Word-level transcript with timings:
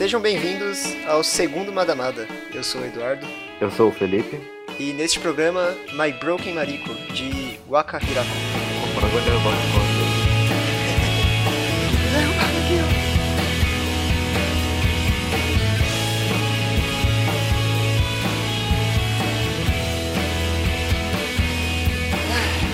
Sejam 0.00 0.18
bem-vindos 0.18 0.96
ao 1.06 1.22
segundo 1.22 1.70
Madamada. 1.70 2.26
Eu 2.54 2.64
sou 2.64 2.80
o 2.80 2.86
Eduardo. 2.86 3.26
Eu 3.60 3.70
sou 3.70 3.90
o 3.90 3.92
Felipe. 3.92 4.40
E 4.78 4.94
neste 4.94 5.20
programa, 5.20 5.76
My 5.92 6.10
Broken 6.10 6.54
Mariko, 6.54 6.94
de 7.12 7.60
Waka 7.68 7.98
Hirako. 7.98 8.30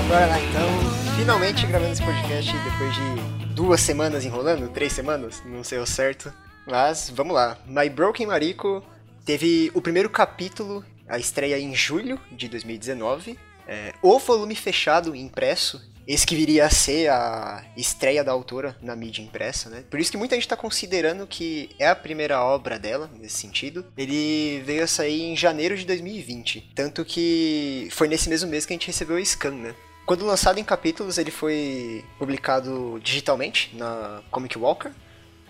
Bora 0.08 0.26
lá 0.26 0.40
então, 0.40 1.16
finalmente 1.18 1.66
gravando 1.66 1.90
esse 1.90 2.04
podcast 2.04 2.52
depois 2.52 2.94
de 2.94 3.46
duas 3.52 3.80
semanas 3.80 4.24
enrolando, 4.24 4.68
três 4.68 4.92
semanas, 4.92 5.42
não 5.44 5.64
sei 5.64 5.80
o 5.80 5.86
certo. 5.86 6.32
Mas 6.66 7.08
vamos 7.10 7.34
lá. 7.34 7.56
My 7.66 7.88
Broken 7.88 8.26
Mariko 8.26 8.84
teve 9.24 9.70
o 9.72 9.80
primeiro 9.80 10.10
capítulo, 10.10 10.84
a 11.08 11.18
estreia 11.18 11.58
em 11.58 11.74
julho 11.74 12.20
de 12.32 12.48
2019. 12.48 13.38
É, 13.68 13.94
o 14.02 14.18
volume 14.18 14.54
fechado 14.54 15.14
impresso. 15.14 15.80
Esse 16.06 16.24
que 16.24 16.36
viria 16.36 16.64
a 16.64 16.70
ser 16.70 17.08
a 17.10 17.64
estreia 17.76 18.22
da 18.22 18.30
autora 18.30 18.76
na 18.80 18.94
mídia 18.94 19.22
impressa, 19.22 19.68
né? 19.68 19.82
Por 19.90 19.98
isso 19.98 20.10
que 20.12 20.16
muita 20.16 20.36
gente 20.36 20.44
está 20.44 20.56
considerando 20.56 21.26
que 21.26 21.70
é 21.80 21.88
a 21.88 21.96
primeira 21.96 22.40
obra 22.40 22.78
dela, 22.78 23.10
nesse 23.18 23.38
sentido. 23.38 23.84
Ele 23.98 24.62
veio 24.64 24.84
a 24.84 24.86
sair 24.86 25.22
em 25.22 25.36
janeiro 25.36 25.76
de 25.76 25.84
2020. 25.84 26.72
Tanto 26.76 27.04
que 27.04 27.88
foi 27.90 28.06
nesse 28.06 28.28
mesmo 28.28 28.48
mês 28.48 28.64
que 28.64 28.72
a 28.72 28.76
gente 28.76 28.86
recebeu 28.86 29.16
o 29.16 29.26
scan, 29.26 29.50
né? 29.50 29.74
Quando 30.06 30.24
lançado 30.24 30.60
em 30.60 30.64
capítulos, 30.64 31.18
ele 31.18 31.32
foi 31.32 32.04
publicado 32.20 33.00
digitalmente 33.02 33.74
na 33.74 34.22
Comic 34.30 34.56
Walker, 34.56 34.92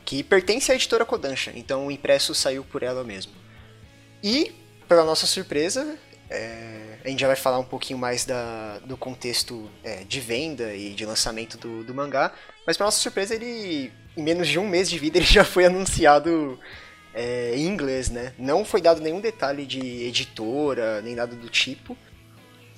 que 0.07 0.23
pertence 0.23 0.71
à 0.71 0.75
editora 0.77 1.05
Kodansha, 1.05 1.53
então 1.57 1.89
o 1.89 1.91
impresso 1.91 2.33
saiu 2.33 2.65
por 2.65 2.85
ela 2.85 3.03
mesmo. 3.03 3.33
E, 4.23 4.55
pela 4.89 5.05
nossa 5.05 5.27
surpresa, 5.27 5.99
é, 6.31 6.99
a 7.05 7.09
gente 7.09 7.21
já 7.21 7.27
vai 7.27 7.35
falar 7.35 7.59
um 7.59 7.65
pouquinho 7.65 7.99
mais 7.99 8.25
da, 8.25 8.79
do 8.79 8.97
contexto 8.97 9.69
é, 9.83 10.05
de 10.05 10.21
venda 10.21 10.75
e 10.75 10.95
de 10.95 11.05
lançamento 11.05 11.59
do, 11.59 11.83
do 11.83 11.93
mangá, 11.93 12.33
mas 12.65 12.77
para 12.77 12.87
nossa 12.87 13.01
surpresa, 13.01 13.35
ele, 13.35 13.93
em 14.17 14.23
menos 14.23 14.47
de 14.47 14.61
um 14.61 14.69
mês 14.69 14.89
de 14.89 14.97
vida, 14.97 15.19
ele 15.19 15.27
já 15.27 15.45
foi 15.45 15.67
anunciado 15.67 16.59
é, 17.13 17.57
em 17.57 17.67
inglês, 17.67 18.09
né? 18.09 18.33
Não 18.39 18.65
foi 18.65 18.81
dado 18.81 19.01
nenhum 19.01 19.21
detalhe 19.21 19.67
de 19.67 20.05
editora, 20.07 21.03
nem 21.03 21.17
nada 21.17 21.35
do 21.35 21.49
tipo. 21.49 21.99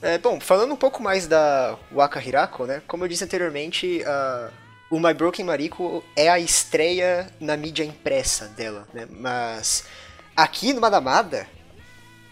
É, 0.00 0.16
bom, 0.16 0.40
falando 0.40 0.72
um 0.72 0.76
pouco 0.76 1.02
mais 1.02 1.26
da 1.26 1.76
Waka 1.92 2.22
Hirako, 2.22 2.64
né? 2.64 2.82
Como 2.86 3.04
eu 3.04 3.08
disse 3.08 3.24
anteriormente, 3.24 4.02
a, 4.06 4.50
o 4.90 4.98
My 4.98 5.12
Broken 5.12 5.44
Mariko 5.44 6.04
é 6.16 6.28
a 6.28 6.38
estreia 6.38 7.28
na 7.40 7.56
mídia 7.56 7.84
impressa 7.84 8.46
dela, 8.48 8.86
né? 8.92 9.06
Mas 9.10 9.84
aqui 10.36 10.72
no 10.72 10.80
Madamada, 10.80 11.46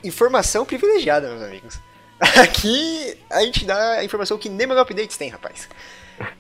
informação 0.03 0.65
privilegiada, 0.65 1.29
meus 1.29 1.43
amigos. 1.43 1.81
Aqui 2.41 3.19
a 3.31 3.43
gente 3.43 3.67
dá 3.67 3.99
a 3.99 4.05
informação 4.05 4.39
que 4.39 4.49
nem 4.49 4.67
Manga 4.67 4.81
Updates 4.81 5.19
tem, 5.19 5.29
rapaz. 5.29 5.69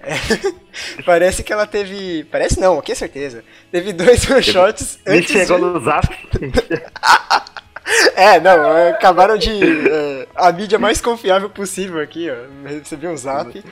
É, 0.00 1.03
parece 1.05 1.42
que 1.42 1.53
ela 1.53 1.67
teve. 1.67 2.25
Parece 2.25 2.59
não, 2.59 2.78
aqui 2.78 2.92
é 2.92 2.94
certeza. 2.94 3.44
Teve 3.70 3.92
dois 3.92 4.28
one-shots 4.31 4.98
antes. 5.06 5.31
Me 5.31 5.41
chegou 5.41 5.59
de... 5.59 5.64
no 5.64 5.84
zap. 5.84 6.09
É, 8.17 8.41
não, 8.41 8.89
acabaram 8.91 9.37
de. 9.39 9.51
Uh, 9.53 10.27
a 10.34 10.51
mídia 10.53 10.79
mais 10.79 11.01
confiável 11.01 11.48
possível 11.48 12.01
aqui, 12.01 12.28
ó. 12.31 12.34
Recebi 12.69 13.06
um 13.06 13.17
zap. 13.17 13.62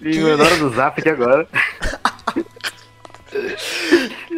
Me 0.00 0.12
que... 0.12 0.20
mandaram 0.20 0.58
do 0.58 0.70
zap 0.74 1.02
de 1.02 1.08
agora. 1.08 1.48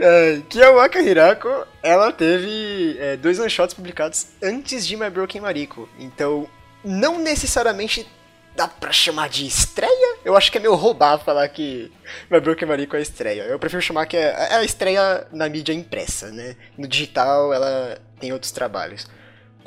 é, 0.01 0.41
que 0.49 0.63
a 0.63 0.71
Waka 0.71 1.01
Hirako, 1.01 1.49
ela 1.83 2.13
teve 2.13 2.97
é, 2.99 3.17
dois 3.17 3.39
one-shots 3.39 3.75
publicados 3.75 4.29
antes 4.43 4.87
de 4.87 4.97
My 4.97 5.11
Broken 5.11 5.43
Mariko. 5.43 5.89
Então, 5.99 6.49
não 6.85 7.19
necessariamente 7.19 8.09
dá 8.57 8.67
pra 8.67 8.93
chamar 8.93 9.29
de 9.29 9.47
estreia? 9.47 10.17
Eu 10.25 10.37
acho 10.37 10.51
que 10.51 10.59
é 10.59 10.61
meio 10.61 10.75
roubar 10.75 11.19
falar 11.19 11.49
que 11.49 11.93
My 12.31 12.41
Broken 12.41 12.67
Mariko 12.67 12.97
é 12.97 13.03
estreia. 13.03 13.43
Eu 13.43 13.59
prefiro 13.59 13.83
chamar 13.83 14.07
que 14.07 14.17
é, 14.17 14.49
é 14.51 14.55
a 14.55 14.65
estreia 14.65 15.27
na 15.33 15.49
mídia 15.49 15.73
impressa, 15.73 16.31
né? 16.31 16.57
No 16.77 16.89
digital 16.89 17.53
ela 17.53 17.99
tem 18.19 18.33
outros 18.33 18.53
trabalhos. 18.53 19.07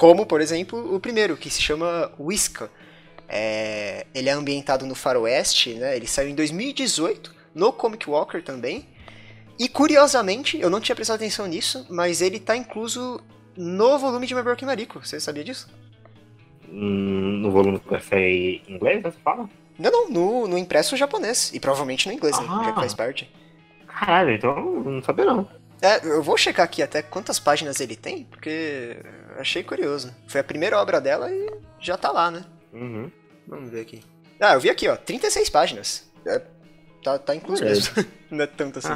Como, 0.01 0.25
por 0.25 0.41
exemplo, 0.41 0.95
o 0.95 0.99
primeiro, 0.99 1.37
que 1.37 1.47
se 1.47 1.61
chama 1.61 2.11
Whiska. 2.19 2.71
É, 3.29 4.07
ele 4.15 4.29
é 4.29 4.31
ambientado 4.31 4.83
no 4.83 4.95
faroeste, 4.95 5.75
né? 5.75 5.95
Ele 5.95 6.07
saiu 6.07 6.27
em 6.27 6.33
2018, 6.33 7.31
no 7.53 7.71
Comic 7.71 8.09
Walker 8.09 8.41
também. 8.41 8.87
E 9.59 9.69
curiosamente, 9.69 10.59
eu 10.59 10.71
não 10.71 10.81
tinha 10.81 10.95
prestado 10.95 11.17
atenção 11.17 11.45
nisso, 11.45 11.85
mas 11.87 12.19
ele 12.19 12.37
está 12.37 12.57
incluso 12.57 13.21
no 13.55 13.99
volume 13.99 14.25
de 14.25 14.33
My 14.33 14.41
Broken 14.41 14.65
Mariko. 14.65 15.05
Você 15.05 15.19
sabia 15.19 15.43
disso? 15.43 15.69
Hum, 16.67 17.37
no 17.43 17.51
volume 17.51 17.79
que 17.79 18.15
em 18.15 18.63
inglês, 18.69 19.03
você 19.03 19.19
fala? 19.23 19.47
Não, 19.77 19.91
não, 19.91 20.09
no, 20.09 20.47
no 20.47 20.57
impresso 20.57 20.97
japonês. 20.97 21.51
E 21.53 21.59
provavelmente 21.59 22.07
no 22.07 22.13
inglês, 22.15 22.39
né? 22.39 22.47
ah. 22.49 22.57
né? 22.57 22.63
Já 22.63 22.71
que 22.71 22.79
faz 22.79 22.95
parte. 22.95 23.31
Caralho, 23.85 24.31
então 24.31 24.81
não 24.83 25.03
sabia 25.03 25.25
não. 25.25 25.47
É, 25.81 26.05
eu 26.05 26.21
vou 26.21 26.37
checar 26.37 26.63
aqui 26.63 26.83
até 26.83 27.01
quantas 27.01 27.39
páginas 27.39 27.79
ele 27.79 27.95
tem, 27.95 28.23
porque 28.25 28.97
achei 29.37 29.63
curioso. 29.63 30.13
Foi 30.27 30.39
a 30.39 30.43
primeira 30.43 30.79
obra 30.79 31.01
dela 31.01 31.31
e 31.31 31.51
já 31.79 31.97
tá 31.97 32.11
lá, 32.11 32.29
né? 32.29 32.45
Uhum. 32.71 33.11
Vamos 33.47 33.71
ver 33.71 33.81
aqui. 33.81 34.03
Ah, 34.39 34.53
eu 34.53 34.59
vi 34.59 34.69
aqui, 34.69 34.87
ó, 34.87 34.95
36 34.95 35.49
páginas. 35.49 36.09
É, 36.25 36.41
tá, 37.03 37.17
tá 37.17 37.35
incluso 37.35 37.63
é. 37.63 37.69
mesmo. 37.69 38.05
Não 38.29 38.43
é 38.43 38.47
tanto 38.47 38.79
assim. 38.79 38.93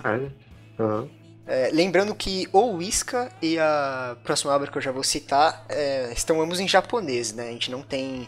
Uhum. 0.77 1.09
É, 1.47 1.69
lembrando 1.71 2.13
que 2.15 2.47
o 2.51 2.81
Iska 2.81 3.31
e 3.41 3.57
a 3.59 4.17
próxima 4.23 4.53
obra 4.53 4.71
que 4.71 4.77
eu 4.77 4.81
já 4.81 4.91
vou 4.91 5.03
citar 5.03 5.65
é, 5.69 6.11
estão 6.11 6.41
ambos 6.41 6.59
em 6.59 6.67
japonês, 6.67 7.33
né? 7.33 7.49
A 7.49 7.51
gente 7.51 7.69
não 7.69 7.83
tem 7.83 8.27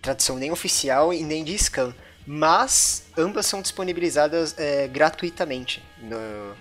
tradução 0.00 0.36
nem 0.36 0.50
oficial 0.50 1.12
e 1.12 1.22
nem 1.22 1.42
de 1.42 1.56
scan. 1.58 1.94
Mas 2.24 3.04
ambas 3.16 3.46
são 3.46 3.60
disponibilizadas 3.60 4.56
é, 4.56 4.86
gratuitamente 4.86 5.82
no, 6.00 6.54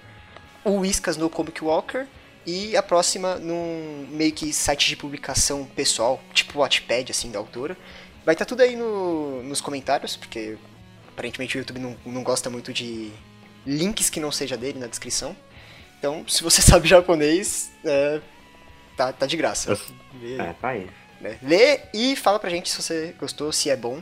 o 0.63 0.77
Whiskas 0.77 1.17
no 1.17 1.29
Comic 1.29 1.63
Walker 1.63 2.05
e 2.45 2.75
a 2.75 2.81
próxima 2.81 3.35
num 3.35 4.07
meio 4.09 4.31
que 4.31 4.51
site 4.51 4.87
de 4.87 4.95
publicação 4.95 5.65
pessoal, 5.65 6.21
tipo 6.33 6.57
o 6.57 6.61
Wattpad, 6.61 7.11
assim, 7.11 7.31
da 7.31 7.39
autora. 7.39 7.77
Vai 8.25 8.33
estar 8.35 8.45
tá 8.45 8.49
tudo 8.49 8.61
aí 8.61 8.75
no, 8.75 9.43
nos 9.43 9.61
comentários, 9.61 10.15
porque 10.15 10.57
aparentemente 11.09 11.57
o 11.57 11.59
YouTube 11.59 11.79
não, 11.79 11.95
não 12.05 12.23
gosta 12.23 12.49
muito 12.49 12.73
de 12.73 13.11
links 13.65 14.09
que 14.09 14.19
não 14.19 14.31
seja 14.31 14.57
dele 14.57 14.79
na 14.79 14.87
descrição. 14.87 15.35
Então, 15.97 16.25
se 16.29 16.43
você 16.43 16.61
sabe 16.61 16.87
japonês, 16.87 17.71
é, 17.85 18.21
tá, 18.97 19.13
tá 19.13 19.25
de 19.25 19.37
graça. 19.37 19.77
Lê, 20.19 20.35
é, 20.35 20.53
tá 20.53 20.69
aí. 20.69 20.89
Né? 21.19 21.37
Lê 21.41 21.79
e 21.93 22.15
fala 22.15 22.39
pra 22.39 22.49
gente 22.49 22.69
se 22.69 22.81
você 22.81 23.15
gostou, 23.19 23.51
se 23.51 23.69
é 23.69 23.75
bom. 23.75 24.01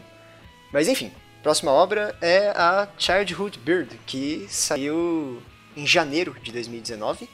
Mas 0.71 0.87
enfim, 0.87 1.11
próxima 1.43 1.71
obra 1.71 2.15
é 2.21 2.49
a 2.49 2.87
Childhood 2.97 3.59
Bird, 3.59 3.99
que 4.05 4.45
saiu 4.49 5.41
em 5.79 5.88
janeiro 5.88 6.35
de 6.41 6.51
2019, 6.51 7.29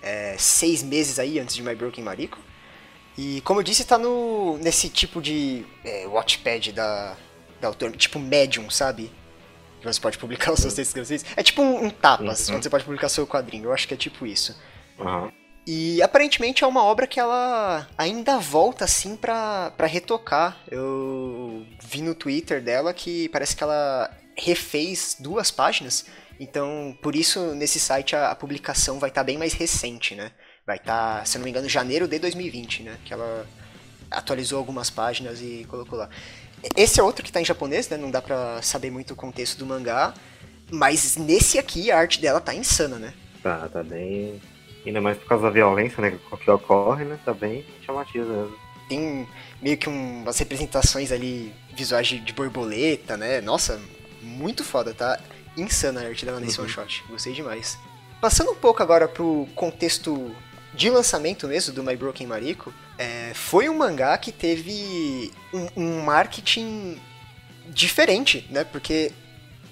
é, 0.00 0.36
seis 0.38 0.82
meses 0.82 1.18
aí 1.18 1.38
antes 1.38 1.54
de 1.54 1.62
My 1.62 1.74
Broken 1.74 2.04
Mariko. 2.04 2.38
E 3.16 3.40
como 3.40 3.58
eu 3.60 3.64
disse, 3.64 3.82
está 3.82 3.98
no, 3.98 4.56
nesse 4.58 4.88
tipo 4.88 5.20
de 5.20 5.66
é, 5.84 6.06
watchpad 6.06 6.72
da, 6.72 7.16
da 7.60 7.68
autora, 7.68 7.92
tipo 7.96 8.18
Medium, 8.18 8.70
sabe? 8.70 9.10
Que 9.80 9.86
você 9.86 10.00
pode 10.00 10.18
publicar 10.18 10.52
os 10.52 10.60
seus 10.60 10.74
textos 10.74 10.94
gratuitos. 10.94 11.26
É 11.36 11.42
tipo 11.42 11.60
um, 11.60 11.86
um 11.86 11.90
tapas, 11.90 12.48
uhum. 12.48 12.56
onde 12.56 12.64
você 12.64 12.70
pode 12.70 12.84
publicar 12.84 13.08
seu 13.08 13.26
quadrinho. 13.26 13.64
Eu 13.64 13.72
acho 13.72 13.88
que 13.88 13.94
é 13.94 13.96
tipo 13.96 14.24
isso. 14.24 14.56
Uhum. 14.98 15.32
E 15.66 16.00
aparentemente 16.00 16.64
é 16.64 16.66
uma 16.66 16.82
obra 16.82 17.06
que 17.06 17.20
ela 17.20 17.86
ainda 17.98 18.38
volta 18.38 18.84
assim 18.84 19.16
pra, 19.16 19.72
pra 19.76 19.86
retocar. 19.86 20.56
Eu 20.70 21.66
vi 21.82 22.00
no 22.00 22.14
Twitter 22.14 22.62
dela 22.62 22.94
que 22.94 23.28
parece 23.28 23.54
que 23.54 23.62
ela 23.62 24.10
refez 24.36 25.16
duas 25.18 25.50
páginas 25.50 26.06
então, 26.40 26.96
por 27.02 27.16
isso, 27.16 27.54
nesse 27.54 27.80
site 27.80 28.14
a, 28.14 28.30
a 28.30 28.34
publicação 28.34 28.98
vai 28.98 29.10
estar 29.10 29.22
tá 29.22 29.24
bem 29.24 29.36
mais 29.36 29.52
recente, 29.52 30.14
né? 30.14 30.30
Vai 30.66 30.76
estar, 30.76 31.18
tá, 31.18 31.24
se 31.24 31.36
não 31.38 31.44
me 31.44 31.50
engano, 31.50 31.68
janeiro 31.68 32.06
de 32.06 32.18
2020, 32.18 32.84
né? 32.84 32.98
Que 33.04 33.12
ela 33.12 33.46
atualizou 34.10 34.58
algumas 34.58 34.88
páginas 34.88 35.40
e 35.40 35.66
colocou 35.68 35.98
lá. 35.98 36.08
Esse 36.76 37.00
é 37.00 37.02
outro 37.02 37.22
que 37.22 37.30
está 37.30 37.40
em 37.40 37.44
japonês, 37.44 37.88
né? 37.88 37.96
Não 37.96 38.10
dá 38.10 38.22
pra 38.22 38.60
saber 38.62 38.90
muito 38.90 39.12
o 39.12 39.16
contexto 39.16 39.58
do 39.58 39.66
mangá. 39.66 40.14
Mas 40.70 41.16
nesse 41.16 41.58
aqui, 41.58 41.90
a 41.90 41.98
arte 41.98 42.20
dela 42.20 42.40
tá 42.40 42.54
insana, 42.54 42.98
né? 42.98 43.14
Tá, 43.42 43.68
tá 43.68 43.82
bem... 43.82 44.40
Ainda 44.84 45.00
mais 45.00 45.18
por 45.18 45.26
causa 45.26 45.44
da 45.44 45.50
violência, 45.50 46.00
né? 46.00 46.18
Que 46.42 46.50
ocorre, 46.50 47.04
né? 47.04 47.18
Tá 47.24 47.34
bem 47.34 47.64
chamativo 47.84 48.26
mesmo. 48.26 48.56
Tem 48.88 49.26
meio 49.60 49.76
que 49.76 49.88
um, 49.88 50.22
umas 50.22 50.38
representações 50.38 51.12
ali 51.12 51.52
visuais 51.74 52.06
de, 52.06 52.20
de 52.20 52.32
borboleta, 52.32 53.16
né? 53.16 53.40
Nossa, 53.40 53.80
muito 54.22 54.64
foda, 54.64 54.94
tá? 54.94 55.18
Insana 55.60 56.02
a 56.02 56.06
arte 56.06 56.24
dela 56.24 56.40
nesse 56.40 56.58
uhum. 56.58 56.64
one 56.64 56.72
shot. 56.72 57.04
Gostei 57.08 57.32
demais. 57.32 57.78
Passando 58.20 58.50
um 58.50 58.56
pouco 58.56 58.82
agora 58.82 59.06
pro 59.06 59.48
contexto 59.54 60.34
de 60.74 60.90
lançamento 60.90 61.46
mesmo 61.46 61.74
do 61.74 61.82
My 61.82 61.96
Broken 61.96 62.26
Mariko, 62.26 62.72
é, 62.96 63.32
foi 63.34 63.68
um 63.68 63.76
mangá 63.76 64.16
que 64.18 64.32
teve 64.32 65.32
um, 65.52 65.68
um, 65.76 66.00
marketing 66.02 67.00
diferente, 67.68 68.46
né? 68.50 68.64
Porque 68.64 69.12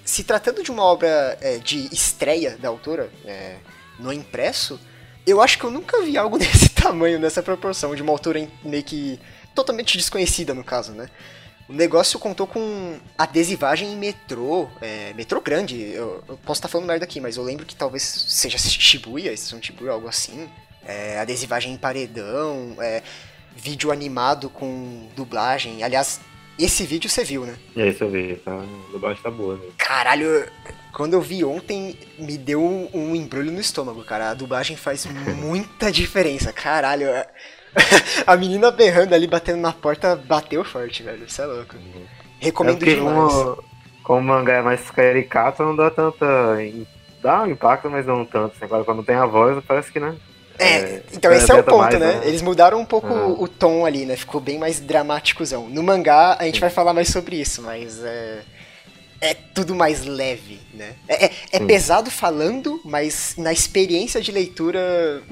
se 0.03 0.23
tratando 0.23 0.63
de 0.63 0.71
uma 0.71 0.83
obra 0.83 1.37
é, 1.41 1.57
de 1.57 1.93
estreia 1.93 2.57
da 2.57 2.69
autora 2.69 3.11
é, 3.25 3.57
no 3.99 4.11
impresso, 4.13 4.79
eu 5.25 5.41
acho 5.41 5.59
que 5.59 5.65
eu 5.65 5.71
nunca 5.71 6.01
vi 6.01 6.17
algo 6.17 6.37
desse 6.39 6.69
tamanho, 6.69 7.19
nessa 7.19 7.43
proporção, 7.43 7.93
de 7.93 8.01
uma 8.01 8.11
altura 8.11 8.47
meio 8.63 8.83
que 8.83 9.19
totalmente 9.53 9.97
desconhecida 9.97 10.53
no 10.53 10.63
caso, 10.63 10.93
né? 10.93 11.09
O 11.69 11.73
negócio 11.73 12.17
contou 12.17 12.47
com 12.47 12.97
adesivagem 13.17 13.91
em 13.91 13.95
metrô, 13.97 14.69
é, 14.81 15.13
metrô 15.13 15.41
grande. 15.41 15.81
Eu, 15.81 16.23
eu 16.27 16.37
posso 16.37 16.59
estar 16.59 16.69
falando 16.69 16.87
merda 16.87 17.03
aqui, 17.03 17.19
mas 17.19 17.35
eu 17.35 17.43
lembro 17.43 17.65
que 17.65 17.75
talvez 17.75 18.03
seja 18.03 18.57
Shibuya, 18.57 19.33
estação 19.33 19.61
Shibuya, 19.61 19.91
algo 19.91 20.07
assim. 20.07 20.47
É, 20.85 21.19
adesivagem 21.19 21.73
em 21.73 21.77
paredão, 21.77 22.77
é, 22.79 23.03
vídeo 23.53 23.91
animado 23.91 24.49
com 24.49 25.09
dublagem. 25.13 25.83
Aliás, 25.83 26.21
esse 26.57 26.85
vídeo 26.85 27.09
você 27.09 27.23
viu, 27.25 27.45
né? 27.45 27.57
Esse 27.75 28.01
eu 28.01 28.09
vi, 28.09 28.35
tá? 28.37 28.53
A 28.53 28.91
dublagem 28.91 29.21
tá 29.21 29.29
boa, 29.29 29.57
né? 29.57 29.65
Caralho, 29.77 30.49
quando 30.93 31.13
eu 31.13 31.21
vi 31.21 31.43
ontem, 31.43 31.99
me 32.17 32.37
deu 32.37 32.63
um, 32.63 32.89
um 32.93 33.15
embrulho 33.15 33.51
no 33.51 33.59
estômago, 33.59 34.03
cara. 34.05 34.29
A 34.29 34.33
dublagem 34.33 34.77
faz 34.77 35.05
muita 35.37 35.91
diferença, 35.91 36.53
caralho. 36.53 37.07
a 38.25 38.35
menina 38.35 38.71
berrando 38.71 39.13
ali, 39.13 39.27
batendo 39.27 39.61
na 39.61 39.71
porta, 39.71 40.15
bateu 40.15 40.63
forte, 40.63 41.03
velho. 41.03 41.25
Isso 41.25 41.41
é 41.41 41.45
louco. 41.45 41.75
Uhum. 41.75 42.05
Recomendo 42.39 42.83
é 42.83 42.85
demais. 42.85 43.33
Como, 43.33 43.63
como 44.03 44.19
o 44.19 44.23
mangá 44.23 44.53
é 44.55 44.61
mais 44.61 44.89
caricato, 44.91 45.63
não 45.63 45.75
dá 45.75 45.89
tanta. 45.89 46.25
Dá 47.21 47.43
um 47.43 47.51
impacto, 47.51 47.89
mas 47.89 48.05
não 48.05 48.25
tanto. 48.25 48.53
Assim. 48.55 48.65
Agora, 48.65 48.83
quando 48.83 49.03
tem 49.03 49.15
a 49.15 49.25
voz, 49.25 49.63
parece 49.65 49.91
que, 49.91 49.99
né? 49.99 50.15
É, 50.59 50.65
é 50.65 51.03
então 51.13 51.31
esse 51.31 51.51
é 51.51 51.55
o 51.55 51.63
ponto, 51.63 51.77
mais, 51.77 51.99
né? 51.99 52.13
né? 52.13 52.21
Eles 52.27 52.41
mudaram 52.41 52.79
um 52.79 52.85
pouco 52.85 53.13
uhum. 53.13 53.43
o 53.43 53.47
tom 53.47 53.85
ali, 53.85 54.05
né? 54.05 54.15
Ficou 54.15 54.41
bem 54.41 54.57
mais 54.57 54.79
dramáticozão. 54.79 55.69
No 55.69 55.83
mangá, 55.83 56.37
a 56.39 56.45
gente 56.45 56.55
Sim. 56.55 56.61
vai 56.61 56.69
falar 56.69 56.93
mais 56.93 57.09
sobre 57.09 57.39
isso, 57.39 57.61
mas 57.61 58.03
é. 58.03 58.41
É 59.19 59.33
tudo 59.33 59.73
mais 59.73 60.05
leve, 60.05 60.59
né? 60.71 60.93
É, 61.07 61.25
é, 61.25 61.31
é 61.53 61.59
pesado 61.59 62.11
falando, 62.11 62.79
mas 62.85 63.33
na 63.35 63.51
experiência 63.51 64.21
de 64.21 64.31
leitura 64.31 65.23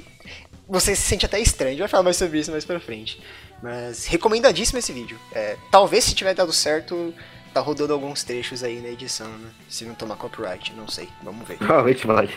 você 0.68 0.96
se 0.96 1.04
sente 1.04 1.26
até 1.26 1.40
estranho. 1.40 1.70
A 1.70 1.72
gente 1.74 1.80
vai 1.80 1.90
falar 1.90 2.04
mais 2.04 2.18
sobre 2.18 2.40
isso 2.40 2.52
mais 2.52 2.66
pra 2.66 2.80
frente. 2.80 3.22
Mas 3.62 4.06
recomendadíssimo 4.06 4.80
esse 4.80 4.92
vídeo. 4.92 5.20
É, 5.32 5.58
talvez 5.72 6.04
se 6.04 6.16
tiver 6.16 6.34
dado 6.34 6.52
certo, 6.52 7.14
tá 7.54 7.62
rodando 7.62 7.94
alguns 7.94 8.24
trechos 8.24 8.64
aí 8.64 8.82
na 8.82 8.90
edição, 8.90 9.28
né? 9.28 9.50
Se 9.70 9.86
não 9.86 9.96
tomar 9.96 10.18
copyright, 10.18 10.74
não 10.74 10.88
sei. 10.88 11.08
Vamos 11.24 11.48
ver. 11.48 11.58
Provavelmente 11.58 12.06
vai. 12.06 12.30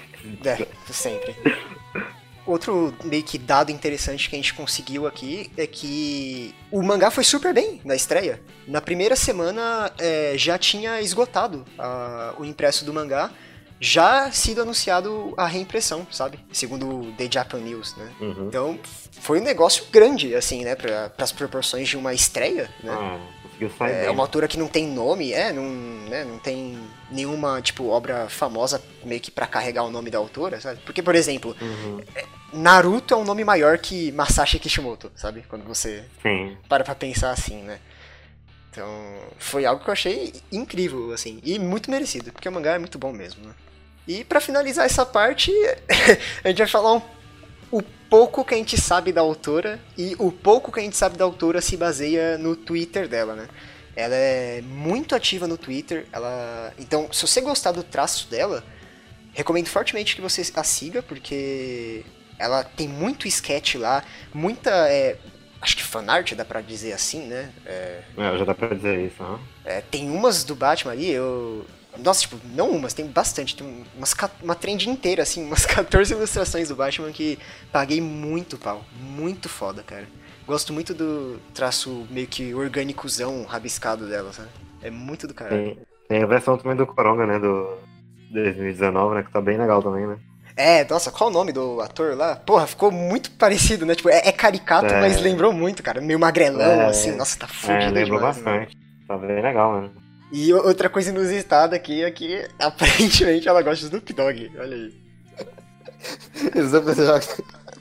É, 0.44 0.66
sempre. 0.92 1.34
Outro 2.46 2.94
meio 3.04 3.22
que 3.22 3.36
dado 3.36 3.70
interessante 3.70 4.30
que 4.30 4.34
a 4.34 4.38
gente 4.38 4.54
conseguiu 4.54 5.06
aqui 5.06 5.50
é 5.54 5.66
que 5.66 6.54
o 6.70 6.82
mangá 6.82 7.10
foi 7.10 7.22
super 7.22 7.52
bem 7.52 7.78
na 7.84 7.94
estreia. 7.94 8.40
Na 8.66 8.80
primeira 8.80 9.14
semana 9.14 9.92
é, 9.98 10.32
já 10.34 10.56
tinha 10.56 11.00
esgotado 11.02 11.66
a, 11.78 12.34
o 12.38 12.44
impresso 12.46 12.86
do 12.86 12.94
mangá 12.94 13.30
já 13.80 14.30
sido 14.32 14.62
anunciado 14.62 15.34
a 15.36 15.46
reimpressão, 15.46 16.06
sabe? 16.10 16.38
Segundo 16.52 16.88
o 16.88 17.12
The 17.12 17.28
Japan 17.30 17.58
News, 17.58 17.96
né? 17.96 18.12
Uhum. 18.20 18.48
Então, 18.48 18.78
foi 19.20 19.40
um 19.40 19.44
negócio 19.44 19.84
grande, 19.90 20.34
assim, 20.34 20.64
né? 20.64 20.74
Para 20.74 21.12
as 21.18 21.32
proporções 21.32 21.88
de 21.88 21.96
uma 21.96 22.12
estreia, 22.12 22.70
né? 22.82 22.92
Ah, 22.92 23.18
é, 23.88 24.06
é 24.06 24.10
uma 24.10 24.22
autora 24.22 24.46
que 24.46 24.58
não 24.58 24.68
tem 24.68 24.86
nome, 24.86 25.32
é, 25.32 25.52
não, 25.52 25.64
né, 25.64 26.24
não 26.24 26.38
tem 26.38 26.78
nenhuma, 27.10 27.60
tipo, 27.60 27.88
obra 27.88 28.28
famosa 28.28 28.80
meio 29.04 29.20
que 29.20 29.32
para 29.32 29.46
carregar 29.46 29.82
o 29.82 29.90
nome 29.90 30.10
da 30.10 30.18
autora, 30.18 30.60
sabe? 30.60 30.80
Porque, 30.84 31.02
por 31.02 31.14
exemplo, 31.14 31.56
uhum. 31.60 32.00
É, 32.14 32.24
Naruto 32.52 33.14
é 33.14 33.16
um 33.16 33.24
nome 33.24 33.44
maior 33.44 33.78
que 33.78 34.12
Masashi 34.12 34.58
Kishimoto, 34.58 35.10
sabe? 35.16 35.44
Quando 35.48 35.64
você 35.64 36.04
Sim. 36.22 36.56
para 36.68 36.84
pra 36.84 36.94
pensar 36.94 37.32
assim, 37.32 37.62
né? 37.62 37.80
Então, 38.70 38.88
foi 39.38 39.64
algo 39.66 39.82
que 39.82 39.90
eu 39.90 39.92
achei 39.92 40.32
incrível, 40.52 41.12
assim, 41.12 41.40
e 41.42 41.58
muito 41.58 41.90
merecido, 41.90 42.30
porque 42.30 42.48
o 42.48 42.52
mangá 42.52 42.74
é 42.74 42.78
muito 42.78 42.98
bom 42.98 43.12
mesmo, 43.12 43.44
né? 43.44 43.54
E 44.08 44.24
para 44.24 44.40
finalizar 44.40 44.86
essa 44.86 45.04
parte, 45.04 45.52
a 46.42 46.48
gente 46.48 46.58
vai 46.58 46.66
falar 46.66 46.94
um, 46.94 47.02
o 47.70 47.82
pouco 47.82 48.42
que 48.42 48.54
a 48.54 48.56
gente 48.56 48.80
sabe 48.80 49.12
da 49.12 49.20
autora 49.20 49.78
e 49.98 50.16
o 50.18 50.32
pouco 50.32 50.72
que 50.72 50.80
a 50.80 50.82
gente 50.82 50.96
sabe 50.96 51.18
da 51.18 51.26
autora 51.26 51.60
se 51.60 51.76
baseia 51.76 52.38
no 52.38 52.56
Twitter 52.56 53.06
dela, 53.06 53.34
né? 53.34 53.46
Ela 53.94 54.14
é 54.14 54.62
muito 54.62 55.14
ativa 55.14 55.46
no 55.46 55.58
Twitter, 55.58 56.06
ela... 56.10 56.72
Então, 56.78 57.12
se 57.12 57.20
você 57.20 57.42
gostar 57.42 57.72
do 57.72 57.82
traço 57.82 58.30
dela, 58.30 58.64
recomendo 59.34 59.66
fortemente 59.66 60.16
que 60.16 60.22
você 60.22 60.42
a 60.54 60.64
siga, 60.64 61.02
porque 61.02 62.02
ela 62.38 62.64
tem 62.64 62.88
muito 62.88 63.28
sketch 63.28 63.74
lá, 63.74 64.02
muita... 64.32 64.70
É... 64.88 65.18
Acho 65.60 65.76
que 65.76 65.82
fanart, 65.82 66.32
dá 66.34 66.44
pra 66.44 66.60
dizer 66.60 66.92
assim, 66.92 67.26
né? 67.26 67.52
É, 67.66 68.02
é 68.16 68.38
já 68.38 68.44
dá 68.44 68.54
pra 68.54 68.68
dizer 68.68 69.04
isso, 69.04 69.20
né? 69.22 69.38
É, 69.64 69.80
tem 69.80 70.08
umas 70.08 70.44
do 70.44 70.54
Batman 70.54 70.92
ali, 70.92 71.10
eu, 71.10 71.66
nossa, 71.98 72.20
tipo, 72.20 72.36
não 72.54 72.70
umas, 72.70 72.94
tem 72.94 73.06
bastante. 73.06 73.56
Tem 73.56 73.84
umas, 73.96 74.14
uma 74.42 74.54
trend 74.54 74.88
inteira, 74.88 75.22
assim, 75.22 75.44
umas 75.46 75.66
14 75.66 76.12
ilustrações 76.12 76.68
do 76.68 76.76
Batman 76.76 77.12
que 77.12 77.38
paguei 77.72 78.00
muito 78.00 78.56
pau. 78.56 78.84
Muito 79.00 79.48
foda, 79.48 79.82
cara. 79.82 80.06
Gosto 80.46 80.72
muito 80.72 80.94
do 80.94 81.38
traço 81.52 82.06
meio 82.10 82.26
que 82.26 82.54
orgânicozão, 82.54 83.44
rabiscado 83.44 84.08
dela, 84.08 84.32
sabe? 84.32 84.48
É 84.82 84.90
muito 84.90 85.26
do 85.26 85.34
cara. 85.34 85.50
Tem, 85.50 85.78
tem 86.08 86.22
a 86.22 86.26
versão 86.26 86.56
também 86.56 86.76
do 86.76 86.86
Coronga, 86.86 87.26
né? 87.26 87.38
Do 87.38 87.76
2019, 88.30 89.14
né? 89.14 89.22
Que 89.22 89.32
tá 89.32 89.40
bem 89.40 89.58
legal 89.58 89.82
também, 89.82 90.06
né? 90.06 90.16
É, 90.56 90.84
nossa, 90.84 91.12
qual 91.12 91.30
o 91.30 91.32
nome 91.32 91.52
do 91.52 91.80
ator 91.80 92.16
lá? 92.16 92.34
Porra, 92.34 92.66
ficou 92.66 92.90
muito 92.90 93.30
parecido, 93.32 93.86
né? 93.86 93.94
Tipo, 93.94 94.08
é, 94.08 94.28
é 94.28 94.32
caricato, 94.32 94.86
é... 94.86 95.00
mas 95.00 95.20
lembrou 95.20 95.52
muito, 95.52 95.82
cara. 95.82 96.00
Meio 96.00 96.18
magrelão, 96.18 96.82
é... 96.82 96.86
assim. 96.86 97.14
Nossa, 97.14 97.38
tá 97.38 97.46
fudido 97.46 97.74
É, 97.74 97.90
lembrou 97.90 98.18
demais, 98.18 98.36
bastante. 98.36 98.76
Né? 98.76 98.82
Tá 99.06 99.16
bem 99.16 99.40
legal, 99.40 99.72
mano. 99.72 100.07
E 100.30 100.52
outra 100.52 100.88
coisa 100.88 101.10
inusitada 101.10 101.76
aqui 101.76 102.02
é 102.02 102.10
que 102.10 102.46
aparentemente 102.58 103.48
ela 103.48 103.62
gosta 103.62 103.88
do 103.88 103.96
Snoop 103.96 104.12
Dogg. 104.12 104.50
Olha 104.58 104.76
aí. 104.76 104.94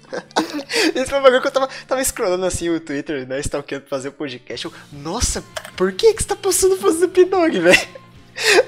Esse 0.95 1.09
foi 1.09 1.19
um 1.19 1.23
bagulho 1.23 1.41
que 1.41 1.47
eu 1.47 1.51
tava, 1.51 1.67
tava 1.87 2.03
scrollando 2.03 2.45
assim 2.45 2.69
o 2.69 2.79
Twitter, 2.79 3.27
né? 3.27 3.39
Stalkeando 3.39 3.85
pra 3.85 3.97
fazer 3.97 4.09
o 4.09 4.13
podcast. 4.13 4.65
Eu, 4.65 4.73
Nossa, 4.91 5.43
por 5.75 5.91
que, 5.91 6.13
que 6.13 6.23
você 6.23 6.29
tá 6.29 6.35
postando 6.35 6.77
pro 6.77 6.89
Snoop 6.89 7.25
Dogg, 7.25 7.59
velho? 7.59 7.87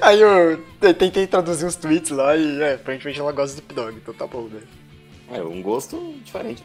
Aí 0.02 0.20
eu 0.20 0.58
tentei 0.96 1.28
traduzir 1.28 1.66
uns 1.66 1.76
tweets 1.76 2.12
lá 2.12 2.36
e 2.36 2.62
é, 2.62 2.74
aparentemente 2.74 3.20
ela 3.20 3.32
gosta 3.32 3.56
do 3.56 3.60
Snoop 3.62 3.74
Dogg, 3.74 3.98
então 3.98 4.14
tá 4.14 4.28
bom, 4.28 4.48
velho. 4.48 4.68
É, 5.32 5.42
um 5.42 5.62
gosto 5.62 6.16
diferente. 6.24 6.64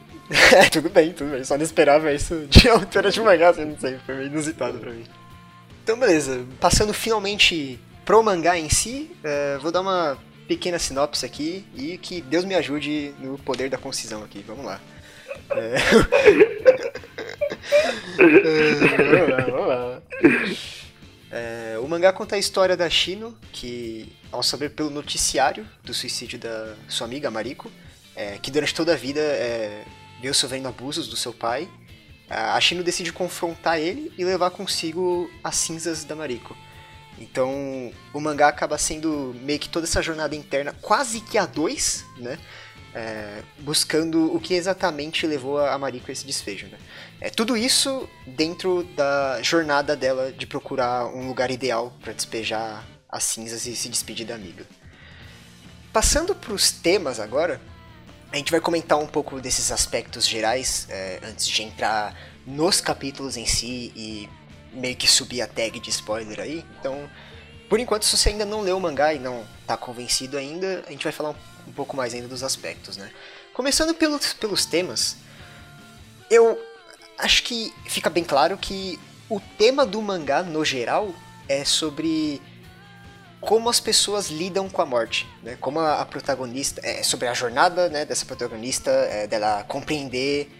é, 0.52 0.68
tudo 0.70 0.88
bem, 0.88 1.12
tudo 1.12 1.30
bem. 1.30 1.44
Só 1.44 1.56
não 1.56 1.64
esperava 1.64 2.12
isso 2.12 2.46
de 2.48 2.68
altura 2.68 3.10
de 3.10 3.20
mangá, 3.20 3.50
assim, 3.50 3.64
não 3.66 3.78
sei. 3.78 3.98
Foi 4.04 4.14
meio 4.16 4.26
inusitado 4.28 4.78
pra 4.78 4.90
mim. 4.90 5.04
Então, 5.84 5.98
beleza. 5.98 6.46
Passando 6.58 6.94
finalmente 6.94 7.78
pro 8.06 8.22
mangá 8.22 8.58
em 8.58 8.70
si, 8.70 9.10
uh, 9.22 9.60
vou 9.60 9.70
dar 9.70 9.82
uma 9.82 10.16
pequena 10.48 10.78
sinopse 10.78 11.26
aqui 11.26 11.62
e 11.74 11.98
que 11.98 12.22
Deus 12.22 12.46
me 12.46 12.54
ajude 12.54 13.14
no 13.18 13.36
poder 13.36 13.68
da 13.68 13.76
concisão 13.76 14.24
aqui. 14.24 14.42
Vamos 14.46 14.64
lá. 14.64 14.80
Vamos 18.16 19.28
lá, 19.28 19.40
vamos 19.44 19.68
lá. 19.68 20.02
É, 21.30 21.78
o 21.78 21.86
mangá 21.86 22.14
conta 22.14 22.36
a 22.36 22.38
história 22.38 22.76
da 22.78 22.88
Shino, 22.88 23.36
que, 23.52 24.10
ao 24.32 24.42
saber 24.42 24.70
pelo 24.70 24.88
noticiário 24.88 25.68
do 25.82 25.92
suicídio 25.92 26.38
da 26.38 26.76
sua 26.88 27.06
amiga 27.06 27.30
Mariko, 27.30 27.70
é, 28.16 28.38
que 28.38 28.50
durante 28.50 28.74
toda 28.74 28.94
a 28.94 28.96
vida 28.96 29.20
é, 29.20 29.84
veio 30.22 30.32
sofrendo 30.32 30.68
abusos 30.68 31.08
do 31.08 31.16
seu 31.16 31.32
pai, 31.32 31.68
a 32.34 32.60
Shino 32.60 32.82
decide 32.82 33.12
confrontar 33.12 33.78
ele 33.78 34.12
e 34.18 34.24
levar 34.24 34.50
consigo 34.50 35.30
as 35.42 35.56
cinzas 35.56 36.04
da 36.04 36.16
Mariko. 36.16 36.56
Então, 37.18 37.92
o 38.12 38.20
mangá 38.20 38.48
acaba 38.48 38.76
sendo 38.76 39.34
meio 39.40 39.58
que 39.58 39.68
toda 39.68 39.86
essa 39.86 40.02
jornada 40.02 40.34
interna, 40.34 40.74
quase 40.82 41.20
que 41.20 41.38
a 41.38 41.46
dois, 41.46 42.04
né? 42.18 42.38
É, 42.96 43.42
buscando 43.58 44.32
o 44.32 44.40
que 44.40 44.54
exatamente 44.54 45.26
levou 45.26 45.58
a 45.58 45.76
Mariko 45.76 46.10
a 46.10 46.12
esse 46.12 46.26
desfecho, 46.26 46.66
né? 46.66 46.78
É, 47.20 47.30
tudo 47.30 47.56
isso 47.56 48.08
dentro 48.26 48.84
da 48.96 49.40
jornada 49.42 49.96
dela 49.96 50.32
de 50.32 50.46
procurar 50.46 51.06
um 51.06 51.26
lugar 51.26 51.50
ideal 51.50 51.92
para 52.00 52.12
despejar 52.12 52.84
as 53.08 53.24
cinzas 53.24 53.66
e 53.66 53.74
se 53.74 53.88
despedir 53.88 54.26
da 54.26 54.34
amiga. 54.34 54.66
Passando 55.92 56.34
para 56.34 56.52
os 56.52 56.72
temas 56.72 57.20
agora, 57.20 57.60
a 58.34 58.36
gente 58.36 58.50
vai 58.50 58.60
comentar 58.60 58.98
um 58.98 59.06
pouco 59.06 59.40
desses 59.40 59.70
aspectos 59.70 60.26
gerais 60.26 60.88
é, 60.90 61.20
antes 61.22 61.46
de 61.46 61.62
entrar 61.62 62.12
nos 62.44 62.80
capítulos 62.80 63.36
em 63.36 63.46
si 63.46 63.92
e 63.94 64.28
meio 64.72 64.96
que 64.96 65.06
subir 65.06 65.40
a 65.40 65.46
tag 65.46 65.78
de 65.78 65.88
spoiler 65.88 66.40
aí. 66.40 66.64
Então, 66.80 67.08
por 67.68 67.78
enquanto, 67.78 68.04
se 68.04 68.16
você 68.16 68.30
ainda 68.30 68.44
não 68.44 68.60
leu 68.60 68.76
o 68.76 68.80
mangá 68.80 69.14
e 69.14 69.20
não 69.20 69.46
está 69.60 69.76
convencido 69.76 70.36
ainda, 70.36 70.82
a 70.84 70.90
gente 70.90 71.04
vai 71.04 71.12
falar 71.12 71.30
um, 71.30 71.72
pouco 71.74 71.96
mais 71.96 72.12
ainda 72.12 72.26
dos 72.26 72.42
aspectos, 72.42 72.96
né? 72.96 73.08
Começando 73.52 73.94
pelos, 73.94 74.32
pelos 74.32 74.66
temas, 74.66 75.16
eu 76.28 76.60
acho 77.16 77.44
que 77.44 77.72
fica 77.86 78.10
bem 78.10 78.24
claro 78.24 78.58
que 78.58 78.98
o 79.28 79.38
tema 79.56 79.86
do 79.86 80.02
mangá, 80.02 80.42
no 80.42 80.64
geral, 80.64 81.14
é 81.48 81.64
sobre 81.64 82.42
como 83.46 83.68
as 83.68 83.80
pessoas 83.80 84.30
lidam 84.30 84.68
com 84.68 84.82
a 84.82 84.86
morte, 84.86 85.26
né? 85.42 85.56
Como 85.60 85.78
a, 85.78 86.00
a 86.00 86.04
protagonista 86.04 86.80
é 86.84 87.02
sobre 87.02 87.28
a 87.28 87.34
jornada, 87.34 87.88
né, 87.88 88.04
dessa 88.04 88.24
protagonista, 88.24 88.90
é, 88.90 89.26
dela 89.26 89.64
compreender 89.68 90.50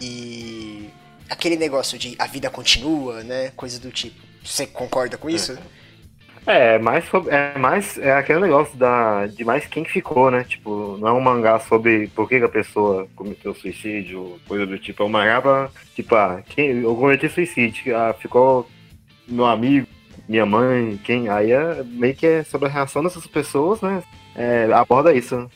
e 0.00 0.90
aquele 1.28 1.56
negócio 1.56 1.98
de 1.98 2.16
a 2.18 2.26
vida 2.26 2.50
continua, 2.50 3.22
né, 3.22 3.50
coisa 3.54 3.78
do 3.78 3.90
tipo. 3.90 4.20
Você 4.44 4.66
concorda 4.66 5.16
com 5.16 5.30
isso? 5.30 5.56
É, 6.44 6.76
mais 6.78 7.04
sobre, 7.04 7.32
é 7.32 7.56
mais 7.56 7.96
é 7.98 8.12
aquele 8.12 8.40
negócio 8.40 8.76
da, 8.76 9.26
de 9.26 9.44
mais 9.44 9.64
quem 9.66 9.84
ficou, 9.84 10.28
né? 10.28 10.42
Tipo, 10.42 10.96
não 10.98 11.08
é 11.08 11.12
um 11.12 11.20
mangá 11.20 11.60
sobre 11.60 12.08
por 12.08 12.28
que, 12.28 12.38
que 12.38 12.44
a 12.44 12.48
pessoa 12.48 13.06
cometeu 13.14 13.54
suicídio, 13.54 14.40
coisa 14.48 14.66
do 14.66 14.76
tipo. 14.76 15.02
É 15.02 15.06
um 15.06 15.08
mangá 15.08 15.40
pra, 15.40 15.70
tipo, 15.94 16.14
ah, 16.16 16.42
quem, 16.48 16.82
eu 16.82 16.96
cometi 16.96 17.28
suicídio, 17.28 17.96
ah, 17.96 18.12
ficou 18.12 18.68
meu 19.28 19.46
amigo, 19.46 19.86
minha 20.32 20.46
mãe, 20.46 20.98
quem. 21.04 21.28
Aí 21.28 21.52
é 21.52 21.82
meio 21.84 22.14
que 22.14 22.26
é 22.26 22.42
sobre 22.42 22.66
a 22.66 22.72
reação 22.72 23.02
dessas 23.02 23.26
pessoas, 23.26 23.82
né? 23.82 24.02
É, 24.34 24.66
aborda 24.72 25.12
isso. 25.12 25.48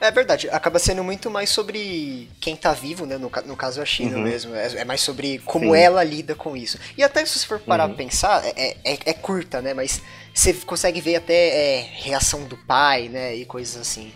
É 0.00 0.10
verdade, 0.10 0.48
acaba 0.50 0.78
sendo 0.78 1.04
muito 1.04 1.28
mais 1.28 1.50
sobre 1.50 2.28
quem 2.40 2.56
tá 2.56 2.72
vivo, 2.72 3.04
né? 3.04 3.18
No, 3.18 3.30
no 3.44 3.56
caso 3.56 3.82
a 3.82 3.84
China 3.84 4.16
uhum. 4.16 4.22
mesmo. 4.22 4.54
É, 4.54 4.76
é, 4.76 4.84
mais 4.84 5.02
sobre 5.02 5.40
como 5.40 5.74
Sim. 5.74 5.80
ela 5.80 6.02
lida 6.02 6.34
com 6.34 6.56
isso. 6.56 6.78
E 6.96 7.02
até 7.02 7.26
se 7.26 7.38
você 7.38 7.46
for 7.46 7.58
parar 7.60 7.84
uhum. 7.84 7.94
pra 7.94 8.04
pensar, 8.04 8.42
é, 8.46 8.76
é, 8.82 8.98
é, 9.04 9.12
curta, 9.12 9.60
né? 9.60 9.74
Mas 9.74 10.00
você 10.32 10.54
consegue 10.54 11.00
ver 11.02 11.16
até 11.16 11.34
é, 11.34 11.80
reação 11.80 12.44
do 12.44 12.56
pai, 12.56 13.08
né? 13.08 13.34
E 13.34 13.44
coisas 13.44 13.76
assim. 13.76 14.10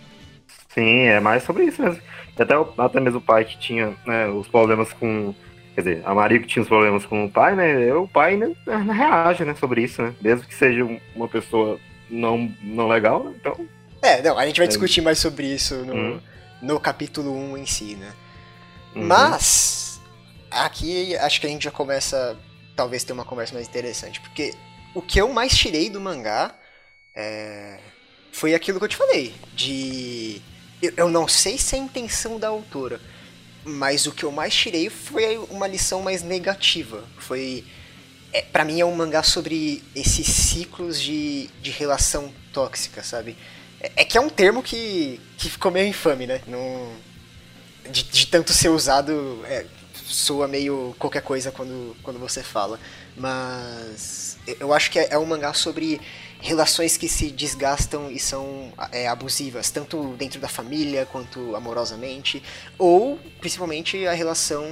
Sim, 0.72 1.00
é 1.00 1.20
mais 1.20 1.42
sobre 1.42 1.64
isso 1.64 1.82
mesmo. 1.82 2.00
Até, 2.38 2.54
até 2.78 3.00
mesmo 3.00 3.18
o 3.18 3.22
pai 3.22 3.44
que 3.44 3.58
tinha 3.58 3.94
né, 4.06 4.26
os 4.28 4.48
problemas 4.48 4.90
com. 4.94 5.34
Quer 5.74 5.80
dizer, 5.80 6.02
a 6.04 6.14
Maria 6.14 6.38
que 6.38 6.46
tinha 6.46 6.62
os 6.62 6.68
problemas 6.68 7.06
com 7.06 7.24
o 7.24 7.30
pai, 7.30 7.54
né? 7.56 7.94
O 7.94 8.06
pai 8.06 8.36
né, 8.36 8.54
reage 8.66 9.44
né, 9.44 9.54
sobre 9.54 9.82
isso, 9.82 10.02
né? 10.02 10.14
Mesmo 10.20 10.46
que 10.46 10.54
seja 10.54 10.86
uma 11.14 11.28
pessoa 11.28 11.80
não, 12.10 12.52
não 12.62 12.88
legal, 12.88 13.24
né? 13.24 13.32
Então 13.40 13.66
é, 14.02 14.20
não, 14.20 14.36
a 14.36 14.44
gente 14.44 14.56
vai 14.56 14.66
é. 14.66 14.68
discutir 14.68 15.00
mais 15.00 15.20
sobre 15.20 15.46
isso 15.46 15.76
no, 15.76 15.94
uhum. 15.94 16.20
no 16.60 16.80
capítulo 16.80 17.32
1 17.52 17.58
em 17.58 17.66
si, 17.66 17.94
né? 17.94 18.12
Uhum. 18.96 19.06
Mas, 19.06 20.00
aqui 20.50 21.16
acho 21.16 21.40
que 21.40 21.46
a 21.46 21.50
gente 21.50 21.62
já 21.62 21.70
começa, 21.70 22.36
talvez, 22.74 23.04
ter 23.04 23.12
uma 23.12 23.24
conversa 23.24 23.54
mais 23.54 23.68
interessante, 23.68 24.20
porque 24.20 24.54
o 24.92 25.00
que 25.00 25.20
eu 25.20 25.32
mais 25.32 25.56
tirei 25.56 25.88
do 25.88 26.00
mangá 26.00 26.52
é, 27.14 27.78
foi 28.32 28.54
aquilo 28.54 28.78
que 28.80 28.84
eu 28.84 28.88
te 28.88 28.96
falei, 28.96 29.32
de... 29.54 30.42
Eu, 30.82 30.92
eu 30.96 31.08
não 31.08 31.28
sei 31.28 31.56
se 31.56 31.76
é 31.76 31.78
a 31.78 31.82
intenção 31.82 32.40
da 32.40 32.48
autora, 32.48 33.00
mas 33.64 34.06
o 34.06 34.12
que 34.12 34.24
eu 34.24 34.32
mais 34.32 34.54
tirei 34.54 34.88
foi 34.88 35.38
uma 35.50 35.66
lição 35.66 36.02
mais 36.02 36.22
negativa. 36.22 37.04
Foi. 37.18 37.64
É, 38.32 38.42
para 38.42 38.64
mim 38.64 38.80
é 38.80 38.84
um 38.84 38.94
mangá 38.94 39.22
sobre 39.22 39.82
esses 39.94 40.26
ciclos 40.26 41.00
de, 41.00 41.48
de 41.60 41.70
relação 41.70 42.32
tóxica, 42.52 43.02
sabe? 43.02 43.36
É, 43.80 44.04
que 44.04 44.16
é 44.16 44.20
um 44.20 44.30
termo 44.30 44.62
que, 44.62 45.20
que 45.36 45.50
ficou 45.50 45.70
meio 45.70 45.88
infame, 45.88 46.26
né? 46.26 46.40
Não, 46.46 46.92
de, 47.90 48.02
de 48.04 48.26
tanto 48.26 48.52
ser 48.52 48.68
usado, 48.68 49.44
é, 49.46 49.66
soa 49.94 50.46
meio 50.48 50.94
qualquer 50.98 51.22
coisa 51.22 51.50
quando, 51.50 51.96
quando 52.02 52.18
você 52.18 52.42
fala. 52.42 52.78
Mas 53.16 54.38
eu 54.60 54.72
acho 54.72 54.90
que 54.90 54.98
é, 54.98 55.08
é 55.10 55.18
um 55.18 55.26
mangá 55.26 55.52
sobre 55.52 56.00
relações 56.42 56.96
que 56.96 57.08
se 57.08 57.30
desgastam 57.30 58.10
e 58.10 58.18
são 58.18 58.72
é, 58.90 59.06
abusivas, 59.06 59.70
tanto 59.70 60.14
dentro 60.14 60.40
da 60.40 60.48
família 60.48 61.06
quanto 61.06 61.54
amorosamente, 61.54 62.42
ou 62.76 63.18
principalmente 63.40 64.04
a 64.06 64.12
relação 64.12 64.66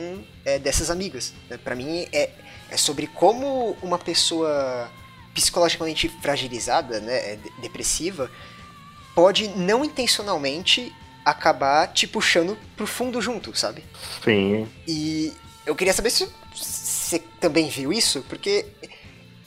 é, 0.44 0.58
dessas 0.58 0.90
amigas. 0.90 1.32
Né? 1.48 1.56
Para 1.56 1.76
mim 1.76 2.08
é, 2.12 2.30
é 2.68 2.76
sobre 2.76 3.06
como 3.06 3.76
uma 3.82 3.98
pessoa 3.98 4.90
psicologicamente 5.32 6.08
fragilizada, 6.08 6.98
né, 7.00 7.14
é, 7.14 7.38
depressiva, 7.62 8.28
pode 9.14 9.46
não 9.48 9.84
intencionalmente 9.84 10.92
acabar 11.24 11.86
te 11.86 12.06
puxando 12.06 12.58
pro 12.76 12.86
fundo 12.86 13.22
junto, 13.22 13.56
sabe? 13.56 13.84
Sim. 14.24 14.66
E 14.88 15.32
eu 15.64 15.76
queria 15.76 15.92
saber 15.92 16.10
se 16.10 16.28
você 16.52 17.20
também 17.38 17.68
viu 17.68 17.92
isso, 17.92 18.24
porque 18.28 18.66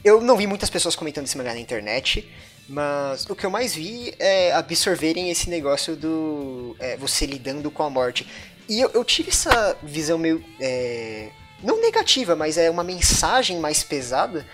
eu 0.04 0.22
não 0.22 0.38
vi 0.38 0.48
muitas 0.48 0.70
pessoas 0.70 0.96
comentando 0.96 1.26
esse 1.26 1.38
mangá 1.38 1.54
na 1.54 1.60
internet, 1.60 2.30
mas 2.68 3.26
o 3.30 3.36
que 3.36 3.46
eu 3.46 3.50
mais 3.50 3.76
vi 3.76 4.14
é 4.20 4.52
absorverem 4.54 5.30
esse 5.30 5.50
negócio 5.50 5.96
do 5.96 6.76
é, 6.80 6.98
você 6.98 7.26
lidando 7.26 7.70
com 7.72 7.84
a 7.84 7.90
morte. 7.90 8.28
E 8.68 8.80
eu, 8.80 8.90
eu 8.94 9.04
tive 9.04 9.30
essa 9.30 9.78
visão 9.84 10.18
meio. 10.18 10.44
É, 10.60 11.30
não 11.62 11.82
negativa, 11.82 12.36
mas 12.36 12.58
é 12.58 12.70
uma 12.70 12.84
mensagem 12.84 13.60
mais 13.60 13.84
pesada. 13.84 14.46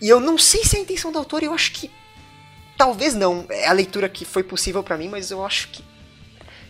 E 0.00 0.08
eu 0.08 0.20
não 0.20 0.38
sei 0.38 0.64
se 0.64 0.76
é 0.76 0.78
a 0.78 0.82
intenção 0.82 1.12
do 1.12 1.18
autor, 1.18 1.42
eu 1.42 1.52
acho 1.52 1.72
que 1.72 1.90
Talvez 2.80 3.14
não. 3.14 3.44
É 3.50 3.68
a 3.68 3.74
leitura 3.74 4.08
que 4.08 4.24
foi 4.24 4.42
possível 4.42 4.82
para 4.82 4.96
mim, 4.96 5.06
mas 5.06 5.30
eu 5.30 5.44
acho 5.44 5.68
que 5.68 5.84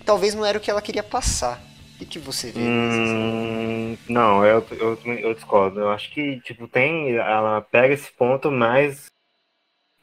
talvez 0.04 0.34
não 0.34 0.44
era 0.44 0.58
o 0.58 0.60
que 0.60 0.68
ela 0.68 0.82
queria 0.82 1.04
passar. 1.04 1.62
O 2.00 2.06
que 2.06 2.18
você 2.18 2.50
vê? 2.50 2.60
Hum, 2.60 3.96
não, 4.08 4.44
eu, 4.44 4.64
eu, 4.72 4.98
eu, 5.04 5.34
discordo. 5.34 5.80
Eu 5.80 5.90
acho 5.90 6.10
que, 6.12 6.40
tipo, 6.40 6.66
tem. 6.66 7.16
Ela 7.16 7.60
pega 7.60 7.92
esse 7.92 8.10
ponto 8.10 8.50
mais 8.50 9.10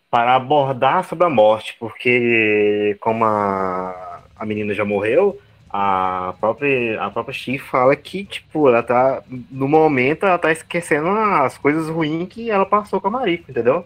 para 0.09 0.35
abordar 0.35 1.03
sobre 1.03 1.25
a 1.25 1.29
morte, 1.29 1.75
porque 1.79 2.95
como 2.99 3.25
a, 3.25 4.21
a 4.35 4.45
menina 4.45 4.73
já 4.73 4.85
morreu, 4.85 5.39
a 5.69 6.33
própria, 6.39 7.01
a 7.01 7.09
própria 7.09 7.33
Chi 7.33 7.57
fala 7.57 7.95
que, 7.95 8.23
tipo, 8.25 8.69
ela 8.69 8.83
tá. 8.83 9.23
No 9.51 9.67
momento 9.67 10.25
ela 10.25 10.37
tá 10.37 10.51
esquecendo 10.51 11.09
as 11.09 11.57
coisas 11.57 11.89
ruins 11.89 12.27
que 12.29 12.49
ela 12.49 12.65
passou 12.65 13.01
com 13.01 13.07
a 13.07 13.11
Mariko, 13.11 13.51
entendeu? 13.51 13.85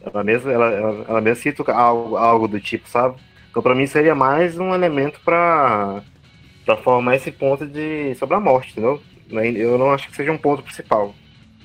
Ela 0.00 0.24
mesma, 0.24 0.52
ela, 0.52 0.70
ela, 0.70 1.04
ela 1.08 1.20
mesma 1.20 1.42
cita 1.42 1.72
algo, 1.72 2.16
algo 2.16 2.48
do 2.48 2.60
tipo, 2.60 2.88
sabe? 2.88 3.16
Então 3.50 3.62
para 3.62 3.74
mim 3.74 3.86
seria 3.86 4.14
mais 4.14 4.58
um 4.58 4.74
elemento 4.74 5.20
para 5.24 6.02
para 6.68 6.76
formar 6.76 7.16
esse 7.16 7.32
ponto 7.32 7.66
de 7.66 8.14
sobre 8.16 8.36
a 8.36 8.40
morte, 8.40 8.72
entendeu? 8.72 9.02
Eu 9.56 9.78
não 9.78 9.90
acho 9.90 10.06
que 10.10 10.14
seja 10.14 10.30
um 10.30 10.36
ponto 10.36 10.62
principal, 10.62 11.14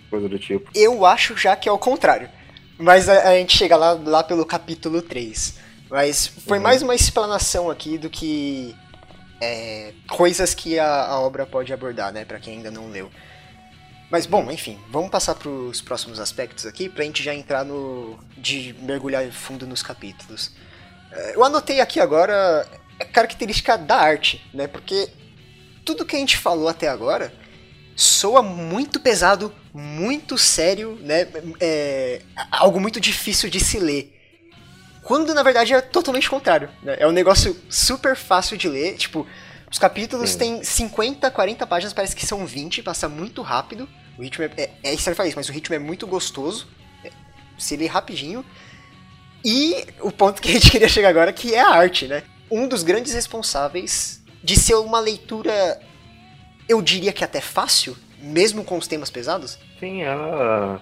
coisa 0.09 0.29
do 0.29 0.39
tipo. 0.39 0.71
Eu 0.73 1.05
acho 1.05 1.35
já 1.35 1.57
que 1.57 1.67
é 1.67 1.71
o 1.73 1.77
contrário. 1.77 2.29
Mas 2.77 3.09
a, 3.09 3.31
a 3.31 3.35
gente 3.35 3.57
chega 3.57 3.75
lá, 3.75 3.91
lá 3.91 4.23
pelo 4.23 4.45
capítulo 4.45 5.01
3. 5.01 5.59
Mas 5.89 6.27
foi 6.27 6.57
uhum. 6.57 6.63
mais 6.63 6.81
uma 6.81 6.95
explanação 6.95 7.69
aqui 7.69 7.97
do 7.97 8.09
que 8.09 8.73
é, 9.41 9.91
coisas 10.07 10.53
que 10.53 10.79
a, 10.79 11.07
a 11.07 11.19
obra 11.19 11.45
pode 11.45 11.73
abordar, 11.73 12.13
né, 12.13 12.23
para 12.23 12.39
quem 12.39 12.57
ainda 12.57 12.71
não 12.71 12.89
leu. 12.89 13.11
Mas 14.09 14.25
bom, 14.25 14.49
enfim, 14.49 14.79
vamos 14.89 15.09
passar 15.09 15.35
para 15.35 15.49
os 15.49 15.81
próximos 15.81 16.17
aspectos 16.17 16.65
aqui 16.65 16.87
para 16.87 17.03
a 17.03 17.05
gente 17.05 17.21
já 17.21 17.35
entrar 17.35 17.65
no 17.65 18.17
de 18.37 18.73
mergulhar 18.79 19.29
fundo 19.33 19.67
nos 19.67 19.83
capítulos. 19.83 20.51
É, 21.11 21.35
eu 21.35 21.43
anotei 21.43 21.81
aqui 21.81 21.99
agora 21.99 22.65
a 22.99 23.05
característica 23.05 23.77
da 23.77 23.97
arte, 23.97 24.43
né? 24.53 24.67
Porque 24.67 25.09
tudo 25.85 26.05
que 26.05 26.15
a 26.15 26.19
gente 26.19 26.37
falou 26.37 26.67
até 26.67 26.87
agora 26.87 27.33
soa 27.95 28.41
muito 28.41 28.99
pesado, 28.99 29.53
muito 29.73 30.37
sério, 30.37 30.97
né? 31.01 31.27
É 31.59 32.21
algo 32.51 32.79
muito 32.79 32.99
difícil 32.99 33.49
de 33.49 33.59
se 33.59 33.79
ler. 33.79 34.11
Quando 35.03 35.33
na 35.33 35.43
verdade 35.43 35.73
é 35.73 35.81
totalmente 35.81 36.29
contrário. 36.29 36.69
Né? 36.81 36.95
É 36.99 37.07
um 37.07 37.11
negócio 37.11 37.59
super 37.69 38.15
fácil 38.15 38.57
de 38.57 38.69
ler. 38.69 38.95
Tipo, 38.95 39.27
os 39.69 39.77
capítulos 39.77 40.31
Sim. 40.31 40.37
têm 40.37 40.63
50, 40.63 41.29
40 41.29 41.67
páginas, 41.67 41.93
parece 41.93 42.15
que 42.15 42.25
são 42.25 42.45
20, 42.45 42.81
passa 42.81 43.09
muito 43.09 43.41
rápido. 43.41 43.87
O 44.17 44.21
ritmo 44.21 44.45
é, 44.45 44.51
é, 44.57 44.71
é 44.83 44.93
estranho 44.93 45.15
falar 45.15 45.27
isso, 45.27 45.37
mas 45.37 45.49
o 45.49 45.51
ritmo 45.51 45.75
é 45.75 45.79
muito 45.79 46.07
gostoso. 46.07 46.67
É, 47.03 47.11
se 47.57 47.75
lê 47.75 47.85
rapidinho. 47.85 48.45
E 49.43 49.85
o 49.99 50.11
ponto 50.11 50.41
que 50.41 50.49
a 50.49 50.53
gente 50.53 50.71
queria 50.71 50.87
chegar 50.87 51.09
agora, 51.09 51.33
que 51.33 51.53
é 51.53 51.59
a 51.59 51.69
arte, 51.69 52.07
né? 52.07 52.23
Um 52.53 52.67
dos 52.67 52.83
grandes 52.83 53.15
responsáveis 53.15 54.23
de 54.43 54.55
ser 54.55 54.75
uma 54.75 54.99
leitura, 54.99 55.81
eu 56.69 56.83
diria 56.83 57.11
que 57.11 57.23
até 57.23 57.41
fácil, 57.41 57.97
mesmo 58.21 58.63
com 58.63 58.77
os 58.77 58.85
temas 58.85 59.09
pesados. 59.09 59.57
Sim, 59.79 60.03
ela, 60.03 60.79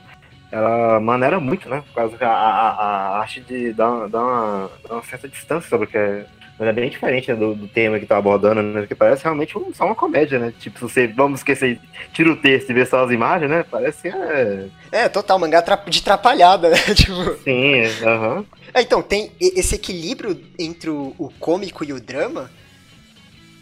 ela 0.51 0.99
maneira 0.99 1.39
muito, 1.39 1.69
né? 1.69 1.81
Por 1.87 1.93
causa 1.93 2.17
que 2.17 2.23
a, 2.25 2.29
a, 2.29 2.69
a 2.71 3.19
arte 3.19 3.39
de 3.39 3.71
dar, 3.71 4.09
dar, 4.09 4.19
uma, 4.19 4.71
dar 4.83 4.95
uma 4.95 5.03
certa 5.05 5.29
distância 5.29 5.69
sobre 5.69 5.87
o 5.87 5.89
que 5.89 5.97
é 5.97 6.25
mas 6.57 6.67
é 6.67 6.73
bem 6.73 6.89
diferente 6.89 7.29
né, 7.29 7.35
do, 7.35 7.55
do, 7.55 7.67
tema 7.67 7.99
que 7.99 8.05
tá 8.05 8.17
abordando, 8.17 8.61
né? 8.61 8.81
Porque 8.81 8.93
parece 8.93 9.23
realmente 9.23 9.57
um, 9.57 9.73
só 9.73 9.85
uma 9.85 9.95
comédia, 9.95 10.37
né? 10.37 10.53
Tipo, 10.59 10.77
se 10.77 10.83
você, 10.83 11.07
vamos 11.07 11.39
esquecer, 11.39 11.79
tira 12.13 12.31
o 12.31 12.35
texto 12.35 12.69
e 12.69 12.73
vê 12.73 12.85
só 12.85 13.03
as 13.03 13.11
imagens, 13.11 13.49
né? 13.49 13.65
Parece 13.69 14.03
que 14.03 14.07
é... 14.07 14.67
É, 14.91 15.09
total, 15.09 15.39
mangá 15.39 15.63
de 15.87 16.03
trapalhada, 16.03 16.69
né? 16.69 16.77
tipo... 16.93 17.13
Sim, 17.43 17.83
aham. 18.03 18.37
Uhum. 18.37 18.45
É, 18.73 18.81
então, 18.81 19.01
tem 19.01 19.31
esse 19.39 19.75
equilíbrio 19.75 20.39
entre 20.57 20.89
o, 20.89 21.15
o 21.17 21.29
cômico 21.39 21.83
e 21.83 21.91
o 21.91 21.99
drama 21.99 22.49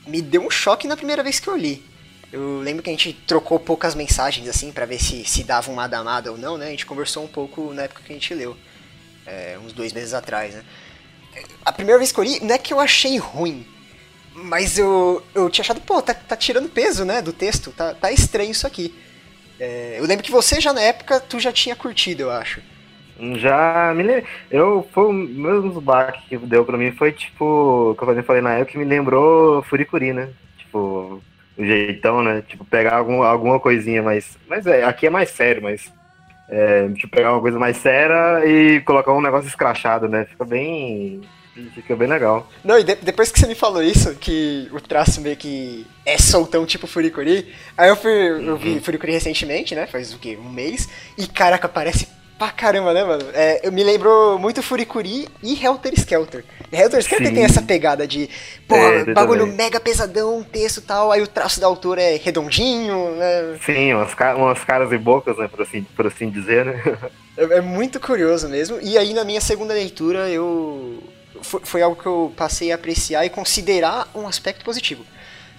me 0.05 0.21
deu 0.21 0.45
um 0.45 0.49
choque 0.49 0.87
na 0.87 0.97
primeira 0.97 1.23
vez 1.23 1.39
que 1.39 1.47
eu 1.47 1.55
li. 1.55 1.83
Eu 2.31 2.59
lembro 2.59 2.83
que 2.83 2.89
a 2.89 2.93
gente 2.93 3.13
trocou 3.13 3.59
poucas 3.59 3.95
mensagens, 3.95 4.47
assim, 4.47 4.71
para 4.71 4.85
ver 4.85 4.99
se, 4.99 5.25
se 5.25 5.43
dava 5.43 5.71
uma 5.71 5.87
damada 5.87 6.31
ou 6.31 6.37
não, 6.37 6.57
né? 6.57 6.67
A 6.67 6.71
gente 6.71 6.85
conversou 6.85 7.23
um 7.23 7.27
pouco 7.27 7.73
na 7.73 7.83
época 7.83 8.03
que 8.05 8.11
a 8.11 8.15
gente 8.15 8.33
leu. 8.33 8.55
É, 9.25 9.57
uns 9.63 9.73
dois 9.73 9.93
meses 9.93 10.13
atrás, 10.13 10.53
né? 10.53 10.63
A 11.63 11.71
primeira 11.71 11.97
vez 11.97 12.11
que 12.11 12.19
eu 12.19 12.23
li, 12.23 12.39
não 12.41 12.53
é 12.53 12.57
que 12.57 12.73
eu 12.73 12.79
achei 12.79 13.17
ruim, 13.17 13.65
mas 14.33 14.77
eu, 14.77 15.23
eu 15.33 15.49
tinha 15.49 15.63
achado, 15.63 15.81
pô, 15.81 16.01
tá, 16.01 16.13
tá 16.13 16.35
tirando 16.35 16.69
peso, 16.69 17.05
né, 17.05 17.21
do 17.21 17.33
texto, 17.33 17.71
tá, 17.71 17.93
tá 17.93 18.11
estranho 18.11 18.51
isso 18.51 18.65
aqui. 18.65 18.93
É, 19.59 19.97
eu 19.99 20.05
lembro 20.05 20.23
que 20.23 20.31
você 20.31 20.61
já 20.61 20.71
na 20.71 20.81
época, 20.81 21.19
tu 21.19 21.39
já 21.39 21.51
tinha 21.51 21.75
curtido, 21.75 22.23
eu 22.23 22.31
acho. 22.31 22.61
Já 23.35 23.93
me 23.93 24.03
lembro. 24.03 24.25
Eu, 24.49 24.87
foi 24.93 25.05
o 25.07 25.11
mesmo 25.11 25.81
baque 25.81 26.21
que 26.29 26.37
deu 26.37 26.63
pra 26.63 26.77
mim, 26.77 26.91
foi 26.91 27.11
tipo, 27.11 27.95
que 27.97 28.03
eu 28.03 28.23
falei 28.23 28.41
na 28.41 28.53
época, 28.53 28.71
que 28.71 28.77
me 28.77 28.85
lembrou 28.85 29.61
Furikuri, 29.63 30.13
né? 30.13 30.29
Tipo, 30.57 31.21
o 31.57 31.65
jeitão, 31.65 32.23
né? 32.23 32.41
Tipo, 32.47 32.63
pegar 32.63 32.95
algum, 32.95 33.21
alguma 33.21 33.59
coisinha, 33.59 34.01
mas. 34.01 34.37
Mas 34.47 34.65
é, 34.65 34.85
aqui 34.85 35.05
é 35.07 35.09
mais 35.09 35.29
sério, 35.31 35.61
mas 35.61 35.91
é, 36.49 36.89
tipo, 36.89 37.09
pegar 37.15 37.31
uma 37.33 37.41
coisa 37.41 37.59
mais 37.59 37.77
séria 37.77 38.45
e 38.45 38.81
colocar 38.81 39.13
um 39.13 39.21
negócio 39.21 39.47
escrachado, 39.47 40.07
né? 40.07 40.25
Fica 40.25 40.45
bem. 40.45 41.21
Fica 41.75 41.93
bem 41.95 42.07
legal. 42.07 42.47
Não, 42.63 42.79
e 42.79 42.83
de- 42.85 42.95
depois 42.95 43.31
que 43.31 43.39
você 43.39 43.45
me 43.45 43.55
falou 43.55 43.83
isso, 43.83 44.15
que 44.15 44.69
o 44.71 44.79
traço 44.79 45.19
meio 45.19 45.35
que 45.35 45.85
é 46.05 46.17
soltão 46.17 46.65
tipo 46.65 46.87
Furikuri, 46.87 47.53
aí 47.77 47.89
eu, 47.89 47.97
fui, 47.97 48.11
eu 48.47 48.55
vi 48.55 48.79
Furikuri 48.79 49.11
recentemente, 49.11 49.75
né? 49.75 49.85
Faz 49.85 50.13
o 50.13 50.19
quê? 50.19 50.37
Um 50.41 50.49
mês. 50.49 50.87
E 51.17 51.27
caraca, 51.27 51.67
parece 51.67 52.07
pra 52.39 52.49
caramba, 52.51 52.93
né, 52.93 53.03
mano? 53.03 53.25
É, 53.33 53.67
eu 53.67 53.71
me 53.71 53.83
lembrou 53.83 54.39
muito 54.39 54.63
Furikuri 54.63 55.27
e 55.43 55.63
Helter 55.63 55.93
Skelter. 55.93 56.45
Helter 56.71 56.99
Skelter 57.01 57.27
Sim. 57.27 57.33
tem 57.33 57.43
essa 57.43 57.61
pegada 57.61 58.07
de, 58.07 58.29
pô, 58.65 58.75
É, 58.75 59.13
bagulho 59.13 59.41
também. 59.41 59.57
mega 59.57 59.79
pesadão, 59.79 60.41
texto 60.41 60.77
e 60.77 60.81
tal, 60.81 61.11
aí 61.11 61.21
o 61.21 61.27
traço 61.27 61.59
da 61.59 61.67
autora 61.67 62.01
é 62.01 62.15
redondinho, 62.15 63.11
né? 63.17 63.59
Sim, 63.65 63.93
umas, 63.93 64.15
umas 64.37 64.63
caras 64.63 64.91
e 64.93 64.97
bocas, 64.97 65.37
né? 65.37 65.49
Por 65.49 65.61
assim, 65.61 65.83
por 65.83 66.07
assim 66.07 66.29
dizer, 66.29 66.65
né? 66.65 66.81
É, 67.37 67.43
é 67.43 67.61
muito 67.61 68.01
curioso 68.01 68.49
mesmo. 68.49 68.79
E 68.81 68.97
aí 68.97 69.13
na 69.13 69.23
minha 69.23 69.39
segunda 69.39 69.73
leitura 69.73 70.29
eu 70.29 71.01
foi, 71.41 71.81
algo 71.81 71.95
que 72.01 72.05
eu 72.05 72.33
passei 72.35 72.69
a 72.69 72.75
apreciar 72.75 73.25
e 73.25 73.29
considerar 73.29 74.09
um 74.13 74.27
aspecto 74.27 74.65
positivo. 74.65 75.05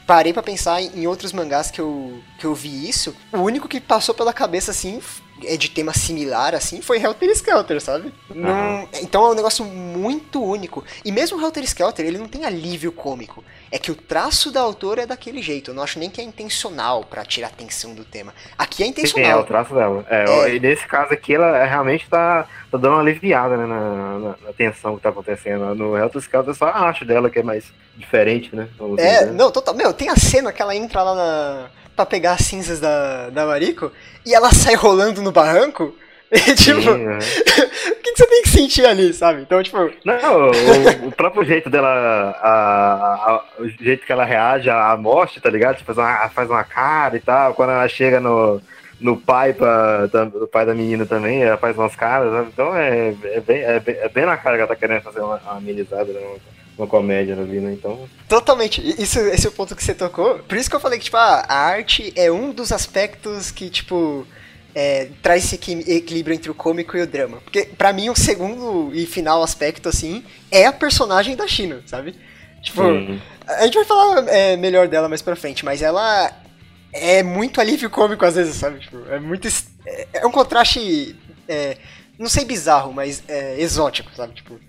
Parei 0.07 0.33
pra 0.33 0.43
pensar 0.43 0.83
em 0.83 1.07
outros 1.07 1.33
mangás 1.33 1.71
que 1.71 1.81
eu, 1.81 2.21
que 2.39 2.45
eu 2.45 2.55
vi 2.55 2.87
isso. 2.89 3.17
O 3.33 3.39
único 3.39 3.67
que 3.67 3.81
passou 3.81 4.15
pela 4.15 4.33
cabeça 4.33 4.73
assim 4.73 5.01
é 5.45 5.57
de 5.57 5.69
tema 5.71 5.93
similar 5.93 6.55
assim 6.55 6.81
foi 6.83 6.99
Helter 7.03 7.31
Skelter, 7.31 7.81
sabe? 7.81 8.13
Não- 8.35 8.89
então 9.03 9.25
é 9.27 9.31
um 9.31 9.35
negócio 9.35 9.65
muito 9.65 10.43
único. 10.43 10.85
E 11.05 11.11
mesmo 11.13 11.41
Helter 11.41 11.63
Skelter, 11.65 12.05
ele 12.07 12.19
não 12.19 12.29
tem 12.29 12.45
alívio 12.45 12.93
cômico. 12.93 13.45
É 13.73 13.79
que 13.79 13.91
o 13.93 13.95
traço 13.95 14.51
da 14.51 14.61
autora 14.61 15.03
é 15.03 15.07
daquele 15.07 15.41
jeito. 15.41 15.71
Eu 15.71 15.75
não 15.75 15.83
acho 15.85 15.99
nem 15.99 16.11
que 16.11 16.21
é 16.21 16.25
intencional 16.25 17.05
pra 17.05 17.25
tirar 17.25 17.49
atenção 17.49 17.95
do 17.95 18.05
tema. 18.05 18.35
Aqui 18.59 18.83
é 18.83 18.87
Sim, 18.87 18.89
é 18.89 18.93
intencional. 18.93 19.41
o 19.41 19.45
traço 19.45 19.73
dela. 19.75 20.05
É, 20.11 20.25
É. 20.25 20.55
E 20.57 20.61
nesse 20.61 20.87
caso 20.89 21.13
aqui, 21.13 21.35
ela 21.35 21.65
realmente 21.65 22.09
tá, 22.11 22.47
tá 22.71 22.77
dando 22.79 22.95
uma 22.95 23.01
aliviada 23.01 23.57
né, 23.57 23.67
na, 23.67 24.19
na, 24.19 24.29
na 24.45 24.53
tensão 24.57 24.97
que 24.97 25.03
tá 25.03 25.11
acontecendo. 25.11 25.73
No 25.77 25.97
Helter 25.97 26.21
Skelter 26.21 26.51
eu 26.51 26.55
só 26.55 26.67
acho 26.67 27.05
dela 27.05 27.31
que 27.31 27.39
é 27.39 27.43
mais 27.45 27.65
diferente, 27.97 28.55
né? 28.57 28.69
É, 28.99 29.19
dizer. 29.21 29.33
não, 29.33 29.53
total. 29.53 29.75
Meu, 29.75 29.93
tem 29.93 30.09
a 30.09 30.17
cena 30.17 30.53
que 30.53 30.61
ela 30.61 30.75
entra 30.75 31.03
lá 31.03 31.15
na. 31.15 31.71
Pra 32.01 32.07
pegar 32.07 32.33
as 32.33 32.43
cinzas 32.43 32.81
da, 32.81 33.29
da 33.31 33.45
Mariko 33.47 33.93
e 34.25 34.35
ela 34.35 34.51
sai 34.53 34.75
rolando 34.75 35.23
no 35.23 35.33
barranco. 35.33 35.95
E, 36.33 36.55
tipo, 36.55 36.81
Sim, 36.81 37.09
é. 37.09 37.19
o 37.91 37.97
que, 37.97 38.13
que 38.13 38.17
você 38.19 38.25
tem 38.29 38.43
que 38.43 38.49
sentir 38.51 38.87
ali, 38.87 39.13
sabe? 39.13 39.43
Então, 39.43 39.61
tipo, 39.65 39.91
Não, 40.05 40.47
o, 40.47 41.09
o 41.09 41.11
próprio 41.19 41.43
jeito 41.45 41.69
dela, 41.69 41.89
a- 42.41 43.33
a- 43.33 43.45
o 43.59 43.69
jeito 43.69 44.07
que 44.07 44.13
ela 44.13 44.25
reage 44.25 44.71
à 44.71 44.97
morte, 44.97 45.41
tá 45.41 45.51
ligado? 45.51 45.79
Tipo, 45.79 45.93
faz 45.93 45.99
uma, 45.99 46.29
faz 46.29 46.49
uma 46.49 46.63
cara 46.63 47.17
e 47.17 47.21
tal. 47.21 47.53
Quando 47.55 47.71
ela 47.71 47.89
chega 47.89 48.21
no, 48.21 48.63
no 49.01 49.17
pai 49.17 49.53
pra, 49.53 50.07
da, 50.07 50.25
do 50.27 50.47
pai 50.47 50.65
da 50.65 50.73
menina 50.73 51.05
também, 51.05 51.43
ela 51.43 51.57
faz 51.57 51.77
umas 51.77 51.97
caras, 51.97 52.31
sabe? 52.33 52.49
Então 52.53 52.77
é, 52.77 53.13
é, 53.25 53.41
bem, 53.41 53.63
é, 53.65 53.81
bem, 53.81 53.97
é 53.97 54.09
bem 54.09 54.25
na 54.25 54.37
cara 54.37 54.55
que 54.55 54.63
ela 54.63 54.69
tá 54.69 54.77
querendo 54.77 55.03
fazer 55.03 55.19
uma, 55.23 55.35
uma 55.39 55.57
amenizada, 55.57 56.13
né? 56.13 56.21
Uma, 56.81 56.87
comédia 56.87 57.35
ali, 57.39 57.61
né? 57.61 57.73
Então, 57.73 58.09
totalmente. 58.29 58.81
Isso, 59.01 59.19
esse 59.21 59.47
é 59.47 59.49
o 59.51 59.53
ponto 59.53 59.75
que 59.77 59.83
você 59.85 59.95
tocou. 59.95 60.39
Por 60.41 60.57
isso 60.57 60.69
que 60.71 60.77
eu 60.77 60.81
falei 60.81 60.99
que, 60.99 61.05
tipo, 61.07 61.17
ah, 61.17 61.45
a 61.49 61.55
arte 61.57 62.13
é 62.17 62.31
um 62.31 62.51
dos 62.53 62.73
aspectos 62.73 63.51
que, 63.51 63.69
tipo. 63.71 64.27
é, 64.75 65.09
traz 65.21 65.45
esse 65.45 65.57
equi- 65.57 65.85
equilíbrio 65.87 66.35
entre 66.35 66.51
o 66.51 66.55
cômico 66.55 66.97
e 66.97 67.03
o 67.03 67.07
drama. 67.07 67.39
Porque, 67.39 67.65
pra 67.77 67.93
mim, 67.93 68.09
o 68.09 68.15
segundo 68.17 68.91
e 68.95 69.05
final 69.07 69.43
aspecto, 69.43 69.89
assim, 69.89 70.25
é 70.51 70.67
a 70.67 70.73
personagem 70.73 71.35
da 71.37 71.47
China, 71.49 71.83
sabe? 71.87 72.15
Tipo. 72.63 72.83
A 73.49 73.65
gente 73.65 73.75
vai 73.75 73.85
falar 73.85 74.29
é, 74.29 74.57
melhor 74.57 74.87
dela 74.87 75.09
mais 75.09 75.23
pra 75.23 75.35
frente, 75.35 75.65
mas 75.65 75.83
ela 75.83 76.31
é 76.93 77.23
muito 77.23 77.61
alívio 77.61 77.91
cômico 77.91 78.25
às 78.25 78.37
vezes, 78.37 78.55
sabe? 78.57 78.79
Tipo, 78.81 78.99
é 79.11 79.19
muito. 79.19 79.49
É, 79.85 80.07
é 80.15 80.27
um 80.27 80.31
contraste. 80.31 81.17
é, 81.49 81.77
não 82.19 82.29
sei 82.29 82.45
bizarro, 82.45 82.93
mas 82.93 83.23
é, 83.27 83.61
exótico, 83.61 84.11
sabe? 84.15 84.35
Tipo. 84.35 84.61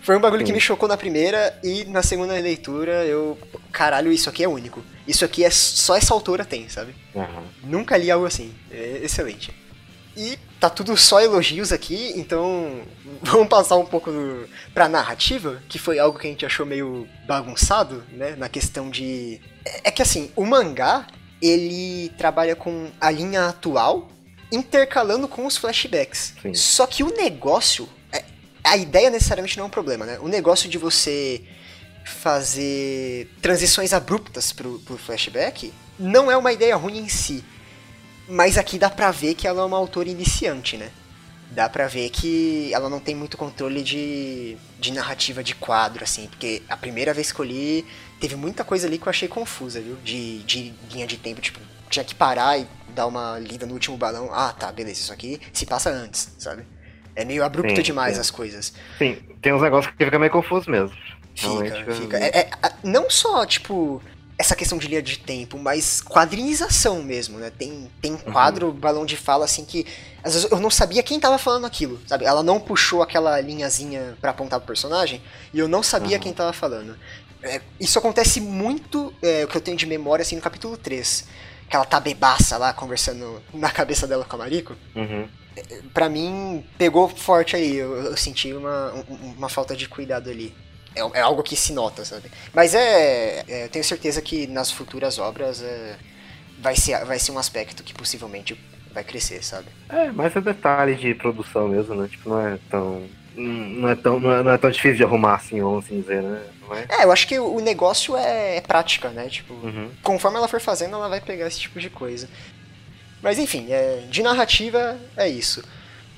Foi 0.00 0.16
um 0.16 0.20
bagulho 0.20 0.42
que 0.42 0.48
Sim. 0.48 0.54
me 0.54 0.60
chocou 0.60 0.88
na 0.88 0.96
primeira 0.96 1.58
e 1.62 1.84
na 1.84 2.02
segunda 2.02 2.34
leitura 2.34 3.04
eu. 3.04 3.38
Caralho, 3.72 4.12
isso 4.12 4.28
aqui 4.28 4.44
é 4.44 4.48
único. 4.48 4.82
Isso 5.06 5.24
aqui 5.24 5.44
é 5.44 5.50
só 5.50 5.96
essa 5.96 6.14
autora 6.14 6.44
tem, 6.44 6.68
sabe? 6.68 6.94
Aham. 7.14 7.44
Nunca 7.64 7.96
li 7.96 8.10
algo 8.10 8.26
assim. 8.26 8.54
É 8.70 9.00
excelente. 9.02 9.52
E 10.16 10.36
tá 10.58 10.68
tudo 10.68 10.96
só 10.96 11.20
elogios 11.20 11.72
aqui, 11.72 12.12
então 12.16 12.82
vamos 13.22 13.48
passar 13.48 13.76
um 13.76 13.86
pouco 13.86 14.10
do, 14.10 14.48
pra 14.74 14.88
narrativa, 14.88 15.62
que 15.68 15.78
foi 15.78 15.98
algo 15.98 16.18
que 16.18 16.26
a 16.26 16.30
gente 16.30 16.44
achou 16.44 16.66
meio 16.66 17.08
bagunçado, 17.26 18.02
né? 18.10 18.34
Na 18.36 18.48
questão 18.48 18.90
de. 18.90 19.40
É 19.64 19.80
é 19.84 19.90
que 19.90 20.02
assim, 20.02 20.30
o 20.34 20.44
mangá, 20.44 21.06
ele 21.40 22.10
trabalha 22.18 22.56
com 22.56 22.90
a 23.00 23.10
linha 23.10 23.46
atual, 23.46 24.10
intercalando 24.50 25.28
com 25.28 25.46
os 25.46 25.56
flashbacks. 25.56 26.34
Sim. 26.42 26.54
Só 26.54 26.86
que 26.86 27.02
o 27.02 27.14
negócio. 27.14 27.88
A 28.68 28.76
ideia 28.76 29.10
necessariamente 29.10 29.56
não 29.56 29.64
é 29.64 29.66
um 29.66 29.70
problema, 29.70 30.04
né? 30.04 30.18
O 30.20 30.28
negócio 30.28 30.68
de 30.68 30.76
você 30.76 31.42
fazer 32.04 33.28
transições 33.40 33.92
abruptas 33.92 34.52
pro, 34.52 34.78
pro 34.80 34.96
flashback 34.96 35.72
não 35.98 36.30
é 36.30 36.36
uma 36.36 36.52
ideia 36.52 36.76
ruim 36.76 36.98
em 36.98 37.08
si. 37.08 37.44
Mas 38.28 38.58
aqui 38.58 38.78
dá 38.78 38.90
pra 38.90 39.10
ver 39.10 39.34
que 39.34 39.46
ela 39.46 39.62
é 39.62 39.64
uma 39.64 39.76
autora 39.76 40.08
iniciante, 40.08 40.76
né? 40.76 40.90
Dá 41.50 41.66
pra 41.66 41.86
ver 41.86 42.10
que 42.10 42.70
ela 42.74 42.90
não 42.90 43.00
tem 43.00 43.14
muito 43.14 43.38
controle 43.38 43.82
de, 43.82 44.58
de 44.78 44.92
narrativa 44.92 45.42
de 45.42 45.54
quadro, 45.54 46.04
assim. 46.04 46.26
Porque 46.26 46.62
a 46.68 46.76
primeira 46.76 47.14
vez 47.14 47.32
que 47.32 47.40
eu 47.40 47.44
li, 47.44 47.86
teve 48.20 48.36
muita 48.36 48.64
coisa 48.64 48.86
ali 48.86 48.98
que 48.98 49.06
eu 49.06 49.10
achei 49.10 49.28
confusa, 49.28 49.80
viu? 49.80 49.96
De, 50.04 50.42
de 50.42 50.74
linha 50.92 51.06
de 51.06 51.16
tempo, 51.16 51.40
tipo, 51.40 51.58
tinha 51.88 52.04
que 52.04 52.14
parar 52.14 52.58
e 52.58 52.66
dar 52.94 53.06
uma 53.06 53.38
lida 53.38 53.64
no 53.64 53.72
último 53.72 53.96
balão. 53.96 54.28
Ah, 54.30 54.52
tá, 54.52 54.70
beleza, 54.70 55.00
isso 55.00 55.12
aqui 55.12 55.40
se 55.54 55.64
passa 55.64 55.88
antes, 55.88 56.28
sabe? 56.38 56.66
É 57.18 57.24
meio 57.24 57.42
abrupto 57.44 57.74
Sim, 57.74 57.82
demais 57.82 58.14
sim. 58.14 58.20
as 58.20 58.30
coisas. 58.30 58.72
Sim, 58.96 59.16
tem 59.42 59.52
uns 59.52 59.60
negócios 59.60 59.92
que 59.92 60.04
fica 60.04 60.18
meio 60.18 60.30
confuso 60.30 60.70
mesmo. 60.70 60.96
Fica, 61.34 61.92
fica. 61.94 62.16
É, 62.16 62.38
é, 62.38 62.50
não 62.84 63.10
só, 63.10 63.44
tipo, 63.44 64.00
essa 64.38 64.54
questão 64.54 64.78
de 64.78 64.86
linha 64.86 65.02
de 65.02 65.18
tempo, 65.18 65.58
mas 65.58 66.00
quadrinização 66.00 67.02
mesmo, 67.02 67.38
né? 67.38 67.50
Tem, 67.50 67.90
tem 68.00 68.16
quadro, 68.16 68.72
balão 68.72 69.04
de 69.04 69.16
fala, 69.16 69.44
assim, 69.44 69.64
que 69.64 69.84
às 70.22 70.34
vezes 70.34 70.50
eu 70.50 70.60
não 70.60 70.70
sabia 70.70 71.02
quem 71.02 71.18
tava 71.18 71.38
falando 71.38 71.64
aquilo, 71.66 72.00
sabe? 72.06 72.24
Ela 72.24 72.42
não 72.42 72.60
puxou 72.60 73.02
aquela 73.02 73.40
linhazinha 73.40 74.16
pra 74.20 74.30
apontar 74.30 74.60
pro 74.60 74.66
personagem 74.68 75.20
e 75.52 75.58
eu 75.58 75.66
não 75.66 75.82
sabia 75.82 76.16
Uhum. 76.16 76.22
quem 76.22 76.32
tava 76.32 76.52
falando. 76.52 76.96
É, 77.42 77.60
isso 77.80 77.98
acontece 77.98 78.40
muito, 78.40 79.12
é, 79.22 79.44
o 79.44 79.48
que 79.48 79.56
eu 79.56 79.60
tenho 79.60 79.76
de 79.76 79.86
memória, 79.86 80.22
assim, 80.22 80.36
no 80.36 80.42
capítulo 80.42 80.76
3. 80.76 81.24
Que 81.68 81.76
ela 81.76 81.84
tá 81.84 82.00
bebaça 82.00 82.56
lá, 82.56 82.72
conversando 82.72 83.42
na 83.52 83.70
cabeça 83.70 84.06
dela 84.06 84.24
com 84.24 84.36
a 84.36 84.38
Mariko 84.38 84.74
Uhum. 84.94 85.28
Pra 85.94 86.08
mim, 86.08 86.64
pegou 86.76 87.08
forte 87.08 87.56
aí. 87.56 87.76
Eu, 87.76 87.94
eu 87.96 88.16
senti 88.16 88.52
uma, 88.52 88.92
um- 88.94 89.34
uma 89.36 89.48
falta 89.48 89.76
de 89.76 89.88
cuidado 89.88 90.30
ali. 90.30 90.54
É, 90.94 91.00
é 91.18 91.20
algo 91.20 91.42
que 91.42 91.54
se 91.56 91.72
nota, 91.72 92.04
sabe? 92.04 92.30
Mas 92.52 92.74
é, 92.74 93.44
é, 93.48 93.64
Eu 93.64 93.68
tenho 93.68 93.84
certeza 93.84 94.20
que 94.22 94.46
nas 94.46 94.70
futuras 94.70 95.18
obras 95.18 95.62
é, 95.62 95.96
vai, 96.60 96.74
ser, 96.76 97.04
vai 97.04 97.18
ser 97.18 97.32
um 97.32 97.38
aspecto 97.38 97.82
que 97.82 97.94
possivelmente 97.94 98.58
vai 98.92 99.04
crescer, 99.04 99.44
sabe? 99.44 99.66
É, 99.88 100.10
mas 100.10 100.34
é 100.34 100.40
detalhe 100.40 100.94
de 100.96 101.14
produção 101.14 101.68
mesmo, 101.68 101.94
né? 101.94 102.08
Tipo, 102.08 102.30
não 102.30 102.40
é 102.46 102.58
tão. 102.70 103.06
Não 103.36 103.88
é 103.88 103.94
tão, 103.94 104.18
não 104.18 104.32
é, 104.32 104.42
não 104.42 104.50
é 104.50 104.58
tão 104.58 104.68
difícil 104.68 104.96
de 104.96 105.04
arrumar 105.04 105.36
assim, 105.36 105.60
vamos 105.60 105.84
assim 105.84 106.00
dizer, 106.00 106.20
né? 106.22 106.42
É? 106.90 107.02
É, 107.02 107.04
eu 107.04 107.12
acho 107.12 107.26
que 107.28 107.38
o 107.38 107.54
o 107.54 107.60
negócio 107.60 108.16
é, 108.16 108.56
é 108.56 108.60
prática, 108.60 109.10
né? 109.10 109.28
Tipo, 109.28 109.54
Uhum. 109.54 109.90
conforme 110.02 110.38
ela 110.38 110.48
for 110.48 110.60
fazendo, 110.60 110.96
ela 110.96 111.08
vai 111.08 111.20
pegar 111.20 111.46
esse 111.46 111.60
tipo 111.60 111.78
de 111.78 111.88
coisa. 111.88 112.28
Mas 113.22 113.38
enfim, 113.38 113.66
é, 113.70 114.04
de 114.08 114.22
narrativa 114.22 114.98
é 115.16 115.28
isso. 115.28 115.62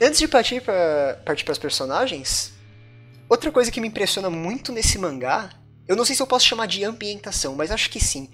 Antes 0.01 0.19
de 0.19 0.29
partir 0.29 0.63
para 0.63 1.21
partir 1.25 1.45
para 1.45 1.53
os 1.53 1.59
personagens, 1.59 2.53
outra 3.29 3.51
coisa 3.53 3.71
que 3.71 3.81
me 3.81 3.89
impressiona 3.89 4.31
muito 4.31 4.73
nesse 4.73 4.99
mangá, 4.99 5.51
eu 5.87 5.97
não 5.97 6.05
sei 6.05 6.15
se 6.15 6.23
eu 6.23 6.27
posso 6.27 6.47
chamar 6.47 6.67
de 6.67 6.85
ambientação, 6.85 7.55
mas 7.55 7.71
acho 7.71 7.91
que 7.91 8.01
sim. 8.01 8.31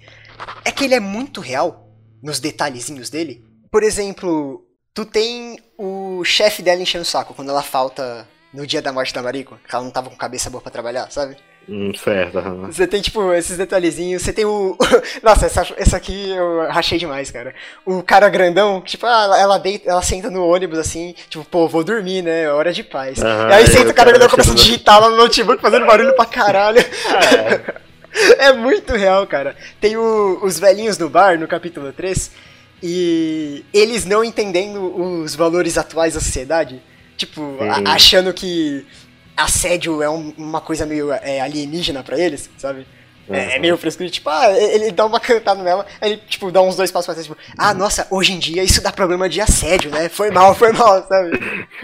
É 0.63 0.71
que 0.71 0.83
ele 0.83 0.95
é 0.95 0.99
muito 0.99 1.41
real 1.41 1.89
nos 2.21 2.39
detalhezinhos 2.39 3.09
dele. 3.09 3.43
Por 3.71 3.83
exemplo, 3.83 4.65
tu 4.93 5.05
tem 5.05 5.59
o 5.77 6.23
chefe 6.23 6.61
dela 6.61 6.81
enchendo 6.81 7.03
o 7.03 7.05
saco 7.05 7.33
quando 7.33 7.49
ela 7.49 7.63
falta 7.63 8.27
no 8.53 8.65
dia 8.65 8.81
da 8.81 8.93
morte 8.93 9.13
da 9.13 9.21
Mariko, 9.21 9.57
que 9.67 9.75
ela 9.75 9.83
não 9.83 9.91
tava 9.91 10.09
com 10.09 10.15
cabeça 10.15 10.49
boa 10.49 10.61
pra 10.61 10.71
trabalhar, 10.71 11.11
sabe? 11.11 11.37
Hum, 11.69 11.91
certo. 11.95 12.37
aham. 12.39 12.67
Você 12.71 12.87
tem, 12.87 13.01
tipo, 13.01 13.33
esses 13.33 13.57
detalhezinhos. 13.57 14.21
Você 14.21 14.31
tem 14.31 14.45
o. 14.45 14.77
Nossa, 15.21 15.45
essa, 15.47 15.67
essa 15.75 15.97
aqui 15.97 16.29
eu 16.29 16.65
rachei 16.69 16.97
demais, 16.97 17.29
cara. 17.29 17.53
O 17.85 18.01
cara 18.01 18.29
grandão, 18.29 18.79
tipo, 18.81 19.05
ah, 19.05 19.23
ela, 19.23 19.39
ela 19.41 19.57
deita, 19.57 19.89
ela 19.89 20.01
senta 20.01 20.29
no 20.29 20.45
ônibus 20.47 20.79
assim, 20.79 21.13
tipo, 21.29 21.43
pô, 21.43 21.67
vou 21.67 21.83
dormir, 21.83 22.21
né? 22.21 22.49
Hora 22.51 22.71
de 22.71 22.83
paz. 22.83 23.19
Aham, 23.21 23.49
e 23.49 23.53
aí 23.53 23.67
senta 23.67 23.91
o 23.91 23.93
cara 23.93 24.11
grandão 24.11 24.29
começa 24.29 24.51
a 24.51 24.55
digitar 24.55 25.01
lá 25.01 25.09
no 25.09 25.17
notebook, 25.17 25.61
fazendo 25.61 25.85
barulho 25.85 26.15
pra 26.15 26.25
caralho. 26.25 26.79
É, 26.79 27.87
É 28.39 28.51
muito 28.53 28.93
real, 28.93 29.27
cara. 29.27 29.55
Tem 29.79 29.95
o- 29.95 30.39
os 30.41 30.57
velhinhos 30.57 30.97
no 30.97 31.07
bar, 31.09 31.37
no 31.37 31.47
capítulo 31.47 31.91
3, 31.93 32.31
e 32.81 33.63
eles 33.73 34.05
não 34.05 34.23
entendendo 34.23 34.81
os 35.21 35.35
valores 35.35 35.77
atuais 35.77 36.13
da 36.15 36.19
sociedade. 36.19 36.81
Tipo, 37.15 37.57
a- 37.61 37.93
achando 37.93 38.33
que 38.33 38.85
assédio 39.37 40.01
é 40.01 40.09
um- 40.09 40.33
uma 40.37 40.59
coisa 40.59 40.85
meio 40.85 41.11
é, 41.11 41.39
alienígena 41.39 42.03
pra 42.03 42.17
eles, 42.19 42.49
sabe? 42.57 42.85
É, 43.29 43.57
é 43.57 43.59
meio 43.59 43.75
frescuro, 43.77 44.09
tipo, 44.09 44.29
ah, 44.29 44.49
ele 44.57 44.89
dá 44.89 45.05
uma 45.05 45.19
cantada 45.19 45.61
nela, 45.61 45.85
aí 45.99 46.13
ele, 46.13 46.21
tipo, 46.29 46.49
dá 46.49 46.61
uns 46.61 46.77
dois 46.77 46.89
passos 46.91 47.07
pra 47.07 47.13
trás, 47.13 47.27
tipo, 47.27 47.37
ah, 47.57 47.73
nossa, 47.73 48.07
hoje 48.09 48.31
em 48.31 48.39
dia 48.39 48.63
isso 48.63 48.81
dá 48.81 48.89
problema 48.89 49.27
de 49.27 49.41
assédio, 49.41 49.91
né? 49.91 50.07
Foi 50.07 50.31
mal, 50.31 50.55
foi 50.55 50.71
mal, 50.71 51.05
sabe? 51.05 51.37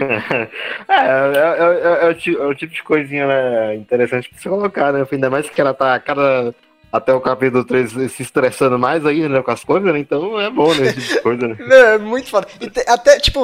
é, 0.88 0.94
é, 0.94 2.00
é, 2.02 2.06
é, 2.06 2.08
o 2.08 2.14
tipo, 2.14 2.42
é 2.50 2.54
de 2.54 2.82
coisinha 2.82 3.26
né, 3.26 3.74
interessante 3.74 4.30
pra 4.30 4.38
você 4.38 4.48
colocar, 4.48 4.90
né? 4.92 5.06
Ainda 5.12 5.28
mais 5.28 5.48
que 5.50 5.60
ela 5.60 5.74
tá 5.74 6.00
cada 6.00 6.54
até 6.94 7.12
o 7.12 7.20
capítulo 7.20 7.64
3 7.64 7.90
se 8.12 8.22
estressando 8.22 8.78
mais 8.78 9.04
aí, 9.04 9.28
né, 9.28 9.42
com 9.42 9.50
as 9.50 9.64
coisas, 9.64 9.92
né? 9.92 9.98
Então 9.98 10.40
é 10.40 10.48
bom, 10.48 10.72
né, 10.74 10.86
esse 10.86 11.00
tipo 11.00 11.14
de 11.14 11.20
coisa, 11.20 11.48
né? 11.48 11.56
É, 11.74 11.98
muito 11.98 12.30
foda. 12.30 12.46
E 12.60 12.70
te, 12.70 12.84
até, 12.86 13.18
tipo, 13.18 13.40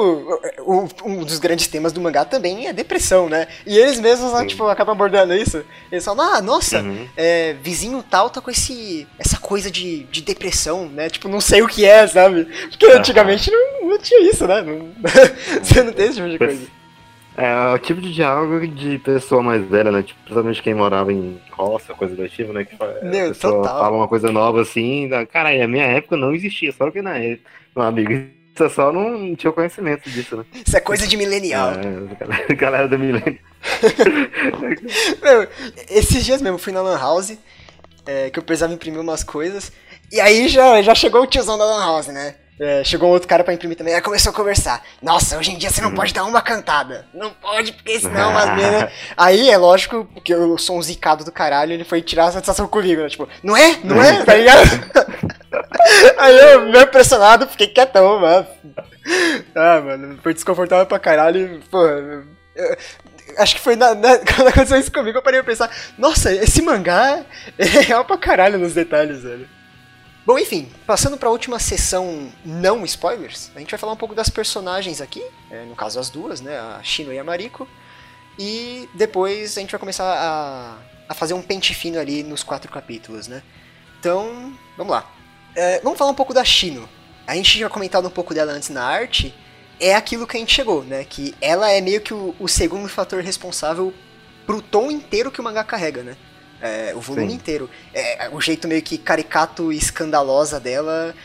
o, 0.59 0.87
um 1.03 1.25
dos 1.25 1.37
grandes 1.37 1.67
temas 1.67 1.91
do 1.91 1.99
mangá 1.99 2.23
também 2.23 2.67
é 2.67 2.73
depressão, 2.73 3.27
né? 3.27 3.47
E 3.67 3.77
eles 3.77 3.99
mesmos, 3.99 4.31
né, 4.31 4.45
tipo, 4.45 4.65
acabam 4.67 4.95
abordando 4.95 5.33
isso. 5.33 5.65
Eles 5.91 6.05
falam, 6.05 6.33
ah, 6.33 6.41
nossa, 6.41 6.79
uhum. 6.79 7.05
é, 7.17 7.53
vizinho 7.61 8.01
tal 8.01 8.29
tá 8.29 8.39
com 8.39 8.49
esse, 8.49 9.05
essa 9.19 9.37
coisa 9.37 9.69
de, 9.69 10.03
de 10.05 10.21
depressão, 10.21 10.87
né? 10.87 11.09
Tipo, 11.09 11.27
não 11.27 11.41
sei 11.41 11.61
o 11.61 11.67
que 11.67 11.83
é, 11.83 12.07
sabe? 12.07 12.45
Porque 12.69 12.85
antigamente 12.85 13.51
não, 13.51 13.89
não 13.89 13.99
tinha 13.99 14.29
isso, 14.29 14.47
né? 14.47 14.61
Não, 14.61 14.87
você 15.61 15.83
não 15.83 15.91
tem 15.91 16.05
esse 16.05 16.15
tipo 16.15 16.29
de 16.29 16.37
coisa. 16.37 16.80
É, 17.37 17.73
o 17.73 17.79
tipo 17.79 18.01
de 18.01 18.13
diálogo 18.13 18.67
de 18.67 18.99
pessoa 18.99 19.41
mais 19.41 19.63
velha, 19.65 19.91
né? 19.91 20.03
Tipo, 20.03 20.19
principalmente 20.21 20.61
quem 20.61 20.73
morava 20.73 21.13
em 21.13 21.39
roça, 21.51 21.93
coisa 21.93 22.15
do 22.15 22.27
tipo, 22.27 22.51
né? 22.51 22.65
Que 22.65 22.75
Meu, 23.03 23.27
a 23.27 23.29
pessoa 23.29 23.53
total. 23.53 23.79
fala 23.79 23.97
uma 23.97 24.07
coisa 24.07 24.31
nova 24.31 24.61
assim, 24.61 25.07
da, 25.07 25.25
cara, 25.25 25.57
na 25.57 25.67
minha 25.67 25.85
época 25.85 26.17
não 26.17 26.33
existia, 26.33 26.73
só 26.73 26.91
que 26.91 27.01
na 27.01 27.17
época, 27.17 27.49
meu 27.75 27.85
amigo, 27.85 28.11
você 28.53 28.69
só 28.69 28.91
não 28.91 29.33
tinha 29.35 29.51
conhecimento 29.53 30.09
disso, 30.09 30.35
né? 30.37 30.45
Isso 30.65 30.75
é 30.75 30.81
coisa 30.81 31.07
de 31.07 31.15
milenial. 31.15 31.71
É, 31.71 32.53
galera 32.55 32.87
do 32.87 32.99
milênio. 32.99 33.39
Meu, 35.21 35.47
esses 35.89 36.25
dias 36.25 36.41
mesmo, 36.41 36.57
fui 36.57 36.73
na 36.73 36.81
Lan 36.81 36.97
House, 36.97 37.37
é, 38.05 38.29
que 38.29 38.39
eu 38.39 38.43
precisava 38.43 38.73
imprimir 38.73 38.99
umas 38.99 39.23
coisas, 39.23 39.71
e 40.11 40.19
aí 40.19 40.49
já, 40.49 40.81
já 40.81 40.93
chegou 40.93 41.21
o 41.21 41.27
tiozão 41.27 41.57
da 41.57 41.65
Lan 41.65 41.79
House, 41.79 42.07
né? 42.07 42.35
É, 42.63 42.83
chegou 42.83 43.09
outro 43.09 43.27
cara 43.27 43.43
pra 43.43 43.55
imprimir 43.55 43.75
também, 43.75 43.95
aí 43.95 44.01
começou 44.01 44.31
a 44.31 44.35
conversar. 44.35 44.83
Nossa, 45.01 45.35
hoje 45.35 45.51
em 45.51 45.57
dia 45.57 45.71
você 45.71 45.81
não 45.81 45.95
pode 45.95 46.13
dar 46.13 46.25
uma 46.25 46.43
cantada. 46.43 47.07
Não 47.11 47.31
pode, 47.31 47.73
porque 47.73 47.99
senão 47.99 48.37
as 48.37 48.49
meninas. 48.55 48.91
Aí 49.17 49.49
é 49.49 49.57
lógico, 49.57 50.07
porque 50.13 50.31
eu 50.31 50.55
sou 50.59 50.77
um 50.77 50.81
zicado 50.83 51.25
do 51.25 51.31
caralho, 51.31 51.73
ele 51.73 51.83
foi 51.83 52.03
tirar 52.03 52.25
a 52.25 52.31
satisfação 52.33 52.67
comigo, 52.67 53.01
né? 53.01 53.09
Tipo, 53.09 53.27
não 53.41 53.57
é? 53.57 53.79
Não 53.83 53.99
é? 53.99 54.23
Tá 54.23 54.35
ligado? 54.35 54.61
aí 56.19 56.37
eu, 56.37 56.61
meio 56.69 56.83
impressionado, 56.83 57.47
fiquei 57.47 57.65
quietão, 57.65 58.19
mano. 58.19 58.45
Ah, 59.55 59.81
mano, 59.81 60.19
foi 60.21 60.31
desconfortável 60.31 60.85
pra 60.85 60.99
caralho. 60.99 61.63
Pô, 61.71 61.83
eu, 61.83 62.27
acho 63.39 63.55
que 63.55 63.61
foi 63.61 63.75
na, 63.75 63.95
na, 63.95 64.19
quando 64.35 64.49
aconteceu 64.49 64.77
isso 64.77 64.91
comigo, 64.91 65.17
eu 65.17 65.23
parei 65.23 65.41
pra 65.41 65.51
pensar, 65.51 65.71
nossa, 65.97 66.31
esse 66.31 66.61
mangá 66.61 67.25
é 67.57 67.65
real 67.65 68.05
pra 68.05 68.19
caralho 68.19 68.59
nos 68.59 68.75
detalhes, 68.75 69.23
velho. 69.23 69.49
Bom, 70.23 70.37
enfim, 70.37 70.69
passando 70.85 71.17
para 71.17 71.27
a 71.29 71.31
última 71.31 71.57
sessão 71.57 72.31
não 72.45 72.85
spoilers, 72.85 73.51
a 73.55 73.59
gente 73.59 73.71
vai 73.71 73.79
falar 73.79 73.93
um 73.93 73.97
pouco 73.97 74.13
das 74.13 74.29
personagens 74.29 75.01
aqui, 75.01 75.23
é, 75.49 75.63
no 75.63 75.75
caso 75.75 75.99
as 75.99 76.11
duas, 76.11 76.41
né, 76.41 76.59
a 76.59 76.79
Shino 76.83 77.11
e 77.11 77.17
a 77.17 77.23
Mariko, 77.23 77.67
e 78.37 78.87
depois 78.93 79.57
a 79.57 79.61
gente 79.61 79.71
vai 79.71 79.79
começar 79.79 80.05
a, 80.05 80.77
a 81.09 81.13
fazer 81.15 81.33
um 81.33 81.41
pente 81.41 81.73
fino 81.73 81.99
ali 81.99 82.21
nos 82.21 82.43
quatro 82.43 82.71
capítulos, 82.71 83.27
né. 83.27 83.41
Então, 83.99 84.55
vamos 84.77 84.91
lá. 84.91 85.11
É, 85.55 85.79
vamos 85.81 85.97
falar 85.97 86.11
um 86.11 86.15
pouco 86.15 86.35
da 86.35 86.43
Shino. 86.43 86.87
A 87.25 87.35
gente 87.35 87.57
já 87.57 87.67
comentado 87.67 88.07
um 88.07 88.11
pouco 88.11 88.33
dela 88.33 88.51
antes 88.51 88.69
na 88.69 88.83
arte, 88.83 89.33
é 89.79 89.95
aquilo 89.95 90.27
que 90.27 90.37
a 90.37 90.39
gente 90.39 90.53
chegou, 90.53 90.83
né, 90.83 91.03
que 91.03 91.33
ela 91.41 91.71
é 91.71 91.81
meio 91.81 91.99
que 91.99 92.13
o, 92.13 92.35
o 92.39 92.47
segundo 92.47 92.87
fator 92.87 93.23
responsável 93.23 93.91
pro 94.45 94.61
tom 94.61 94.91
inteiro 94.91 95.31
que 95.31 95.41
o 95.41 95.43
mangá 95.43 95.63
carrega, 95.63 96.03
né. 96.03 96.15
É, 96.61 96.93
o 96.95 96.99
volume 96.99 97.29
Sim. 97.29 97.35
inteiro. 97.35 97.69
É, 97.93 98.29
o 98.31 98.39
jeito 98.39 98.67
meio 98.67 98.81
que 98.81 98.97
caricato 98.97 99.71
e 99.71 99.77
escandalosa 99.77 100.59
dela. 100.59 101.15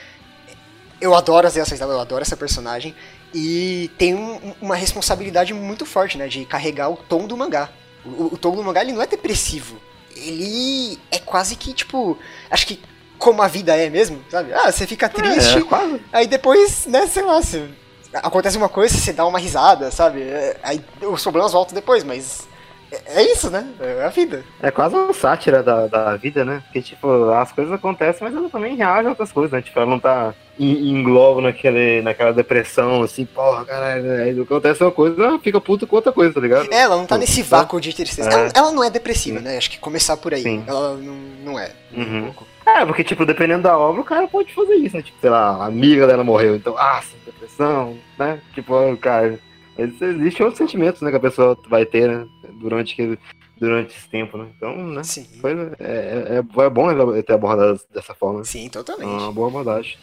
Eu 1.00 1.14
adoro 1.14 1.46
as 1.46 1.54
reações 1.54 1.78
dela, 1.78 1.94
eu 1.94 2.00
adoro 2.00 2.22
essa 2.22 2.36
personagem. 2.36 2.94
E 3.34 3.90
tem 3.98 4.14
um, 4.14 4.54
uma 4.62 4.76
responsabilidade 4.76 5.52
muito 5.52 5.84
forte, 5.84 6.16
né? 6.16 6.26
De 6.26 6.44
carregar 6.44 6.88
o 6.88 6.96
tom 6.96 7.26
do 7.26 7.36
mangá. 7.36 7.68
O, 8.04 8.34
o, 8.34 8.38
tom 8.38 8.56
do 8.56 8.64
mangá 8.64 8.82
ele 8.82 8.92
não 8.92 9.02
é 9.02 9.06
depressivo. 9.06 9.80
Ele 10.14 10.98
é 11.10 11.18
quase 11.18 11.56
que, 11.56 11.74
tipo. 11.74 12.18
Acho 12.50 12.66
que 12.66 12.80
como 13.18 13.42
a 13.42 13.48
vida 13.48 13.76
é 13.76 13.90
mesmo, 13.90 14.24
sabe? 14.30 14.52
Ah, 14.52 14.70
você 14.70 14.86
fica 14.86 15.08
triste. 15.08 15.58
É, 15.58 16.18
aí 16.18 16.26
depois, 16.26 16.86
né, 16.86 17.06
sei 17.06 17.22
lá, 17.22 17.42
você, 17.42 17.68
acontece 18.12 18.56
uma 18.56 18.68
coisa, 18.68 18.96
você 18.96 19.12
dá 19.12 19.26
uma 19.26 19.38
risada, 19.38 19.90
sabe? 19.90 20.22
É, 20.22 20.58
aí 20.62 20.82
os 21.02 21.22
problemas 21.22 21.52
voltam 21.52 21.74
depois, 21.74 22.04
mas 22.04 22.46
é 22.90 23.22
isso, 23.32 23.50
né? 23.50 23.68
É 23.80 24.04
a 24.04 24.08
vida. 24.08 24.44
É 24.62 24.70
quase 24.70 24.94
uma 24.94 25.12
sátira 25.12 25.62
da, 25.62 25.86
da 25.86 26.16
vida, 26.16 26.44
né? 26.44 26.62
Porque, 26.64 26.82
tipo, 26.82 27.30
as 27.30 27.52
coisas 27.52 27.72
acontecem, 27.72 28.26
mas 28.26 28.36
ela 28.36 28.48
também 28.48 28.76
reage 28.76 29.06
a 29.06 29.10
outras 29.10 29.32
coisas, 29.32 29.52
né? 29.52 29.62
Tipo, 29.62 29.80
ela 29.80 29.90
não 29.90 29.98
tá 29.98 30.34
em, 30.58 31.02
globo 31.02 31.40
naquele, 31.40 32.00
naquela 32.02 32.32
depressão, 32.32 33.02
assim, 33.02 33.26
porra, 33.26 33.64
caralho, 33.64 34.10
aí 34.10 34.40
acontece 34.40 34.82
uma 34.82 34.90
coisa, 34.90 35.22
ela 35.22 35.38
fica 35.38 35.60
puta 35.60 35.86
com 35.86 35.96
outra 35.96 36.12
coisa, 36.12 36.32
tá 36.32 36.40
ligado? 36.40 36.72
É, 36.72 36.80
ela 36.80 36.96
não 36.96 37.06
tá 37.06 37.18
nesse 37.18 37.42
vácuo 37.42 37.80
de 37.80 37.94
tristeza. 37.94 38.30
É. 38.30 38.32
Ela, 38.32 38.52
ela, 38.54 38.72
não 38.72 38.82
é 38.82 38.90
depressiva, 38.90 39.38
Sim. 39.38 39.44
né? 39.44 39.56
Acho 39.56 39.70
que 39.70 39.78
começar 39.78 40.16
por 40.16 40.32
aí. 40.32 40.42
Sim. 40.42 40.64
Ela 40.66 40.94
não, 40.96 41.14
não 41.44 41.58
é. 41.58 41.70
Uhum. 41.92 42.28
Um 42.28 42.70
é, 42.70 42.84
porque, 42.84 43.04
tipo, 43.04 43.24
dependendo 43.24 43.62
da 43.62 43.78
obra, 43.78 44.00
o 44.00 44.04
cara 44.04 44.26
pode 44.26 44.52
fazer 44.52 44.74
isso, 44.74 44.96
né? 44.96 45.02
Tipo, 45.02 45.18
sei 45.20 45.30
lá, 45.30 45.56
a 45.56 45.66
amiga 45.66 46.04
dela 46.06 46.24
morreu, 46.24 46.56
então, 46.56 46.76
ah, 46.76 47.00
sim, 47.00 47.16
depressão, 47.24 47.96
né? 48.18 48.40
Tipo, 48.54 48.74
o 48.92 48.96
cara 48.96 49.38
Existem 49.78 50.44
outros 50.44 50.58
sentimentos, 50.58 51.02
né, 51.02 51.10
que 51.10 51.16
a 51.16 51.20
pessoa 51.20 51.58
vai 51.68 51.84
ter, 51.84 52.08
né, 52.08 52.26
durante, 52.60 53.18
durante 53.58 53.96
esse 53.96 54.08
tempo, 54.08 54.38
né? 54.38 54.48
Então, 54.56 54.76
né? 54.76 55.02
Sim. 55.04 55.26
Foi, 55.40 55.52
é, 55.78 56.36
é, 56.36 56.62
é 56.64 56.70
bom 56.70 56.88
ter 57.22 57.32
abordado 57.32 57.80
dessa 57.92 58.14
forma. 58.14 58.44
Sim, 58.44 58.68
totalmente. 58.68 59.08
É 59.08 59.12
uma 59.12 59.32
boa 59.32 59.48
abordagem. 59.48 59.98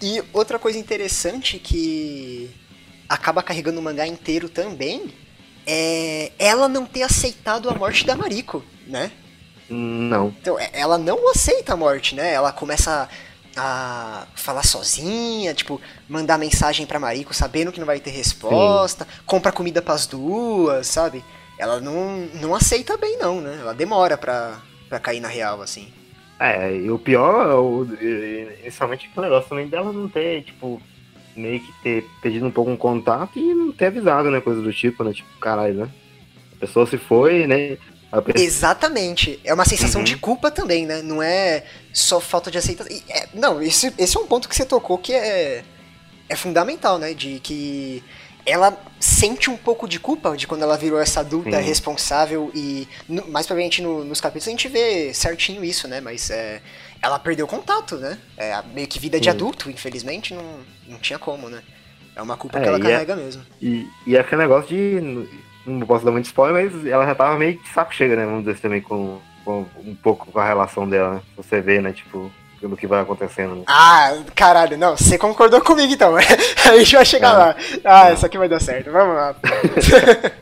E 0.00 0.22
outra 0.32 0.58
coisa 0.58 0.78
interessante 0.78 1.58
que 1.58 2.50
acaba 3.08 3.42
carregando 3.42 3.80
o 3.80 3.82
mangá 3.82 4.06
inteiro 4.06 4.48
também 4.48 5.12
é 5.66 6.32
ela 6.38 6.68
não 6.68 6.86
ter 6.86 7.02
aceitado 7.02 7.68
a 7.68 7.74
morte 7.74 8.06
da 8.06 8.14
Mariko, 8.14 8.62
né? 8.86 9.10
Não. 9.68 10.28
Então, 10.40 10.58
é, 10.58 10.70
ela 10.72 10.96
não 10.96 11.28
aceita 11.30 11.72
a 11.72 11.76
morte, 11.76 12.14
né? 12.14 12.32
Ela 12.32 12.52
começa 12.52 13.02
a 13.02 13.08
falar 14.34 14.62
sozinha, 14.64 15.54
tipo, 15.54 15.80
mandar 16.08 16.38
mensagem 16.38 16.86
pra 16.86 17.00
Mariko 17.00 17.34
sabendo 17.34 17.72
que 17.72 17.80
não 17.80 17.86
vai 17.86 18.00
ter 18.00 18.10
resposta, 18.10 19.04
Sim. 19.04 19.10
compra 19.24 19.52
comida 19.52 19.80
pras 19.80 20.06
duas, 20.06 20.86
sabe? 20.86 21.24
Ela 21.58 21.80
não, 21.80 22.28
não 22.40 22.54
aceita 22.54 22.96
bem, 22.96 23.18
não, 23.18 23.40
né? 23.40 23.58
Ela 23.60 23.72
demora 23.72 24.18
pra, 24.18 24.60
pra 24.88 25.00
cair 25.00 25.20
na 25.20 25.28
real, 25.28 25.62
assim. 25.62 25.88
É, 26.38 26.74
e 26.76 26.90
o 26.90 26.98
pior, 26.98 27.48
o, 27.58 27.88
inicialmente 28.60 29.10
o 29.16 29.20
negócio 29.20 29.48
também 29.48 29.68
dela 29.68 29.90
não 29.90 30.06
ter, 30.06 30.42
tipo, 30.42 30.80
meio 31.34 31.60
que 31.60 31.72
ter 31.82 32.04
pedido 32.20 32.44
um 32.46 32.50
pouco 32.50 32.70
um 32.70 32.76
contato 32.76 33.38
e 33.38 33.54
não 33.54 33.72
ter 33.72 33.86
avisado, 33.86 34.30
né? 34.30 34.40
Coisa 34.40 34.60
do 34.60 34.72
tipo, 34.72 35.02
né? 35.02 35.14
Tipo, 35.14 35.28
caralho, 35.38 35.74
né? 35.74 35.88
A 36.56 36.60
pessoa 36.60 36.86
se 36.86 36.98
foi, 36.98 37.46
né? 37.46 37.78
Exatamente. 38.34 39.40
É 39.44 39.52
uma 39.52 39.64
sensação 39.64 40.00
uhum. 40.00 40.04
de 40.04 40.16
culpa 40.16 40.50
também, 40.50 40.86
né? 40.86 41.02
Não 41.02 41.22
é 41.22 41.64
só 41.96 42.20
falta 42.20 42.50
de 42.50 42.58
aceitação. 42.58 42.94
É, 43.08 43.26
não, 43.32 43.62
esse, 43.62 43.92
esse 43.96 44.16
é 44.18 44.20
um 44.20 44.26
ponto 44.26 44.48
que 44.50 44.54
você 44.54 44.66
tocou 44.66 44.98
que 44.98 45.14
é, 45.14 45.64
é 46.28 46.36
fundamental, 46.36 46.98
né? 46.98 47.14
De 47.14 47.40
que 47.40 48.04
ela 48.44 48.78
sente 49.00 49.48
um 49.48 49.56
pouco 49.56 49.88
de 49.88 49.98
culpa 49.98 50.36
de 50.36 50.46
quando 50.46 50.62
ela 50.62 50.76
virou 50.76 51.00
essa 51.00 51.20
adulta 51.20 51.58
Sim. 51.58 51.62
responsável 51.62 52.50
e 52.54 52.86
no, 53.08 53.26
mais 53.28 53.46
pra 53.46 53.56
frente 53.56 53.80
no, 53.80 54.04
nos 54.04 54.20
capítulos 54.20 54.46
a 54.46 54.50
gente 54.50 54.68
vê 54.68 55.14
certinho 55.14 55.64
isso, 55.64 55.88
né? 55.88 56.02
Mas 56.02 56.28
é, 56.28 56.60
ela 57.00 57.18
perdeu 57.18 57.46
contato, 57.46 57.96
né? 57.96 58.18
É, 58.36 58.62
meio 58.74 58.86
que 58.86 58.98
vida 58.98 59.18
de 59.18 59.30
adulto, 59.30 59.70
infelizmente, 59.70 60.34
não, 60.34 60.60
não 60.86 60.98
tinha 60.98 61.18
como, 61.18 61.48
né? 61.48 61.62
É 62.14 62.20
uma 62.20 62.36
culpa 62.36 62.58
é, 62.58 62.62
que 62.62 62.68
ela 62.68 62.78
é 62.78 62.82
carrega 62.82 63.14
é, 63.14 63.16
mesmo. 63.16 63.42
E, 63.60 63.88
e 64.06 64.16
é 64.16 64.20
aquele 64.20 64.42
negócio 64.42 64.68
de 64.68 65.00
não 65.64 65.86
posso 65.86 66.04
dar 66.04 66.12
muito 66.12 66.26
spoiler, 66.26 66.70
mas 66.70 66.86
ela 66.86 67.06
já 67.06 67.14
tava 67.14 67.38
meio 67.38 67.58
de 67.58 67.68
saco 67.70 67.94
chega, 67.94 68.16
né? 68.16 68.26
Vamos 68.26 68.40
dizer 68.40 68.52
assim, 68.52 68.60
também 68.60 68.82
com, 68.82 69.18
com 69.46 69.64
um 69.78 69.94
pouco 69.94 70.26
com 70.26 70.40
a 70.40 70.44
relação 70.44 70.88
dela, 70.88 71.14
né? 71.14 71.22
Você 71.36 71.60
vê, 71.60 71.80
né, 71.80 71.92
tipo, 71.92 72.32
pelo 72.60 72.76
que 72.76 72.86
vai 72.86 73.00
acontecendo. 73.00 73.54
Né? 73.54 73.62
Ah, 73.68 74.12
caralho, 74.34 74.76
não, 74.76 74.96
você 74.96 75.16
concordou 75.16 75.60
comigo 75.60 75.92
então. 75.92 76.16
a 76.18 76.76
gente 76.76 76.96
vai 76.96 77.04
chegar 77.04 77.32
é. 77.32 77.38
lá. 77.38 77.56
Ah, 77.84 78.10
é. 78.10 78.14
isso 78.14 78.26
aqui 78.26 78.36
vai 78.36 78.48
dar 78.48 78.60
certo, 78.60 78.90
vamos 78.90 79.14
lá. 79.14 79.36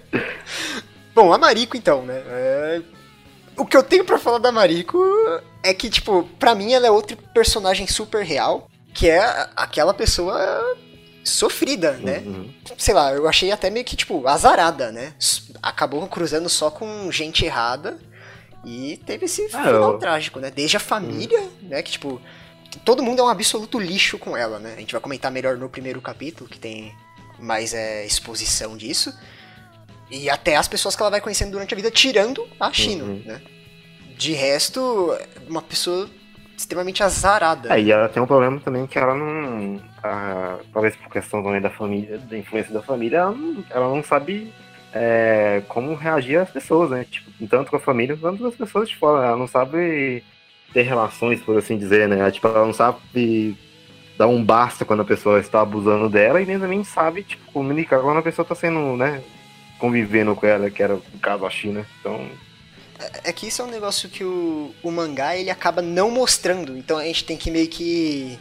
Bom, 1.15 1.33
a 1.33 1.39
Mariko 1.39 1.77
então, 1.77 2.03
né? 2.03 2.23
É... 2.27 2.83
O 3.57 3.65
que 3.65 3.77
eu 3.77 3.85
tenho 3.85 4.05
para 4.05 4.19
falar 4.19 4.39
da 4.39 4.51
Mariko 4.51 4.99
é 5.63 5.73
que, 5.75 5.89
tipo, 5.89 6.25
pra 6.41 6.55
mim 6.55 6.73
ela 6.73 6.87
é 6.87 6.91
outro 6.91 7.17
personagem 7.33 7.87
super 7.87 8.25
real, 8.25 8.69
que 8.93 9.09
é 9.09 9.21
aquela 9.55 9.95
pessoa 9.95 10.37
sofrida, 11.23 11.93
né? 11.93 12.23
Uhum. 12.25 12.53
Sei 12.77 12.93
lá, 12.93 13.13
eu 13.13 13.29
achei 13.29 13.53
até 13.53 13.71
meio 13.71 13.85
que, 13.85 13.95
tipo, 13.95 14.27
azarada, 14.27 14.91
né? 14.91 15.13
Acabou 15.63 16.05
cruzando 16.09 16.49
só 16.49 16.69
com 16.69 17.13
gente 17.13 17.45
errada 17.45 17.97
e 18.65 18.97
teve 19.05 19.27
esse 19.27 19.45
ah, 19.47 19.63
final 19.63 19.93
eu... 19.93 19.99
trágico, 19.99 20.41
né? 20.41 20.51
Desde 20.51 20.77
a 20.77 20.81
família, 20.81 21.41
uhum. 21.41 21.69
né? 21.69 21.83
Que, 21.83 21.93
tipo, 21.93 22.21
todo 22.85 23.03
mundo 23.03 23.21
é 23.21 23.25
um 23.25 23.29
absoluto 23.29 23.79
lixo 23.79 24.19
com 24.19 24.37
ela, 24.37 24.59
né? 24.59 24.75
A 24.77 24.81
gente 24.81 24.93
vai 24.93 25.01
comentar 25.01 25.31
melhor 25.31 25.57
no 25.57 25.69
primeiro 25.69 26.01
capítulo, 26.01 26.49
que 26.49 26.59
tem 26.59 26.95
mais 27.39 27.75
é, 27.75 28.05
exposição 28.05 28.77
disso. 28.77 29.13
E 30.11 30.31
até 30.31 30.57
as 30.57 30.69
pessoas 30.69 30.95
que 30.95 31.03
ela 31.03 31.11
vai 31.11 31.21
conhecendo 31.21 31.53
durante 31.53 31.75
a 31.75 31.77
vida, 31.77 31.91
tirando 31.91 32.47
a 32.61 32.73
Shino, 32.73 33.05
uhum. 33.05 33.23
né? 33.25 33.41
de 34.17 34.33
resto, 34.33 35.17
uma 35.49 35.61
pessoa 35.61 36.09
extremamente 36.57 37.03
azarada. 37.03 37.75
É, 37.75 37.81
e 37.81 37.91
ela 37.91 38.09
tem 38.09 38.23
um 38.23 38.27
problema 38.27 38.61
também 38.61 38.87
que 38.87 38.99
ela 38.99 39.15
não. 39.15 39.81
a- 40.03 40.59
talvez 40.73 40.95
por 40.97 41.11
questão 41.11 41.43
também 41.43 41.61
da 41.61 41.71
família, 41.71 42.19
da 42.19 42.39
influência 42.39 42.73
da 42.73 42.83
família, 42.83 43.19
ela 43.19 43.33
não, 43.33 43.65
ela 43.71 43.89
não 43.89 44.03
sabe 44.05 44.53
é, 44.95 45.63
como 45.67 45.95
reagir 45.95 46.39
às 46.39 46.51
pessoas, 46.51 46.91
né? 46.91 47.05
Tipo, 47.11 47.31
tanto 47.49 47.71
com 47.71 47.77
a 47.77 47.81
família 47.81 48.17
quanto 48.17 48.39
com 48.39 48.47
as 48.47 48.55
pessoas 48.55 48.89
de 48.89 48.97
fora. 48.97 49.27
Ela 49.27 49.37
não 49.37 49.49
sabe 49.49 50.23
ter 50.73 50.83
relações, 50.83 51.41
por 51.41 51.59
assim 51.59 51.77
dizer, 51.77 52.09
né? 52.09 52.31
Tipo, 52.31 52.47
ela 52.47 52.65
não 52.65 52.73
sabe 52.73 53.57
dar 54.17 54.29
um 54.29 54.43
basta 54.43 54.85
quando 54.85 55.01
a 55.01 55.05
pessoa 55.05 55.41
está 55.41 55.61
abusando 55.61 56.09
dela 56.09 56.41
e 56.41 56.47
nem 56.47 56.61
também 56.61 56.85
sabe, 56.85 57.25
tipo, 57.25 57.51
comunicar 57.53 58.01
quando 58.01 58.19
a 58.19 58.23
pessoa 58.23 58.45
está 58.45 58.55
sendo, 58.55 58.97
né? 58.97 59.21
Convivendo 59.79 60.37
com 60.37 60.47
ela, 60.47 60.71
que 60.71 60.83
era 60.83 60.95
o 60.95 61.03
caso 61.21 61.45
a 61.45 61.51
China. 61.51 61.85
Então, 62.01 62.31
É 63.25 63.33
que 63.33 63.49
isso 63.49 63.61
é 63.61 63.65
um 63.65 63.71
negócio 63.71 64.09
que 64.09 64.23
o, 64.23 64.73
o 64.81 64.91
mangá 64.93 65.37
ele 65.37 65.51
acaba 65.51 65.83
não 65.83 66.09
mostrando. 66.13 66.79
Então 66.79 66.97
a 66.97 67.05
gente 67.05 67.25
tem 67.25 67.37
que 67.37 67.51
meio 67.51 67.67
que 67.67 68.39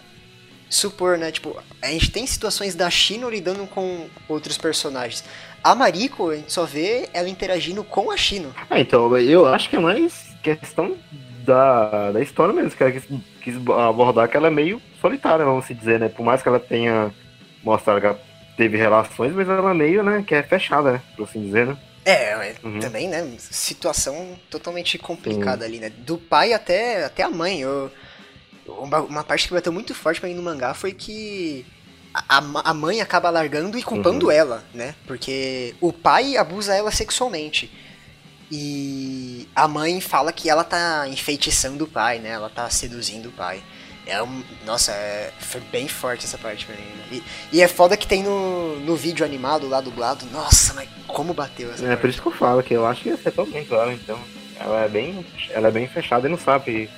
supor, 0.69 1.17
né? 1.17 1.31
Tipo, 1.31 1.59
a 1.81 1.87
gente 1.87 2.11
tem 2.11 2.25
situações 2.25 2.75
da 2.75 2.89
Shino 2.89 3.29
lidando 3.29 3.65
com 3.67 4.07
outros 4.27 4.57
personagens. 4.57 5.23
A 5.63 5.73
Mariko, 5.73 6.29
a 6.31 6.35
gente 6.35 6.51
só 6.51 6.65
vê 6.65 7.07
ela 7.13 7.29
interagindo 7.29 7.83
com 7.83 8.11
a 8.11 8.17
Shino. 8.17 8.53
Ah, 8.69 8.79
então, 8.79 9.15
eu 9.17 9.45
acho 9.47 9.69
que 9.69 9.75
é 9.75 9.79
mais 9.79 10.25
questão 10.43 10.97
da, 11.45 12.11
da 12.11 12.21
história 12.21 12.53
mesmo, 12.53 12.71
que 12.71 12.83
ela 12.83 12.91
quis, 12.91 13.03
quis 13.41 13.55
abordar 13.55 14.27
que 14.27 14.35
ela 14.35 14.47
é 14.47 14.51
meio 14.51 14.81
solitária, 14.99 15.45
vamos 15.45 15.65
se 15.65 15.73
dizer, 15.73 15.99
né? 15.99 16.09
Por 16.09 16.23
mais 16.23 16.41
que 16.41 16.49
ela 16.49 16.59
tenha 16.59 17.13
mostrado 17.63 18.01
que 18.01 18.07
ela 18.07 18.19
teve 18.57 18.77
relações, 18.77 19.33
mas 19.33 19.47
ela 19.47 19.71
é 19.71 19.73
meio, 19.73 20.03
né, 20.03 20.23
que 20.25 20.35
é 20.35 20.43
fechada, 20.43 20.91
né? 20.93 21.01
Por 21.15 21.23
assim 21.23 21.41
dizer, 21.41 21.65
né? 21.67 21.77
É, 22.05 22.55
Uhum. 22.61 22.79
também, 22.79 23.07
né? 23.07 23.25
Situação 23.39 24.37
totalmente 24.49 24.97
complicada 24.97 25.63
ali, 25.63 25.79
né? 25.79 25.89
Do 25.89 26.17
pai 26.17 26.51
até, 26.51 27.05
até 27.05 27.23
a 27.23 27.29
mãe. 27.29 27.61
Eu, 27.61 27.89
uma, 28.67 28.99
uma 28.99 29.23
parte 29.23 29.47
que 29.47 29.53
bateu 29.53 29.71
muito 29.71 29.95
forte 29.95 30.19
pra 30.19 30.27
mim 30.27 30.35
no 30.35 30.43
mangá 30.43 30.73
foi 30.73 30.91
que 30.91 31.65
a, 32.13 32.37
a 32.69 32.73
mãe 32.73 33.01
acaba 33.01 33.29
largando 33.29 33.77
e 33.77 33.83
culpando 33.83 34.27
Uhum. 34.27 34.31
ela, 34.31 34.63
né? 34.73 34.93
Porque 35.07 35.73
o 35.81 35.91
pai 35.91 36.37
abusa 36.37 36.75
ela 36.75 36.91
sexualmente. 36.91 37.71
E 38.51 39.47
a 39.55 39.67
mãe 39.67 39.99
fala 39.99 40.31
que 40.31 40.49
ela 40.49 40.63
tá 40.63 41.07
enfeitiçando 41.07 41.85
o 41.85 41.87
pai, 41.87 42.19
né? 42.19 42.29
Ela 42.29 42.49
tá 42.49 42.69
seduzindo 42.69 43.29
o 43.29 43.31
pai. 43.31 43.63
É 44.05 44.21
um, 44.21 44.43
nossa, 44.65 44.91
é- 44.91 45.31
foi 45.39 45.61
bem 45.71 45.87
forte 45.87 46.25
essa 46.25 46.37
parte 46.37 46.65
pra 46.65 46.75
mim. 46.75 46.81
né? 46.81 47.03
E, 47.11 47.23
e 47.57 47.61
é 47.61 47.67
foda 47.67 47.95
que 47.97 48.05
tem 48.05 48.21
no, 48.21 48.77
no 48.81 48.95
vídeo 48.95 49.25
animado 49.25 49.67
lá 49.67 49.79
dublado. 49.81 50.25
Nossa, 50.31 50.73
mas 50.73 50.87
como 51.07 51.33
bateu 51.33 51.71
essa 51.71 51.83
É 51.83 51.87
parte. 51.87 52.01
por 52.01 52.09
isso 52.09 52.21
que 52.21 52.27
eu 52.27 52.31
falo, 52.33 52.61
que 52.61 52.73
eu 52.73 52.85
acho 52.85 53.01
que 53.01 53.09
acertou 53.09 53.45
bem, 53.45 53.65
claro, 53.65 53.91
então. 53.91 54.19
Ela 54.59 54.81
é 54.83 54.87
bem, 54.87 55.25
ela 55.49 55.69
é 55.69 55.71
bem 55.71 55.87
fechada 55.87 56.27
e 56.27 56.31
não 56.31 56.37
sabe 56.37 56.89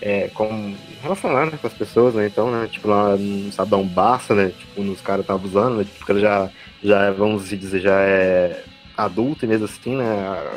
é, 0.00 0.28
como 0.28 0.76
relacionar 1.06 1.46
né, 1.46 1.58
com 1.60 1.66
as 1.66 1.72
pessoas, 1.72 2.14
né? 2.14 2.26
Então, 2.26 2.50
né? 2.50 2.68
Tipo, 2.70 2.88
ela 2.90 3.16
não 3.16 3.50
sabe 3.52 3.70
dar 3.70 3.76
um 3.78 3.86
basta, 3.86 4.34
né? 4.34 4.52
Tipo, 4.58 4.82
nos 4.82 5.00
caras 5.00 5.24
tá 5.26 5.34
abusando, 5.34 5.76
né? 5.78 5.86
Porque 5.98 6.12
ela 6.12 6.20
já, 6.20 6.50
já 6.82 7.02
é, 7.04 7.10
vamos 7.12 7.48
dizer, 7.48 7.80
já 7.80 7.98
é 8.00 8.62
adulta 8.96 9.44
e 9.44 9.48
mesmo 9.48 9.64
assim, 9.66 9.96
né? 9.96 10.04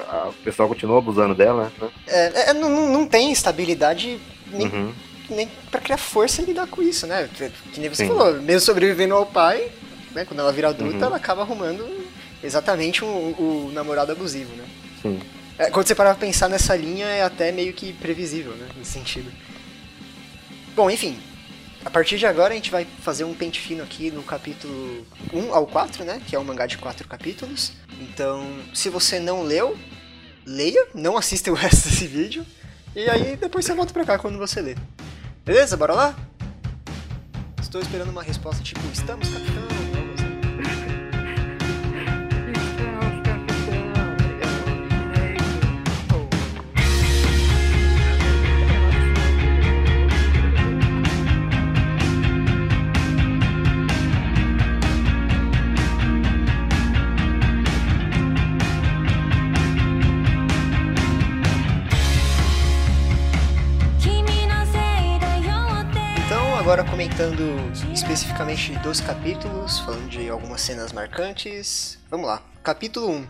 A, 0.10 0.16
a- 0.16 0.30
o 0.30 0.34
pessoal 0.44 0.68
continua 0.70 0.98
abusando 1.00 1.36
dela, 1.36 1.72
né? 1.82 1.90
É, 2.08 2.50
é, 2.50 2.54
não, 2.54 2.70
não- 2.70 2.92
não 2.92 3.08
tem 3.08 3.32
estabilidade 3.32 4.20
nem, 4.52 4.68
Uhum. 4.68 4.94
nem 5.30 5.50
pra 5.70 5.82
criar 5.82 5.98
força 5.98 6.42
e 6.42 6.46
lidar 6.46 6.68
com 6.68 6.82
isso, 6.82 7.06
né? 7.08 7.30
Que, 7.74 7.80
nem 7.80 7.90
você 7.90 8.04
Sim. 8.06 8.08
falou, 8.10 8.34
mesmo 8.42 8.62
sobrevivendo 8.62 9.14
ao 9.14 9.26
pai, 9.26 9.70
né? 10.14 10.26
Quando 10.26 10.40
ela 10.40 10.52
vira 10.52 10.70
adulta, 10.70 10.98
Uhum. 10.98 11.04
ela 11.04 11.18
acaba 11.18 11.42
arrumando 11.42 11.86
exatamente 12.44 13.04
o, 13.04 13.08
o 13.08 13.72
namorado 13.74 14.12
abusivo, 14.12 14.56
né? 14.56 14.64
Sim. 15.02 15.20
É, 15.58 15.70
quando 15.70 15.86
você 15.88 15.94
parar 15.94 16.12
pra 16.16 16.26
pensar 16.26 16.48
nessa 16.48 16.74
linha, 16.76 17.06
é 17.06 17.22
até 17.22 17.52
meio 17.52 17.74
que 17.74 17.92
previsível, 17.92 18.54
né? 18.54 18.68
Nesse 18.78 18.92
sentido. 18.92 19.30
Bom, 20.80 20.90
enfim. 20.90 21.20
A 21.84 21.90
partir 21.90 22.18
de 22.18 22.26
agora 22.26 22.54
a 22.54 22.56
gente 22.56 22.72
vai 22.72 22.88
fazer 23.02 23.26
um 23.26 23.34
pente 23.34 23.60
fino 23.60 23.84
aqui 23.84 24.10
no 24.10 24.24
capítulo 24.24 25.06
1 25.34 25.54
ao 25.54 25.68
4, 25.68 26.06
né? 26.06 26.22
Que 26.26 26.38
é 26.38 26.40
um 26.40 26.44
mangá 26.46 26.66
de 26.66 26.78
4 26.78 27.06
capítulos. 27.06 27.74
Então, 28.00 28.48
se 28.74 28.88
você 28.88 29.20
não 29.20 29.44
leu, 29.44 29.78
leia, 30.46 30.88
não 30.96 31.18
assista 31.18 31.52
o 31.52 31.54
resto 31.60 31.90
desse 31.90 32.08
vídeo. 32.08 32.46
E 32.96 33.10
aí 33.10 33.36
depois 33.36 33.66
você 33.66 33.74
volta 33.74 33.92
pra 33.92 34.06
cá 34.06 34.18
quando 34.18 34.38
você 34.38 34.62
ler. 34.62 34.78
Beleza? 35.44 35.76
Bora 35.76 35.94
lá? 35.94 36.16
Estou 37.62 37.82
esperando 37.82 38.12
uma 38.12 38.24
resposta 38.24 38.64
tipo, 38.64 38.80
estamos 38.94 39.28
capitão. 39.28 39.89
Comentando 67.20 67.94
especificamente 67.94 68.72
dos 68.80 69.02
capítulos, 69.02 69.80
falando 69.80 70.08
de 70.08 70.30
algumas 70.30 70.62
cenas 70.62 70.94
marcantes. 70.94 72.00
Vamos 72.10 72.26
lá. 72.26 72.42
Capítulo 72.64 73.10
1. 73.10 73.28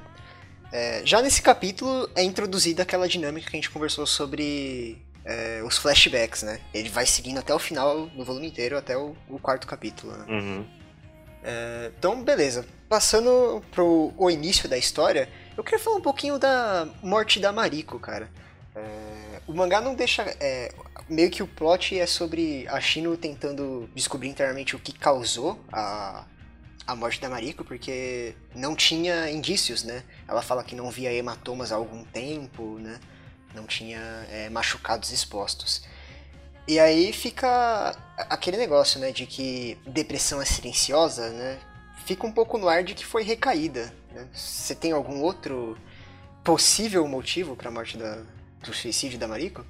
É, 0.71 1.01
já 1.03 1.23
nesse 1.23 1.41
capítulo 1.41 2.07
é 2.13 2.21
introduzida 2.21 2.83
aquela 2.83 3.07
dinâmica 3.07 3.49
que 3.49 3.57
a 3.57 3.57
gente 3.57 3.71
conversou 3.71 4.05
sobre 4.05 5.03
é, 5.25 5.63
os 5.65 5.79
flashbacks, 5.79 6.43
né? 6.43 6.59
Ele 6.71 6.87
vai 6.87 7.07
seguindo 7.07 7.39
até 7.39 7.51
o 7.51 7.57
final 7.57 8.05
do 8.05 8.23
volume 8.23 8.45
inteiro, 8.45 8.77
até 8.77 8.95
o, 8.95 9.15
o 9.27 9.39
quarto 9.39 9.65
capítulo. 9.65 10.15
né? 10.15 10.25
Uhum. 10.29 10.65
É, 11.43 11.91
então, 11.97 12.23
beleza. 12.23 12.67
Passando 12.87 13.63
pro 13.71 14.13
o 14.15 14.29
início 14.29 14.69
da 14.69 14.77
história, 14.77 15.27
eu 15.57 15.63
queria 15.63 15.79
falar 15.79 15.95
um 15.95 16.01
pouquinho 16.01 16.37
da 16.37 16.87
morte 17.01 17.39
da 17.39 17.51
Mariko, 17.51 17.97
cara. 17.97 18.29
É, 18.75 19.08
o 19.49 19.53
mangá 19.55 19.81
não 19.81 19.95
deixa. 19.95 20.21
é, 20.39 20.71
meio 21.09 21.31
que 21.31 21.41
o 21.41 21.47
plot 21.47 21.99
é 21.99 22.05
sobre 22.05 22.67
a 22.67 22.79
Shino 22.79 23.17
tentando 23.17 23.89
descobrir 23.95 24.29
internamente 24.29 24.75
o 24.75 24.79
que 24.79 24.93
causou 24.93 25.59
a, 25.73 26.23
a 26.85 26.95
morte 26.95 27.19
da 27.19 27.27
Mariko, 27.27 27.65
porque 27.65 28.35
não 28.53 28.75
tinha 28.75 29.27
indícios, 29.31 29.83
né? 29.83 30.03
Ela 30.27 30.43
fala 30.43 30.63
que 30.63 30.75
não 30.75 30.91
via 30.91 31.11
hematomas 31.11 31.71
há 31.71 31.77
algum 31.77 32.03
tempo, 32.03 32.77
né? 32.77 32.99
Não 33.55 33.65
tinha 33.65 33.99
é, 34.29 34.49
machucados 34.51 35.11
expostos. 35.11 35.81
E 36.67 36.79
aí 36.79 37.11
fica 37.11 37.97
aquele 38.29 38.57
negócio, 38.57 38.99
né, 38.99 39.11
de 39.11 39.25
que 39.25 39.79
depressão 39.87 40.39
é 40.39 40.45
silenciosa, 40.45 41.27
né? 41.31 41.57
Fica 42.05 42.27
um 42.27 42.31
pouco 42.31 42.59
no 42.59 42.69
ar 42.69 42.83
de 42.83 42.93
que 42.93 43.03
foi 43.03 43.23
recaída. 43.23 43.91
Né? 44.11 44.27
Você 44.31 44.75
tem 44.75 44.91
algum 44.91 45.21
outro 45.21 45.75
possível 46.43 47.07
motivo 47.07 47.55
para 47.55 47.69
a 47.69 47.71
morte 47.71 47.97
da, 47.97 48.23
do 48.63 48.73
suicídio 48.73 49.19
da 49.19 49.27
Mariko? 49.27 49.63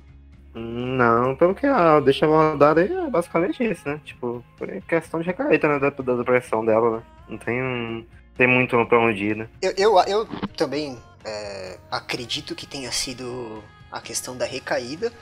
Não, 0.53 1.35
pelo 1.35 1.53
que 1.53 1.65
ela 1.65 1.99
deixa 1.99 2.25
abordada 2.25 2.81
aí 2.81 2.91
é 2.91 3.09
basicamente 3.09 3.63
isso, 3.63 3.87
né? 3.87 4.01
Tipo, 4.03 4.43
questão 4.87 5.19
de 5.19 5.27
recaída, 5.27 5.67
né? 5.67 5.79
Da, 5.79 5.89
da 5.89 6.15
depressão 6.15 6.65
dela, 6.65 6.97
né? 6.97 7.03
Não 7.29 7.37
tem, 7.37 7.61
um- 7.61 8.05
tem 8.35 8.47
muito 8.47 8.83
pra 8.87 8.99
onde 8.99 9.23
ir, 9.25 9.35
né? 9.35 9.47
Eu, 9.61 9.73
eu, 9.77 9.99
eu 10.07 10.25
também 10.57 10.97
é, 11.23 11.77
acredito 11.91 12.55
que 12.55 12.65
tenha 12.65 12.91
sido 12.91 13.63
a 13.91 14.01
questão 14.01 14.35
da 14.35 14.45
recaída, 14.45 15.13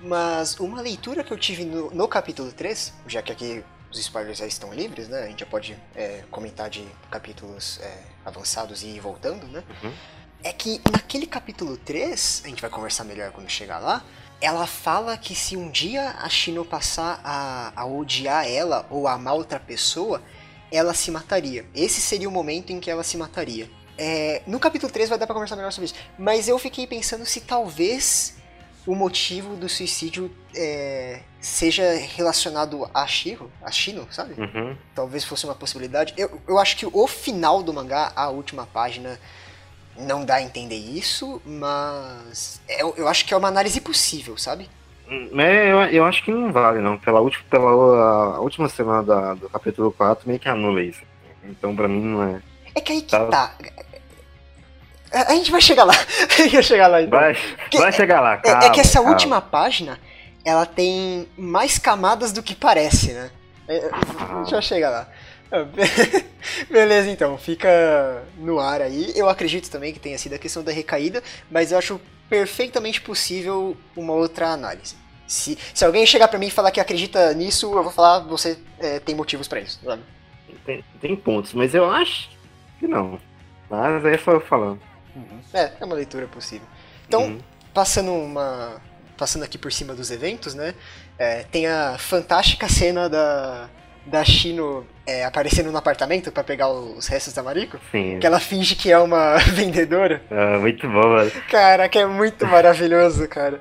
mas 0.00 0.58
uma 0.58 0.80
leitura 0.80 1.22
que 1.22 1.32
eu 1.32 1.38
tive 1.38 1.64
no, 1.64 1.90
no 1.92 2.08
capítulo 2.08 2.50
3, 2.50 2.92
já 3.06 3.22
que 3.22 3.30
aqui 3.30 3.64
os 3.90 3.98
spoilers 4.00 4.38
já 4.38 4.46
estão 4.46 4.74
livres, 4.74 5.08
né? 5.08 5.22
A 5.22 5.26
gente 5.26 5.40
já 5.40 5.46
pode 5.46 5.76
é, 5.94 6.24
comentar 6.30 6.68
de 6.68 6.84
capítulos 7.10 7.78
é, 7.80 7.98
avançados 8.24 8.82
e 8.82 8.88
ir 8.88 9.00
voltando, 9.00 9.46
né? 9.46 9.62
Uhum. 9.82 9.92
É 10.44 10.52
que 10.52 10.80
naquele 10.90 11.26
capítulo 11.26 11.76
3, 11.76 12.42
a 12.44 12.48
gente 12.48 12.60
vai 12.60 12.70
conversar 12.70 13.04
melhor 13.04 13.30
quando 13.30 13.48
chegar 13.48 13.78
lá, 13.78 14.04
ela 14.40 14.66
fala 14.66 15.16
que 15.16 15.36
se 15.36 15.56
um 15.56 15.70
dia 15.70 16.16
a 16.18 16.28
Shino 16.28 16.64
passar 16.64 17.20
a, 17.22 17.72
a 17.76 17.86
odiar 17.86 18.46
ela 18.46 18.84
ou 18.90 19.06
a 19.06 19.12
amar 19.12 19.34
outra 19.34 19.60
pessoa, 19.60 20.20
ela 20.70 20.94
se 20.94 21.12
mataria. 21.12 21.64
Esse 21.72 22.00
seria 22.00 22.28
o 22.28 22.32
momento 22.32 22.72
em 22.72 22.80
que 22.80 22.90
ela 22.90 23.04
se 23.04 23.16
mataria. 23.16 23.70
É, 23.96 24.42
no 24.46 24.58
capítulo 24.58 24.90
3 24.90 25.10
vai 25.10 25.18
dar 25.18 25.26
pra 25.26 25.34
conversar 25.34 25.54
melhor 25.54 25.70
sobre 25.70 25.86
isso. 25.86 25.94
Mas 26.18 26.48
eu 26.48 26.58
fiquei 26.58 26.88
pensando 26.88 27.24
se 27.24 27.40
talvez 27.42 28.34
o 28.84 28.96
motivo 28.96 29.54
do 29.54 29.68
suicídio 29.68 30.34
é, 30.56 31.20
seja 31.40 31.84
relacionado 31.94 32.90
a 32.92 33.06
Shiro, 33.06 33.48
a 33.62 33.70
Shino, 33.70 34.08
sabe? 34.10 34.34
Uhum. 34.40 34.76
Talvez 34.92 35.22
fosse 35.22 35.44
uma 35.44 35.54
possibilidade. 35.54 36.14
Eu, 36.16 36.40
eu 36.48 36.58
acho 36.58 36.76
que 36.76 36.84
o 36.84 37.06
final 37.06 37.62
do 37.62 37.72
mangá, 37.72 38.12
a 38.16 38.28
última 38.28 38.66
página, 38.66 39.20
não 39.96 40.24
dá 40.24 40.36
a 40.36 40.42
entender 40.42 40.76
isso, 40.76 41.40
mas 41.44 42.60
eu, 42.68 42.94
eu 42.96 43.08
acho 43.08 43.24
que 43.24 43.34
é 43.34 43.36
uma 43.36 43.48
análise 43.48 43.80
possível, 43.80 44.36
sabe? 44.36 44.68
Mas 45.32 45.46
eu, 45.68 45.80
eu 45.86 46.04
acho 46.06 46.24
que 46.24 46.30
não 46.32 46.50
vale, 46.50 46.80
não. 46.80 46.96
Pela 46.98 47.20
última, 47.20 47.44
pela 47.50 48.36
a 48.36 48.40
última 48.40 48.68
semana 48.68 49.02
da- 49.02 49.34
do 49.34 49.48
capítulo 49.50 49.92
4, 49.92 50.26
meio 50.26 50.40
que 50.40 50.48
anula 50.48 50.82
isso. 50.82 51.02
Então, 51.44 51.76
pra 51.76 51.86
mim, 51.88 52.00
não 52.02 52.22
é. 52.22 52.42
É 52.74 52.80
que 52.80 52.92
aí 52.92 53.02
que 53.02 53.10
Tá. 53.10 53.26
tá. 53.26 53.52
A 55.12 55.32
a 55.32 55.34
gente 55.34 55.50
vai 55.50 55.60
chegar 55.60 55.84
lá. 55.84 55.92
A 55.92 56.32
gente 56.42 56.52
vai 56.54 56.62
chegar 56.62 56.86
lá 56.88 57.02
então. 57.02 57.18
Vai, 57.20 57.36
vai 57.74 57.92
chegar 57.92 58.20
lá, 58.20 58.34
É- 58.34 58.36
calma. 58.38 58.64
é, 58.64 58.70
que 58.70 58.80
essa 58.80 58.94
calma. 58.94 59.10
última 59.10 59.40
página, 59.42 59.98
ela 60.44 60.64
tem 60.64 61.28
mais 61.36 61.76
camadas 61.78 62.32
do 62.32 62.42
que 62.42 62.54
parece, 62.54 63.12
né? 63.12 63.30
É, 63.68 63.76
é, 63.76 63.90
a 63.92 64.38
gente 64.42 64.50
vai 64.52 64.62
chegar 64.62 64.88
lá. 64.90 65.08
Be- 65.64 66.24
Beleza, 66.70 67.10
então, 67.10 67.36
fica 67.38 68.22
no 68.36 68.58
ar 68.58 68.80
aí. 68.80 69.12
Eu 69.14 69.28
acredito 69.28 69.70
também 69.70 69.92
que 69.92 70.00
tenha 70.00 70.18
sido 70.18 70.34
a 70.34 70.38
questão 70.38 70.62
da 70.62 70.72
recaída, 70.72 71.22
mas 71.50 71.72
eu 71.72 71.78
acho 71.78 72.00
perfeitamente 72.28 73.00
possível 73.00 73.76
uma 73.96 74.12
outra 74.14 74.48
análise. 74.48 74.96
Se, 75.26 75.58
se 75.74 75.84
alguém 75.84 76.04
chegar 76.06 76.28
pra 76.28 76.38
mim 76.38 76.46
e 76.46 76.50
falar 76.50 76.70
que 76.70 76.80
acredita 76.80 77.32
nisso, 77.34 77.66
eu 77.76 77.82
vou 77.82 77.92
falar, 77.92 78.20
você 78.20 78.58
é, 78.78 78.98
tem 79.00 79.14
motivos 79.14 79.48
pra 79.48 79.60
isso, 79.60 79.80
sabe? 79.84 80.02
Tem, 80.64 80.84
tem 81.00 81.16
pontos, 81.16 81.52
mas 81.54 81.74
eu 81.74 81.90
acho 81.90 82.30
que 82.78 82.86
não. 82.86 83.20
Mas 83.70 84.04
aí 84.04 84.18
foi 84.18 84.34
eu 84.34 84.40
falando. 84.40 84.80
É, 85.52 85.72
é 85.80 85.84
uma 85.84 85.94
leitura 85.94 86.26
possível. 86.26 86.66
Então, 87.06 87.22
Uhum. 87.22 87.40
passando 87.74 88.12
uma 88.12 88.80
passando 89.16 89.44
aqui 89.44 89.56
por 89.58 89.70
cima 89.72 89.94
dos 89.94 90.10
eventos, 90.10 90.54
né? 90.54 90.74
é, 91.18 91.44
tem 91.44 91.66
a 91.68 91.96
fantástica 91.98 92.68
cena 92.68 93.08
da 93.08 93.68
da 94.04 94.24
Shino 94.24 94.84
é, 95.06 95.24
aparecendo 95.24 95.70
no 95.72 95.78
apartamento 95.78 96.30
pra 96.30 96.44
pegar 96.44 96.68
os 96.70 97.06
restos 97.08 97.32
da 97.34 97.42
Mariko, 97.42 97.78
Sim. 97.90 98.18
que 98.20 98.26
ela 98.26 98.38
finge 98.40 98.74
que 98.76 98.90
é 98.90 98.98
uma 98.98 99.36
vendedora. 99.52 100.22
É, 100.30 100.58
muito 100.58 100.88
bom, 100.88 101.16
velho. 101.16 101.32
Cara, 101.50 101.88
que 101.88 101.98
é 101.98 102.06
muito 102.06 102.46
maravilhoso, 102.46 103.26
cara. 103.28 103.60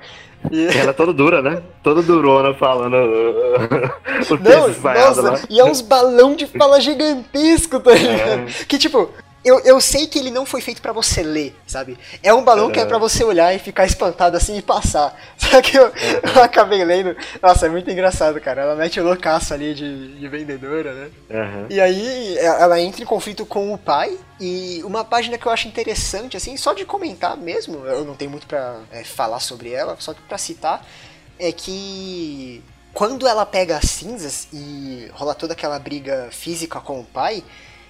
E- 0.51 0.67
ela 0.75 0.89
é 0.89 0.93
toda 0.93 1.13
dura, 1.13 1.41
né? 1.41 1.61
Toda 1.83 2.01
durona 2.01 2.53
falando 2.55 2.95
o 4.29 4.37
Não, 4.43 4.69
ensaiado 4.69 5.21
lá. 5.21 5.31
nossa, 5.31 5.47
e 5.49 5.59
é 5.59 5.63
uns 5.63 5.81
balão 5.81 6.35
de 6.35 6.47
fala 6.47 6.79
gigantesco, 6.81 7.79
tá 7.79 7.91
ligado? 7.93 8.41
É. 8.49 8.65
Que 8.67 8.77
tipo, 8.79 9.11
eu, 9.43 9.59
eu 9.61 9.81
sei 9.81 10.07
que 10.07 10.19
ele 10.19 10.29
não 10.31 10.45
foi 10.45 10.61
feito 10.61 10.81
pra 10.81 10.91
você 10.93 11.23
ler, 11.23 11.55
sabe? 11.65 11.97
É 12.21 12.33
um 12.33 12.43
balão 12.43 12.71
que 12.71 12.79
é 12.79 12.83
É. 12.83 12.85
pra 12.85 12.97
você 12.97 13.23
olhar 13.23 13.53
e 13.55 13.59
ficar 13.59 13.85
espantado 13.85 14.37
assim 14.37 14.57
e 14.57 14.61
passar. 14.61 15.19
Só 15.37 15.61
que 15.61 15.77
eu, 15.77 15.91
eu 16.35 16.43
acabei 16.43 16.83
lendo. 16.83 17.15
Nossa, 17.41 17.65
é 17.65 17.69
muito 17.69 17.89
engraçado, 17.89 18.39
cara. 18.39 18.61
Ela 18.61 18.75
mete 18.75 18.99
o 18.99 19.03
loucaço 19.03 19.53
ali 19.53 19.73
de, 19.73 20.19
de 20.19 20.27
vendedora, 20.27 20.93
né? 20.93 21.09
Aham. 21.31 21.67
E 21.69 21.81
aí 21.81 22.37
ela 22.37 22.79
entra 22.79 23.01
em 23.01 23.05
conflito 23.05 23.45
com 23.45 23.73
o 23.73 23.77
pai. 23.77 24.17
E 24.39 24.81
uma 24.83 25.03
página 25.05 25.37
que 25.37 25.45
eu 25.45 25.51
acho 25.51 25.67
interessante, 25.67 26.35
assim, 26.35 26.57
só 26.57 26.73
de 26.73 26.83
comentar 26.85 27.37
mesmo, 27.37 27.85
eu 27.85 28.03
não 28.03 28.15
tenho 28.15 28.31
muito 28.31 28.47
pra 28.47 28.79
é, 28.91 29.03
falar 29.03 29.39
sobre 29.39 29.71
ela, 29.71 29.95
só 29.99 30.15
que 30.15 30.21
pra 30.23 30.35
citar, 30.37 30.83
é 31.37 31.51
que 31.51 32.63
quando 32.91 33.27
ela 33.27 33.45
pega 33.45 33.77
as 33.77 33.85
cinzas 33.85 34.47
e 34.51 35.09
rola 35.13 35.35
toda 35.35 35.53
aquela 35.53 35.77
briga 35.77 36.27
física 36.31 36.79
com 36.79 36.99
o 36.99 37.05
pai, 37.05 37.43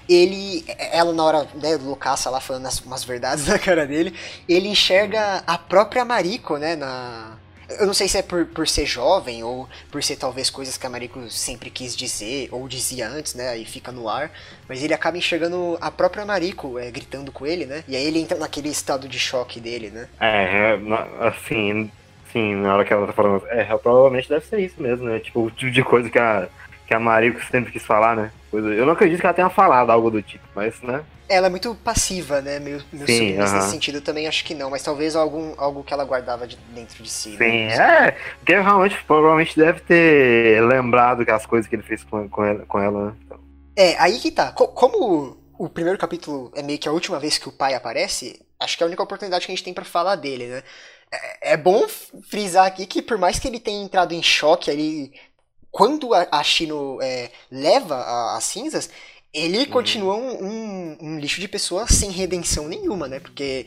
ele, 0.08 0.64
ela 0.92 1.14
na 1.14 1.24
hora 1.24 1.48
né, 1.56 1.78
do 1.78 1.86
loucaça 1.86 2.30
lá 2.30 2.40
falando 2.40 2.66
as, 2.66 2.80
umas 2.82 3.04
verdades 3.04 3.48
na 3.48 3.60
cara 3.60 3.86
dele, 3.86 4.14
ele 4.48 4.68
enxerga 4.68 5.44
a 5.46 5.58
própria 5.58 6.06
Mariko, 6.06 6.58
né, 6.58 6.76
na... 6.76 7.38
Eu 7.80 7.88
não 7.88 7.94
sei 7.94 8.10
se 8.10 8.18
é 8.18 8.22
por, 8.22 8.46
por 8.48 8.68
ser 8.68 8.86
jovem 8.86 9.46
ou 9.46 9.68
por 9.90 10.04
ser 10.04 10.18
talvez 10.18 10.50
coisas 10.50 10.76
que 10.76 10.86
a 10.86 10.90
Mariko 10.90 11.30
sempre 11.30 11.70
quis 11.70 11.96
dizer 11.96 12.50
ou 12.52 12.68
dizia 12.68 13.08
antes, 13.08 13.34
né, 13.34 13.48
aí 13.48 13.64
fica 13.64 13.94
no 13.94 14.10
ar, 14.10 14.30
mas 14.68 14.84
ele 14.84 14.94
acaba 14.94 15.18
enxergando 15.18 15.78
a 15.80 15.90
própria 15.90 16.26
Mariko 16.26 16.78
é, 16.78 16.92
gritando 16.92 17.32
com 17.32 17.46
ele, 17.46 17.66
né, 17.66 17.86
e 17.88 17.96
aí 17.96 18.06
ele 18.06 18.20
entra 18.20 18.38
naquele 18.38 18.68
estado 18.68 19.08
de 19.08 19.18
choque 19.18 19.62
dele, 19.62 19.90
né. 19.90 20.10
É, 20.20 20.76
é, 20.76 21.28
assim, 21.28 21.90
sim, 22.32 22.56
na 22.56 22.74
hora 22.74 22.86
que 22.86 22.94
ela 22.94 23.08
tá 23.08 23.14
falando, 23.14 23.46
é, 23.48 23.64
provavelmente 23.78 24.28
deve 24.30 24.46
ser 24.46 24.60
isso 24.60 24.82
mesmo, 24.82 25.06
né? 25.06 25.20
Tipo, 25.20 25.42
o 25.46 25.52
tipo 25.52 25.72
de 25.72 25.84
coisa 25.84 26.10
que 26.10 26.20
a, 26.20 26.48
que 26.92 26.96
a 26.96 27.00
Mariko 27.00 27.42
sempre 27.46 27.72
quis 27.72 27.86
falar, 27.86 28.18
né? 28.18 28.32
Eu 28.52 28.86
não 28.86 28.92
acredito 28.94 29.22
que 29.22 29.26
ela 29.26 29.34
tenha 29.34 29.50
falado 29.50 29.90
algo 29.92 30.12
do 30.12 30.22
tipo, 30.22 30.44
mas, 30.54 30.82
né? 30.82 31.06
Ela 31.28 31.48
é 31.48 31.50
muito 31.50 31.74
passiva, 31.76 32.42
né, 32.42 32.60
meio, 32.60 32.84
meio 32.92 33.08
Sim, 33.08 33.08
submissa 33.08 33.56
aham. 33.56 33.58
nesse 33.58 33.70
sentido, 33.70 34.02
também 34.02 34.28
acho 34.28 34.44
que 34.44 34.54
não, 34.54 34.70
mas 34.70 34.84
talvez 34.84 35.16
algum, 35.16 35.54
algo 35.58 35.84
que 35.84 35.94
ela 35.94 36.04
guardava 36.04 36.46
de 36.46 36.58
dentro 36.58 37.02
de 37.04 37.10
si. 37.10 37.38
né? 37.38 37.48
Sim, 37.48 37.68
é, 37.68 38.12
porque 38.38 38.54
realmente, 38.60 39.04
provavelmente 39.06 39.58
deve 39.58 39.80
ter 39.82 40.62
lembrado 40.64 41.26
que 41.26 41.32
as 41.32 41.46
coisas 41.46 41.68
que 41.68 41.76
ele 41.76 41.84
fez 41.84 42.04
com, 42.04 42.28
com 42.30 42.44
ela, 42.46 42.66
com 42.66 42.80
ela, 42.80 43.12
né? 43.12 43.18
Então, 43.26 43.40
É, 43.76 43.98
aí 44.00 44.20
que 44.20 44.32
tá. 44.32 44.52
Co- 44.52 44.70
como 44.70 45.38
o 45.58 45.70
primeiro 45.70 45.98
capítulo 45.98 46.52
é 46.56 46.62
meio 46.62 46.80
que 46.80 46.88
a 46.88 46.92
última 46.92 47.20
vez 47.20 47.38
que 47.38 47.48
o 47.50 47.52
pai 47.52 47.74
aparece, 47.74 48.46
acho 48.60 48.78
que 48.78 48.84
é 48.84 48.86
a 48.86 48.88
única 48.88 49.04
oportunidade 49.04 49.46
que 49.46 49.52
a 49.52 49.56
gente 49.56 49.64
tem 49.64 49.74
pra 49.74 49.86
falar 49.86 50.16
dele, 50.16 50.48
né? 50.48 50.64
É, 51.12 51.54
é 51.54 51.58
bom 51.58 51.88
frisar 52.30 52.66
aqui 52.66 52.86
que 52.88 53.02
por 53.02 53.18
mais 53.18 53.40
que 53.40 53.48
ele 53.48 53.60
tenha 53.60 53.84
entrado 53.84 54.14
em 54.14 54.24
choque 54.24 54.72
ali, 54.72 55.14
quando 55.72 56.14
a, 56.14 56.28
a 56.32 56.44
Shino 56.44 57.00
é, 57.02 57.32
leva 57.52 58.36
as 58.36 58.44
cinzas, 58.44 58.90
ele 59.34 59.66
continua 59.66 60.16
um, 60.16 60.44
um- 60.46 60.98
um 61.02 61.20
lixo 61.20 61.40
de 61.42 61.48
pessoa 61.48 61.88
sem 61.88 62.12
redenção 62.12 62.68
nenhuma, 62.68 63.08
né? 63.08 63.20
Porque, 63.20 63.66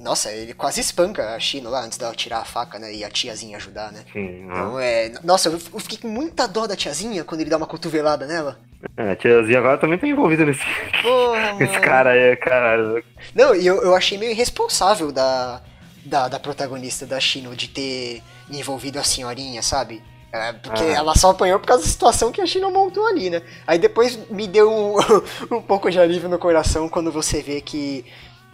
nossa, 0.00 0.32
ele 0.32 0.54
quase 0.54 0.80
espanca 0.80 1.34
a 1.34 1.40
Shino 1.40 1.70
lá 1.70 1.84
antes 1.84 1.98
dela 1.98 2.14
tirar 2.14 2.38
a 2.40 2.44
faca, 2.44 2.78
né? 2.78 2.94
E 2.94 3.04
a 3.04 3.10
tiazinha 3.10 3.56
ajudar, 3.58 3.92
né? 3.92 4.04
sim, 4.12 4.46
Então, 4.50 4.78
é, 4.80 5.12
nossa, 5.22 5.48
eu 5.50 5.58
fiquei 5.80 5.98
com 5.98 6.08
muita 6.08 6.46
dó 6.48 6.66
da 6.66 6.76
tiazinha 6.76 7.24
quando 7.24 7.42
ele 7.42 7.50
dá 7.50 7.56
uma 7.58 7.66
cotovelada 7.66 8.26
nela. 8.26 8.58
é, 8.96 9.10
a 9.12 9.16
tiazinha 9.16 9.58
agora 9.58 9.78
também 9.78 9.98
tá 9.98 10.06
envolvida 10.06 10.44
nesse, 10.44 10.62
Porra, 11.00 11.56
esse 11.58 11.78
cara 11.80 12.10
aí, 12.10 12.36
cara. 12.36 13.02
Não, 13.34 13.54
e 13.54 13.66
eu, 13.66 13.82
eu 13.82 13.94
achei 13.94 14.18
meio 14.18 14.32
irresponsável 14.32 15.12
da, 15.12 15.62
da, 16.04 16.28
da 16.28 16.40
protagonista 16.40 17.06
da 17.06 17.20
Shino 17.20 17.54
de 17.56 17.68
ter 17.68 18.22
envolvido 18.50 18.98
a 18.98 19.04
senhorinha, 19.04 19.62
sabe? 19.62 20.02
É, 20.32 20.52
porque 20.52 20.82
Ah. 20.82 20.92
ela 20.96 21.14
só 21.16 21.30
apanhou 21.30 21.58
por 21.58 21.66
causa 21.66 21.82
da 21.84 21.88
situação 21.88 22.30
que 22.32 22.40
a 22.40 22.46
Shino 22.46 22.70
montou 22.70 23.06
ali, 23.06 23.30
né? 23.30 23.42
Aí 23.66 23.78
depois 23.78 24.18
me 24.30 24.46
deu 24.46 24.70
um, 24.70 24.96
um 25.56 25.62
pouco 25.62 25.90
de 25.90 25.98
alívio 25.98 26.28
no 26.28 26.38
coração 26.38 26.88
quando 26.88 27.10
você 27.10 27.40
vê 27.42 27.60
que 27.60 28.04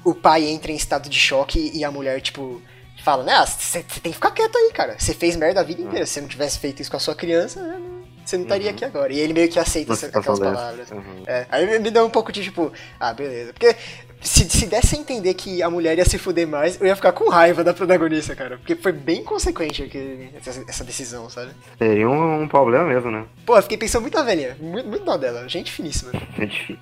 o 0.04 0.14
pai 0.14 0.44
entra 0.48 0.70
em 0.70 0.76
estado 0.76 1.08
de 1.08 1.18
choque 1.18 1.70
e 1.74 1.84
a 1.84 1.90
mulher, 1.90 2.20
tipo, 2.20 2.60
fala, 3.02 3.24
né? 3.24 3.44
Você 3.46 3.82
tem 3.82 4.12
que 4.12 4.14
ficar 4.14 4.30
quieto 4.30 4.56
aí, 4.56 4.70
cara. 4.72 4.96
Você 4.98 5.12
fez 5.14 5.34
merda 5.34 5.60
a 5.60 5.64
vida 5.64 5.82
inteira. 5.82 6.06
Se 6.06 6.12
você 6.14 6.20
não 6.20 6.28
tivesse 6.28 6.58
feito 6.58 6.80
isso 6.82 6.90
com 6.90 6.96
a 6.96 7.00
sua 7.00 7.14
criança, 7.16 7.60
né, 7.60 7.80
você 8.24 8.36
não 8.36 8.44
estaria 8.44 8.68
Uhum. 8.68 8.74
aqui 8.76 8.84
agora. 8.84 9.12
E 9.12 9.18
ele 9.18 9.32
meio 9.32 9.48
que 9.48 9.58
aceita 9.58 9.92
essa- 9.92 10.06
situação 10.06 10.34
aquelas 10.34 10.54
palavras. 10.56 10.90
Uhum. 10.90 11.22
É, 11.26 11.46
aí 11.50 11.78
me 11.80 11.90
deu 11.90 12.04
um 12.04 12.10
pouco 12.10 12.30
de 12.30 12.44
tipo, 12.44 12.72
ah, 13.00 13.12
beleza. 13.12 13.52
Porque 13.52 13.74
se, 14.22 14.48
se 14.48 14.66
desse 14.66 14.94
a 14.94 14.98
entender 14.98 15.34
que 15.34 15.62
a 15.62 15.68
mulher 15.68 15.98
ia 15.98 16.04
se 16.04 16.16
fuder 16.18 16.46
mais, 16.46 16.80
eu 16.80 16.86
ia 16.86 16.94
ficar 16.96 17.12
com 17.12 17.28
raiva 17.28 17.62
da 17.64 17.74
protagonista, 17.74 18.34
cara. 18.36 18.56
Porque 18.58 18.76
foi 18.76 18.92
bem 18.92 19.24
consequente 19.24 19.82
aquele- 19.82 20.30
essa, 20.36 20.64
essa 20.68 20.84
decisão, 20.84 21.28
sabe? 21.28 21.50
Seria 21.78 22.08
um, 22.08 22.42
um 22.42 22.48
problema 22.48 22.84
mesmo, 22.84 23.10
né? 23.10 23.24
Pô, 23.44 23.56
eu 23.56 23.62
fiquei 23.62 23.76
pensando 23.76 24.02
muito 24.02 24.16
na 24.16 24.22
velhinha. 24.22 24.56
Muito, 24.60 24.88
muito 24.88 25.04
dó 25.04 25.16
dela. 25.16 25.48
Gente 25.48 25.70
finíssima. 25.72 26.12
É 26.38 26.46
difícil. 26.46 26.78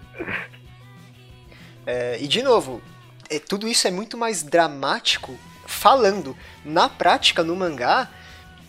É, 1.87 2.19
e 2.21 2.29
de 2.29 2.43
novo, 2.43 2.81
é, 3.29 3.39
tudo 3.39 3.67
isso 3.67 3.87
é 3.89 3.91
muito 3.91 4.17
mais 4.17 4.43
dramático 4.43 5.37
falando. 5.67 6.37
Na 6.65 6.89
prática, 6.89 7.43
no 7.43 7.57
mangá, 7.57 8.09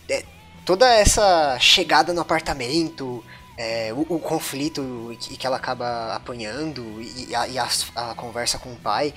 é, 0.08 0.24
toda 0.64 0.88
essa 0.92 1.58
chegada 1.60 2.12
no 2.12 2.20
apartamento, 2.20 3.24
é, 3.56 3.92
o, 3.92 4.00
o 4.16 4.18
conflito 4.18 5.14
que, 5.20 5.36
que 5.36 5.46
ela 5.46 5.56
acaba 5.56 6.14
apanhando 6.14 6.82
e, 7.00 7.34
a, 7.34 7.46
e 7.48 7.58
as- 7.58 7.90
a 7.94 8.14
conversa 8.14 8.58
com 8.58 8.72
o 8.72 8.76
pai. 8.76 9.12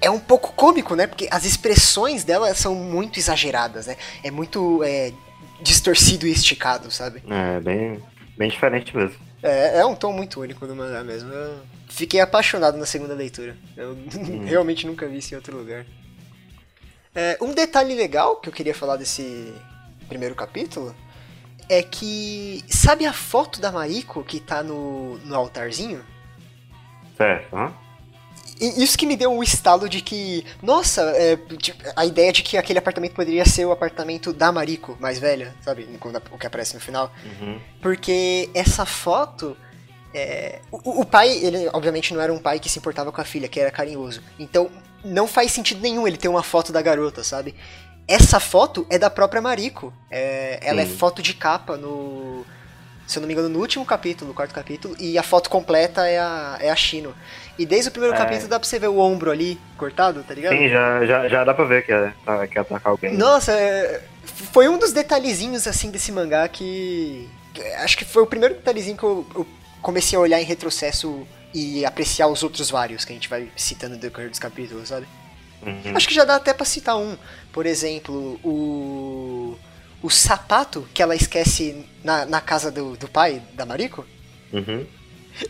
É 0.00 0.10
um 0.10 0.18
pouco 0.18 0.52
cômico, 0.54 0.96
né? 0.96 1.06
Porque 1.06 1.28
as 1.30 1.44
expressões 1.44 2.24
dela 2.24 2.52
são 2.54 2.74
muito 2.74 3.18
exageradas, 3.20 3.86
né? 3.86 3.96
É 4.24 4.30
muito 4.32 4.82
é, 4.82 5.12
distorcido 5.60 6.26
e 6.26 6.32
esticado, 6.32 6.90
sabe? 6.90 7.22
É, 7.30 7.60
bem, 7.60 8.02
bem 8.36 8.48
diferente 8.48 8.96
mesmo. 8.96 9.16
É, 9.42 9.78
é 9.78 9.86
um 9.86 9.94
tom 9.94 10.12
muito 10.12 10.40
único 10.40 10.66
do 10.66 10.74
mangá 10.74 11.04
mesmo. 11.04 11.32
Eu 11.32 11.60
fiquei 11.88 12.20
apaixonado 12.20 12.76
na 12.76 12.86
segunda 12.86 13.14
leitura. 13.14 13.56
Eu 13.76 13.96
realmente 14.44 14.86
nunca 14.86 15.06
vi 15.06 15.18
isso 15.18 15.34
em 15.34 15.36
outro 15.36 15.56
lugar. 15.56 15.86
É, 17.14 17.36
um 17.40 17.52
detalhe 17.52 17.94
legal 17.94 18.36
que 18.36 18.48
eu 18.48 18.52
queria 18.52 18.74
falar 18.74 18.96
desse 18.96 19.54
primeiro 20.08 20.34
capítulo 20.34 20.94
é 21.72 21.82
que. 21.82 22.62
Sabe 22.68 23.06
a 23.06 23.12
foto 23.12 23.60
da 23.60 23.72
Mariko 23.72 24.22
que 24.22 24.38
tá 24.38 24.62
no, 24.62 25.16
no 25.18 25.34
altarzinho? 25.34 26.04
Certo, 27.16 27.56
hã? 27.56 27.72
Isso 28.60 28.96
que 28.96 29.06
me 29.06 29.16
deu 29.16 29.32
um 29.32 29.42
estalo 29.42 29.88
de 29.88 30.00
que, 30.00 30.44
nossa, 30.62 31.02
é, 31.16 31.36
tipo, 31.56 31.82
a 31.96 32.06
ideia 32.06 32.32
de 32.32 32.42
que 32.42 32.56
aquele 32.56 32.78
apartamento 32.78 33.14
poderia 33.14 33.44
ser 33.44 33.64
o 33.64 33.72
apartamento 33.72 34.32
da 34.32 34.52
Mariko, 34.52 34.96
mais 35.00 35.18
velha, 35.18 35.52
sabe? 35.62 35.84
Quando 35.98 36.22
o 36.30 36.38
que 36.38 36.46
aparece 36.46 36.74
no 36.74 36.80
final. 36.80 37.10
Uhum. 37.24 37.58
Porque 37.80 38.50
essa 38.54 38.84
foto. 38.84 39.56
é, 40.14 40.60
o, 40.70 41.00
o 41.00 41.04
pai, 41.04 41.30
ele 41.30 41.68
obviamente 41.72 42.12
não 42.12 42.20
era 42.20 42.32
um 42.32 42.38
pai 42.38 42.60
que 42.60 42.68
se 42.68 42.78
importava 42.78 43.10
com 43.10 43.20
a 43.20 43.24
filha, 43.24 43.48
que 43.48 43.58
era 43.58 43.70
carinhoso. 43.70 44.22
Então 44.38 44.70
não 45.04 45.26
faz 45.26 45.50
sentido 45.50 45.80
nenhum 45.80 46.06
ele 46.06 46.16
ter 46.16 46.28
uma 46.28 46.42
foto 46.42 46.72
da 46.72 46.80
garota, 46.80 47.24
sabe? 47.24 47.54
Essa 48.06 48.40
foto 48.40 48.86
é 48.90 48.98
da 48.98 49.08
própria 49.08 49.40
Mariko. 49.40 49.92
É, 50.10 50.58
ela 50.62 50.80
é 50.82 50.86
Sim. 50.86 50.96
foto 50.96 51.22
de 51.22 51.34
capa 51.34 51.76
no. 51.76 52.44
Se 53.06 53.18
eu 53.18 53.20
não 53.20 53.26
me 53.26 53.34
engano, 53.34 53.48
no 53.48 53.58
último 53.58 53.84
capítulo, 53.84 54.28
no 54.28 54.34
quarto 54.34 54.54
capítulo, 54.54 54.96
e 54.98 55.18
a 55.18 55.22
foto 55.22 55.50
completa 55.50 56.06
é 56.06 56.18
a, 56.18 56.56
é 56.60 56.70
a 56.70 56.76
Shino. 56.76 57.14
E 57.58 57.66
desde 57.66 57.88
o 57.88 57.92
primeiro 57.92 58.14
É. 58.14 58.18
capítulo 58.18 58.48
dá 58.48 58.58
pra 58.58 58.66
você 58.68 58.78
ver 58.78 58.88
o 58.88 58.98
ombro 58.98 59.30
ali 59.30 59.60
cortado, 59.76 60.22
tá 60.22 60.32
ligado? 60.34 60.56
Sim, 60.56 60.68
já, 60.68 61.04
já, 61.04 61.28
já 61.28 61.44
dá 61.44 61.52
pra 61.52 61.64
ver 61.64 61.84
que 61.84 61.92
é, 61.92 62.12
tá- 62.24 62.46
que 62.46 62.58
atacar 62.58 62.90
alguém. 62.92 63.14
Nossa, 63.14 63.52
é, 63.52 64.02
foi 64.24 64.68
um 64.68 64.78
dos 64.78 64.92
detalhezinhos 64.92 65.66
assim 65.66 65.90
desse 65.90 66.10
mangá 66.12 66.48
que. 66.48 67.28
que 67.52 67.60
Acho 67.74 67.98
que 67.98 68.04
foi 68.04 68.22
o 68.22 68.26
primeiro 68.26 68.54
detalhezinho 68.54 68.96
que 68.96 69.04
eu, 69.04 69.26
eu 69.34 69.46
comecei 69.82 70.16
a 70.16 70.20
olhar 70.22 70.40
em 70.40 70.44
retrocesso 70.44 71.26
e 71.52 71.84
apreciar 71.84 72.28
os 72.28 72.42
outros 72.42 72.70
vários 72.70 73.04
que 73.04 73.12
a 73.12 73.14
gente 73.14 73.28
vai 73.28 73.48
citando 73.56 73.96
no 73.96 74.00
decorrer 74.00 74.30
dos 74.30 74.38
capítulos, 74.38 74.88
sabe? 74.88 75.06
Uhum. 75.64 75.96
Acho 75.96 76.08
que 76.08 76.14
já 76.14 76.24
dá 76.24 76.36
até 76.36 76.52
pra 76.52 76.64
citar 76.66 76.96
um. 76.96 77.16
Por 77.52 77.66
exemplo, 77.66 78.38
o. 78.44 79.56
O 80.02 80.10
sapato 80.10 80.88
que 80.92 81.00
ela 81.00 81.14
esquece 81.14 81.86
na, 82.02 82.26
na 82.26 82.40
casa 82.40 82.72
do, 82.72 82.96
do 82.96 83.08
pai, 83.08 83.40
da 83.54 83.64
Mariko. 83.64 84.04
Uhum. 84.52 84.84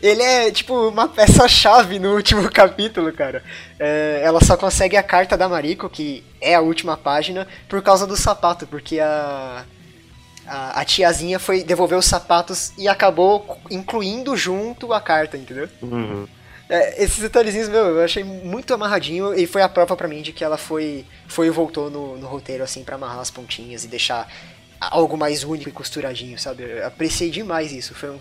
Ele 0.01 0.21
é, 0.21 0.51
tipo, 0.51 0.89
uma 0.89 1.07
peça-chave 1.07 1.97
no 1.97 2.13
último 2.13 2.49
capítulo, 2.51 3.11
cara. 3.11 3.43
É, 3.79 4.21
ela 4.23 4.43
só 4.43 4.55
consegue 4.55 4.95
a 4.95 5.01
carta 5.01 5.35
da 5.35 5.49
Mariko, 5.49 5.89
que 5.89 6.23
é 6.39 6.53
a 6.53 6.61
última 6.61 6.95
página, 6.95 7.47
por 7.67 7.81
causa 7.81 8.05
do 8.05 8.15
sapato, 8.15 8.67
porque 8.67 8.99
a. 8.99 9.65
A, 10.45 10.81
a 10.81 10.85
tiazinha 10.85 11.39
foi 11.39 11.63
devolver 11.63 11.97
os 11.97 12.05
sapatos 12.05 12.73
e 12.77 12.85
acabou 12.85 13.57
incluindo 13.71 14.35
junto 14.35 14.91
a 14.91 14.99
carta, 14.99 15.37
entendeu? 15.37 15.69
Uhum. 15.81 16.27
É, 16.69 17.03
esses 17.03 17.19
detalhezinhos, 17.19 17.67
meu, 17.69 17.85
eu 17.97 18.03
achei 18.03 18.23
muito 18.23 18.73
amarradinho 18.73 19.33
e 19.33 19.45
foi 19.45 19.61
a 19.61 19.69
prova 19.69 19.95
pra 19.95 20.07
mim 20.07 20.21
de 20.21 20.31
que 20.31 20.43
ela 20.43 20.57
foi, 20.57 21.05
foi 21.27 21.47
e 21.47 21.49
voltou 21.49 21.89
no, 21.89 22.17
no 22.17 22.27
roteiro, 22.27 22.63
assim, 22.63 22.83
pra 22.83 22.95
amarrar 22.95 23.19
as 23.19 23.29
pontinhas 23.29 23.83
e 23.83 23.87
deixar 23.87 24.31
algo 24.79 25.17
mais 25.17 25.43
único 25.43 25.69
e 25.69 25.73
costuradinho, 25.73 26.37
sabe? 26.39 26.63
Eu 26.63 26.87
apreciei 26.87 27.29
demais 27.29 27.71
isso, 27.71 27.93
foi 27.93 28.09
um, 28.09 28.19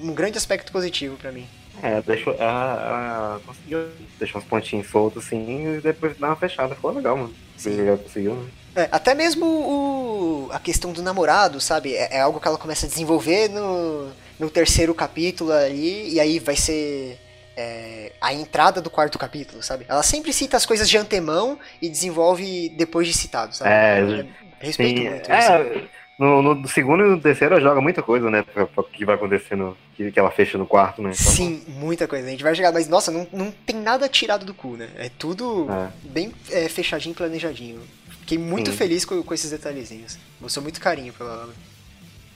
um 0.00 0.14
grande 0.14 0.38
aspecto 0.38 0.72
positivo 0.72 1.16
pra 1.16 1.32
mim. 1.32 1.46
É, 1.82 2.00
deixou, 2.02 2.34
ela, 2.34 3.40
conseguiu 3.46 3.88
deixar 4.18 4.38
uns 4.38 4.44
pontinhos 4.44 4.88
soltos 4.88 5.24
assim 5.24 5.76
e 5.76 5.80
depois 5.80 6.16
dar 6.18 6.28
uma 6.28 6.36
fechada. 6.36 6.74
Ficou 6.74 6.92
legal, 6.92 7.16
mano. 7.16 7.34
Sim. 7.56 7.80
Ela 7.80 7.96
conseguiu, 7.96 8.34
né? 8.34 8.50
É, 8.74 8.88
até 8.90 9.14
mesmo 9.14 9.46
o, 9.46 10.48
a 10.52 10.58
questão 10.58 10.92
do 10.92 11.02
namorado, 11.02 11.60
sabe? 11.60 11.94
É, 11.94 12.16
é 12.16 12.20
algo 12.20 12.40
que 12.40 12.48
ela 12.48 12.58
começa 12.58 12.86
a 12.86 12.88
desenvolver 12.88 13.48
no, 13.48 14.10
no 14.38 14.50
terceiro 14.50 14.94
capítulo 14.94 15.52
ali, 15.52 16.14
e 16.14 16.20
aí 16.20 16.38
vai 16.38 16.56
ser 16.56 17.18
é, 17.56 18.12
a 18.20 18.32
entrada 18.32 18.80
do 18.80 18.90
quarto 18.90 19.18
capítulo, 19.18 19.62
sabe? 19.62 19.84
Ela 19.88 20.02
sempre 20.02 20.32
cita 20.32 20.56
as 20.56 20.66
coisas 20.66 20.88
de 20.88 20.96
antemão 20.96 21.58
e 21.80 21.88
desenvolve 21.88 22.68
depois 22.70 23.06
de 23.06 23.14
citado, 23.14 23.54
sabe? 23.54 23.70
É, 23.70 24.26
respeito 24.60 25.00
Sim, 25.00 25.08
muito 25.10 25.22
isso. 25.22 25.32
é, 25.32 25.84
no, 26.18 26.42
no 26.42 26.68
segundo 26.68 27.04
e 27.04 27.08
no 27.08 27.20
terceiro 27.20 27.54
ela 27.54 27.62
joga 27.62 27.80
muita 27.80 28.02
coisa, 28.02 28.30
né? 28.30 28.42
pra- 28.42 28.66
pra- 28.66 28.84
Que 28.84 29.04
vai 29.04 29.16
acontecendo, 29.16 29.76
que, 29.96 30.12
que 30.12 30.18
ela 30.18 30.30
fecha 30.30 30.56
no 30.56 30.66
quarto, 30.66 31.02
né? 31.02 31.10
Então, 31.18 31.32
Sim, 31.32 31.62
muita 31.68 32.06
coisa. 32.06 32.26
A 32.26 32.30
gente 32.30 32.42
vai 32.44 32.54
chegar, 32.54 32.70
mas 32.72 32.88
nossa, 32.88 33.10
não, 33.10 33.26
não 33.32 33.50
tem 33.50 33.76
nada 33.76 34.08
tirado 34.08 34.44
do 34.44 34.54
cu, 34.54 34.76
né? 34.76 34.88
É 34.96 35.08
tudo 35.18 35.66
É. 35.70 35.88
bem 36.08 36.32
é, 36.50 36.68
fechadinho, 36.68 37.14
planejadinho. 37.14 37.80
Fiquei 38.20 38.38
muito 38.38 38.70
Sim. 38.70 38.76
feliz 38.76 39.04
com, 39.04 39.20
com 39.22 39.34
esses 39.34 39.50
detalhezinhos. 39.50 40.16
Mostrou 40.40 40.62
muito 40.62 40.80
carinho 40.80 41.12
pela 41.12 41.42
obra. 41.42 41.54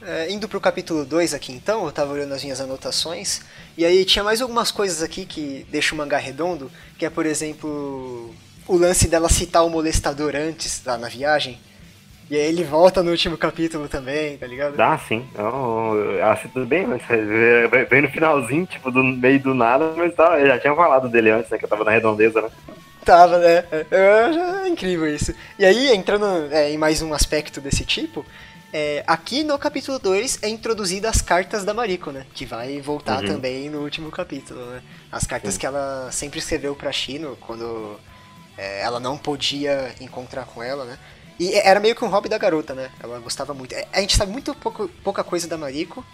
É, 0.02 0.30
indo 0.30 0.46
pro 0.48 0.60
capítulo 0.60 1.04
2 1.04 1.32
aqui 1.34 1.52
então, 1.52 1.84
eu 1.86 1.90
tava 1.92 2.12
olhando 2.12 2.32
as 2.34 2.42
minhas 2.44 2.60
anotações, 2.60 3.40
e 3.78 3.84
aí 3.84 4.04
tinha 4.04 4.22
mais 4.22 4.42
algumas 4.42 4.70
coisas 4.70 5.02
aqui 5.02 5.24
que 5.24 5.66
deixam 5.70 5.94
o 5.96 5.98
mangá 5.98 6.18
redondo, 6.18 6.70
que 6.98 7.06
é, 7.06 7.10
por 7.10 7.24
exemplo, 7.26 8.34
o 8.68 8.76
lance 8.76 9.08
dela 9.08 9.28
citar 9.28 9.64
o 9.64 9.70
molestador 9.70 10.34
antes, 10.36 10.82
lá 10.84 10.98
na 10.98 11.08
viagem, 11.08 11.58
e 12.30 12.36
aí 12.36 12.42
ele 12.42 12.62
volta 12.62 13.02
no 13.02 13.10
último 13.10 13.38
capítulo 13.38 13.88
também, 13.88 14.36
tá 14.36 14.46
ligado? 14.46 14.76
Dá 14.76 14.98
sim. 14.98 15.24
Então, 15.32 15.94
ela 16.18 16.36
cita 16.36 16.60
bem 16.64 16.84
antes. 16.84 17.06
Vem- 17.06 17.84
Vem 17.88 18.02
no 18.02 18.08
finalzinho, 18.10 18.66
tipo, 18.66 18.90
do 18.90 19.02
meio 19.02 19.38
do 19.40 19.54
nada, 19.54 19.92
mas 19.96 20.12
tá, 20.14 20.38
eu 20.40 20.46
já 20.48 20.58
tinha 20.58 20.74
falado 20.74 21.08
dele 21.08 21.30
antes, 21.30 21.48
né? 21.50 21.56
Que 21.56 21.64
eu 21.64 21.68
tava 21.68 21.84
na 21.84 21.92
redondeza, 21.92 22.42
né? 22.42 22.48
Tava, 23.04 23.38
né? 23.38 23.64
É, 23.70 23.86
é, 23.92 24.64
é 24.64 24.68
incrível 24.68 25.06
isso. 25.06 25.32
E 25.56 25.64
aí, 25.64 25.92
entrando 25.94 26.26
é, 26.52 26.68
em 26.72 26.76
mais 26.76 27.00
um 27.00 27.14
aspecto 27.14 27.60
desse 27.60 27.84
tipo, 27.84 28.26
é, 28.72 29.02
aqui 29.06 29.42
no 29.44 29.58
capítulo 29.58 29.98
2 29.98 30.40
é 30.42 30.48
introduzida 30.48 31.08
as 31.08 31.20
cartas 31.22 31.64
da 31.64 31.72
Mariko, 31.72 32.10
né? 32.10 32.26
Que 32.34 32.44
vai 32.44 32.80
voltar 32.80 33.22
Uhum. 33.22 33.26
também 33.28 33.70
no 33.70 33.80
último 33.82 34.10
capítulo, 34.10 34.64
né? 34.66 34.82
As 35.10 35.24
cartas 35.24 35.54
Sim. 35.54 35.60
que 35.60 35.66
ela 35.66 36.10
sempre 36.12 36.38
escreveu 36.38 36.74
pra 36.74 36.92
Shino 36.92 37.36
quando 37.40 37.98
é, 38.58 38.80
ela 38.82 38.98
não 39.00 39.16
podia 39.16 39.94
encontrar 40.00 40.44
com 40.46 40.62
ela, 40.62 40.84
né? 40.84 40.98
E 41.38 41.52
era 41.54 41.78
meio 41.80 41.94
que 41.94 42.04
um 42.04 42.08
hobby 42.08 42.28
da 42.28 42.38
garota, 42.38 42.74
né? 42.74 42.90
Ela 43.02 43.18
gostava 43.18 43.52
muito. 43.54 43.74
É, 43.74 43.86
A 43.92 44.00
gente 44.00 44.16
sabe 44.16 44.32
muito 44.32 44.54
pouco, 44.54 44.88
pouca 45.04 45.22
coisa 45.22 45.46
da 45.46 45.56
Mariko. 45.58 46.04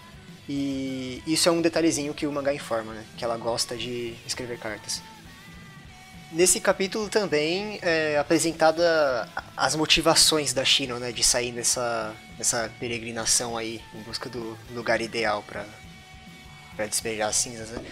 E 0.47 1.23
isso 1.25 1.47
é 1.47 1.51
um 1.53 1.61
detalhezinho 1.61 2.13
que 2.13 2.27
o 2.27 2.31
mangá 2.31 2.53
informa, 2.53 2.93
né? 2.93 3.05
Que 3.17 3.23
ela 3.23 3.37
gosta 3.37 3.77
de 3.77 4.13
escrever 4.27 4.59
cartas. 4.59 5.01
Nesse 6.33 6.59
capítulo 6.59 7.09
também 7.09 7.77
é 7.83 8.17
apresentada 8.17 9.29
as 9.55 9.75
motivações 9.75 10.51
da 10.51 10.65
Shino, 10.65 10.97
né, 10.97 11.11
de 11.11 11.23
sair 11.23 11.51
nessa, 11.51 12.11
nessa 12.39 12.71
peregrinação 12.79 13.55
aí 13.55 13.79
em 13.93 14.01
busca 14.01 14.27
do 14.29 14.57
lugar 14.71 14.99
ideal 14.99 15.43
para 15.43 15.63
para 16.75 16.87
despejar 16.87 17.29
as 17.29 17.35
cinzas, 17.35 17.69
né? 17.69 17.85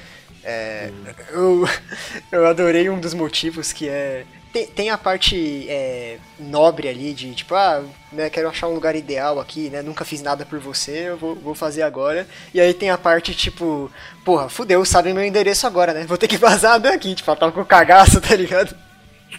É, 0.43 0.91
eu, 1.29 1.65
eu 2.31 2.47
adorei 2.47 2.89
um 2.89 2.99
dos 2.99 3.13
motivos 3.13 3.71
que 3.71 3.87
é 3.87 4.25
tem, 4.51 4.67
tem 4.67 4.89
a 4.89 4.97
parte 4.97 5.65
é, 5.69 6.17
nobre 6.39 6.87
ali 6.87 7.13
de 7.13 7.33
tipo, 7.33 7.55
ah, 7.55 7.83
né, 8.11 8.29
quero 8.29 8.49
achar 8.49 8.67
um 8.67 8.73
lugar 8.73 8.95
ideal 8.95 9.39
aqui, 9.39 9.69
né? 9.69 9.81
Nunca 9.81 10.03
fiz 10.03 10.21
nada 10.21 10.45
por 10.45 10.59
você, 10.59 11.09
eu 11.09 11.17
vou, 11.17 11.35
vou 11.35 11.55
fazer 11.55 11.83
agora. 11.83 12.27
E 12.53 12.59
aí 12.59 12.73
tem 12.73 12.89
a 12.89 12.97
parte 12.97 13.33
tipo, 13.33 13.91
porra, 14.25 14.49
fudeu, 14.49 14.83
sabe 14.85 15.13
meu 15.13 15.23
endereço 15.23 15.65
agora, 15.65 15.93
né? 15.93 16.05
Vou 16.05 16.17
ter 16.17 16.27
que 16.27 16.37
vazar 16.37 16.79
daqui, 16.79 17.15
tipo, 17.15 17.29
ela 17.29 17.39
tá 17.39 17.51
com 17.51 17.63
cagaço, 17.65 18.19
tá 18.19 18.35
ligado? 18.35 18.75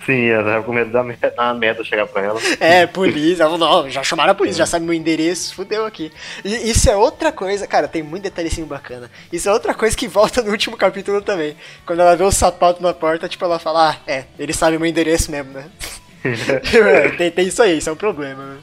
Sim, 0.07 0.23
eu 0.23 0.45
tava 0.45 0.63
com 0.63 0.73
medo 0.73 0.91
da 0.91 1.03
merda, 1.03 1.31
da 1.37 1.55
merda 1.55 1.85
chegar 1.85 2.07
pra 2.07 2.23
ela. 2.23 2.41
É, 2.59 2.87
polícia, 2.87 3.45
ela 3.45 3.57
não, 3.57 3.89
já 3.89 4.03
chamaram 4.03 4.33
a 4.33 4.35
polícia, 4.35 4.59
já 4.59 4.67
sabe 4.67 4.85
meu 4.85 4.95
endereço, 4.95 5.55
fudeu 5.55 5.87
aqui. 5.87 6.11
E 6.45 6.71
isso 6.71 6.91
é 6.91 6.97
outra 6.97 7.31
coisa, 7.31 7.67
cara, 7.67 7.87
tem 7.87 8.03
muito 8.03 8.25
detalhezinho 8.25 8.67
bacana. 8.67 9.11
Isso 9.33 9.49
é 9.49 9.53
outra 9.53 9.75
coisa 9.75 9.97
que 9.97 10.09
volta 10.09 10.43
no 10.43 10.51
último 10.51 10.77
capítulo 10.77 11.23
também. 11.23 11.57
Quando 11.87 12.01
ela 12.01 12.17
vê 12.17 12.25
o 12.25 12.33
sapato 12.33 12.83
na 12.83 12.93
porta, 12.93 13.29
tipo, 13.29 13.45
ela 13.45 13.59
fala, 13.59 13.91
ah, 13.91 13.97
é, 14.11 14.25
ele 14.39 14.53
sabe 14.53 14.79
meu 14.79 14.87
endereço 14.87 15.31
mesmo, 15.31 15.53
né? 15.53 15.71
É, 16.25 17.09
tem, 17.17 17.31
tem 17.33 17.49
isso 17.49 17.61
aí, 17.61 17.79
isso 17.79 17.91
é 17.91 17.93
um 17.93 17.97
problema, 17.97 18.45
né? 18.45 18.59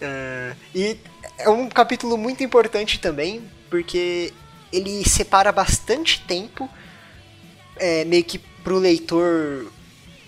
É, 0.00 0.52
e 0.72 0.96
é 1.38 1.48
um 1.48 1.68
capítulo 1.68 2.16
muito 2.16 2.42
importante 2.42 3.00
também, 3.00 3.42
porque 3.68 4.32
ele 4.72 5.08
separa 5.08 5.50
bastante 5.50 6.20
tempo, 6.20 6.68
é, 7.76 8.04
meio 8.04 8.22
que 8.22 8.40
pro 8.68 8.78
leitor 8.78 9.72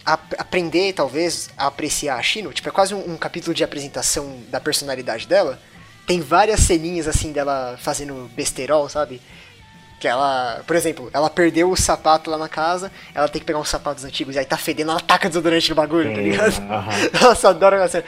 ap- 0.07 0.35
aprender, 0.39 0.95
talvez, 0.95 1.51
a 1.59 1.67
apreciar 1.67 2.17
a 2.19 2.23
Shino. 2.23 2.55
Tipo, 2.55 2.71
é 2.71 2.73
quase 2.73 2.95
um, 2.95 3.13
um 3.13 3.17
capítulo 3.19 3.53
de 3.55 3.63
apresentação 3.63 4.39
da 4.49 4.59
personalidade 4.59 5.27
dela. 5.27 5.61
Tem 6.07 6.23
várias 6.23 6.61
ceninhas, 6.61 7.07
assim, 7.07 7.33
dela 7.33 7.79
fazendo 7.79 8.31
besterol, 8.35 8.89
sabe? 8.89 9.21
Que 10.01 10.09
ela, 10.09 10.63
por 10.67 10.75
exemplo, 10.75 11.11
ela 11.13 11.29
perdeu 11.29 11.71
o 11.71 11.77
sapato 11.77 12.31
lá 12.31 12.39
na 12.39 12.49
casa, 12.49 12.91
ela 13.15 13.29
tem 13.29 13.41
que 13.41 13.45
pegar 13.45 13.59
uns 13.59 13.69
sapatos 13.69 14.05
antigos, 14.07 14.35
e 14.35 14.39
aí 14.39 14.47
tá 14.47 14.57
fedendo, 14.57 14.91
ela 14.91 15.01
taca 15.01 15.29
desodorante 15.29 15.69
no 15.69 15.77
bagulho, 15.77 16.11
tá 16.15 16.21
ligado? 16.23 16.63
Aham. 16.63 16.91
Nossa, 17.21 17.51
adoro 17.51 17.77
essa 17.77 17.89
cena. 18.01 18.05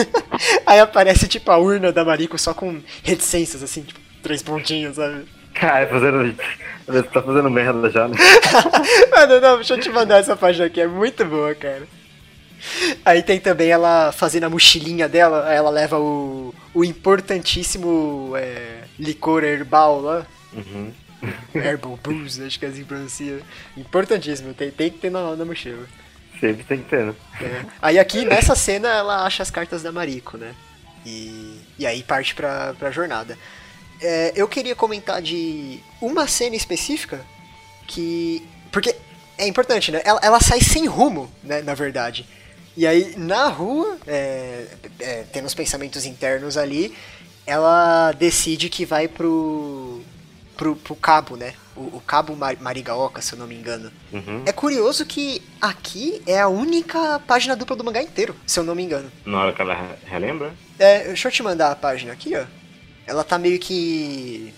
aí 0.64 0.80
aparece, 0.80 1.28
tipo, 1.28 1.50
a 1.50 1.58
urna 1.58 1.92
da 1.92 2.02
Mariko 2.02 2.38
só 2.38 2.54
com 2.54 2.80
reticências, 3.02 3.62
assim, 3.62 3.82
tipo, 3.82 4.00
três 4.22 4.42
pontinhos, 4.42 4.96
sabe? 4.96 5.26
Cara, 5.60 5.86
fazendo. 5.86 6.36
Tá 7.12 7.22
fazendo 7.22 7.50
merda 7.50 7.90
já, 7.90 8.06
né? 8.06 8.16
Mano, 9.10 9.40
não, 9.40 9.56
deixa 9.56 9.74
eu 9.74 9.80
te 9.80 9.90
mandar 9.90 10.18
essa 10.18 10.36
página 10.36 10.66
aqui, 10.66 10.80
é 10.80 10.86
muito 10.86 11.24
boa, 11.24 11.54
cara. 11.54 11.82
Aí 13.04 13.22
tem 13.22 13.40
também 13.40 13.68
ela 13.68 14.12
fazendo 14.12 14.44
a 14.44 14.50
mochilinha 14.50 15.08
dela, 15.08 15.52
ela 15.52 15.70
leva 15.70 15.98
o, 15.98 16.54
o 16.72 16.84
importantíssimo 16.84 18.32
é, 18.36 18.84
licor 18.98 19.42
herbal 19.44 20.00
lá. 20.00 20.26
Uhum. 20.52 20.92
Herbal 21.54 21.98
Booze, 22.02 22.44
acho 22.44 22.58
que 22.58 22.66
é 22.66 22.68
assim 22.68 22.80
que 22.80 22.84
pronuncia. 22.84 23.40
Importantíssimo, 23.76 24.54
tem, 24.54 24.70
tem 24.70 24.90
que 24.90 24.98
ter 24.98 25.10
na, 25.10 25.34
na 25.34 25.44
mochila. 25.44 25.86
Sempre 26.40 26.64
tem 26.64 26.78
que 26.78 26.90
ter, 26.90 27.04
né? 27.04 27.14
É. 27.40 27.64
Aí 27.80 27.98
aqui, 27.98 28.24
nessa 28.24 28.54
cena, 28.54 28.88
ela 28.88 29.24
acha 29.24 29.42
as 29.42 29.50
cartas 29.50 29.82
da 29.82 29.90
Mariko, 29.90 30.36
né? 30.36 30.54
E, 31.04 31.60
e 31.78 31.86
aí 31.86 32.02
parte 32.02 32.34
pra, 32.34 32.74
pra 32.74 32.90
jornada. 32.90 33.38
É, 34.00 34.32
eu 34.36 34.46
queria 34.48 34.74
comentar 34.74 35.20
de 35.22 35.80
uma 36.00 36.26
cena 36.28 36.54
específica 36.56 37.24
que. 37.86 38.46
Porque 38.70 38.94
é 39.38 39.46
importante, 39.46 39.90
né? 39.92 40.00
Ela, 40.04 40.20
ela 40.22 40.40
sai 40.40 40.60
sem 40.60 40.86
rumo, 40.86 41.30
né? 41.42 41.62
Na 41.62 41.74
verdade. 41.74 42.26
E 42.76 42.86
aí, 42.86 43.14
na 43.16 43.48
rua, 43.48 43.96
é, 44.06 44.66
é, 45.00 45.24
tendo 45.32 45.46
os 45.46 45.54
pensamentos 45.54 46.04
internos 46.04 46.58
ali, 46.58 46.94
ela 47.46 48.12
decide 48.12 48.68
que 48.68 48.84
vai 48.84 49.08
pro. 49.08 50.02
pro, 50.56 50.76
pro 50.76 50.94
cabo, 50.96 51.36
né? 51.36 51.54
O, 51.74 51.96
o 51.96 52.02
cabo 52.06 52.34
Mar- 52.36 52.56
Marigaoka, 52.60 53.20
se 53.22 53.32
eu 53.34 53.38
não 53.38 53.46
me 53.46 53.54
engano. 53.54 53.90
Uhum. 54.12 54.42
É 54.46 54.52
curioso 54.52 55.04
que 55.06 55.42
aqui 55.60 56.20
é 56.26 56.38
a 56.40 56.48
única 56.48 57.18
página 57.26 57.54
dupla 57.56 57.76
do 57.76 57.84
mangá 57.84 58.02
inteiro, 58.02 58.34
se 58.46 58.58
eu 58.58 58.64
não 58.64 58.74
me 58.74 58.82
engano. 58.82 59.10
Na 59.24 59.40
hora 59.42 59.52
que 59.52 59.60
ela 59.62 59.74
re- 59.74 59.96
relembra? 60.06 60.52
É, 60.78 61.04
deixa 61.04 61.28
eu 61.28 61.32
te 61.32 61.42
mandar 61.42 61.70
a 61.70 61.76
página 61.76 62.12
aqui, 62.12 62.34
ó. 62.36 62.44
Ela 63.06 63.22
tá 63.24 63.38
meio 63.38 63.58
que. 63.58 64.52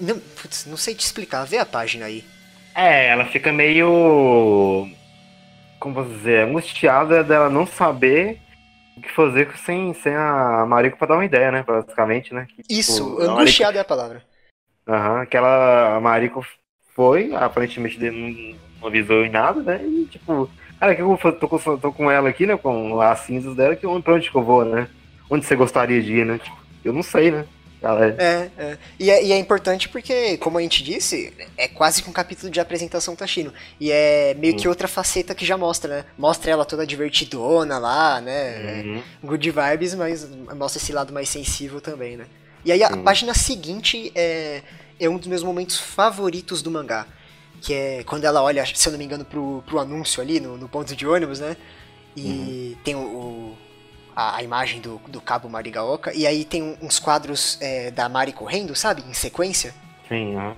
Não, 0.00 0.18
putz, 0.18 0.66
não 0.66 0.76
sei 0.76 0.94
te 0.94 1.04
explicar, 1.04 1.44
vê 1.44 1.58
a 1.58 1.64
página 1.66 2.06
aí. 2.06 2.24
É, 2.74 3.08
ela 3.08 3.24
fica 3.26 3.52
meio. 3.52 4.88
Como 5.78 5.94
posso 5.94 6.10
dizer? 6.10 6.48
Angustiada 6.48 7.22
dela 7.22 7.48
não 7.48 7.66
saber 7.66 8.40
o 8.96 9.00
que 9.00 9.10
fazer 9.12 9.48
sem, 9.64 9.94
sem 9.94 10.14
a 10.14 10.64
Mariko 10.66 10.96
pra 10.98 11.06
dar 11.08 11.14
uma 11.14 11.24
ideia, 11.24 11.50
né? 11.50 11.64
Basicamente, 11.66 12.34
né? 12.34 12.46
Que, 12.48 12.62
Isso, 12.68 13.04
tipo, 13.04 13.16
a 13.16 13.18
Mariko- 13.18 13.40
angustiada 13.40 13.78
é 13.78 13.80
a 13.80 13.84
palavra. 13.84 14.22
Aham, 14.86 15.24
que 15.26 15.36
ela, 15.36 15.96
a 15.96 16.00
Mariko 16.00 16.44
foi, 16.94 17.34
aparentemente 17.34 17.96
ele 18.02 18.56
não 18.80 18.88
avisou 18.88 19.24
em 19.24 19.30
nada, 19.30 19.62
né? 19.62 19.80
E 19.84 20.06
tipo, 20.06 20.50
cara, 20.78 20.94
que 20.94 21.00
eu 21.02 21.18
tô 21.40 21.48
com, 21.48 21.78
tô 21.78 21.92
com 21.92 22.10
ela 22.10 22.28
aqui, 22.28 22.46
né? 22.46 22.56
Com 22.56 23.00
as 23.00 23.20
cinzas 23.20 23.54
dela, 23.56 23.74
que 23.76 23.86
pra 24.02 24.14
onde 24.14 24.30
que 24.30 24.36
eu 24.36 24.42
vou, 24.42 24.64
né? 24.64 24.88
Onde 25.30 25.44
você 25.46 25.56
gostaria 25.56 26.02
de 26.02 26.12
ir, 26.18 26.26
né? 26.26 26.38
Tipo, 26.38 26.63
eu 26.84 26.92
não 26.92 27.02
sei, 27.02 27.30
né? 27.30 27.46
É, 28.18 28.50
é. 28.56 28.78
E, 28.98 29.10
é. 29.10 29.24
e 29.24 29.32
é 29.32 29.38
importante 29.38 29.88
porque, 29.90 30.38
como 30.38 30.56
a 30.56 30.62
gente 30.62 30.82
disse, 30.82 31.32
é 31.56 31.68
quase 31.68 32.02
que 32.02 32.08
um 32.08 32.12
capítulo 32.12 32.50
de 32.50 32.58
apresentação 32.58 33.14
Tashino. 33.14 33.52
E 33.78 33.90
é 33.90 34.34
meio 34.38 34.56
que 34.56 34.66
outra 34.66 34.88
faceta 34.88 35.34
que 35.34 35.44
já 35.44 35.56
mostra, 35.58 35.98
né? 35.98 36.04
Mostra 36.16 36.50
ela 36.50 36.64
toda 36.64 36.86
divertidona 36.86 37.78
lá, 37.78 38.20
né? 38.20 38.82
Uhum. 38.82 39.02
Good 39.22 39.50
vibes, 39.50 39.94
mas 39.94 40.28
mostra 40.56 40.82
esse 40.82 40.92
lado 40.92 41.12
mais 41.12 41.28
sensível 41.28 41.80
também, 41.80 42.16
né? 42.16 42.26
E 42.64 42.72
aí 42.72 42.82
a 42.82 42.96
página 42.96 43.34
seguinte 43.34 44.10
é, 44.14 44.62
é 44.98 45.08
um 45.08 45.18
dos 45.18 45.26
meus 45.26 45.42
momentos 45.42 45.78
favoritos 45.78 46.62
do 46.62 46.70
mangá. 46.70 47.06
Que 47.60 47.74
é 47.74 48.04
quando 48.04 48.24
ela 48.24 48.42
olha, 48.42 48.64
se 48.64 48.88
eu 48.88 48.92
não 48.92 48.98
me 48.98 49.04
engano, 49.04 49.24
pro, 49.24 49.62
pro 49.66 49.78
anúncio 49.78 50.22
ali 50.22 50.40
no, 50.40 50.56
no 50.56 50.68
ponto 50.68 50.96
de 50.96 51.06
ônibus, 51.06 51.40
né? 51.40 51.56
E 52.16 52.74
uhum. 52.76 52.76
tem 52.82 52.94
o, 52.94 53.00
o 53.00 53.58
a, 54.14 54.36
a, 54.36 54.42
imagem 54.42 54.80
do, 54.80 55.00
do 55.08 55.20
cabo 55.20 55.48
Marigaoka, 55.48 56.12
e 56.14 56.26
aí 56.26 56.44
tem 56.44 56.76
uns 56.80 56.98
quadros 56.98 57.58
é, 57.60 57.90
da 57.90 58.08
Mari 58.08 58.32
correndo, 58.32 58.74
sabe? 58.74 59.02
Em 59.08 59.14
sequência. 59.14 59.74
Sim, 60.08 60.36
é. 60.38 60.54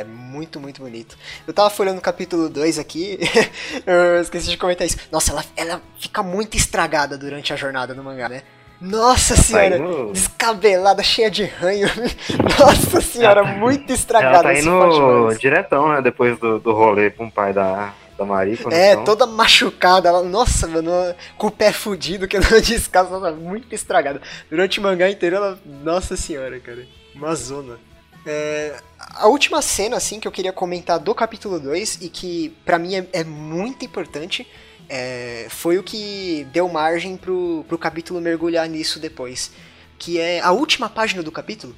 É 0.00 0.02
muito, 0.02 0.58
muito 0.58 0.82
bonito. 0.82 1.16
Eu 1.46 1.54
tava 1.54 1.70
folhando 1.70 1.98
o 2.00 2.02
capítulo 2.02 2.48
2 2.48 2.80
aqui, 2.80 3.16
eu 3.86 4.20
esqueci 4.20 4.48
de 4.48 4.56
comentar 4.56 4.84
isso. 4.86 4.96
Nossa, 5.10 5.30
ela, 5.30 5.44
ela 5.56 5.82
fica 6.00 6.20
muito 6.20 6.56
estragada 6.56 7.16
durante 7.16 7.52
a 7.52 7.56
jornada 7.56 7.94
no 7.94 8.02
mangá, 8.02 8.28
né? 8.28 8.42
Nossa 8.80 9.36
senhora, 9.36 9.78
tá 9.78 9.84
indo... 9.84 10.12
descabelada, 10.12 11.02
cheia 11.02 11.30
de 11.30 11.44
ranho. 11.44 11.88
Nossa 12.58 13.00
senhora, 13.00 13.44
tá- 13.44 13.52
muito 13.52 13.92
estragada. 13.92 14.48
Ela 14.48 14.54
tá 14.54 14.58
indo 14.58 15.38
diretão, 15.38 15.92
né? 15.92 16.02
Depois 16.02 16.38
do, 16.38 16.58
do 16.58 16.72
rolê 16.72 17.10
com 17.10 17.26
o 17.26 17.30
pai 17.30 17.52
da, 17.52 17.94
da 18.16 18.24
Marico. 18.24 18.72
É, 18.72 18.96
toda 19.04 19.26
machucada. 19.26 20.08
Ela, 20.08 20.22
nossa, 20.22 20.66
mano, 20.66 20.90
com 21.36 21.48
o 21.48 21.50
pé 21.50 21.72
fudido, 21.72 22.28
que 22.28 22.36
ela 22.36 22.46
descalça, 22.60 23.14
ela 23.14 23.32
muito 23.32 23.72
estragada. 23.74 24.20
Durante 24.48 24.78
o 24.78 24.82
mangá 24.82 25.10
inteiro, 25.10 25.36
ela. 25.36 25.58
Nossa 25.64 26.16
senhora, 26.16 26.58
cara. 26.60 26.86
Uma 27.14 27.34
zona. 27.34 27.78
É, 28.26 28.76
a 28.98 29.28
última 29.28 29.60
cena, 29.60 29.96
assim, 29.96 30.18
que 30.18 30.26
eu 30.26 30.32
queria 30.32 30.52
comentar 30.52 30.98
do 30.98 31.14
capítulo 31.14 31.60
2 31.60 31.98
e 32.02 32.08
que 32.08 32.56
para 32.64 32.78
mim 32.78 32.96
é, 32.96 33.06
é, 33.12 33.24
muito 33.24 33.84
importante 33.84 34.46
é, 34.88 35.46
foi 35.50 35.76
o 35.76 35.82
que 35.82 36.46
deu 36.50 36.68
margem 36.68 37.16
pro, 37.16 37.64
pro 37.68 37.76
capítulo 37.76 38.20
mergulhar 38.20 38.68
nisso 38.68 38.98
depois. 38.98 39.52
Que 39.98 40.18
é 40.18 40.40
a 40.40 40.52
última 40.52 40.88
página 40.88 41.22
do 41.22 41.30
capítulo. 41.30 41.74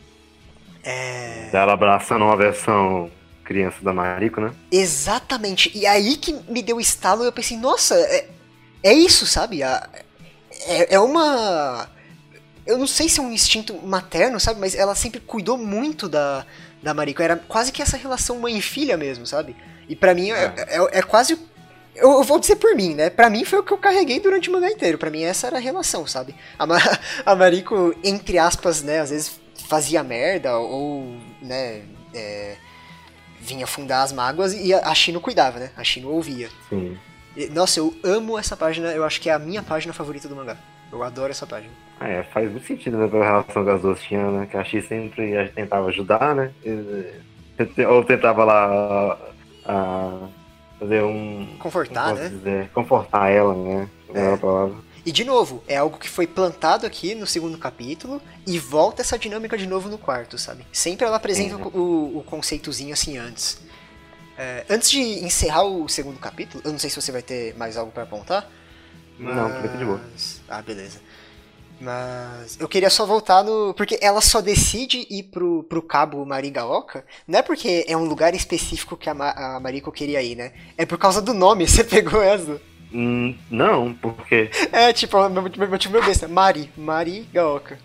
É... 0.82 1.50
Ela 1.52 1.72
abraçando 1.72 2.24
uma 2.24 2.36
versão 2.36 3.10
criança 3.46 3.78
da 3.80 3.92
Mariko, 3.92 4.40
né? 4.40 4.52
Exatamente. 4.70 5.70
E 5.74 5.86
aí 5.86 6.16
que 6.16 6.32
me 6.48 6.62
deu 6.62 6.80
estalo 6.80 7.24
eu 7.24 7.32
pensei, 7.32 7.56
nossa, 7.56 7.94
é, 7.94 8.28
é 8.82 8.92
isso, 8.92 9.24
sabe? 9.26 9.62
É, 9.62 10.94
é 10.94 11.00
uma. 11.00 11.88
Eu 12.66 12.76
não 12.76 12.86
sei 12.86 13.08
se 13.08 13.20
é 13.20 13.22
um 13.22 13.32
instinto 13.32 13.74
materno, 13.86 14.40
sabe? 14.40 14.58
Mas 14.58 14.74
ela 14.74 14.94
sempre 14.94 15.20
cuidou 15.20 15.56
muito 15.56 16.08
da, 16.08 16.44
da 16.82 16.92
Mariko. 16.92 17.22
Era 17.22 17.36
quase 17.36 17.70
que 17.70 17.80
essa 17.80 17.96
relação 17.96 18.40
mãe 18.40 18.60
filha 18.60 18.96
mesmo, 18.96 19.24
sabe? 19.26 19.56
E 19.88 19.94
para 19.94 20.14
mim 20.14 20.30
é, 20.32 20.52
é. 20.56 20.76
é, 20.76 20.98
é 20.98 21.02
quase. 21.02 21.38
Eu, 21.94 22.10
eu, 22.12 22.22
vou 22.24 22.38
dizer 22.38 22.56
por 22.56 22.74
mim, 22.74 22.94
né? 22.94 23.08
Pra 23.08 23.30
mim 23.30 23.44
foi 23.44 23.60
o 23.60 23.62
que 23.62 23.72
eu 23.72 23.78
carreguei 23.78 24.20
durante 24.20 24.50
o 24.50 24.52
mangá 24.52 24.70
inteiro. 24.70 24.98
Pra 24.98 25.10
mim 25.10 25.22
essa 25.22 25.46
era 25.46 25.56
a 25.56 25.60
relação, 25.60 26.06
sabe? 26.06 26.34
A, 26.58 26.66
Ma 26.66 26.78
a 27.24 27.34
Mariko, 27.36 27.94
entre 28.02 28.38
aspas, 28.38 28.82
né? 28.82 29.00
Às 29.00 29.10
vezes 29.10 29.40
fazia 29.68 30.02
merda 30.02 30.58
ou, 30.58 31.16
né? 31.40 31.82
É, 32.12 32.56
vinha 33.46 33.64
afundar 33.64 34.02
as 34.02 34.12
mágoas 34.12 34.52
e 34.52 34.74
a 34.74 34.94
Shino 34.94 35.20
cuidava, 35.20 35.58
né? 35.58 35.70
A 35.76 35.84
Shino 35.84 36.10
ouvia. 36.10 36.48
Sim. 36.68 36.96
Nossa, 37.52 37.80
eu 37.80 37.94
amo 38.02 38.38
essa 38.38 38.56
página, 38.56 38.88
eu 38.88 39.04
acho 39.04 39.20
que 39.20 39.30
é 39.30 39.32
a 39.32 39.38
minha 39.38 39.62
página 39.62 39.92
favorita 39.92 40.28
do 40.28 40.34
mangá. 40.34 40.56
Eu 40.90 41.02
adoro 41.02 41.30
essa 41.30 41.46
página. 41.46 41.72
Ah, 42.00 42.08
é, 42.08 42.22
faz 42.22 42.50
muito 42.50 42.66
sentido 42.66 42.96
né, 42.96 43.08
pela 43.08 43.24
relação 43.24 43.64
que 43.64 43.70
as 43.70 43.82
duas 43.82 44.00
tinham, 44.00 44.30
né? 44.30 44.46
Que 44.46 44.56
a 44.56 44.64
X 44.64 44.86
sempre 44.86 45.48
tentava 45.54 45.88
ajudar, 45.88 46.34
né? 46.34 46.50
Ou 47.88 48.04
tentava 48.04 48.44
lá 48.44 49.18
a, 49.64 50.28
fazer 50.78 51.02
um. 51.02 51.56
Confortar, 51.58 52.14
né? 52.14 52.28
Dizer, 52.28 52.70
confortar 52.70 53.30
ela, 53.30 53.54
né? 53.54 53.88
É. 54.14 54.36
palavra. 54.36 54.85
E 55.06 55.12
de 55.12 55.22
novo, 55.22 55.62
é 55.68 55.76
algo 55.76 55.98
que 55.98 56.08
foi 56.08 56.26
plantado 56.26 56.84
aqui 56.84 57.14
no 57.14 57.28
segundo 57.28 57.56
capítulo 57.56 58.20
e 58.44 58.58
volta 58.58 59.02
essa 59.02 59.16
dinâmica 59.16 59.56
de 59.56 59.64
novo 59.64 59.88
no 59.88 59.96
quarto, 59.96 60.36
sabe? 60.36 60.66
Sempre 60.72 61.06
ela 61.06 61.16
apresenta 61.16 61.54
uhum. 61.54 61.68
o, 61.68 62.18
o, 62.18 62.24
conceitozinho 62.24 62.92
assim 62.92 63.16
antes. 63.16 63.60
É, 64.36 64.66
antes 64.68 64.90
de 64.90 64.98
encerrar 64.98 65.62
o 65.62 65.88
segundo 65.88 66.18
capítulo, 66.18 66.60
eu 66.64 66.72
não 66.72 66.78
sei 66.80 66.90
se 66.90 67.00
você 67.00 67.12
vai 67.12 67.22
ter 67.22 67.54
mais 67.56 67.76
algo 67.76 67.92
para 67.92 68.02
apontar. 68.02 68.50
Mas... 69.16 69.36
Não, 69.36 69.62
fica 69.62 69.78
de 69.78 69.84
boa. 69.84 70.00
Ah, 70.48 70.60
beleza. 70.60 71.00
Mas 71.80 72.58
eu 72.58 72.68
queria 72.68 72.90
só 72.90 73.06
voltar 73.06 73.44
no. 73.44 73.74
Porque 73.74 74.00
ela 74.02 74.20
só 74.20 74.40
decide 74.40 75.06
ir 75.08 75.24
pro, 75.24 75.62
pro 75.64 75.82
cabo 75.82 76.24
Marigaoka. 76.26 77.04
Não 77.28 77.38
é 77.38 77.42
porque 77.42 77.84
é 77.86 77.96
um 77.96 78.04
lugar 78.04 78.34
específico 78.34 78.96
que 78.96 79.08
a, 79.08 79.14
Ma 79.14 79.30
a 79.30 79.60
Mariko 79.60 79.92
queria 79.92 80.20
ir, 80.20 80.34
né? 80.34 80.52
É 80.76 80.84
por 80.84 80.98
causa 80.98 81.22
do 81.22 81.32
nome. 81.32 81.64
Você 81.68 81.84
pegou 81.84 82.20
essa? 82.20 82.60
Hum, 82.92 83.34
não, 83.50 83.92
por 83.94 84.14
quê? 84.26 84.50
É, 84.72 84.92
tipo, 84.92 85.16
meu 85.28 85.68
motivo 85.68 85.92
meu 85.92 86.04
besta. 86.04 86.28
Mari. 86.28 86.70
Mari 86.76 87.28
Gaoka. 87.32 87.78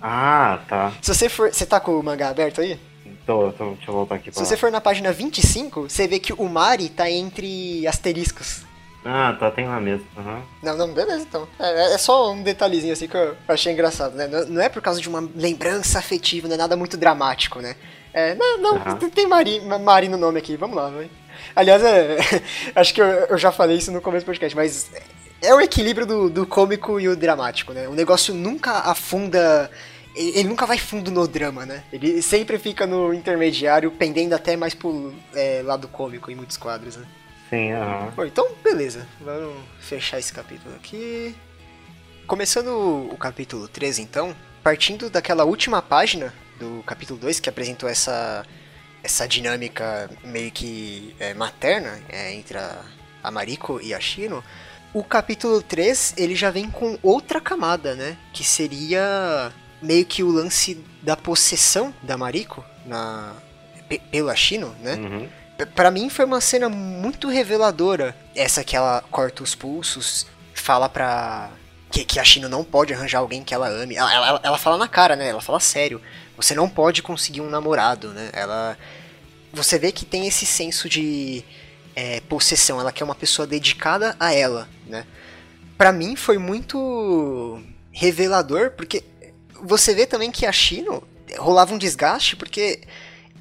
Ah, 0.00 0.58
tá. 0.68 0.92
Se 1.00 1.14
você 1.14 1.28
for. 1.28 1.52
Você 1.52 1.64
tá 1.64 1.78
com 1.78 1.98
o 1.98 2.02
mangá 2.02 2.28
aberto 2.28 2.60
aí? 2.60 2.78
Tô, 3.24 3.52
tô, 3.52 3.70
deixa 3.74 3.90
eu 3.90 3.94
voltar 3.94 4.16
aqui 4.16 4.30
pra 4.30 4.42
Se 4.42 4.48
você 4.48 4.56
for 4.56 4.70
na 4.70 4.80
página 4.80 5.12
25, 5.12 5.82
você 5.82 6.08
vê 6.08 6.18
que 6.18 6.32
o 6.32 6.48
Mari 6.48 6.88
tá 6.88 7.08
entre 7.08 7.86
asteriscos. 7.86 8.64
Ah, 9.04 9.36
tá, 9.38 9.50
tem 9.50 9.66
lá 9.66 9.80
mesmo. 9.80 10.06
Uhum. 10.16 10.42
Não, 10.62 10.76
não, 10.76 10.92
beleza 10.92 11.22
então. 11.22 11.46
É, 11.58 11.94
é, 11.94 11.98
só 11.98 12.32
um 12.32 12.42
detalhezinho 12.42 12.92
assim 12.92 13.08
que 13.08 13.16
eu 13.16 13.36
achei 13.48 13.72
engraçado, 13.72 14.14
né? 14.14 14.26
Não, 14.26 14.46
não, 14.46 14.62
é 14.62 14.68
por 14.68 14.80
causa 14.80 15.00
de 15.00 15.08
uma 15.08 15.28
lembrança 15.34 15.98
afetiva, 15.98 16.46
não 16.46 16.54
é 16.54 16.58
nada 16.58 16.76
muito 16.76 16.96
dramático, 16.96 17.60
né? 17.60 17.74
É, 18.14 18.34
não, 18.34 18.58
não, 18.58 18.74
uhum. 18.74 19.10
tem 19.10 19.26
Mari, 19.26 19.60
Mari 19.60 20.08
no 20.08 20.16
nome 20.18 20.38
aqui, 20.38 20.56
vamos 20.56 20.76
lá, 20.76 20.88
vai. 20.90 21.10
Aliás, 21.54 21.82
é, 21.82 22.18
acho 22.74 22.94
que 22.94 23.00
eu, 23.00 23.06
eu, 23.06 23.38
já 23.38 23.52
falei 23.52 23.76
isso 23.76 23.92
no 23.92 24.00
começo 24.00 24.24
do 24.24 24.26
podcast, 24.26 24.56
mas 24.56 24.90
é 25.40 25.54
o 25.54 25.60
equilíbrio 25.60 26.06
do, 26.06 26.30
do 26.30 26.46
cômico 26.46 27.00
e 27.00 27.08
o 27.08 27.16
dramático, 27.16 27.72
né? 27.72 27.88
O 27.88 27.94
negócio 27.94 28.34
nunca 28.34 28.72
afunda. 28.78 29.70
Ele 30.14 30.48
nunca 30.48 30.66
vai 30.66 30.76
fundo 30.76 31.10
no 31.10 31.26
drama, 31.26 31.64
né? 31.64 31.84
Ele 31.92 32.20
sempre 32.20 32.58
fica 32.58 32.86
no 32.86 33.14
intermediário, 33.14 33.90
pendendo 33.90 34.34
até 34.34 34.56
mais 34.56 34.74
pro 34.74 35.12
é, 35.34 35.62
lado 35.64 35.88
cômico 35.88 36.30
em 36.30 36.34
muitos 36.34 36.56
quadros, 36.58 36.96
né? 36.96 37.06
Sim, 37.48 37.72
aham. 37.72 38.12
Bom, 38.14 38.24
então, 38.24 38.48
beleza. 38.62 39.06
Vamos 39.20 39.56
fechar 39.80 40.18
esse 40.18 40.32
capítulo 40.32 40.74
aqui. 40.74 41.34
Começando 42.26 43.08
o 43.10 43.16
capítulo 43.16 43.68
13, 43.68 44.02
então, 44.02 44.34
partindo 44.62 45.10
daquela 45.10 45.44
última 45.44 45.82
página 45.82 46.32
do 46.58 46.82
capítulo 46.84 47.18
2 47.18 47.40
que 47.40 47.48
apresentou 47.48 47.88
essa 47.88 48.46
essa 49.02 49.26
dinâmica 49.26 50.10
meio 50.24 50.50
que 50.50 51.14
é, 51.18 51.34
materna 51.34 52.00
é, 52.08 52.32
entre 52.32 52.58
a, 52.58 52.82
a 53.22 53.30
Mariko 53.30 53.80
e 53.82 53.92
a 53.92 54.00
Shino, 54.00 54.42
o 54.94 55.02
capítulo 55.02 55.62
3 55.62 56.14
ele 56.16 56.34
já 56.34 56.50
vem 56.50 56.70
com 56.70 56.98
outra 57.02 57.40
camada, 57.40 57.94
né? 57.94 58.16
Que 58.32 58.44
seria 58.44 59.52
meio 59.80 60.04
que 60.04 60.22
o 60.22 60.30
lance 60.30 60.82
da 61.02 61.16
possessão 61.16 61.92
da 62.02 62.16
Mariko 62.16 62.64
na, 62.86 63.34
pela 64.10 64.34
Shino, 64.36 64.74
né? 64.80 64.94
Uhum. 64.94 65.28
Para 65.74 65.90
mim 65.90 66.08
foi 66.08 66.24
uma 66.24 66.40
cena 66.40 66.68
muito 66.68 67.28
reveladora. 67.28 68.16
Essa 68.34 68.64
que 68.64 68.76
ela 68.76 69.02
corta 69.10 69.42
os 69.42 69.54
pulsos, 69.54 70.26
fala 70.54 70.88
pra. 70.88 71.50
Que, 71.90 72.04
que 72.04 72.18
a 72.18 72.24
Shino 72.24 72.48
não 72.48 72.64
pode 72.64 72.92
arranjar 72.94 73.18
alguém 73.18 73.42
que 73.42 73.52
ela 73.52 73.68
ame. 73.68 73.94
Ela, 73.94 74.14
ela, 74.14 74.40
ela 74.42 74.58
fala 74.58 74.78
na 74.78 74.88
cara, 74.88 75.14
né? 75.14 75.28
Ela 75.28 75.42
fala 75.42 75.60
sério. 75.60 76.00
Você 76.42 76.54
não 76.54 76.68
pode 76.68 77.02
conseguir 77.02 77.40
um 77.40 77.48
namorado, 77.48 78.08
né? 78.08 78.30
Ela. 78.32 78.76
Você 79.52 79.78
vê 79.78 79.92
que 79.92 80.04
tem 80.04 80.26
esse 80.26 80.44
senso 80.44 80.88
de 80.88 81.44
é, 81.94 82.20
possessão. 82.22 82.80
Ela 82.80 82.90
quer 82.90 83.04
uma 83.04 83.14
pessoa 83.14 83.46
dedicada 83.46 84.16
a 84.18 84.32
ela, 84.32 84.68
né? 84.86 85.06
Pra 85.78 85.92
mim 85.92 86.16
foi 86.16 86.38
muito 86.38 87.62
revelador, 87.92 88.72
porque 88.72 89.04
você 89.62 89.94
vê 89.94 90.06
também 90.06 90.30
que 90.30 90.44
a 90.44 90.52
Shino 90.52 91.02
rolava 91.38 91.74
um 91.74 91.78
desgaste, 91.78 92.34
porque 92.34 92.80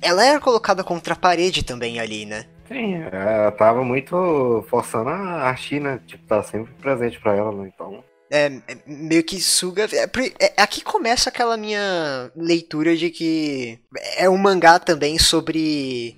ela 0.01 0.23
era 0.23 0.39
colocada 0.39 0.83
contra 0.83 1.13
a 1.13 1.17
parede 1.17 1.63
também 1.63 1.99
ali, 1.99 2.25
né? 2.25 2.45
Sim, 2.67 3.03
ela 3.11 3.51
tava 3.51 3.83
muito 3.83 4.65
forçando 4.69 5.09
a 5.09 5.53
China, 5.55 6.01
tipo, 6.05 6.23
tá 6.25 6.41
sempre 6.43 6.71
presente 6.73 7.19
para 7.19 7.35
ela, 7.35 7.51
né? 7.51 7.71
Então. 7.73 8.03
É, 8.31 8.45
é, 8.45 8.77
meio 8.87 9.23
que 9.23 9.41
suga. 9.41 9.89
É, 9.91 10.09
é, 10.39 10.53
aqui 10.61 10.81
começa 10.81 11.29
aquela 11.29 11.57
minha 11.57 12.31
leitura 12.33 12.95
de 12.95 13.09
que 13.09 13.77
é 14.15 14.29
um 14.29 14.37
mangá 14.37 14.79
também 14.79 15.19
sobre. 15.19 16.17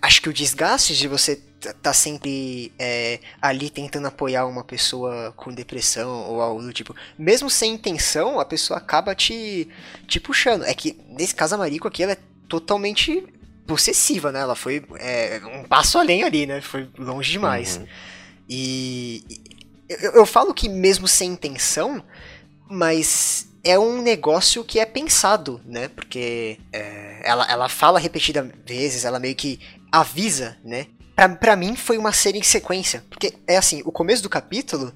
Acho 0.00 0.22
que 0.22 0.30
o 0.30 0.32
desgaste 0.32 0.96
de 0.96 1.06
você 1.06 1.36
tá 1.82 1.92
sempre 1.92 2.72
é, 2.78 3.20
ali 3.40 3.68
tentando 3.68 4.08
apoiar 4.08 4.46
uma 4.46 4.64
pessoa 4.64 5.32
com 5.36 5.52
depressão 5.52 6.10
ou 6.30 6.40
algo 6.40 6.62
do 6.62 6.72
tipo. 6.72 6.96
Mesmo 7.18 7.50
sem 7.50 7.74
intenção, 7.74 8.40
a 8.40 8.44
pessoa 8.46 8.78
acaba 8.78 9.14
te, 9.14 9.68
te 10.06 10.18
puxando. 10.18 10.64
É 10.64 10.72
que 10.72 10.98
nesse 11.10 11.34
caso 11.34 11.54
a 11.54 11.58
Mariko 11.58 11.86
aqui 11.86 12.02
ela 12.02 12.12
é 12.12 12.18
totalmente 12.48 13.22
possessiva, 13.66 14.32
né? 14.32 14.40
Ela 14.40 14.56
foi 14.56 14.82
é, 14.98 15.40
um 15.54 15.64
passo 15.64 15.98
além 15.98 16.22
ali, 16.22 16.46
né? 16.46 16.62
Foi 16.62 16.88
longe 16.98 17.30
demais. 17.30 17.76
Uhum. 17.76 17.86
E 18.48 19.24
eu, 19.88 20.12
eu 20.12 20.26
falo 20.26 20.54
que 20.54 20.68
mesmo 20.68 21.06
sem 21.06 21.32
intenção, 21.32 22.02
mas 22.68 23.48
é 23.62 23.78
um 23.78 24.02
negócio 24.02 24.64
que 24.64 24.78
é 24.78 24.86
pensado, 24.86 25.60
né? 25.64 25.88
Porque 25.88 26.58
é, 26.72 27.20
ela, 27.24 27.50
ela 27.50 27.68
fala 27.68 27.98
repetidas 27.98 28.46
vezes, 28.66 29.04
ela 29.04 29.18
meio 29.18 29.34
que 29.34 29.58
avisa, 29.90 30.56
né? 30.64 30.86
Pra, 31.16 31.28
pra 31.28 31.56
mim 31.56 31.76
foi 31.76 31.96
uma 31.96 32.12
série 32.12 32.38
em 32.38 32.42
sequência. 32.42 33.04
Porque 33.08 33.34
é 33.46 33.56
assim, 33.56 33.82
o 33.84 33.92
começo 33.92 34.22
do 34.22 34.28
capítulo 34.28 34.92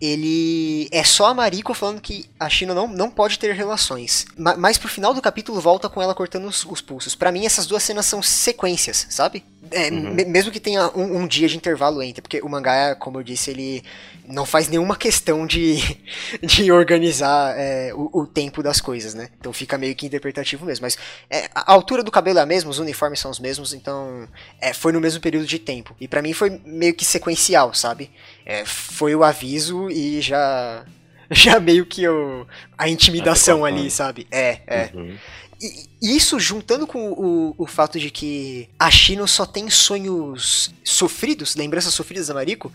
ele 0.00 0.88
é 0.92 1.02
só 1.02 1.26
a 1.26 1.34
Mariko 1.34 1.74
falando 1.74 2.00
que 2.00 2.30
a 2.38 2.48
China 2.48 2.72
não, 2.72 2.86
não 2.86 3.10
pode 3.10 3.38
ter 3.38 3.52
relações. 3.52 4.26
Ma 4.36 4.56
mas 4.56 4.78
pro 4.78 4.88
final 4.88 5.12
do 5.12 5.20
capítulo 5.20 5.60
volta 5.60 5.88
com 5.88 6.00
ela 6.00 6.14
cortando 6.14 6.46
os, 6.46 6.64
os 6.64 6.80
pulsos. 6.80 7.14
Para 7.14 7.32
mim, 7.32 7.44
essas 7.44 7.66
duas 7.66 7.82
cenas 7.82 8.06
são 8.06 8.22
sequências, 8.22 9.06
sabe? 9.10 9.44
É, 9.70 9.90
uhum. 9.90 10.14
Mesmo 10.28 10.52
que 10.52 10.60
tenha 10.60 10.88
um, 10.96 11.22
um, 11.22 11.26
dia 11.26 11.48
de 11.48 11.56
intervalo 11.56 12.02
entre, 12.02 12.22
porque 12.22 12.40
o 12.40 12.48
mangá, 12.48 12.94
como 12.94 13.18
eu 13.18 13.22
disse, 13.24 13.50
ele 13.50 13.82
não 14.26 14.46
faz 14.46 14.68
nenhuma 14.68 14.96
questão 14.96 15.46
de, 15.46 15.78
de 16.42 16.70
organizar 16.70 17.54
é, 17.58 17.92
o, 17.92 18.08
o, 18.20 18.26
tempo 18.26 18.62
das 18.62 18.80
coisas, 18.80 19.14
né? 19.14 19.28
Então 19.38 19.52
fica 19.52 19.76
meio 19.76 19.94
que 19.96 20.06
interpretativo 20.06 20.64
mesmo. 20.64 20.84
Mas 20.84 20.96
é, 21.28 21.50
a 21.54 21.72
altura 21.72 22.02
do 22.02 22.10
cabelo 22.10 22.38
é 22.38 22.42
a 22.42 22.46
mesma, 22.46 22.70
os 22.70 22.78
uniformes 22.78 23.18
são 23.18 23.30
os 23.30 23.40
mesmos, 23.40 23.74
então 23.74 24.28
é, 24.60 24.72
foi 24.72 24.92
no 24.92 25.00
mesmo 25.00 25.20
período 25.20 25.46
de 25.46 25.58
tempo. 25.58 25.94
E 26.00 26.06
para 26.06 26.22
mim 26.22 26.32
foi 26.32 26.60
meio 26.64 26.94
que 26.94 27.04
sequencial, 27.04 27.74
sabe? 27.74 28.10
É, 28.46 28.64
foi 28.64 29.14
o 29.14 29.24
aviso 29.24 29.90
e 29.90 30.20
já 30.20 30.84
já 31.30 31.60
meio 31.60 31.84
que 31.84 32.08
o, 32.08 32.46
a 32.76 32.88
intimidação 32.88 33.64
ali, 33.64 33.90
sabe? 33.90 34.26
É, 34.30 34.60
é. 34.66 34.90
Uhum. 34.94 35.16
E 35.60 36.16
isso 36.16 36.38
juntando 36.38 36.86
com 36.86 37.10
o, 37.10 37.54
o 37.58 37.66
fato 37.66 37.98
de 37.98 38.10
que 38.10 38.68
a 38.78 38.90
China 38.90 39.26
só 39.26 39.44
tem 39.44 39.68
sonhos 39.68 40.72
sofridos, 40.84 41.56
lembranças 41.56 41.92
sofridas 41.92 42.28
da 42.28 42.34
Mariko, 42.34 42.72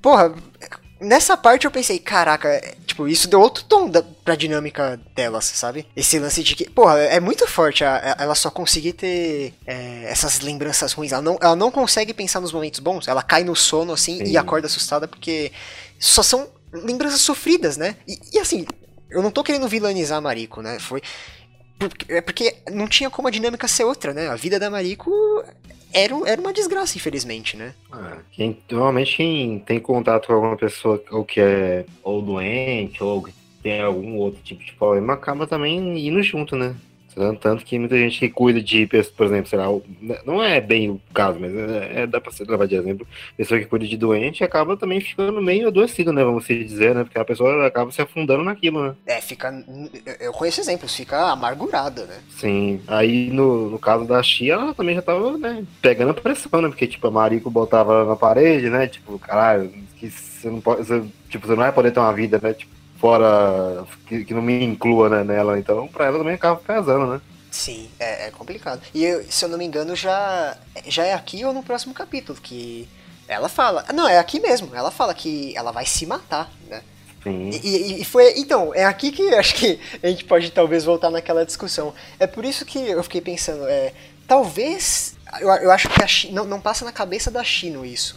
porra, 0.00 0.34
nessa 1.02 1.36
parte 1.36 1.64
eu 1.64 1.70
pensei, 1.70 1.98
caraca, 1.98 2.48
é, 2.48 2.74
tipo, 2.86 3.06
isso 3.08 3.28
deu 3.28 3.40
outro 3.40 3.64
tom 3.64 3.90
da, 3.90 4.02
pra 4.02 4.34
dinâmica 4.34 4.98
delas, 5.14 5.44
sabe? 5.44 5.86
Esse 5.94 6.18
lance 6.18 6.42
de 6.42 6.54
que, 6.54 6.70
porra, 6.70 6.98
é 7.00 7.20
muito 7.20 7.46
forte 7.46 7.84
a, 7.84 8.16
a, 8.18 8.22
ela 8.22 8.34
só 8.34 8.50
conseguir 8.50 8.94
ter 8.94 9.52
é, 9.66 10.04
essas 10.04 10.40
lembranças 10.40 10.92
ruins. 10.92 11.12
Ela 11.12 11.22
não, 11.22 11.38
ela 11.40 11.56
não 11.56 11.70
consegue 11.70 12.14
pensar 12.14 12.40
nos 12.40 12.52
momentos 12.52 12.80
bons, 12.80 13.08
ela 13.08 13.22
cai 13.22 13.44
no 13.44 13.56
sono 13.56 13.92
assim 13.92 14.18
Sim. 14.18 14.32
e 14.32 14.36
acorda 14.36 14.66
assustada 14.66 15.06
porque 15.08 15.52
só 15.98 16.22
são 16.22 16.48
lembranças 16.72 17.20
sofridas, 17.20 17.76
né? 17.76 17.96
E, 18.06 18.18
e 18.32 18.38
assim, 18.38 18.64
eu 19.10 19.22
não 19.22 19.30
tô 19.30 19.42
querendo 19.42 19.68
vilanizar 19.68 20.18
a 20.18 20.20
Mariko, 20.22 20.62
né? 20.62 20.78
Foi 20.78 21.02
é 22.08 22.20
porque 22.20 22.56
não 22.70 22.86
tinha 22.88 23.10
como 23.10 23.28
a 23.28 23.30
dinâmica 23.30 23.68
ser 23.68 23.84
outra, 23.84 24.12
né? 24.12 24.28
A 24.28 24.36
vida 24.36 24.58
da 24.58 24.70
Mariko 24.70 25.10
era, 25.92 26.14
era 26.26 26.40
uma 26.40 26.52
desgraça, 26.52 26.96
infelizmente, 26.96 27.56
né? 27.56 27.74
Ah, 27.90 28.18
quem, 28.32 28.58
normalmente 28.70 29.16
quem 29.16 29.58
tem 29.60 29.78
contato 29.78 30.26
com 30.26 30.32
alguma 30.34 30.56
pessoa 30.56 31.02
ou 31.10 31.24
que 31.24 31.40
é 31.40 31.84
ou 32.02 32.22
doente 32.22 33.02
ou 33.02 33.28
tem 33.62 33.80
algum 33.80 34.16
outro 34.16 34.40
tipo 34.42 34.64
de 34.64 34.72
problema 34.72 35.14
acaba 35.14 35.46
também 35.46 36.06
indo 36.06 36.22
junto, 36.22 36.56
né? 36.56 36.74
Tanto 37.40 37.64
que 37.64 37.78
muita 37.78 37.96
gente 37.96 38.18
que 38.18 38.28
cuida 38.28 38.62
de, 38.62 38.86
por 39.16 39.26
exemplo, 39.26 39.48
sei 39.48 39.58
lá, 39.58 39.66
não 40.24 40.42
é 40.42 40.60
bem 40.60 40.90
o 40.90 41.00
caso, 41.12 41.38
mas 41.38 41.54
é, 41.54 42.02
é 42.02 42.06
dá 42.06 42.20
pra 42.20 42.32
ser 42.32 42.48
levar 42.48 42.66
de 42.66 42.74
exemplo, 42.74 43.06
pessoa 43.36 43.60
que 43.60 43.66
cuida 43.66 43.86
de 43.86 43.96
doente 43.96 44.42
acaba 44.42 44.76
também 44.76 45.00
ficando 45.00 45.40
meio 45.42 45.68
adoecido, 45.68 46.12
né, 46.12 46.24
vamos 46.24 46.46
dizer, 46.46 46.94
né, 46.94 47.04
porque 47.04 47.18
a 47.18 47.24
pessoa 47.24 47.66
acaba 47.66 47.90
se 47.90 48.00
afundando 48.00 48.42
naquilo, 48.44 48.82
né. 48.82 48.94
É, 49.06 49.20
fica, 49.20 49.52
eu 50.20 50.32
conheço 50.32 50.60
exemplos, 50.60 50.94
fica 50.94 51.30
amargurada, 51.30 52.06
né. 52.06 52.18
Sim, 52.30 52.80
aí 52.86 53.30
no, 53.30 53.70
no 53.70 53.78
caso 53.78 54.04
da 54.04 54.22
Xia, 54.22 54.54
ela 54.54 54.74
também 54.74 54.94
já 54.94 55.02
tava, 55.02 55.36
né, 55.36 55.64
pegando 55.80 56.10
a 56.10 56.14
pressão, 56.14 56.62
né, 56.62 56.68
porque, 56.68 56.86
tipo, 56.86 57.06
a 57.06 57.10
Marico 57.10 57.50
botava 57.50 58.04
na 58.04 58.16
parede, 58.16 58.70
né, 58.70 58.86
tipo, 58.86 59.18
caralho, 59.18 59.70
que 59.98 60.10
você 60.10 60.50
não 60.50 60.60
pode, 60.60 60.84
você, 60.84 61.02
tipo, 61.28 61.46
você 61.46 61.52
não 61.52 61.62
vai 61.62 61.72
poder 61.72 61.92
ter 61.92 62.00
uma 62.00 62.12
vida, 62.12 62.40
né, 62.42 62.52
tipo, 62.54 62.81
fora 63.02 63.84
que, 64.06 64.24
que 64.24 64.32
não 64.32 64.40
me 64.40 64.62
inclua 64.64 65.08
né, 65.08 65.24
nela, 65.24 65.58
então 65.58 65.88
pra 65.88 66.06
ela 66.06 66.18
também 66.18 66.34
acaba 66.34 66.60
pesando, 66.64 67.04
né? 67.08 67.20
Sim, 67.50 67.90
é, 67.98 68.28
é 68.28 68.30
complicado. 68.30 68.80
E 68.94 69.04
eu, 69.04 69.24
se 69.28 69.44
eu 69.44 69.48
não 69.48 69.58
me 69.58 69.64
engano, 69.64 69.96
já, 69.96 70.56
já 70.86 71.04
é 71.04 71.12
aqui 71.12 71.44
ou 71.44 71.52
no 71.52 71.64
próximo 71.64 71.92
capítulo 71.92 72.38
que 72.40 72.88
ela 73.26 73.48
fala. 73.48 73.84
Não, 73.92 74.08
é 74.08 74.18
aqui 74.18 74.38
mesmo. 74.38 74.74
Ela 74.74 74.92
fala 74.92 75.12
que 75.12 75.54
ela 75.56 75.72
vai 75.72 75.84
se 75.84 76.06
matar, 76.06 76.50
né? 76.68 76.80
Sim. 77.24 77.50
E, 77.50 78.00
e, 78.00 78.04
foi. 78.04 78.38
Então, 78.38 78.72
é 78.72 78.84
aqui 78.84 79.10
que 79.10 79.34
acho 79.34 79.56
que 79.56 79.80
a 80.02 80.06
gente 80.06 80.24
pode 80.24 80.50
talvez 80.52 80.84
voltar 80.84 81.10
naquela 81.10 81.44
discussão. 81.44 81.92
É 82.18 82.26
por 82.26 82.44
isso 82.44 82.64
que 82.64 82.78
eu 82.78 83.02
fiquei 83.02 83.20
pensando, 83.20 83.66
é, 83.66 83.92
talvez. 84.26 85.16
Eu, 85.40 85.48
eu 85.48 85.70
acho 85.72 85.88
que 85.88 86.02
a 86.02 86.06
China, 86.06 86.42
não, 86.42 86.44
não 86.44 86.60
passa 86.60 86.84
na 86.84 86.92
cabeça 86.92 87.30
da 87.30 87.42
China 87.42 87.84
isso. 87.84 88.16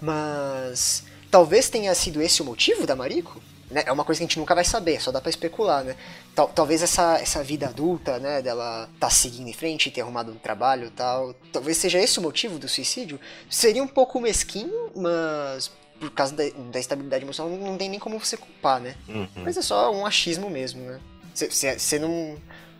Mas. 0.00 1.04
Talvez 1.30 1.70
tenha 1.70 1.94
sido 1.94 2.20
esse 2.20 2.42
o 2.42 2.44
motivo 2.44 2.86
da 2.86 2.96
Mariko? 2.96 3.40
Né? 3.72 3.82
É 3.86 3.92
uma 3.92 4.04
coisa 4.04 4.18
que 4.18 4.24
a 4.24 4.26
gente 4.28 4.38
nunca 4.38 4.54
vai 4.54 4.64
saber, 4.64 5.00
só 5.00 5.10
dá 5.10 5.20
para 5.20 5.30
especular, 5.30 5.82
né? 5.82 5.96
Tal, 6.34 6.48
talvez 6.48 6.82
essa, 6.82 7.18
essa 7.18 7.42
vida 7.42 7.68
adulta, 7.68 8.18
né, 8.18 8.42
dela 8.42 8.88
tá 9.00 9.10
seguindo 9.10 9.48
em 9.48 9.52
frente, 9.52 9.90
ter 9.90 10.02
arrumado 10.02 10.30
um 10.30 10.36
trabalho 10.36 10.86
e 10.86 10.90
tal, 10.90 11.34
talvez 11.52 11.76
seja 11.76 11.98
esse 11.98 12.18
o 12.18 12.22
motivo 12.22 12.58
do 12.58 12.68
suicídio. 12.68 13.18
Seria 13.48 13.82
um 13.82 13.88
pouco 13.88 14.20
mesquinho, 14.20 14.90
mas 14.94 15.70
por 15.98 16.10
causa 16.10 16.34
da, 16.34 16.44
da 16.70 16.80
estabilidade 16.80 17.24
emocional 17.24 17.56
não 17.56 17.78
tem 17.78 17.88
nem 17.88 17.98
como 17.98 18.18
você 18.18 18.36
culpar, 18.36 18.80
né? 18.80 18.94
Uhum. 19.08 19.28
Mas 19.36 19.56
é 19.56 19.62
só 19.62 19.92
um 19.92 20.04
achismo 20.04 20.50
mesmo, 20.50 20.82
né? 20.82 21.00
Você 21.34 21.98
não, 21.98 22.36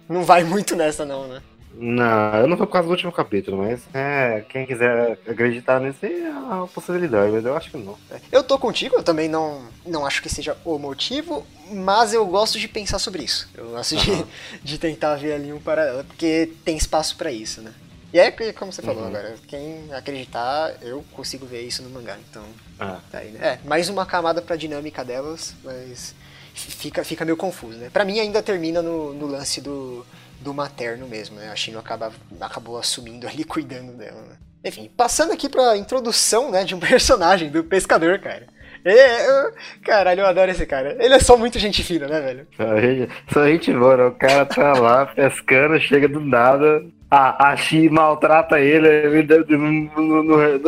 não 0.09 0.25
vai 0.25 0.45
muito 0.45 0.77
nessa 0.77 1.05
não, 1.05 1.27
né? 1.27 1.43
Não, 1.75 2.35
eu 2.37 2.47
não 2.47 2.57
vou 2.57 2.67
por 2.67 2.75
causa 2.75 2.87
do 2.87 2.93
último 2.93 3.13
capítulo, 3.13 3.59
mas 3.59 3.83
é, 3.95 4.45
quem 4.49 4.67
quiser 4.67 5.19
acreditar 5.27 5.81
nisso 5.81 6.05
é 6.05 6.31
uma 6.31 6.69
possibilidade, 6.69 7.33
mas 7.33 7.45
eu 7.45 7.57
acho 7.57 7.71
que 7.71 7.77
não. 7.77 7.99
Eu 8.31 8.45
tô 8.45 8.59
contigo, 8.59 8.97
eu 8.97 9.03
também 9.03 9.29
não, 9.29 9.67
não 9.87 10.05
acho 10.07 10.23
que 10.23 10.29
seja 10.29 10.57
o 10.65 10.79
motivo, 10.79 11.47
mas 11.71 12.13
eu 12.13 12.27
gosto 12.27 12.59
de 12.59 12.69
pensar 12.69 12.99
sobre 12.99 13.23
isso. 13.23 13.49
Eu 13.55 13.71
gosto 13.71 13.97
uhum. 13.97 14.01
de, 14.01 14.27
de 14.63 14.79
tentar 14.79 15.17
ver 15.17 15.33
ali 15.33 15.53
um 15.53 15.61
paralelo, 15.61 16.05
porque 16.05 16.51
tem 16.65 16.77
espaço 16.77 17.17
para 17.17 17.33
isso, 17.33 17.63
né? 17.63 17.73
E 18.13 18.19
é 18.19 18.31
como 18.53 18.71
você 18.71 18.83
falou 18.83 19.03
uhum. 19.03 19.09
agora, 19.09 19.37
quem 19.49 19.91
acreditar, 19.93 20.75
eu 20.83 21.03
consigo 21.13 21.47
ver 21.47 21.63
isso 21.63 21.83
no 21.83 21.89
mangá, 21.89 22.19
então. 22.31 22.45
Ah. 22.79 23.01
Tá 23.11 23.19
aí, 23.19 23.31
né? 23.31 23.41
É, 23.43 23.67
mais 23.67 23.89
uma 23.89 24.05
camada 24.05 24.43
pra 24.43 24.55
dinâmica 24.55 25.03
delas, 25.03 25.55
mas 25.65 26.15
fica, 26.53 27.03
fica 27.05 27.25
meio 27.25 27.39
confuso, 27.39 27.79
né? 27.79 27.89
Pra 27.91 28.05
mim 28.05 28.21
ainda 28.21 28.43
termina 28.43 28.83
no, 28.83 29.15
no 29.15 29.27
lance 29.27 29.63
do 29.63 30.05
do 30.43 30.53
materno 30.53 31.09
mesmo, 31.09 31.37
né? 31.37 31.51
A 31.51 31.57
Shino 31.57 31.79
acaba, 31.79 32.13
acabou 32.41 32.79
assumindo 32.79 33.27
ali, 33.27 33.45
cuidando 33.45 33.93
dela, 33.93 34.21
né? 34.23 34.37
Enfim, 34.65 34.91
passando 34.97 35.33
aqui 35.33 35.49
pra 35.49 35.77
introdução, 35.77 36.51
né, 36.51 36.65
de 36.65 36.75
um 36.75 36.79
personagem, 36.81 37.51
do 37.51 37.65
pescador, 37.65 38.19
cara. 38.19 38.47
É, 38.85 39.29
eu, 39.29 39.53
caralho, 39.85 40.21
eu 40.21 40.27
adoro 40.27 40.51
esse 40.51 40.67
cara. 40.67 40.97
Ele 40.99 41.15
é 41.15 41.21
só 41.21 41.37
muito 41.37 41.59
gente 41.59 41.85
fina, 41.85 42.09
né, 42.09 42.21
velho? 42.21 42.47
Só 42.57 42.81
gente, 42.81 43.13
só 43.33 43.47
gente 43.47 43.73
boa, 43.73 43.97
né? 43.97 44.05
O 44.07 44.13
cara 44.13 44.45
tá 44.45 44.73
lá 44.73 45.07
pescando, 45.15 45.81
chega 45.81 46.09
do 46.09 46.21
nada. 46.21 46.85
A, 47.09 47.53
a 47.53 47.57
maltrata 47.91 48.59
ele, 48.59 49.23
não, 49.51 49.59
não, 49.59 50.23
não, 50.25 50.59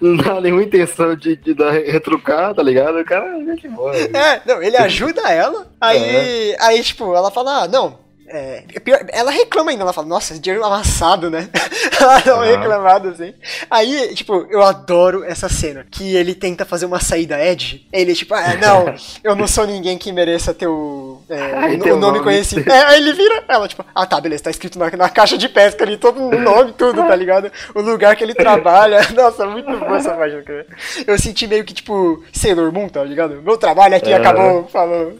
não, 0.00 0.16
dá 0.16 0.40
nenhuma 0.40 0.62
intenção 0.62 1.14
de, 1.14 1.36
de 1.36 1.52
dar 1.52 1.70
retrucar, 1.70 2.54
tá 2.54 2.62
ligado? 2.62 2.98
O 2.98 3.04
cara 3.04 3.26
é 3.26 3.44
gente 3.44 3.68
boa. 3.68 3.94
É, 3.94 4.40
não, 4.46 4.62
ele 4.62 4.78
ajuda 4.78 5.30
ela, 5.30 5.66
aí, 5.78 6.52
é. 6.52 6.56
aí 6.60 6.82
tipo, 6.82 7.14
ela 7.14 7.30
fala, 7.30 7.64
ah, 7.64 7.68
não, 7.68 7.98
é, 8.32 8.64
é 8.74 9.18
ela 9.18 9.30
reclama 9.30 9.70
ainda, 9.70 9.82
ela 9.82 9.92
fala, 9.92 10.06
nossa, 10.06 10.38
dinheiro 10.38 10.64
amassado, 10.64 11.30
né? 11.30 11.48
ela 12.00 12.18
dá 12.20 12.34
uma 12.34 12.46
reclamada 12.46 13.10
assim. 13.10 13.34
Aí, 13.70 14.14
tipo, 14.14 14.46
eu 14.50 14.62
adoro 14.62 15.24
essa 15.24 15.48
cena. 15.48 15.86
Que 15.90 16.16
ele 16.16 16.34
tenta 16.34 16.64
fazer 16.64 16.86
uma 16.86 17.00
saída 17.00 17.42
Ed. 17.44 17.86
Ele, 17.92 18.14
tipo, 18.14 18.34
ah, 18.34 18.54
não, 18.60 18.94
eu 19.22 19.36
não 19.36 19.46
sou 19.46 19.66
ninguém 19.66 19.98
que 19.98 20.12
mereça 20.12 20.54
ter 20.54 20.66
o, 20.66 21.20
é, 21.28 21.40
Ai, 21.40 21.74
o 21.76 21.78
nome, 21.78 22.00
nome 22.00 22.20
conhecido. 22.20 22.70
É, 22.70 22.84
aí 22.86 23.02
ele 23.02 23.12
vira, 23.12 23.44
ela, 23.48 23.68
tipo, 23.68 23.84
ah 23.94 24.06
tá, 24.06 24.20
beleza, 24.20 24.44
tá 24.44 24.50
escrito 24.50 24.78
na, 24.78 24.90
na 24.90 25.08
caixa 25.08 25.36
de 25.36 25.48
pesca 25.48 25.84
ali, 25.84 25.96
todo 25.96 26.20
o 26.20 26.38
nome, 26.38 26.72
tudo, 26.72 27.02
tá 27.02 27.14
ligado? 27.14 27.50
O 27.74 27.80
lugar 27.80 28.16
que 28.16 28.24
ele 28.24 28.34
trabalha. 28.34 29.00
Nossa, 29.14 29.46
muito 29.46 29.70
boa 29.78 29.96
essa 29.96 30.14
página, 30.14 30.42
cara. 30.42 30.66
Eu 31.06 31.18
senti 31.18 31.46
meio 31.46 31.64
que, 31.64 31.74
tipo, 31.74 32.22
Sailor 32.32 32.72
Moon, 32.72 32.88
tá 32.88 33.02
ligado? 33.04 33.42
Meu 33.42 33.56
trabalho 33.56 33.96
aqui 33.96 34.12
é. 34.12 34.16
acabou 34.16 34.66
falando. 34.68 35.18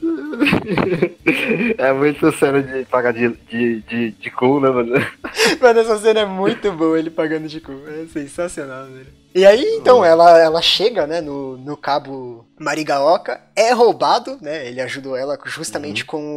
É 1.79 1.93
muito 1.93 2.33
cena 2.33 2.63
de 2.63 2.85
pagar 3.03 3.13
de, 3.13 3.29
de, 3.49 3.83
de, 3.83 4.11
de 4.13 4.31
cu, 4.31 4.61
né, 4.61 4.71
mano? 4.71 4.93
Mano, 5.61 5.81
essa 5.81 5.99
cena 5.99 6.21
é 6.21 6.25
muito 6.25 6.71
boa, 6.73 6.99
ele 6.99 7.11
pagando 7.11 7.49
de 7.49 7.61
cu. 7.61 7.73
É 7.89 8.07
sensacional, 8.07 8.87
velho. 8.87 9.07
E 9.35 9.47
aí, 9.47 9.65
então, 9.81 10.05
ela, 10.05 10.39
ela 10.39 10.61
chega, 10.61 11.07
né, 11.07 11.21
no, 11.21 11.57
no 11.57 11.75
cabo 11.75 12.47
Marigaoka, 12.61 13.41
é 13.57 13.73
roubado, 13.73 14.39
né, 14.43 14.69
ele 14.69 14.81
ajudou 14.83 15.17
ela 15.17 15.39
justamente 15.47 16.03
uhum. 16.03 16.07
com 16.07 16.37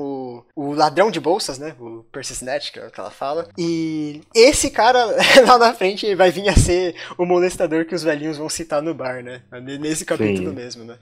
o, 0.56 0.70
o 0.70 0.74
ladrão 0.74 1.12
de 1.12 1.20
bolsas, 1.20 1.60
né, 1.60 1.76
o 1.78 2.06
Percy 2.10 2.34
Snatch, 2.34 2.72
que 2.72 2.80
é 2.80 2.88
o 2.88 2.92
que 2.92 3.00
ela 3.00 3.12
fala. 3.12 3.50
E 3.58 4.22
esse 4.34 4.72
cara, 4.72 5.06
lá 5.46 5.58
na 5.58 5.74
frente, 5.74 6.16
vai 6.16 6.32
vir 6.32 6.48
a 6.48 6.56
ser 6.56 6.96
o 7.18 7.26
molestador 7.26 7.86
que 7.86 7.94
os 7.94 8.04
velhinhos 8.04 8.38
vão 8.38 8.48
citar 8.48 8.82
no 8.82 8.94
bar, 8.94 9.22
né, 9.22 9.42
nesse 9.80 10.06
capítulo 10.06 10.50
Sim. 10.52 10.56
mesmo, 10.56 10.84
né. 10.86 10.98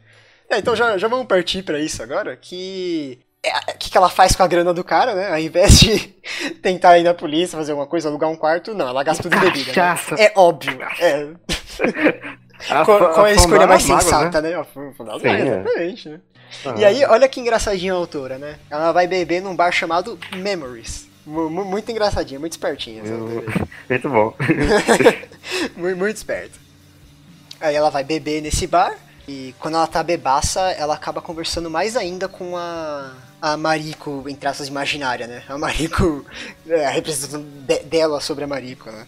É, 0.49 0.57
então 0.57 0.76
já, 0.76 0.97
já 0.97 1.07
vamos 1.07 1.28
partir 1.28 1.61
para 1.64 1.80
isso 1.80 2.01
agora, 2.01 2.36
que 2.36 3.20
o 3.46 3.78
que, 3.78 3.89
que 3.89 3.98
ela 3.98 4.10
faz 4.10 4.36
com 4.36 4.44
a 4.44 4.48
grana 4.48 4.74
do 4.74 4.84
cara, 4.84 5.14
né? 5.16 5.30
Ao 5.32 5.39
invés 5.39 5.80
de 5.80 6.00
tentar 6.62 6.98
ir 6.98 7.04
na 7.04 7.14
polícia, 7.14 7.58
fazer 7.58 7.72
alguma 7.72 7.88
coisa, 7.88 8.08
alugar 8.10 8.30
um 8.30 8.36
quarto, 8.36 8.74
não, 8.74 8.88
ela 8.88 9.04
gasta 9.04 9.24
tudo 9.24 9.36
em 9.36 9.39
bebida. 9.39 9.72
Né? 9.76 9.98
É 10.18 10.32
óbvio. 10.36 10.80
É. 11.00 11.28
A 12.70 12.86
Qual, 12.86 12.98
qual 13.14 13.28
é 13.28 13.32
a 13.32 13.36
escolha 13.36 13.68
mais 13.68 13.84
sensata, 13.84 14.39
né? 14.41 14.52
Sim, 14.74 14.80
mágoas, 15.00 15.24
é. 15.26 15.41
exatamente, 15.41 16.08
né? 16.10 16.20
Ah. 16.66 16.74
E 16.78 16.86
aí, 16.86 17.04
olha 17.06 17.28
que 17.28 17.41
engraçadinha 17.41 17.91
a 17.91 17.96
autora, 17.98 18.38
né? 18.38 18.56
Ela 18.70 18.94
vai 18.94 19.06
beber 19.06 19.41
num 19.41 19.54
bar 19.54 19.70
chamado 19.74 20.18
Memories. 20.34 21.10
Mu- 21.26 21.50
Muito 21.50 21.91
engraçadinha, 21.91 22.39
muito 22.39 22.54
espertinha. 22.54 23.04
Eu-. 23.04 23.44
Muito 23.89 24.10
bom. 24.10 24.34
muito, 25.76 25.98
muito 25.98 26.16
esperto. 26.16 26.58
Aí 27.60 27.76
ela 27.76 27.89
vai 27.89 28.04
beber 28.04 28.41
nesse 28.41 28.66
bar 28.66 28.94
e 29.28 29.55
quando 29.59 29.76
ela 29.76 29.88
tá 29.88 30.03
bebaça, 30.03 30.59
ela 30.71 30.93
acaba 30.95 31.21
conversando 31.21 31.69
mais 31.69 31.95
ainda 31.95 32.28
com 32.28 32.57
a, 32.57 33.13
a 33.41 33.55
Mariko, 33.57 34.26
entre 34.28 34.47
aspas, 34.47 34.67
imaginária, 34.67 35.28
né? 35.28 35.43
A 35.47 35.57
Mariko, 35.57 36.26
é, 36.67 36.86
a 36.86 36.89
representação 36.89 37.41
de- 37.41 37.80
dela 37.84 38.19
sobre 38.19 38.43
a 38.43 38.47
Mariko, 38.47 38.91
né? 38.91 39.07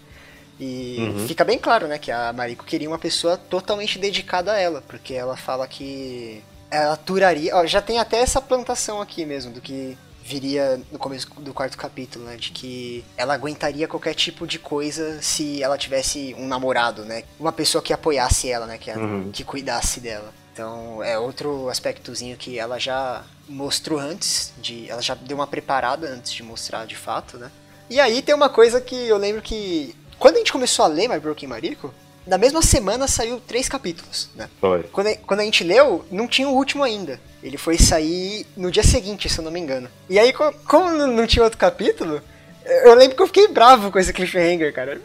E 0.59 0.97
Uhum. 1.13 1.28
fica 1.28 1.43
bem 1.43 1.59
claro, 1.59 1.86
né, 1.88 1.97
que 1.97 2.11
a 2.11 2.32
Mariko 2.32 2.63
queria 2.63 2.88
uma 2.89 2.97
pessoa 2.97 3.36
totalmente 3.38 3.99
dedicada 3.99 4.53
a 4.53 4.57
ela, 4.57 4.82
porque 4.88 5.13
ela 5.13 5.36
fala 5.36 5.68
que 5.68 6.41
ela 6.72 6.93
aturaria. 6.93 7.53
Ó, 7.55 7.66
já 7.66 7.82
tem 7.82 7.99
até 7.99 8.20
essa 8.20 8.39
plantação 8.41 9.01
aqui 9.01 9.26
mesmo, 9.26 9.51
do 9.51 9.59
que 9.59 9.97
viria 10.26 10.82
no 10.91 10.97
começo 10.97 11.28
do 11.39 11.53
quarto 11.53 11.78
capítulo, 11.78 12.26
né? 12.26 12.36
De 12.36 12.49
que 12.51 13.05
ela 13.15 13.36
aguentaria 13.36 13.88
qualquer 13.88 14.15
tipo 14.15 14.47
de 14.47 14.57
coisa 14.57 15.21
se 15.21 15.61
ela 15.61 15.78
tivesse 15.78 16.36
um 16.38 16.47
namorado, 16.47 17.05
né? 17.05 17.23
Uma 17.39 17.51
pessoa 17.51 17.82
que 17.82 17.93
apoiasse 17.93 18.49
ela, 18.49 18.65
né? 18.65 18.78
Que, 18.80 18.89
a- 18.89 18.97
Uhum. 18.97 19.30
que 19.32 19.43
cuidasse 19.43 19.99
dela. 19.99 20.34
Então 20.51 21.03
é 21.03 21.19
outro 21.19 21.69
aspectozinho 21.69 22.36
que 22.38 22.57
ela 22.57 22.80
já 22.80 23.23
mostrou 23.47 23.99
antes 23.99 24.51
de. 24.57 24.89
Ela 24.89 25.01
já 25.01 25.13
deu 25.13 25.38
uma 25.38 25.45
preparada 25.45 26.07
antes 26.07 26.32
de 26.32 26.41
mostrar 26.41 26.86
de 26.88 26.95
fato, 26.95 27.38
né? 27.38 27.51
E 27.89 27.99
aí 27.99 28.21
tem 28.23 28.34
uma 28.34 28.49
coisa 28.49 28.82
que 28.82 28.95
eu 28.95 29.17
lembro 29.17 29.41
que. 29.43 29.95
Quando 30.17 30.36
a 30.36 30.38
gente 30.39 30.51
começou 30.51 30.86
a 30.86 30.88
ler 30.88 31.07
My 31.09 31.19
Broken 31.19 31.47
Mariko, 31.49 31.93
na 32.26 32.38
mesma 32.38 32.61
semana 32.61 33.07
saiu 33.07 33.39
três 33.39 33.67
capítulos, 33.69 34.30
né? 34.36 34.49
Foi. 34.59 34.84
Quando 34.84 35.07
a, 35.07 35.15
quando 35.15 35.39
a 35.41 35.43
gente 35.43 35.63
leu, 35.63 36.05
não 36.11 36.28
tinha 36.28 36.47
o 36.49 36.53
último 36.55 36.84
ainda. 36.84 37.19
Ele 37.43 37.57
foi 37.57 37.78
sair 37.78 38.45
no 38.57 38.71
dia 38.71 38.84
seguinte, 38.84 39.30
se 39.30 39.38
eu 39.39 39.43
não 39.45 39.51
me 39.51 39.59
engano. 39.59 39.88
E 40.09 40.17
aí, 40.17 40.34
co- 40.34 40.53
como 40.67 40.89
não 41.07 41.28
tinha 41.28 41.43
outro 41.43 41.59
capítulo, 41.59 42.19
eu 42.65 42.95
lembro 42.95 43.15
que 43.15 43.21
eu 43.21 43.28
fiquei 43.28 43.47
bravo 43.47 43.91
com 43.91 43.99
esse 43.99 44.11
cliffhanger, 44.11 44.73
cara. 44.73 44.99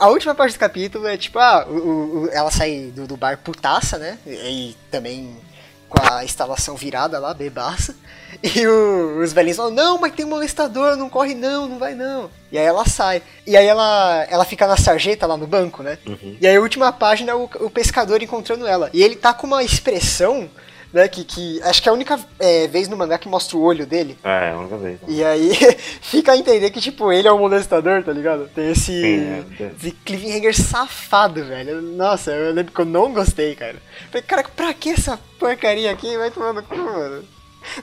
A 0.00 0.08
última 0.08 0.34
parte 0.34 0.52
do 0.52 0.58
capítulo 0.58 1.06
é 1.06 1.16
tipo, 1.16 1.38
ah, 1.38 1.66
o- 1.66 1.72
o- 1.72 2.22
o- 2.24 2.28
ela 2.30 2.50
sai 2.50 2.92
do, 2.94 3.06
do 3.06 3.16
bar 3.16 3.38
putaça, 3.38 3.96
né? 3.98 4.18
E, 4.26 4.30
e 4.70 4.76
também 4.90 5.34
com 5.90 5.98
a 6.10 6.24
instalação 6.24 6.74
virada 6.76 7.18
lá, 7.18 7.34
bebaça. 7.34 7.94
E 8.42 8.66
o- 8.66 9.20
os 9.22 9.34
velhinhos 9.34 9.56
falam, 9.58 9.72
não, 9.72 9.98
mas 9.98 10.14
tem 10.14 10.24
um 10.24 10.28
molestador, 10.30 10.96
não 10.96 11.10
corre 11.10 11.34
não, 11.34 11.68
não 11.68 11.78
vai 11.78 11.94
não. 11.94 12.30
E 12.50 12.56
aí 12.56 12.64
ela 12.64 12.86
sai. 12.86 13.20
E 13.46 13.54
aí 13.54 13.66
ela, 13.66 14.24
ela 14.30 14.44
fica 14.46 14.66
na 14.66 14.78
sarjeta 14.78 15.26
lá 15.26 15.36
no 15.36 15.46
banco, 15.46 15.82
né? 15.82 15.98
Uhum. 16.06 16.38
E 16.40 16.46
aí 16.46 16.56
a 16.56 16.60
última 16.60 16.90
página 16.90 17.32
é 17.32 17.34
o, 17.34 17.50
o 17.56 17.68
pescador 17.68 18.22
encontrando 18.22 18.66
ela. 18.66 18.88
E 18.94 19.02
ele 19.02 19.16
tá 19.16 19.34
com 19.34 19.46
uma 19.46 19.62
expressão, 19.62 20.48
né, 20.92 21.06
que, 21.08 21.24
que 21.24 21.62
acho 21.62 21.82
que 21.82 21.88
é 21.88 21.90
a 21.90 21.94
única 21.94 22.18
é, 22.38 22.66
vez 22.66 22.88
no 22.88 22.96
mangá 22.96 23.18
que 23.18 23.28
mostra 23.28 23.56
o 23.56 23.62
olho 23.62 23.86
dele. 23.86 24.18
É, 24.24 24.50
a 24.50 24.58
única 24.58 24.76
vez. 24.76 24.98
E 25.08 25.22
aí 25.24 25.50
fica 26.02 26.32
a 26.32 26.36
entender 26.36 26.70
que, 26.70 26.80
tipo, 26.80 27.12
ele 27.12 27.28
é 27.28 27.32
o 27.32 27.38
molestador, 27.38 28.02
tá 28.02 28.12
ligado? 28.12 28.48
Tem 28.54 28.70
esse, 28.70 28.92
Sim, 28.92 29.44
é. 29.60 29.70
esse 29.78 29.90
cliffhanger 29.92 30.54
safado, 30.54 31.44
velho. 31.44 31.80
Nossa, 31.80 32.30
eu 32.32 32.52
lembro 32.52 32.72
que 32.72 32.80
eu 32.80 32.84
não 32.84 33.12
gostei, 33.12 33.54
cara. 33.54 33.76
Falei, 34.10 34.22
cara, 34.22 34.42
pra 34.44 34.74
que 34.74 34.90
essa 34.90 35.18
porcaria 35.38 35.90
aqui? 35.90 36.16
Vai 36.16 36.30
tomando 36.30 36.62
cu, 36.62 36.76
mano. 36.76 37.24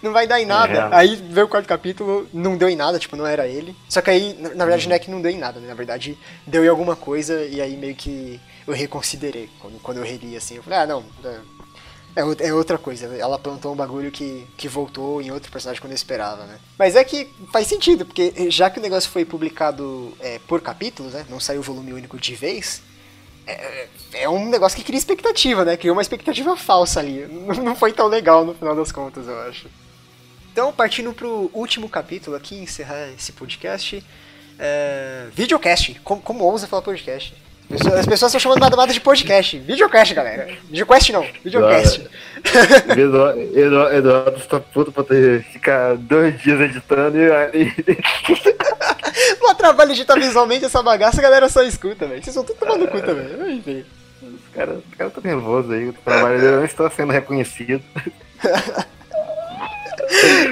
Não 0.02 0.12
vai 0.12 0.26
dar 0.26 0.42
em 0.42 0.46
nada. 0.46 0.74
É. 0.74 0.90
Aí 0.92 1.16
veio 1.16 1.46
o 1.46 1.50
quarto 1.50 1.68
capítulo, 1.68 2.28
não 2.34 2.58
deu 2.58 2.68
em 2.68 2.76
nada, 2.76 2.98
tipo, 2.98 3.16
não 3.16 3.28
era 3.28 3.48
ele. 3.48 3.76
Só 3.88 4.02
que 4.02 4.10
aí, 4.10 4.36
na, 4.40 4.50
na 4.50 4.66
verdade, 4.66 4.84
Uhum. 4.86 4.90
não 4.90 4.96
é 4.96 5.00
que 5.00 5.12
não 5.12 5.22
deu 5.22 5.32
em 5.32 5.38
nada, 5.38 5.60
né? 5.60 5.68
Na 5.68 5.76
verdade, 5.76 6.18
deu 6.48 6.66
em 6.66 6.68
alguma 6.68 6.96
coisa 6.96 7.46
e 7.46 7.62
aí 7.62 7.78
meio 7.78 7.94
que 7.96 8.40
eu 8.68 8.74
reconsiderei. 8.74 9.48
Quando, 9.60 9.80
quando 9.80 9.98
eu 9.98 10.04
reli, 10.04 10.36
assim, 10.36 10.56
eu 10.56 10.64
falei, 10.64 10.80
ah, 10.80 10.88
não, 10.88 11.04
é, 12.18 12.22
é, 12.22 12.24
ou- 12.26 12.36
é 12.40 12.54
outra 12.54 12.78
coisa. 12.78 13.06
Ela 13.18 13.38
plantou 13.38 13.72
um 13.72 13.76
bagulho 13.76 14.12
que, 14.12 14.46
que 14.58 14.68
voltou 14.68 15.22
em 15.22 15.32
outro 15.32 15.52
personagem 15.52 15.80
quando 15.82 15.92
eu 15.92 15.96
esperava, 15.96 16.46
né? 16.46 16.60
Mas 16.78 16.96
é 16.96 17.04
que 17.04 17.30
faz 17.54 17.68
sentido, 17.68 18.06
porque 18.06 18.50
já 18.50 18.70
que 18.70 18.80
o 18.80 18.82
negócio 18.82 19.10
foi 19.10 19.24
publicado 19.24 20.12
é, 20.20 20.40
por 20.48 20.62
capítulos, 20.62 21.14
né? 21.14 21.26
Não 21.30 21.40
saiu 21.40 21.60
o 21.60 21.64
volume 21.64 21.94
único 21.94 22.18
de 22.18 22.36
vez. 22.36 22.82
É, 23.46 23.88
é 24.14 24.30
um 24.30 24.50
negócio 24.50 24.78
que 24.78 24.84
cria 24.84 24.98
expectativa, 24.98 25.64
né? 25.64 25.78
Criou 25.78 25.96
uma 25.96 26.02
expectativa 26.02 26.58
falsa 26.58 27.00
ali. 27.00 27.26
Não 27.32 27.64
não 27.64 27.76
foi 27.76 27.94
tão 27.94 28.08
legal 28.08 28.44
no 28.44 28.54
final 28.54 28.76
das 28.76 28.92
contas, 28.92 29.28
eu 29.28 29.40
acho. 29.42 29.68
Então, 30.52 30.74
partindo 30.74 31.14
pro 31.14 31.52
último 31.54 31.88
capítulo 31.88 32.36
aqui, 32.36 32.56
encerrar 32.56 33.10
esse 33.18 33.32
podcast. 33.32 34.04
É... 34.60 35.28
Videocast. 35.34 36.00
Como, 36.04 36.22
como 36.22 36.44
ousa 36.44 36.68
falar 36.68 36.82
podcast? 36.82 37.34
As 37.70 37.78
pessoas- 37.78 38.00
As 38.00 38.06
pessoas 38.06 38.30
estão 38.34 38.40
chamando 38.40 38.76
nada 38.78 38.94
de 38.94 39.02
podcast. 39.02 39.60
Videocast, 39.60 40.14
galera. 40.14 40.48
Videocast 40.70 41.12
não. 41.12 41.26
Videocast. 41.44 42.02
Eduardo, 42.98 43.42
Eduardo, 43.60 43.96
Eduardo 43.96 44.38
está 44.38 44.60
puto 44.60 44.92
pra 44.92 45.04
ter, 45.04 45.44
ficar 45.44 45.96
dois 45.98 46.40
dias 46.42 46.60
editando 46.62 47.18
e 47.18 47.30
aí. 47.32 47.74
Não 49.42 49.54
trabalho 49.56 49.92
editar 49.92 50.16
visualmente 50.16 50.64
essa 50.66 50.82
bagaça, 50.84 51.20
a 51.20 51.24
galera 51.24 51.50
só 51.50 51.62
escuta, 51.64 52.06
velho. 52.08 52.24
Vocês 52.24 52.36
estão 52.36 52.44
tudo 52.44 52.58
tomando 52.58 52.88
cu 52.88 53.02
também. 53.02 53.58
Enfim. 53.58 53.84
Os 54.22 54.54
caras 54.54 54.78
os 54.78 54.96
caras 54.96 55.14
estão 55.16 55.32
nervosos 55.32 55.72
aí, 55.72 55.90
o 55.90 55.94
trabalho 55.94 56.40
dele 56.40 56.56
não 56.58 56.66
está 56.66 56.90
sendo 56.90 57.12
reconhecido. 57.12 57.84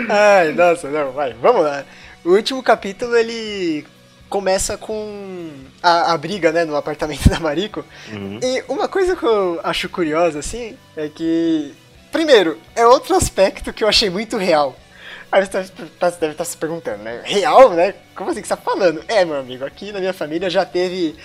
Ai, 0.09 0.51
nossa, 0.53 0.89
não, 0.89 1.11
vai, 1.11 1.34
vamos 1.34 1.63
lá. 1.63 1.84
O 2.24 2.32
último 2.32 2.61
capítulo, 2.63 3.16
ele 3.16 3.86
começa 4.30 4.78
com 4.78 5.51
a, 5.82 6.13
a 6.13 6.17
briga, 6.17 6.51
né, 6.51 6.65
no 6.65 6.76
apartamento 6.76 7.28
da 7.30 7.39
Mariko. 7.39 7.86
Uhum. 8.11 8.39
E 8.41 8.63
uma 8.67 8.88
coisa 8.88 9.15
que 9.15 9.23
eu 9.26 9.59
acho 9.63 9.89
curiosa, 9.89 10.39
assim, 10.39 10.78
é 10.95 11.09
que... 11.09 11.73
Primeiro, 12.11 12.59
é 12.76 12.86
outro 12.88 13.15
aspecto 13.15 13.73
que 13.73 13.84
eu 13.84 13.88
achei 13.89 14.09
muito 14.09 14.38
real. 14.38 14.76
Aí 15.32 15.45
você 15.45 15.51
tá- 15.51 15.65
tá- 15.99 16.09
deve 16.11 16.32
estar 16.32 16.45
se 16.45 16.55
perguntando, 16.55 17.03
né? 17.03 17.21
Real, 17.26 17.71
né? 17.71 17.93
Como 18.15 18.30
assim 18.30 18.41
que 18.41 18.47
você 18.47 18.55
tá 18.55 18.61
falando? 18.61 19.03
É, 19.07 19.26
meu 19.26 19.36
amigo, 19.38 19.65
aqui 19.65 19.91
na 19.91 19.99
minha 19.99 20.13
família 20.13 20.49
já 20.49 20.63
teve 20.65 21.15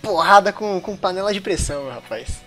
porrada 0.00 0.52
com, 0.52 0.80
com 0.80 0.96
panela 0.96 1.32
de 1.34 1.40
pressão, 1.40 1.88
rapaz. 1.90 2.38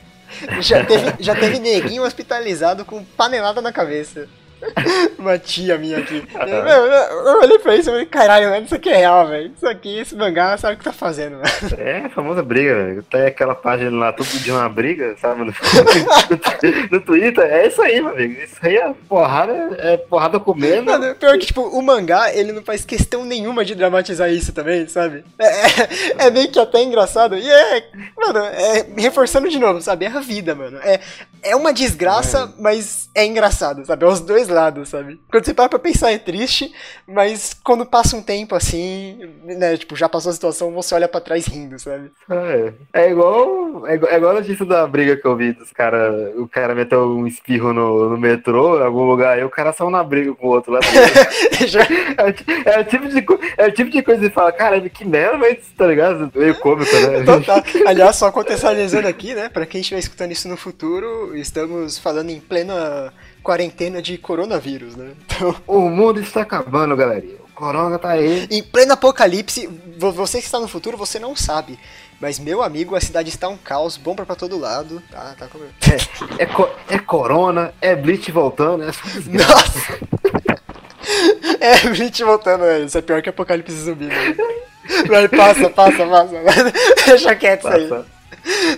Já 0.61 0.83
teve, 0.85 1.13
já 1.19 1.35
teve 1.35 1.59
neguinho 1.59 2.03
hospitalizado 2.03 2.85
com 2.85 3.03
panelada 3.03 3.61
na 3.61 3.71
cabeça. 3.71 4.27
Uma 5.17 5.37
tia 5.37 5.77
minha 5.77 5.97
aqui. 5.99 6.23
Eu, 6.35 6.47
eu- 6.47 7.27
eu 7.27 7.39
olhei 7.41 7.59
pra 7.59 7.75
isso 7.75 7.89
e 7.89 7.91
falei, 7.91 8.05
caralho, 8.05 8.49
mano, 8.49 8.65
isso 8.65 8.75
aqui 8.75 8.89
é 8.89 8.97
real, 8.97 9.27
velho. 9.27 9.51
Isso 9.55 9.67
aqui, 9.67 9.99
esse 9.99 10.15
mangá, 10.15 10.57
sabe 10.57 10.75
o 10.75 10.77
que 10.77 10.83
tá 10.83 10.93
fazendo, 10.93 11.37
velho. 11.37 11.81
É 11.81 12.05
a 12.05 12.09
famosa 12.09 12.41
briga, 12.43 12.73
velho. 12.75 13.03
Tem 13.03 13.25
aquela 13.25 13.55
página 13.55 13.91
lá, 13.97 14.13
tudo 14.13 14.27
de 14.29 14.51
uma 14.51 14.67
briga, 14.69 15.15
sabe? 15.19 15.43
No, 15.45 15.53
no 16.91 17.01
Twitter, 17.01 17.43
é 17.45 17.67
isso 17.67 17.81
aí, 17.81 18.01
meu 18.01 18.11
amigo. 18.11 18.41
Isso 18.41 18.55
aí 18.61 18.77
é 18.77 18.93
porrada, 19.07 19.53
é 19.79 19.97
porrada 19.97 20.39
comendo. 20.39 20.91
Mano, 20.91 21.15
pior 21.15 21.37
que, 21.37 21.45
tipo, 21.47 21.61
o 21.61 21.81
mangá, 21.81 22.33
ele 22.33 22.51
não 22.51 22.63
faz 22.63 22.83
questão 22.85 23.25
nenhuma 23.25 23.63
de 23.65 23.75
dramatizar 23.75 24.29
isso 24.31 24.53
também, 24.53 24.87
sabe? 24.87 25.23
É, 25.39 25.45
é, 25.45 26.27
é 26.27 26.31
meio 26.31 26.51
que 26.51 26.59
até 26.59 26.81
engraçado. 26.81 27.35
E 27.37 27.49
é, 27.49 27.83
mano, 28.17 28.39
é 28.39 28.85
reforçando 28.97 29.49
de 29.49 29.59
novo, 29.59 29.81
sabe? 29.81 30.05
É 30.05 30.09
a 30.09 30.19
vida, 30.19 30.55
mano. 30.55 30.79
É, 30.83 30.99
é 31.43 31.55
uma 31.55 31.73
desgraça, 31.73 32.53
mas 32.59 33.09
é 33.15 33.25
engraçado, 33.25 33.85
sabe? 33.85 34.03
É 34.05 34.07
os 34.07 34.19
dois 34.19 34.47
lados, 34.51 34.89
sabe? 34.89 35.19
Quando 35.31 35.45
você 35.45 35.53
para 35.53 35.69
pra 35.69 35.79
pensar 35.79 36.11
é 36.11 36.17
triste, 36.17 36.71
mas 37.07 37.53
quando 37.63 37.85
passa 37.85 38.15
um 38.15 38.21
tempo 38.21 38.55
assim, 38.55 39.19
né? 39.43 39.77
Tipo, 39.77 39.95
já 39.95 40.07
passou 40.07 40.29
a 40.29 40.33
situação, 40.33 40.71
você 40.71 40.93
olha 40.93 41.07
pra 41.07 41.21
trás 41.21 41.47
rindo, 41.47 41.79
sabe? 41.79 42.11
É, 42.29 42.73
é 42.93 43.11
igual. 43.11 43.87
É 43.87 44.01
é 44.11 44.17
igual 44.17 44.31
a 44.31 44.39
notícia 44.39 44.65
da 44.65 44.85
briga 44.87 45.15
que 45.15 45.25
eu 45.25 45.35
vi 45.35 45.53
dos 45.53 45.71
cara. 45.71 46.31
O 46.35 46.47
cara 46.47 46.73
meteu 46.75 47.07
um 47.07 47.27
espirro 47.27 47.73
no, 47.73 48.09
no 48.09 48.17
metrô, 48.17 48.79
em 48.79 48.83
algum 48.83 49.05
lugar, 49.05 49.39
e 49.39 49.43
o 49.43 49.49
cara 49.49 49.71
saiu 49.73 49.89
na 49.89 50.03
briga 50.03 50.33
com 50.33 50.47
o 50.47 50.49
outro 50.49 50.73
lá. 50.73 50.79
É 52.17 52.23
o, 52.23 52.69
é 52.69 52.79
o 52.79 52.83
tipo 52.83 53.07
de, 53.07 53.25
é 53.57 53.67
o 53.67 53.71
tipo 53.71 53.89
de 53.89 54.01
coisa 54.01 54.19
que 54.21 54.27
você 54.27 54.33
fala, 54.33 54.51
cara, 54.51 54.89
que 54.89 55.05
merda, 55.05 55.37
mas 55.37 55.57
tá 55.77 55.87
ligado? 55.87 56.31
Meio 56.35 56.55
cômico, 56.59 56.93
né? 56.93 57.23
Total. 57.23 57.63
Aliás, 57.85 58.15
só 58.15 58.31
contextualizando 58.31 59.07
aqui, 59.07 59.33
né? 59.33 59.49
Pra 59.49 59.65
quem 59.65 59.81
estiver 59.81 59.99
escutando 59.99 60.31
isso 60.31 60.47
no 60.47 60.57
futuro, 60.57 61.35
estamos 61.35 61.97
falando 61.97 62.29
em 62.29 62.39
plena 62.39 63.13
quarentena 63.43 64.01
de 64.01 64.17
coronavírus, 64.17 64.95
né? 64.95 65.11
Então, 65.25 65.55
O 65.67 65.81
mundo 65.89 66.19
está 66.19 66.41
acabando, 66.41 66.95
galerinha. 66.95 67.35
O 67.49 67.53
corona 67.53 67.99
tá 67.99 68.09
aí. 68.11 68.47
em 68.49 68.63
pleno 68.63 68.93
apocalipse, 68.93 69.67
vo- 69.97 70.11
você 70.11 70.39
que 70.39 70.45
está 70.45 70.59
no 70.59 70.67
futuro, 70.67 70.97
você 70.97 71.19
não 71.19 71.35
sabe. 71.35 71.77
Mas, 72.19 72.37
meu 72.39 72.61
amigo, 72.63 72.95
a 72.95 73.01
cidade 73.01 73.29
está 73.29 73.47
um 73.49 73.57
caos, 73.57 73.97
bomba 73.97 74.25
pra 74.25 74.35
todo 74.35 74.57
lado. 74.59 75.01
Tá, 75.11 75.35
tá 75.37 75.47
com... 75.47 75.59
É, 76.37 76.45
co- 76.45 76.69
é 76.89 76.99
corona, 76.99 77.73
é 77.81 77.95
Blitz 77.95 78.29
voltando, 78.29 78.83
é 78.83 78.87
Nossa! 79.27 79.99
É, 81.59 81.89
Blitz 81.89 82.19
voltando, 82.19 82.61
velho. 82.61 82.85
Isso 82.85 82.97
é 82.97 83.01
pior 83.01 83.21
que 83.21 83.29
apocalipse 83.29 83.73
zumbi, 83.75 84.07
velho. 84.07 84.35
Vai, 85.07 85.27
passa, 85.27 85.69
passa, 85.69 86.05
passa. 86.07 86.33
Deixa 87.05 87.35
quieto 87.35 87.67
isso 87.67 87.93
aí. 87.95 88.03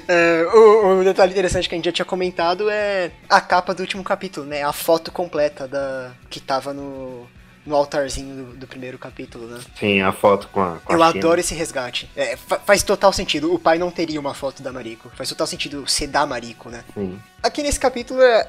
É, 0.07 0.45
o, 0.53 0.99
o 0.99 1.03
detalhe 1.03 1.31
interessante 1.31 1.69
que 1.69 1.75
a 1.75 1.77
gente 1.77 1.85
já 1.85 1.91
tinha 1.91 2.05
comentado 2.05 2.69
é 2.69 3.11
a 3.29 3.39
capa 3.39 3.73
do 3.73 3.81
último 3.81 4.03
capítulo, 4.03 4.45
né? 4.45 4.63
A 4.63 4.73
foto 4.73 5.11
completa 5.11 5.67
da 5.67 6.11
que 6.29 6.39
tava 6.39 6.73
no, 6.73 7.25
no 7.65 7.75
altarzinho 7.75 8.35
do, 8.35 8.53
do 8.57 8.67
primeiro 8.67 8.97
capítulo, 8.97 9.47
né? 9.47 9.59
Sim, 9.79 10.01
a 10.01 10.11
foto 10.11 10.47
com 10.49 10.61
a. 10.61 10.77
Com 10.83 10.93
Eu 10.93 11.01
a 11.03 11.07
adoro 11.07 11.39
esse 11.39 11.55
resgate. 11.55 12.09
É, 12.15 12.35
fa- 12.35 12.59
faz 12.59 12.83
total 12.83 13.13
sentido. 13.13 13.53
O 13.53 13.59
pai 13.59 13.77
não 13.77 13.89
teria 13.89 14.19
uma 14.19 14.33
foto 14.33 14.61
da 14.61 14.71
Mariko. 14.71 15.09
Faz 15.15 15.29
total 15.29 15.47
sentido 15.47 15.87
ser 15.87 16.07
da 16.07 16.25
Mariko, 16.25 16.69
né? 16.69 16.83
Sim. 16.93 17.19
Aqui 17.41 17.63
nesse 17.63 17.79
capítulo 17.79 18.21
é, 18.21 18.47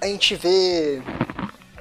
a 0.00 0.06
gente 0.06 0.34
vê 0.34 1.00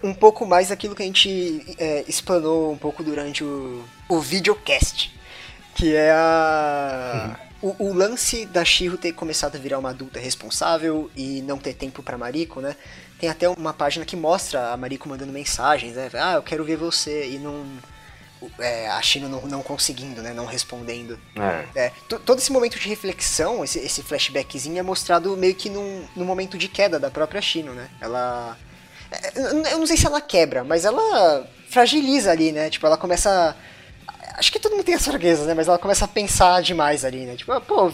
um 0.04 0.14
pouco 0.14 0.46
mais 0.46 0.68
daquilo 0.70 0.94
que 0.96 1.02
a 1.02 1.06
gente 1.06 1.76
é, 1.80 2.06
explanou 2.08 2.72
um 2.72 2.78
pouco 2.78 3.04
durante 3.04 3.44
o, 3.44 3.84
o 4.08 4.20
videocast. 4.20 5.12
Que 5.74 5.94
é 5.96 6.12
a. 6.12 7.36
O, 7.62 7.76
o 7.88 7.94
lance 7.94 8.46
da 8.46 8.64
Shiro 8.66 8.98
ter 8.98 9.14
começado 9.14 9.56
a 9.56 9.60
virar 9.60 9.80
uma 9.80 9.90
adulta 9.90 10.20
responsável 10.20 11.10
e 11.16 11.42
não 11.42 11.58
ter 11.58 11.74
tempo 11.74 12.04
pra 12.04 12.18
Mariko, 12.18 12.62
né? 12.62 12.76
Tem 13.20 13.30
até 13.30 13.48
uma 13.50 13.74
página 13.74 14.06
que 14.06 14.16
mostra 14.16 14.72
a 14.72 14.78
Mariko 14.78 15.08
mandando 15.10 15.32
mensagens, 15.32 15.96
né? 15.96 16.10
Ah, 16.14 16.34
eu 16.34 16.44
quero 16.44 16.64
ver 16.66 16.76
você. 16.78 17.28
E 17.30 17.38
não. 17.40 17.66
é, 18.60 18.88
a 18.90 19.02
Shino 19.02 19.30
não, 19.30 19.42
não 19.48 19.64
conseguindo, 19.64 20.22
né? 20.22 20.34
Não 20.34 20.46
respondendo. 20.46 21.18
É. 21.76 21.86
É, 21.86 21.92
to- 22.10 22.20
todo 22.20 22.40
esse 22.40 22.52
momento 22.52 22.78
de 22.78 22.88
reflexão, 22.90 23.64
esse, 23.64 23.80
esse 23.80 24.04
flashbackzinho 24.04 24.78
é 24.78 24.84
mostrado 24.84 25.36
meio 25.38 25.56
que 25.56 25.70
num, 25.70 26.06
num 26.16 26.26
momento 26.26 26.58
de 26.58 26.68
queda 26.68 27.00
da 27.00 27.10
própria 27.10 27.42
Shino, 27.42 27.74
né? 27.74 27.90
Ela. 28.02 28.58
é, 29.10 29.32
Eu 29.40 29.64
eu 29.64 29.80
não 29.80 29.88
sei 29.88 29.96
se 29.98 30.06
ela 30.06 30.20
quebra, 30.22 30.64
mas 30.64 30.84
ela 30.86 31.48
fragiliza 31.70 32.32
ali, 32.32 32.52
né? 32.52 32.70
Tipo, 32.70 32.86
ela 32.86 32.98
começa. 32.98 33.56
Acho 34.38 34.52
que 34.52 34.60
todo 34.60 34.74
mundo 34.74 34.84
tem 34.84 34.96
as 34.96 35.06
fraquezas, 35.06 35.48
né? 35.48 35.54
Mas 35.54 35.68
ela 35.68 35.78
começa 35.80 36.06
a 36.06 36.08
pensar 36.08 36.62
demais 36.62 37.06
ali, 37.06 37.26
né? 37.26 37.36
Tipo, 37.36 37.54
ah, 37.54 37.62
pô, 37.62 37.92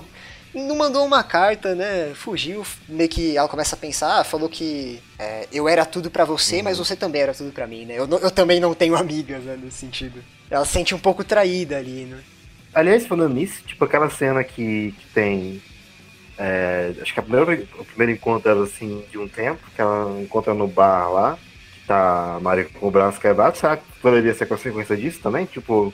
não 0.54 0.76
mandou 0.76 1.06
uma 1.06 1.24
carta, 1.24 1.74
né? 1.76 2.12
Fugiu, 2.16 2.66
meio 2.90 3.10
que 3.10 3.38
ela 3.38 3.48
começa 3.48 3.76
a 3.76 3.80
pensar, 3.80 4.20
ah, 4.20 4.24
falou 4.24 4.50
que 4.50 5.00
é, 5.18 5.48
eu 5.52 5.68
era 5.70 5.86
tudo 5.86 6.10
pra 6.10 6.26
você, 6.26 6.62
mas 6.62 6.78
você 6.78 6.96
também 6.96 7.22
era 7.22 7.34
tudo 7.34 7.52
pra 7.52 7.68
mim, 7.68 7.86
né? 7.86 7.96
Eu, 7.98 8.08
eu 8.20 8.32
também 8.32 8.60
não 8.60 8.74
tenho 8.74 8.96
amigas, 8.96 9.44
né? 9.44 9.58
Nesse 9.62 9.78
sentido. 9.78 10.24
Ela 10.50 10.66
se 10.66 10.74
sente 10.74 10.94
um 10.94 11.00
pouco 11.00 11.24
traída 11.24 11.78
ali, 11.78 12.06
né? 12.06 12.20
Aliás, 12.74 13.06
falando 13.06 13.34
nisso, 13.34 13.62
tipo 13.66 13.84
aquela 13.86 14.10
cena 14.10 14.44
que, 14.44 14.94
que 14.98 15.06
tem. 15.14 15.62
é, 16.38 16.94
acho 17.02 17.14
que 17.14 17.20
a 17.20 17.24
primeira, 17.24 17.68
o 17.78 17.86
primeiro 17.86 18.14
encontro 18.14 18.50
dela, 18.50 18.66
assim, 18.66 19.04
de 19.12 19.18
um 19.18 19.28
tempo, 19.28 19.60
que 19.76 19.82
ela 19.82 20.20
encontra 20.22 20.54
no 20.54 20.68
bar 20.68 21.10
lá, 21.10 21.38
que 21.74 21.88
tá 21.88 22.36
a 22.36 22.40
Maria 22.40 22.66
com 22.66 22.88
o 22.88 22.92
braço 22.92 23.20
quebrado, 23.20 23.58
será 23.58 23.78
que 23.78 23.84
poderia 24.02 24.34
ser 24.34 24.48
consequência 24.48 24.96
disso 24.98 25.20
também? 25.22 25.46
Tipo, 25.46 25.94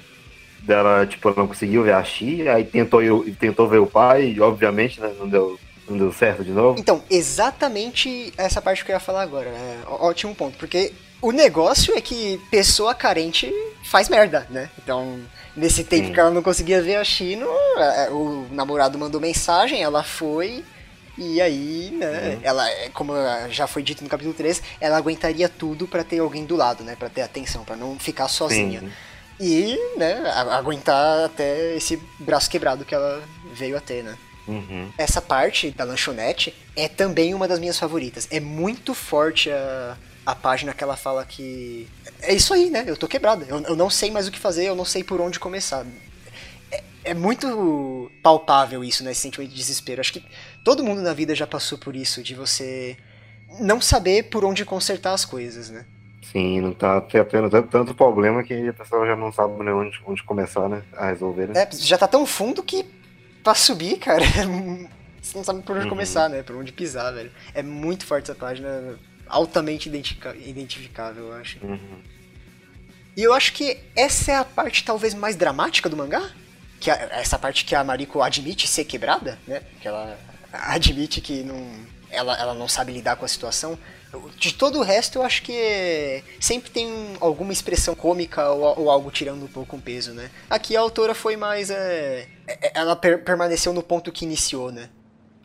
dela, 0.62 1.06
tipo, 1.06 1.30
não 1.36 1.48
conseguiu 1.48 1.84
ver 1.84 1.94
a 1.94 2.04
Xi, 2.04 2.48
aí 2.48 2.64
tentou, 2.64 3.02
tentou 3.40 3.68
ver 3.68 3.80
o 3.80 3.88
pai, 3.88 4.34
e 4.36 4.42
obviamente, 4.42 5.00
né, 5.00 5.14
não 5.18 5.28
deu, 5.28 5.60
não 5.90 5.98
deu 5.98 6.12
certo 6.12 6.44
de 6.44 6.52
novo. 6.52 6.80
Então, 6.80 7.02
exatamente 7.10 8.34
essa 8.38 8.62
parte 8.62 8.84
que 8.84 8.92
eu 8.92 8.96
ia 8.96 9.00
falar 9.00 9.22
agora. 9.22 9.48
É, 9.50 9.78
ó- 9.88 10.08
ótimo 10.10 10.36
ponto. 10.36 10.58
Porque 10.58 10.92
o 11.22 11.32
negócio 11.32 11.96
é 11.98 12.02
que 12.02 12.40
pessoa 12.52 12.94
carente 12.94 13.52
faz 13.84 14.10
merda, 14.10 14.46
né? 14.50 14.70
Então, 14.84 15.20
nesse 15.56 15.84
tempo 15.84 16.08
Sim. 16.08 16.14
que 16.14 16.20
ela 16.20 16.32
não 16.32 16.44
conseguia 16.44 16.82
ver 16.82 16.98
a 16.98 17.04
Chino, 17.04 17.48
é, 17.78 18.10
o 18.12 18.48
namorado 18.52 18.98
mandou 18.98 19.20
mensagem, 19.22 19.82
ela 19.82 20.04
foi. 20.04 20.64
E 21.20 21.42
aí, 21.42 21.90
né, 21.98 22.36
Uhum. 22.36 22.40
ela, 22.44 22.70
é, 22.70 22.90
como 22.90 23.14
já 23.50 23.66
foi 23.66 23.82
dito 23.82 24.04
no 24.04 24.10
capítulo 24.10 24.36
3, 24.36 24.62
ela 24.80 24.98
aguentaria 24.98 25.50
tudo 25.50 25.88
pra 25.88 26.04
ter 26.04 26.20
alguém 26.20 26.46
do 26.46 26.56
lado, 26.56 26.84
né, 26.84 26.96
Pra 27.00 27.10
ter 27.10 27.24
atenção, 27.24 27.64
pra 27.64 27.76
não 27.76 27.98
ficar 27.98 28.28
sozinha. 28.28 28.82
Sim. 28.82 28.92
E, 29.40 29.78
né, 29.98 30.24
aguentar 30.52 31.26
até 31.26 31.76
esse 31.76 32.02
braço 32.20 32.50
quebrado 32.50 32.84
que 32.84 32.96
ela 32.96 33.24
veio 33.54 33.78
a 33.78 33.82
ter, 33.82 34.04
né. 34.04 34.18
Uhum. 34.48 34.92
Essa 34.98 35.22
parte 35.22 35.72
da 35.72 35.84
lanchonete 35.84 36.56
é 36.76 36.88
também 36.88 37.34
uma 37.34 37.48
das 37.48 37.60
minhas 37.60 37.78
favoritas. 37.78 38.28
É 38.32 38.40
muito 38.40 38.94
forte 38.94 39.52
a, 39.52 39.98
a 40.26 40.34
página 40.34 40.74
que 40.74 40.84
ela 40.84 40.96
fala 40.96 41.26
que. 41.26 41.88
É 42.22 42.34
isso 42.34 42.54
aí, 42.54 42.70
né? 42.70 42.86
Eu 42.88 42.96
tô 42.96 43.08
quebrada. 43.08 43.46
Eu, 43.48 43.62
eu 43.62 43.76
não 43.76 43.90
sei 43.90 44.10
mais 44.10 44.28
o 44.28 44.32
que 44.32 44.40
fazer, 44.40 44.66
eu 44.66 44.76
não 44.76 44.86
sei 44.86 45.04
por 45.04 45.20
onde 45.20 45.40
começar. 45.40 45.86
É, 46.72 46.84
é 47.06 47.14
muito 47.14 48.10
palpável 48.24 48.84
isso, 48.84 49.04
né? 49.04 49.12
Esse 49.12 49.22
sentimento 49.22 49.50
de 49.50 49.56
desespero. 49.56 50.00
Acho 50.00 50.14
que 50.14 50.24
todo 50.64 50.84
mundo 50.84 51.02
na 51.02 51.14
vida 51.14 51.36
já 51.36 51.46
passou 51.46 51.78
por 51.78 51.96
isso, 51.96 52.24
de 52.24 52.34
você 52.34 52.98
não 53.60 53.82
saber 53.82 54.24
por 54.24 54.46
onde 54.46 54.64
consertar 54.64 55.14
as 55.14 55.26
coisas, 55.26 55.70
né? 55.70 55.86
Sim, 56.32 56.62
não 56.62 56.74
tá 56.74 57.00
tendo 57.02 57.50
tanto, 57.50 57.68
tanto 57.70 57.96
problema 57.96 58.44
que 58.44 58.68
a 58.70 58.74
pessoa 58.74 59.06
já 59.08 59.16
não 59.16 59.32
sabe 59.32 59.64
nem 59.64 59.74
onde, 59.74 60.00
onde 60.06 60.24
começar, 60.24 60.68
né, 60.68 60.84
a 60.96 61.08
resolver, 61.08 61.48
né? 61.48 61.62
É, 61.64 61.70
já 61.76 61.98
tá 61.98 62.08
tão 62.08 62.26
fundo 62.26 62.62
que 62.62 62.86
pra 63.44 63.56
subir, 63.56 63.98
cara, 63.98 64.24
você 65.22 65.38
não 65.38 65.44
sabe 65.44 65.62
por 65.62 65.76
onde 65.76 65.86
Uhum. 65.86 65.90
começar, 65.90 66.30
né? 66.30 66.44
Por 66.44 66.56
onde 66.56 66.72
pisar, 66.72 67.14
velho. 67.14 67.32
É 67.54 67.64
muito 67.64 68.06
forte 68.06 68.30
essa 68.30 68.38
página, 68.40 68.98
altamente 69.28 69.88
identifica- 69.90 70.36
identificável, 70.36 71.28
eu 71.28 71.34
acho. 71.34 71.58
Uhum. 71.66 72.02
E 73.16 73.24
eu 73.24 73.34
acho 73.34 73.54
que 73.54 73.78
essa 73.96 74.32
é 74.32 74.36
a 74.36 74.46
parte 74.46 74.84
talvez 74.84 75.14
mais 75.14 75.36
dramática 75.36 75.90
do 75.90 75.98
mangá. 75.98 76.30
Que 76.80 76.92
é 76.92 77.10
essa 77.14 77.40
parte 77.40 77.66
que 77.66 77.74
a 77.74 77.84
Mariko 77.84 78.22
admite 78.22 78.68
ser 78.68 78.86
quebrada, 78.86 79.40
né? 79.48 79.64
Que 79.82 79.88
ela 79.88 80.16
admite 80.54 81.20
que 81.22 81.42
não, 81.42 81.72
ela, 82.12 82.38
ela 82.40 82.54
não 82.54 82.68
sabe 82.68 82.92
lidar 82.94 83.16
com 83.16 83.26
a 83.26 83.28
situação. 83.28 83.80
De 84.38 84.54
todo 84.54 84.80
o 84.80 84.84
resto, 84.84 85.20
eu 85.20 85.24
acho 85.24 85.42
que 85.44 86.24
sempre 86.40 86.70
tem 86.70 86.88
alguma 87.20 87.52
expressão 87.52 87.94
cômica 87.96 88.50
ou, 88.50 88.82
ou 88.82 88.90
algo 88.92 89.12
tirando 89.12 89.44
um 89.44 89.48
pouco 89.48 89.76
um 89.76 89.80
peso, 89.80 90.14
né? 90.14 90.30
Aqui 90.50 90.76
a 90.78 90.82
autora 90.82 91.14
foi 91.14 91.36
mais. 91.36 91.70
é, 91.70 92.28
é, 92.48 92.72
ela 92.76 92.96
per- 92.96 93.24
permaneceu 93.24 93.74
no 93.74 93.84
ponto 93.84 94.12
que 94.12 94.26
iniciou, 94.26 94.72
né? 94.72 94.90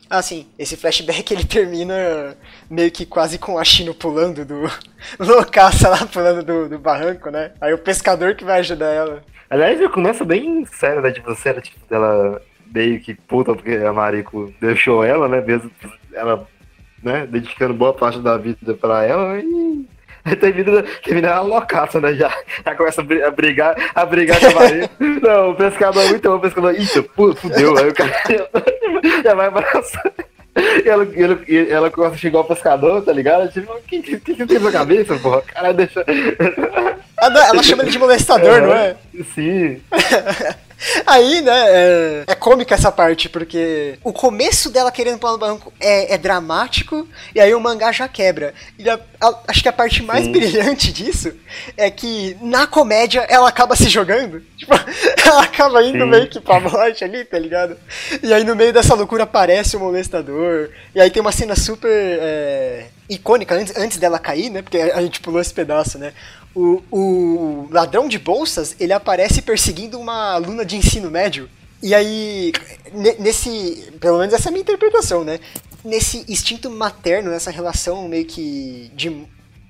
Ah, 0.09 0.21
sim, 0.21 0.47
esse 0.59 0.77
flashback 0.77 1.33
ele 1.33 1.43
termina 1.43 2.37
meio 2.69 2.91
que 2.91 3.05
quase 3.05 3.37
com 3.39 3.57
a 3.57 3.63
Shino 3.63 3.93
pulando 3.93 4.45
do. 4.45 4.61
loucaça 5.19 5.89
lá 5.89 6.05
pulando 6.05 6.43
do, 6.43 6.69
do 6.69 6.79
barranco, 6.79 7.29
né? 7.29 7.51
Aí 7.59 7.73
o 7.73 7.77
pescador 7.79 8.35
que 8.35 8.43
vai 8.45 8.59
ajudar 8.59 8.91
ela. 8.91 9.23
Aliás, 9.49 9.79
eu 9.81 9.89
começo 9.89 10.23
bem 10.23 10.65
sério, 10.65 11.01
né? 11.01 11.11
Tipo, 11.11 11.35
sério, 11.35 11.61
tipo, 11.61 11.79
dela 11.87 12.41
meio 12.67 12.99
que 13.01 13.13
puta 13.13 13.53
porque 13.53 13.71
a 13.71 13.93
Mariko 13.93 14.53
deixou 14.59 15.03
ela, 15.03 15.27
né? 15.27 15.41
Mesmo 15.41 15.71
ela, 16.13 16.47
né, 17.03 17.27
dedicando 17.29 17.73
boa 17.73 17.93
parte 17.93 18.19
da 18.19 18.37
vida 18.37 18.73
pra 18.73 19.03
ela 19.03 19.37
e. 19.39 19.85
Termina, 20.39 20.83
termina 21.03 21.27
ela 21.27 21.41
loucaça, 21.41 21.99
né? 21.99 22.13
Já, 22.13 22.33
já 22.65 22.73
começa 22.75 23.01
a 23.01 23.03
bri- 23.03 23.21
a 23.23 23.29
brigar, 23.29 23.75
a 23.93 24.05
brigar 24.05 24.39
com 24.39 24.45
a 24.45 24.51
Mariko. 24.53 24.93
Não, 25.21 25.49
o 25.51 25.55
pescador 25.55 26.01
é 26.01 26.07
muito 26.07 26.29
bom, 26.29 26.35
o 26.37 26.39
pescador. 26.39 26.73
Pu- 27.13 27.35
fudeu. 27.35 27.77
Aí 27.77 27.89
o 27.89 27.93
cara 27.93 28.11
já 29.21 29.35
vai 29.35 29.47
abraçar. 29.47 30.13
E 30.55 30.87
ela, 30.87 31.05
ela, 31.17 31.39
ela 31.69 31.91
começa 31.91 32.15
a 32.15 32.17
chegar 32.17 32.37
ao 32.37 32.45
pescador, 32.45 33.01
tá 33.03 33.11
ligado? 33.11 33.51
Tipo, 33.51 33.73
o 33.73 33.81
que, 33.81 34.01
que, 34.01 34.17
que 34.17 34.33
você 34.35 34.45
tem 34.47 34.59
na 34.59 34.71
cabeça, 34.71 35.17
porra? 35.17 35.39
O 35.39 35.41
cara 35.41 35.73
deixa. 35.73 36.05
Não, 37.19 37.41
ela 37.41 37.61
chama 37.63 37.83
ele 37.83 37.91
de 37.91 37.99
molestador, 37.99 38.61
não 38.61 38.73
é? 38.73 38.95
Sim. 39.35 39.81
Aí, 41.05 41.41
né, 41.41 41.53
é, 41.67 42.23
é 42.27 42.35
cômica 42.35 42.75
essa 42.75 42.91
parte, 42.91 43.29
porque 43.29 43.97
o 44.03 44.11
começo 44.11 44.69
dela 44.69 44.91
querendo 44.91 45.17
pular 45.19 45.33
no 45.33 45.37
barranco 45.37 45.73
é, 45.79 46.13
é 46.13 46.17
dramático, 46.17 47.07
e 47.33 47.39
aí 47.39 47.53
o 47.53 47.59
mangá 47.59 47.91
já 47.91 48.07
quebra. 48.07 48.53
E 48.77 48.89
a- 48.89 48.99
a- 49.21 49.39
acho 49.47 49.61
que 49.61 49.69
a 49.69 49.73
parte 49.73 50.01
mais 50.03 50.25
Sim. 50.25 50.31
brilhante 50.31 50.91
disso 50.91 51.33
é 51.77 51.89
que 51.89 52.35
na 52.41 52.67
comédia 52.67 53.21
ela 53.29 53.47
acaba 53.47 53.75
se 53.75 53.87
jogando. 53.89 54.41
Tipo, 54.63 54.73
ela 55.25 55.43
acaba 55.43 55.83
indo 55.83 56.03
Sim. 56.05 56.09
meio 56.09 56.27
que 56.29 56.39
pra 56.39 56.57
morte 56.59 57.03
ali, 57.03 57.25
tá 57.25 57.37
ligado? 57.37 57.75
E 58.21 58.33
aí 58.33 58.43
no 58.45 58.55
meio 58.55 58.71
dessa 58.71 58.93
loucura 58.93 59.23
aparece 59.23 59.75
o 59.75 59.79
molestador, 59.79 60.69
e 60.95 61.01
aí 61.01 61.09
tem 61.09 61.21
uma 61.21 61.31
cena 61.33 61.53
super 61.55 61.89
é, 61.91 62.85
icônica 63.13 63.55
antes, 63.55 63.75
antes 63.77 63.97
dela 63.97 64.19
cair, 64.19 64.49
né? 64.49 64.61
Porque 64.61 64.77
a 64.77 65.01
gente 65.01 65.19
pulou 65.19 65.39
esse 65.41 65.53
pedaço, 65.53 65.97
né? 65.97 66.13
O, 66.55 66.81
o 66.91 67.67
ladrão 67.71 68.07
de 68.07 68.19
bolsas, 68.19 68.75
ele 68.79 68.93
aparece 68.93 69.41
perseguindo 69.41 69.99
uma 69.99 70.33
aluna 70.33 70.63
de 70.65 70.75
ensino 70.75 71.09
médio. 71.09 71.49
E 71.81 71.93
aí, 71.93 72.53
ne- 72.93 73.15
nesse. 73.19 73.91
Pelo 73.99 74.19
menos 74.19 74.33
essa 74.33 74.47
é 74.47 74.49
a 74.49 74.51
minha 74.51 74.61
interpretação, 74.61 75.23
né? 75.23 75.39
Nesse 75.83 76.23
instinto 76.29 76.69
materno, 76.69 77.31
nessa 77.31 77.51
relação 77.51 78.07
meio 78.07 78.25
que 78.25 78.89
de 78.95 79.25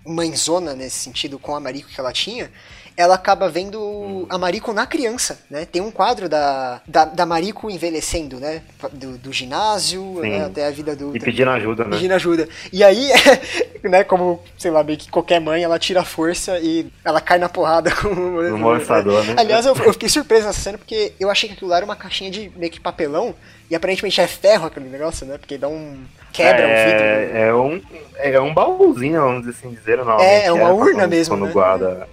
mãezona 0.05 0.73
nesse 0.75 0.97
sentido 0.97 1.39
com 1.39 1.55
a 1.55 1.59
Mariko 1.59 1.89
que 1.89 1.99
ela 1.99 2.11
tinha, 2.11 2.51
ela 2.95 3.15
acaba 3.15 3.49
vendo 3.49 4.25
a 4.29 4.37
Mariko 4.37 4.73
na 4.73 4.85
criança, 4.85 5.39
né? 5.49 5.65
Tem 5.65 5.81
um 5.81 5.91
quadro 5.91 6.29
da, 6.29 6.81
da, 6.87 7.05
da 7.05 7.25
Mariko 7.25 7.69
envelhecendo, 7.69 8.39
né? 8.39 8.61
Do, 8.91 9.17
do 9.17 9.33
ginásio 9.33 10.19
né? 10.21 10.45
até 10.45 10.67
a 10.67 10.71
vida 10.71 10.91
E 10.91 10.93
adulta 10.93 11.19
pedindo 11.25 11.49
ajuda, 11.49 11.83
né? 11.85 11.89
pedindo 11.91 12.13
ajuda. 12.13 12.47
E 12.71 12.83
aí, 12.83 13.09
né, 13.83 14.03
como, 14.03 14.41
sei 14.57 14.71
lá, 14.71 14.83
meio 14.83 14.97
que 14.97 15.09
qualquer 15.09 15.39
mãe, 15.39 15.63
ela 15.63 15.79
tira 15.79 16.01
a 16.01 16.05
força 16.05 16.59
e 16.59 16.87
ela 17.03 17.19
cai 17.19 17.37
na 17.39 17.49
porrada 17.49 17.91
com 17.95 18.09
o 18.09 18.57
molestador, 18.57 19.23
né? 19.23 19.35
Aliás, 19.37 19.65
eu, 19.65 19.75
eu 19.75 19.93
fiquei 19.93 20.09
surpreso 20.09 20.47
nessa 20.47 20.61
cena 20.61 20.77
porque 20.77 21.13
eu 21.19 21.29
achei 21.29 21.49
que 21.49 21.55
aquilo 21.55 21.69
lá 21.69 21.77
era 21.77 21.85
uma 21.85 21.95
caixinha 21.95 22.29
de 22.29 22.51
meio 22.55 22.71
que 22.71 22.79
papelão 22.79 23.33
e 23.69 23.75
aparentemente 23.75 24.21
é 24.21 24.27
ferro 24.27 24.67
aquele 24.67 24.87
negócio, 24.87 25.25
né? 25.25 25.37
Porque 25.37 25.57
dá 25.57 25.67
um. 25.67 26.03
quebra 26.31 26.65
o 26.65 26.69
vidro. 26.69 27.03
né? 27.03 27.41
é, 27.41 27.47
é 27.47 27.53
um 27.53 27.81
é 28.17 28.39
um 28.39 28.53
baúzinho, 28.53 29.21
vamos 29.21 29.47
assim 29.47 29.71
dizer. 29.71 29.99
É, 30.19 30.45
é 30.45 30.51
uma 30.51 30.65
pra 30.65 30.73
urna 30.73 31.07
mesmo, 31.07 31.35
Quando 31.35 31.47
né? 31.47 31.51
guarda. 31.51 32.07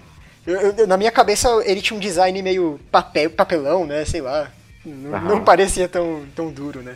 Eu- 0.45 0.73
eu- 0.77 0.87
na 0.87 0.97
minha 0.97 1.11
cabeça 1.11 1.49
ele 1.65 1.81
tinha 1.81 1.95
um 1.95 1.99
design 1.99 2.41
meio 2.41 2.79
papel, 2.91 3.29
papelão, 3.29 3.85
né? 3.85 4.03
Sei 4.05 4.21
lá. 4.21 4.49
Não, 4.85 5.13
Aham. 5.15 5.27
não 5.27 5.43
parecia 5.43 5.87
tão, 5.87 6.23
tão 6.35 6.49
duro, 6.51 6.81
né? 6.81 6.95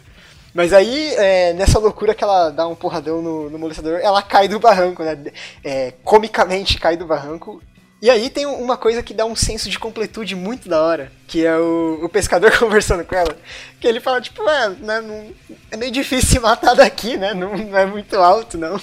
Mas 0.54 0.72
aí, 0.74 1.14
é, 1.16 1.54
nessa 1.54 1.78
loucura 1.78 2.16
que 2.16 2.24
ela 2.24 2.50
dá 2.50 2.68
um 2.68 2.76
porradão 2.76 3.22
no, 3.22 3.50
no 3.50 3.60
molestador, 3.60 4.00
ela 4.02 4.22
cai 4.22 4.48
do 4.48 4.60
barranco, 4.60 5.04
né? 5.04 5.18
É, 5.64 5.94
comicamente 6.04 6.80
cai 6.80 6.96
do 6.98 7.06
barranco. 7.06 7.62
E 8.02 8.10
aí 8.10 8.30
tem 8.30 8.46
uma 8.46 8.78
coisa 8.78 9.04
que 9.04 9.14
dá 9.14 9.26
um 9.26 9.36
senso 9.36 9.70
de 9.70 9.78
completude 9.80 10.36
muito 10.36 10.70
da 10.70 10.82
hora, 10.82 11.12
que 11.28 11.46
é 11.46 11.58
o, 11.58 12.00
o 12.04 12.10
pescador 12.10 12.52
conversando 12.60 13.04
com 13.04 13.16
ela. 13.16 13.36
Que 13.80 13.88
ele 13.88 14.00
fala, 14.00 14.22
tipo, 14.22 14.48
é, 14.50 14.70
né, 14.70 15.02
não, 15.02 15.30
é 15.72 15.78
meio 15.78 15.92
difícil 15.92 16.30
se 16.30 16.40
matar 16.40 16.74
daqui, 16.76 17.18
né? 17.18 17.34
Não, 17.34 17.56
não 17.58 17.78
é 17.78 17.86
muito 17.86 18.16
alto, 18.18 18.58
não. 18.58 18.80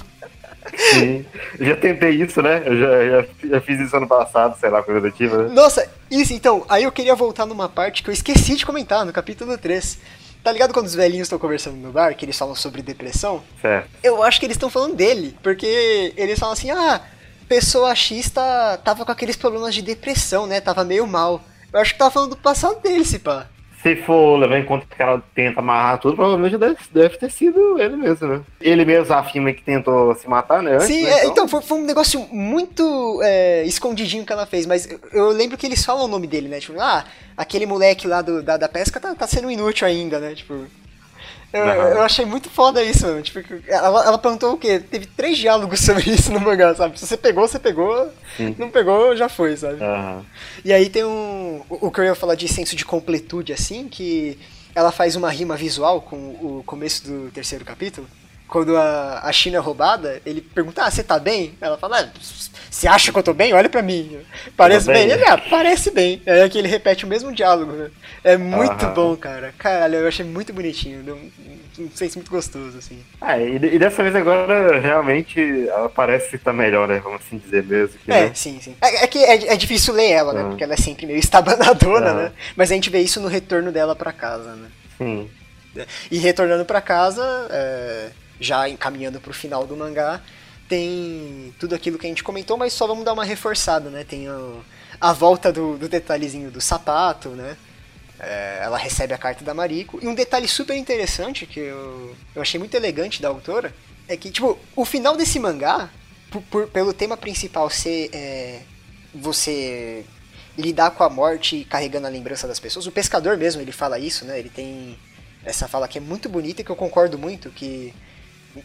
Sim, 0.77 1.25
eu 1.59 1.67
já 1.67 1.77
tentei 1.77 2.11
isso, 2.11 2.41
né? 2.43 2.63
Eu 2.65 2.79
já, 2.79 3.05
já, 3.09 3.49
já, 3.51 3.61
fiz 3.61 3.81
isso 3.81 3.97
ano 3.97 4.07
passado, 4.07 4.59
sei 4.59 4.71
lá, 4.71 4.83
coisa 4.83 5.01
do 5.01 5.11
tipo, 5.11 5.37
né? 5.37 5.49
Nossa, 5.53 5.89
isso, 6.11 6.33
então, 6.33 6.65
aí 6.69 6.85
eu 6.85 6.93
queria 6.93 7.15
voltar 7.15 7.47
numa 7.47 7.69
parte 7.69 8.03
que 8.03 8.11
eu 8.11 8.13
esqueci 8.13 8.57
de 8.57 8.67
comentar, 8.67 9.05
no 9.05 9.13
capítulo 9.13 9.57
3. 9.57 9.99
Tá 10.43 10.51
ligado 10.51 10.73
quando 10.73 10.87
os 10.87 10.95
velhinhos 10.95 11.27
estão 11.27 11.39
conversando 11.39 11.77
no 11.77 11.93
bar, 11.93 12.15
que 12.17 12.25
eles 12.25 12.37
falam 12.37 12.55
sobre 12.55 12.83
depressão? 12.83 13.43
Certo. 13.61 13.89
Eu 14.03 14.23
acho 14.23 14.41
que 14.41 14.47
eles 14.47 14.57
estão 14.57 14.71
falando 14.71 14.97
dele, 14.97 15.37
porque 15.43 16.13
eles 16.17 16.39
falam 16.39 16.53
assim, 16.53 16.71
ah, 16.71 17.01
pessoa 17.49 17.95
X 17.95 18.31
tá, 18.31 18.77
tava 18.79 19.05
com 19.05 19.13
aqueles 19.13 19.37
problemas 19.37 19.75
de 19.75 19.83
depressão, 19.83 20.47
né? 20.47 20.61
Tava 20.61 20.85
meio 20.85 21.07
mal. 21.07 21.41
Eu 21.73 21.81
acho 21.81 21.93
que 21.93 21.99
tava 21.99 22.11
falando 22.11 22.31
do 22.31 22.37
passado 22.37 22.81
dele, 22.81 23.05
se 23.05 23.19
pá 23.19 23.52
se 23.83 23.97
for 23.97 24.37
levar 24.39 24.59
em 24.59 24.65
conta 24.65 24.87
que 24.87 25.03
ela 25.03 25.21
tenta 25.35 25.59
amarrar 25.59 25.99
tudo, 25.99 26.15
provavelmente 26.15 26.57
deve, 26.57 26.77
deve 26.93 27.19
ter 27.19 27.31
sido 27.31 27.81
ele 27.81 27.97
mesmo, 27.97 28.29
né? 28.29 28.41
Ele 28.61 28.85
mesmo 28.85 29.13
afirma 29.13 29.53
que 29.53 29.63
tentou 29.63 30.15
se 30.15 30.29
matar, 30.29 30.63
né? 30.63 30.75
Antes, 30.75 30.87
Sim, 30.87 31.03
né? 31.03 31.11
É, 31.11 31.27
então, 31.27 31.49
foi, 31.49 31.61
foi, 31.63 31.79
um 31.79 31.85
negócio 31.85 32.21
muito 32.31 33.21
é, 33.25 33.65
escondidinho 33.65 34.25
que 34.25 34.33
ela 34.33 34.47
fez, 34.47 34.67
mas 34.67 34.89
eu, 34.89 35.01
eu, 35.13 35.29
lembro 35.31 35.59
que 35.59 35.67
eles 35.67 35.85
falam 35.85 36.05
o 36.05 36.09
nome 36.09 36.29
dele, 36.29 36.49
né? 36.49 36.61
Tipo, 36.61 36.81
ah, 36.81 37.05
aquele 37.37 37.67
moleque 37.67 38.07
lá 38.07 38.23
do, 38.23 38.41
da, 38.41 38.57
da 38.57 38.69
pesca 38.69 39.01
tá, 39.01 39.15
tá 39.17 39.27
sendo 39.27 39.51
inútil 39.51 39.87
ainda, 39.87 40.21
né? 40.21 40.35
Tipo. 40.35 40.65
Eu, 41.53 41.65
uhum. 41.65 41.71
eu, 41.71 42.03
achei 42.03 42.25
muito 42.25 42.49
foda 42.49 42.83
isso, 42.83 43.07
mano. 43.07 43.23
Tipo, 43.23 43.41
ela, 43.69 44.05
ela 44.07 44.19
perguntou 44.19 44.55
o 44.55 44.59
quê? 44.59 44.79
Teve 44.79 45.07
três 45.07 45.37
diálogos 45.37 45.81
sobre 45.85 46.11
isso 46.11 46.33
no 46.33 46.41
mangá, 46.41 46.75
sabe? 46.75 46.99
Se 46.99 47.07
você 47.07 47.17
pegou, 47.17 47.47
você 47.47 47.59
pegou. 47.59 48.11
Sim. 48.37 48.55
Não 48.59 48.71
pegou, 48.71 49.15
já 49.15 49.29
foi, 49.29 49.57
sabe? 49.57 49.83
Uhum. 49.83 50.25
E 50.65 50.73
aí 50.73 50.89
tem 50.89 51.05
um. 51.05 51.63
O 51.69 51.91
que 51.91 52.01
eu 52.01 52.05
ia 52.05 52.15
falar 52.15 52.35
de 52.35 52.49
senso 52.49 52.75
de 52.75 52.85
completude, 52.85 53.53
assim, 53.53 53.87
que 53.89 54.39
ela 54.75 54.91
faz 54.91 55.17
uma 55.17 55.31
rima 55.31 55.57
visual 55.57 56.01
com 56.01 56.17
o 56.17 56.63
começo 56.65 57.05
do 57.05 57.31
terceiro 57.31 57.65
capítulo. 57.65 58.09
Quando 58.53 58.77
a, 58.77 59.21
a 59.25 59.33
China 59.33 59.57
é 59.57 59.61
roubada, 59.61 60.21
ele 60.27 60.43
pergunta: 60.43 60.85
Ah, 60.85 60.91
você 60.91 61.03
tá 61.03 61.19
bem? 61.19 61.55
Ela 61.59 61.79
fala: 61.79 62.01
ah, 62.01 62.21
Você 62.71 62.87
acha 62.87 63.11
que 63.11 63.19
eu 63.19 63.23
tô 63.23 63.33
bem? 63.33 63.55
Olha 63.55 63.71
pra 63.71 63.81
mim. 63.81 64.19
Parece 64.55 64.89
bem? 64.89 65.09
bem? 65.09 65.17
Ele, 65.17 65.25
ah, 65.25 65.39
parece 65.39 65.91
bem. 65.91 66.21
É 66.27 66.47
que 66.51 66.59
ele 66.59 66.69
repete 66.69 67.07
o 67.07 67.09
mesmo 67.09 67.33
diálogo, 67.33 67.73
né? 67.73 67.91
É 68.23 68.37
muito 68.37 68.87
bom, 68.89 69.17
cara. 69.17 69.55
Caralho, 69.57 70.01
eu 70.01 70.07
achei 70.07 70.23
muito 70.23 70.53
bonitinho. 70.53 71.03
Deu 71.03 71.17
um, 71.17 71.31
um 71.79 71.91
senso 71.95 72.19
muito 72.19 72.31
gostoso, 72.31 72.77
assim. 72.77 73.03
Ah, 73.23 73.39
e, 73.39 73.57
e, 73.57 73.79
dessa 73.79 74.03
vez 74.03 74.15
agora 74.15 74.79
realmente 74.79 75.41
ela 75.71 75.89
parece 75.89 76.37
estar 76.37 76.53
melhor, 76.53 76.87
né? 76.87 77.01
Vamos 77.03 77.23
assim 77.23 77.39
dizer 77.39 77.65
mesmo. 77.65 77.99
Que, 78.05 78.13
é, 78.13 78.25
né? 78.27 78.33
sim, 78.35 78.61
sim. 78.61 78.77
É, 78.83 79.05
é 79.05 79.07
que 79.07 79.19
é, 79.19 79.55
é, 79.55 79.57
difícil 79.57 79.95
ler 79.95 80.11
ela, 80.11 80.35
né? 80.35 80.45
Porque 80.51 80.63
ela 80.63 80.75
é 80.75 80.77
sempre 80.77 81.07
meio 81.07 81.19
estabanadona, 81.19 82.13
né? 82.13 82.33
Mas 82.55 82.71
a 82.71 82.75
gente 82.75 82.91
vê 82.91 83.01
isso 83.01 83.19
no 83.19 83.29
retorno 83.29 83.73
dela 83.73 83.97
pra 83.97 84.13
casa, 84.13 84.55
né? 84.57 84.69
Sim. 84.99 85.31
E 86.11 86.19
retornando 86.19 86.67
pra 86.67 86.83
casa, 86.83 87.25
é, 87.51 88.11
já 88.43 88.69
encaminhando 88.69 89.21
pro 89.21 89.33
final 89.33 89.67
do 89.67 89.77
mangá, 89.77 90.21
tem 90.69 91.55
tudo 91.59 91.75
aquilo 91.75 91.99
que 91.99 92.07
a 92.07 92.09
gente 92.09 92.25
comentou, 92.25 92.57
mas 92.57 92.73
só 92.73 92.87
vamos 92.87 93.05
dar 93.05 93.13
uma 93.13 93.25
reforçada, 93.25 93.91
né? 93.91 94.05
Tem 94.05 94.29
o, 94.29 94.65
a 95.01 95.13
volta 95.13 95.53
do, 95.53 95.77
do 95.77 95.89
detalhezinho 95.89 96.51
do 96.51 96.61
sapato, 96.61 97.31
né? 97.31 97.57
É, 98.19 98.61
ela 98.63 98.79
recebe 98.79 99.13
a 99.13 99.19
carta 99.19 99.45
da 99.45 99.53
Mariko. 99.53 99.99
E 100.03 100.07
um 100.07 100.15
detalhe 100.15 100.49
super 100.49 100.77
interessante 100.77 101.45
que 101.45 101.61
eu, 101.61 102.17
eu 102.35 102.41
achei 102.41 102.59
muito 102.59 102.75
elegante 102.75 103.21
da 103.21 103.29
autora 103.29 103.75
é 104.09 104.17
que, 104.17 104.31
tipo, 104.31 104.59
o 104.75 104.85
final 104.85 105.17
desse 105.17 105.39
mangá, 105.39 105.91
por, 106.31 106.43
por, 106.43 106.69
pelo 106.69 106.93
tema 106.93 107.17
principal 107.17 107.69
ser 107.69 108.11
é, 108.13 108.61
você 109.15 110.05
lidar 110.57 110.93
com 110.93 111.03
a 111.03 111.11
morte 111.11 111.67
carregando 111.69 112.07
a 112.07 112.11
lembrança 112.11 112.47
das 112.47 112.61
pessoas, 112.61 112.87
o 112.87 112.93
pescador 112.93 113.37
mesmo 113.37 113.61
ele 113.61 113.73
fala 113.73 113.99
isso, 113.99 114.25
né? 114.25 114.39
Ele 114.39 114.51
tem 114.51 114.99
essa 115.45 115.67
fala 115.67 115.89
que 115.89 115.99
é 115.99 116.01
muito 116.01 116.29
bonita 116.29 116.61
e 116.61 116.65
que 116.65 116.71
eu 116.71 116.77
concordo 116.77 117.19
muito, 117.19 117.51
que 117.51 117.93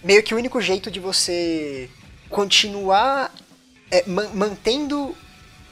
meio 0.03 0.23
que 0.23 0.33
o 0.33 0.37
único 0.37 0.61
jeito 0.61 0.89
de 0.89 0.99
você 0.99 1.89
continuar 2.29 3.33
é, 3.91 4.03
man, 4.07 4.29
mantendo 4.33 5.15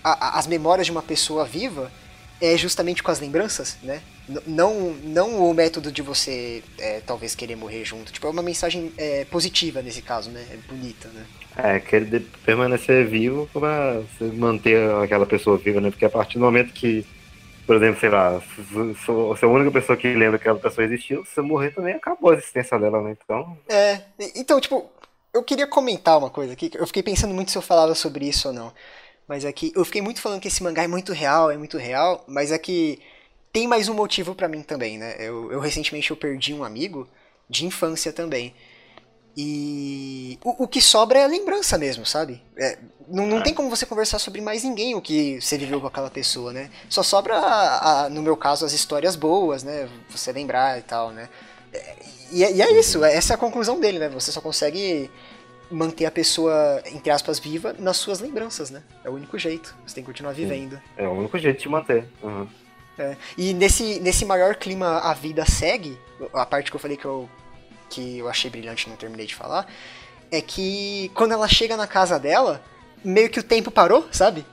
a, 0.03 0.28
a, 0.28 0.39
as 0.39 0.47
memórias 0.47 0.88
de 0.88 0.91
uma 0.91 1.03
pessoa 1.03 1.45
viva 1.45 1.91
é 2.41 2.57
justamente 2.57 3.01
com 3.01 3.11
as 3.11 3.20
lembranças, 3.20 3.78
né? 3.82 4.01
não, 4.45 4.95
não 5.03 5.49
o 5.49 5.53
método 5.53 5.91
de 5.91 6.01
você 6.01 6.63
é, 6.80 6.99
talvez 7.05 7.36
querer 7.36 7.55
morrer 7.55 7.86
junto. 7.86 8.11
Tipo, 8.11 8.28
é 8.28 8.30
uma 8.30 8.41
mensagem 8.41 8.91
é, 8.97 9.26
positiva 9.26 9.82
nesse 9.82 10.01
caso, 10.01 10.32
né? 10.32 10.43
É 10.51 10.57
bonita, 10.68 11.09
né? 11.09 11.26
É, 11.57 11.80
querer 11.80 12.26
permanecer 12.43 13.07
vivo 13.07 13.49
pra 13.53 14.01
manter 14.34 14.89
aquela 15.03 15.26
pessoa 15.26 15.57
viva, 15.57 15.80
né? 15.80 15.91
Porque 15.91 16.05
a 16.05 16.09
partir 16.09 16.39
do 16.39 16.45
momento 16.45 16.74
que, 16.74 17.05
por 17.66 17.76
exemplo, 17.76 17.99
sei 17.99 18.09
lá, 18.09 18.41
você 18.72 19.45
é 19.45 19.47
a 19.47 19.51
única 19.51 19.72
pessoa 19.72 19.97
que 19.97 20.13
lembra 20.13 20.38
que 20.38 20.47
aquela 20.47 20.59
pessoa 20.59 20.86
existiu, 20.86 21.26
se 21.26 21.36
você 21.36 21.41
morrer 21.41 21.72
também 21.72 21.95
acabou 21.95 22.32
a 22.32 22.36
existência 22.36 22.78
dela, 22.80 23.01
né? 23.01 23.16
Então. 23.24 23.57
É, 23.68 24.01
então, 24.36 24.59
tipo, 24.59 24.89
eu 25.34 25.43
queria 25.43 25.68
comentar 25.68 26.18
uma 26.18 26.30
coisa 26.30 26.53
aqui. 26.53 26.72
Eu 26.74 26.88
fiquei 26.88 27.03
pensando 27.03 27.34
muito 27.34 27.51
se 27.51 27.57
eu 27.57 27.61
falava 27.61 27.93
sobre 27.95 28.28
isso 28.28 28.47
ou 28.47 28.53
não. 28.53 28.74
Mas 29.28 29.43
é 29.43 29.51
que 29.51 29.72
eu 29.76 29.84
fiquei 29.84 30.01
muito 30.01 30.22
falando 30.22 30.39
que 30.39 30.47
esse 30.47 30.63
mangá 30.63 30.84
é 30.84 30.88
muito 30.88 31.11
real, 31.11 31.49
é 31.49 31.57
muito 31.57 31.78
real, 31.78 32.24
mas 32.28 32.51
é 32.51 32.57
que 32.57 33.01
tem 33.51 33.68
mais 33.68 33.89
um 33.89 33.93
motivo 33.93 34.36
para 34.36 34.47
mim 34.47 34.61
também, 34.61 34.97
né? 34.97 35.16
Eu, 35.18 35.51
eu, 35.51 35.59
recentemente 35.59 36.11
eu 36.11 36.18
perdi 36.18 36.53
um 36.53 36.63
amigo 36.63 37.07
de 37.49 37.66
infância 37.66 38.13
também. 38.13 38.53
E 39.38 40.40
o, 40.44 40.64
o 40.64 40.68
que 40.68 40.82
sobra 40.82 41.20
é 41.20 41.24
a 41.24 41.28
lembrança 41.28 41.78
mesmo, 41.78 42.06
sabe? 42.06 42.42
É, 42.58 42.78
não, 43.08 43.26
não 43.26 43.40
é. 43.40 43.42
tem 43.42 43.54
como 43.54 43.70
você 43.70 43.86
conversar 43.86 44.20
sobre 44.20 44.40
mais 44.42 44.64
ninguém 44.64 44.96
o 44.96 45.02
que 45.02 45.42
você 45.42 45.58
viveu 45.58 45.82
com 45.82 45.88
aquela 45.88 46.10
pessoa, 46.10 46.54
né? 46.54 46.70
Só 46.90 47.04
sobra, 47.04 47.38
a, 47.38 48.06
a, 48.06 48.10
no 48.10 48.22
meu 48.22 48.38
caso, 48.38 48.66
as 48.66 48.72
histórias 48.72 49.16
boas, 49.16 49.64
né? 49.64 49.90
Você 50.10 50.32
lembrar 50.32 50.80
e 50.80 50.84
tal, 50.84 51.12
né? 51.12 51.28
É, 51.74 51.96
e, 52.32 52.40
e 52.40 52.62
é 52.62 52.80
isso, 52.80 53.04
essa 53.04 53.34
é 53.34 53.36
a 53.36 53.38
conclusão 53.38 53.80
dele, 53.80 54.00
né? 54.00 54.10
Você 54.10 54.32
só 54.32 54.40
consegue 54.40 55.12
manter 55.70 56.06
a 56.06 56.12
pessoa, 56.12 56.82
entre 56.86 57.12
aspas, 57.12 57.40
viva 57.40 57.76
nas 57.78 57.98
suas 57.98 58.20
lembranças, 58.20 58.70
né? 58.70 58.84
É 59.04 59.10
o 59.10 59.14
único 59.14 59.38
jeito. 59.38 59.76
Você 59.86 59.96
tem 59.96 60.04
que 60.04 60.10
continuar 60.10 60.34
vivendo. 60.34 60.80
É 60.96 61.08
o 61.08 61.12
único 61.12 61.38
jeito 61.38 61.62
de 61.62 61.70
manter. 61.70 62.08
Uhum. 62.22 62.48
É. 62.98 63.18
E 63.38 63.54
nesse, 63.54 64.00
nesse 64.00 64.26
maior 64.26 64.56
clima 64.56 65.00
a 65.00 65.14
vida 65.14 65.46
segue, 65.46 66.00
a 66.34 66.46
parte 66.46 66.72
que 66.72 66.76
eu 66.78 66.80
falei 66.80 66.96
que 66.96 67.06
eu, 67.06 67.30
que 67.90 68.20
eu 68.20 68.30
achei 68.30 68.50
brilhante 68.50 68.90
não 68.90 68.96
terminei 68.96 69.26
de 69.26 69.36
falar, 69.36 69.68
é 70.32 70.42
que 70.42 71.12
quando 71.14 71.34
ela 71.34 71.48
chega 71.48 71.78
na 71.78 71.88
casa 71.88 72.20
dela, 72.20 72.62
meio 73.04 73.30
que 73.30 73.40
o 73.40 73.44
tempo 73.44 73.72
parou, 73.72 74.08
sabe? 74.12 74.46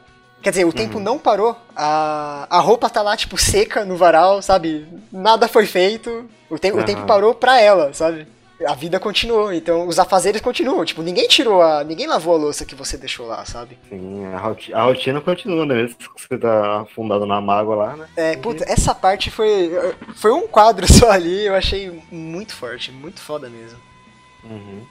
Quer 0.42 0.50
dizer, 0.50 0.64
o 0.64 0.72
tempo 0.72 0.98
uhum. 0.98 1.04
não 1.04 1.18
parou, 1.18 1.56
a, 1.74 2.46
a 2.50 2.58
roupa 2.58 2.90
tá 2.90 3.00
lá, 3.00 3.16
tipo, 3.16 3.38
seca 3.38 3.84
no 3.84 3.96
varal, 3.96 4.42
sabe? 4.42 4.88
Nada 5.12 5.46
foi 5.46 5.66
feito, 5.66 6.28
o, 6.50 6.58
te, 6.58 6.72
uhum. 6.72 6.80
o 6.80 6.84
tempo 6.84 7.06
parou 7.06 7.32
pra 7.32 7.60
ela, 7.60 7.94
sabe? 7.94 8.26
A 8.66 8.74
vida 8.74 8.98
continuou, 9.00 9.52
então 9.52 9.86
os 9.86 9.98
afazeres 9.98 10.40
continuam. 10.40 10.84
Tipo, 10.84 11.02
ninguém 11.02 11.28
tirou 11.28 11.62
a. 11.62 11.84
ninguém 11.84 12.06
lavou 12.06 12.34
a 12.34 12.38
louça 12.38 12.64
que 12.64 12.74
você 12.74 12.96
deixou 12.96 13.26
lá, 13.26 13.44
sabe? 13.44 13.78
Sim, 13.88 14.24
a 14.26 14.38
rotina, 14.38 14.78
a 14.78 14.82
rotina 14.84 15.20
continua, 15.20 15.66
né? 15.66 15.74
Mesmo 15.74 15.96
que 15.96 16.08
você 16.16 16.38
tá 16.38 16.80
afundado 16.82 17.26
na 17.26 17.40
mágoa 17.40 17.76
lá, 17.76 17.96
né? 17.96 18.08
É, 18.16 18.36
puta, 18.36 18.64
essa 18.66 18.94
parte 18.94 19.30
foi. 19.30 19.70
Foi 20.14 20.32
um 20.32 20.46
quadro 20.46 20.86
só 20.92 21.10
ali, 21.10 21.46
eu 21.46 21.54
achei 21.54 22.02
muito 22.10 22.54
forte, 22.54 22.90
muito 22.90 23.20
foda 23.20 23.48
mesmo. 23.48 23.78
Uhum. 24.44 24.86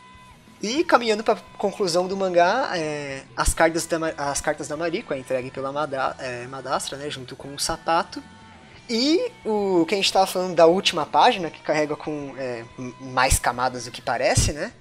E 0.62 0.84
caminhando 0.84 1.24
para 1.24 1.40
conclusão 1.58 2.08
do 2.08 2.16
mangá, 2.16 2.70
é, 2.76 3.24
as, 3.36 3.52
cartas 3.54 3.88
da, 3.88 3.98
as 4.16 4.40
cartas 4.42 4.68
da 4.68 4.78
Mariko 4.78 5.12
é 5.12 5.18
entregue 5.18 5.50
pela 5.50 5.72
Madra, 5.72 6.16
é, 6.20 6.46
Madastra, 6.46 6.98
né, 6.98 7.10
junto 7.10 7.36
com 7.36 7.54
o 7.54 7.60
sapato. 7.60 8.22
E 8.94 9.32
o 9.46 9.86
que 9.86 9.96
a 9.96 9.98
gente 9.98 10.08
estava 10.08 10.28
falando 10.28 10.54
da 10.54 10.66
última 10.66 11.06
página, 11.06 11.50
que 11.50 11.62
carrega 11.62 11.96
com 11.96 12.36
é, 12.38 12.66
mais 13.00 13.40
camadas 13.40 13.86
do 13.86 13.92
que 13.92 14.02
parece, 14.02 14.52
né? 14.52 14.74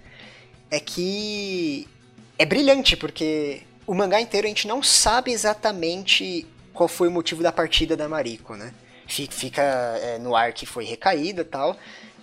É 0.68 0.80
que 0.80 1.88
é 2.36 2.44
brilhante, 2.44 2.96
porque 2.96 3.62
o 3.86 3.94
mangá 3.94 4.20
inteiro 4.20 4.48
a 4.48 4.50
gente 4.50 4.66
não 4.66 4.82
sabe 4.82 5.30
exatamente 5.30 6.44
qual 6.74 6.88
foi 6.88 7.06
o 7.06 7.10
motivo 7.12 7.40
da 7.40 7.52
partida 7.52 7.96
da 7.96 8.08
Mariko, 8.08 8.56
né? 8.56 8.74
Fica 9.06 9.62
é, 9.62 10.18
no 10.18 10.34
ar 10.34 10.52
que 10.52 10.66
foi 10.66 10.84
recaída 10.84 11.44
tal, 11.44 11.76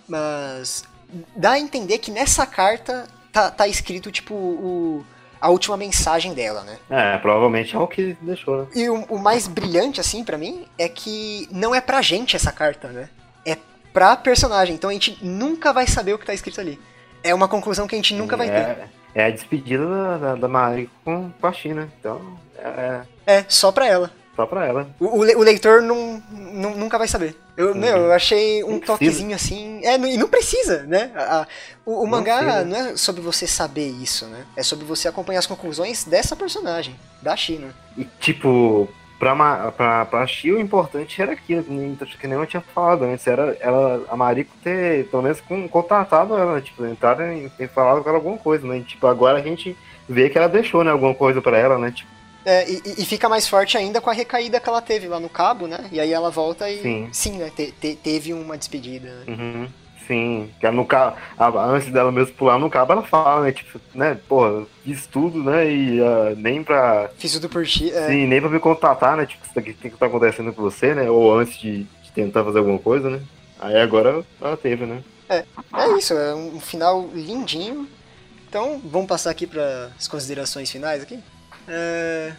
mas 0.06 0.84
dá 1.34 1.52
a 1.52 1.58
entender 1.58 1.96
que 2.00 2.10
nessa 2.10 2.44
carta 2.44 3.08
tá, 3.32 3.50
tá 3.50 3.66
escrito, 3.66 4.12
tipo, 4.12 4.34
o 4.34 5.06
a 5.40 5.48
última 5.50 5.76
mensagem 5.76 6.34
dela, 6.34 6.62
né? 6.62 6.78
É, 6.90 7.18
provavelmente 7.18 7.74
é 7.74 7.78
o 7.78 7.86
que 7.86 8.16
deixou, 8.20 8.62
né? 8.62 8.66
E 8.74 8.88
o, 8.88 9.04
o 9.04 9.18
mais 9.18 9.46
brilhante, 9.46 10.00
assim, 10.00 10.24
para 10.24 10.38
mim, 10.38 10.66
é 10.78 10.88
que 10.88 11.48
não 11.50 11.74
é 11.74 11.80
pra 11.80 12.02
gente 12.02 12.36
essa 12.36 12.52
carta, 12.52 12.88
né? 12.88 13.08
É 13.46 13.56
pra 13.92 14.16
personagem. 14.16 14.74
Então 14.74 14.90
a 14.90 14.92
gente 14.92 15.18
nunca 15.24 15.72
vai 15.72 15.86
saber 15.86 16.14
o 16.14 16.18
que 16.18 16.26
tá 16.26 16.34
escrito 16.34 16.60
ali. 16.60 16.78
É 17.22 17.34
uma 17.34 17.48
conclusão 17.48 17.86
que 17.86 17.94
a 17.94 17.98
gente 17.98 18.14
nunca 18.14 18.36
vai 18.36 18.48
é, 18.48 18.74
ter. 18.74 18.88
É 19.14 19.24
a 19.24 19.30
despedida 19.30 19.86
da, 19.86 20.18
da, 20.18 20.34
da 20.34 20.48
Mari 20.48 20.90
com, 21.04 21.30
com 21.30 21.46
a 21.46 21.52
China. 21.52 21.88
Então, 21.98 22.38
é, 22.56 22.68
é. 23.26 23.38
É, 23.38 23.44
só 23.48 23.72
pra 23.72 23.86
ela. 23.86 24.10
Só 24.38 24.46
pra 24.46 24.64
ela. 24.64 24.88
O, 25.00 25.18
o 25.18 25.42
leitor 25.42 25.82
não, 25.82 26.22
não, 26.30 26.76
nunca 26.76 26.96
vai 26.96 27.08
saber. 27.08 27.34
Eu, 27.56 27.74
meu, 27.74 27.96
eu 27.96 28.12
achei 28.12 28.62
um 28.62 28.78
toquezinho 28.78 29.34
assim. 29.34 29.80
É, 29.84 29.96
e 29.96 30.16
não 30.16 30.28
precisa, 30.28 30.84
né? 30.84 31.10
A- 31.16 31.40
a- 31.40 31.46
o 31.84 31.94
o 31.94 32.02
Não 32.04 32.06
mangá 32.06 32.38
precisa. 32.38 32.64
não 32.64 32.76
é 32.76 32.96
sobre 32.96 33.20
você 33.20 33.48
saber 33.48 33.88
isso, 33.88 34.26
né? 34.26 34.44
É 34.56 34.62
sobre 34.62 34.84
você 34.84 35.08
acompanhar 35.08 35.40
as 35.40 35.46
conclusões 35.48 36.04
dessa 36.04 36.36
personagem, 36.36 36.94
da 37.20 37.34
China. 37.34 37.74
E, 37.96 38.04
tipo, 38.20 38.88
pra, 39.18 39.34
pra, 39.72 40.04
pra 40.04 40.24
o 40.44 40.60
importante 40.60 41.20
era 41.20 41.32
aquilo, 41.32 41.64
que 41.64 41.72
nem, 41.72 41.96
que 41.96 42.26
nem 42.28 42.38
eu 42.38 42.46
tinha 42.46 42.62
falado 42.72 43.02
antes, 43.06 43.26
era 43.26 43.56
ela, 43.58 44.04
a 44.08 44.16
Mariko 44.16 44.54
ter, 44.62 45.08
pelo 45.08 45.24
menos, 45.24 45.40
com, 45.40 45.66
contratado 45.68 46.36
ela, 46.38 46.54
né, 46.54 46.60
tipo, 46.60 46.86
entrar 46.86 47.20
e 47.36 47.50
ter 47.58 47.68
falado 47.68 48.04
com 48.04 48.08
ela 48.08 48.18
alguma 48.18 48.38
coisa, 48.38 48.64
né? 48.68 48.78
E, 48.78 48.82
tipo, 48.84 49.04
agora 49.08 49.38
a 49.40 49.42
gente 49.42 49.76
vê 50.08 50.30
que 50.30 50.38
ela 50.38 50.48
deixou, 50.48 50.84
né, 50.84 50.92
alguma 50.92 51.12
coisa 51.12 51.42
pra 51.42 51.58
ela, 51.58 51.76
né? 51.76 51.90
Tipo, 51.90 52.17
É, 52.44 52.70
e, 52.70 52.82
e- 52.98 53.04
fica 53.04 53.28
mais 53.28 53.46
forte 53.48 53.76
ainda 53.76 54.00
com 54.00 54.08
a 54.08 54.12
recaída 54.12 54.60
que 54.60 54.68
ela 54.68 54.80
teve 54.80 55.06
lá 55.08 55.18
no 55.20 55.28
cabo, 55.28 55.66
né? 55.66 55.86
E 55.92 56.00
aí 56.00 56.12
ela 56.12 56.30
volta 56.30 56.70
e. 56.70 57.10
Sim. 57.12 57.38
né? 57.38 57.50
te- 57.54 57.72
te- 57.72 57.96
teve 57.96 58.32
uma 58.32 58.56
despedida. 58.56 59.08
né? 59.08 59.24
uhum, 59.28 59.68
sim, 60.06 60.50
que 60.60 60.70
no 60.70 60.86
cabo, 60.86 61.16
antes 61.58 61.90
dela 61.92 62.10
mesmo 62.12 62.32
pular 62.34 62.58
no 62.58 62.70
cabo, 62.70 62.92
ela 62.92 63.02
fala, 63.02 63.42
né? 63.44 63.52
Tipo, 63.52 63.80
né, 63.94 64.16
porra, 64.28 64.64
fiz 64.84 65.06
tudo, 65.06 65.42
né? 65.42 65.70
E 65.70 66.00
ah, 66.00 66.34
nem 66.36 66.62
pra. 66.62 67.10
Fiz 67.18 67.32
tudo 67.32 67.48
por 67.48 67.66
ti. 67.66 67.90
é. 67.92 68.06
Sim, 68.06 68.26
nem 68.26 68.40
pra 68.40 68.48
me 68.48 68.60
contatar, 68.60 69.16
né? 69.16 69.26
Tipo, 69.26 69.44
isso 69.44 69.58
aqui 69.58 69.74
tem 69.74 69.90
que 69.90 69.96
tá 69.98 70.06
acontecendo 70.06 70.52
com 70.52 70.62
você, 70.62 70.94
né? 70.94 71.10
Ou 71.10 71.36
antes 71.38 71.58
de, 71.58 71.82
de 71.84 72.12
tentar 72.14 72.44
fazer 72.44 72.58
alguma 72.60 72.78
coisa, 72.78 73.10
né? 73.10 73.20
Aí 73.60 73.76
agora 73.76 74.24
ela 74.40 74.56
teve, 74.56 74.86
né? 74.86 75.02
É 75.28 75.44
isso, 75.98 76.14
é 76.14 76.34
um 76.34 76.58
final 76.60 77.10
lindinho. 77.12 77.86
Então, 78.48 78.80
vamos 78.82 79.06
passar 79.08 79.30
aqui 79.30 79.46
para 79.46 79.90
as 79.98 80.08
considerações 80.08 80.70
finais 80.70 81.02
aqui. 81.02 81.18
É, 81.68 82.32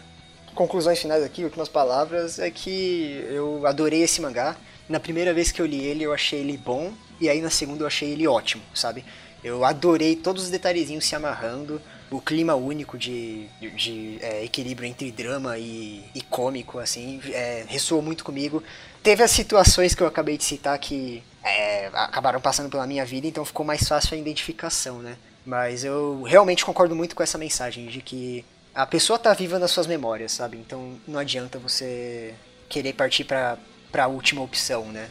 conclusões 0.54 0.98
finais 0.98 1.22
aqui, 1.22 1.44
últimas 1.44 1.68
palavras, 1.68 2.38
é 2.38 2.50
que 2.50 3.24
eu 3.28 3.66
adorei 3.66 4.02
esse 4.02 4.20
mangá. 4.20 4.56
Na 4.88 4.98
primeira 4.98 5.32
vez 5.32 5.52
que 5.52 5.62
eu 5.62 5.66
li 5.66 5.84
ele, 5.84 6.02
eu 6.02 6.12
achei 6.12 6.40
ele 6.40 6.56
bom, 6.56 6.92
e 7.20 7.28
aí 7.28 7.40
na 7.40 7.50
segunda 7.50 7.84
eu 7.84 7.86
achei 7.86 8.10
ele 8.10 8.26
ótimo, 8.26 8.62
sabe? 8.74 9.04
Eu 9.42 9.64
adorei 9.64 10.16
todos 10.16 10.44
os 10.44 10.50
detalhezinhos 10.50 11.04
se 11.06 11.14
amarrando, 11.14 11.80
o 12.10 12.20
clima 12.20 12.54
único 12.56 12.98
de, 12.98 13.46
de, 13.60 13.70
de, 13.70 14.18
é, 14.20 14.44
equilíbrio 14.44 14.88
entre 14.88 15.10
drama 15.12 15.56
e, 15.56 16.04
e 16.14 16.20
cômico, 16.22 16.78
assim, 16.78 17.20
é, 17.32 17.64
ressoou 17.68 18.02
muito 18.02 18.24
comigo. 18.24 18.62
Teve 19.02 19.22
as 19.22 19.30
situações 19.30 19.94
que 19.94 20.02
eu 20.02 20.06
acabei 20.06 20.36
de 20.36 20.44
citar 20.44 20.76
que 20.78 21.22
é, 21.42 21.86
acabaram 21.94 22.40
passando 22.40 22.68
pela 22.68 22.86
minha 22.86 23.04
vida, 23.04 23.26
então 23.26 23.44
ficou 23.44 23.64
mais 23.64 23.86
fácil 23.86 24.16
a 24.16 24.20
identificação, 24.20 24.98
né? 24.98 25.16
Mas 25.46 25.84
eu 25.84 26.22
realmente 26.24 26.64
concordo 26.64 26.94
muito 26.94 27.14
com 27.14 27.22
essa 27.22 27.38
mensagem 27.38 27.86
de 27.86 28.02
que 28.02 28.44
a 28.74 28.86
pessoa 28.86 29.18
tá 29.18 29.32
viva 29.34 29.58
nas 29.58 29.70
suas 29.70 29.86
memórias, 29.86 30.32
sabe? 30.32 30.56
Então 30.56 30.94
não 31.06 31.18
adianta 31.18 31.58
você 31.58 32.34
querer 32.68 32.92
partir 32.92 33.24
pra, 33.24 33.56
pra 33.90 34.06
última 34.06 34.42
opção, 34.42 34.84
né? 34.86 35.08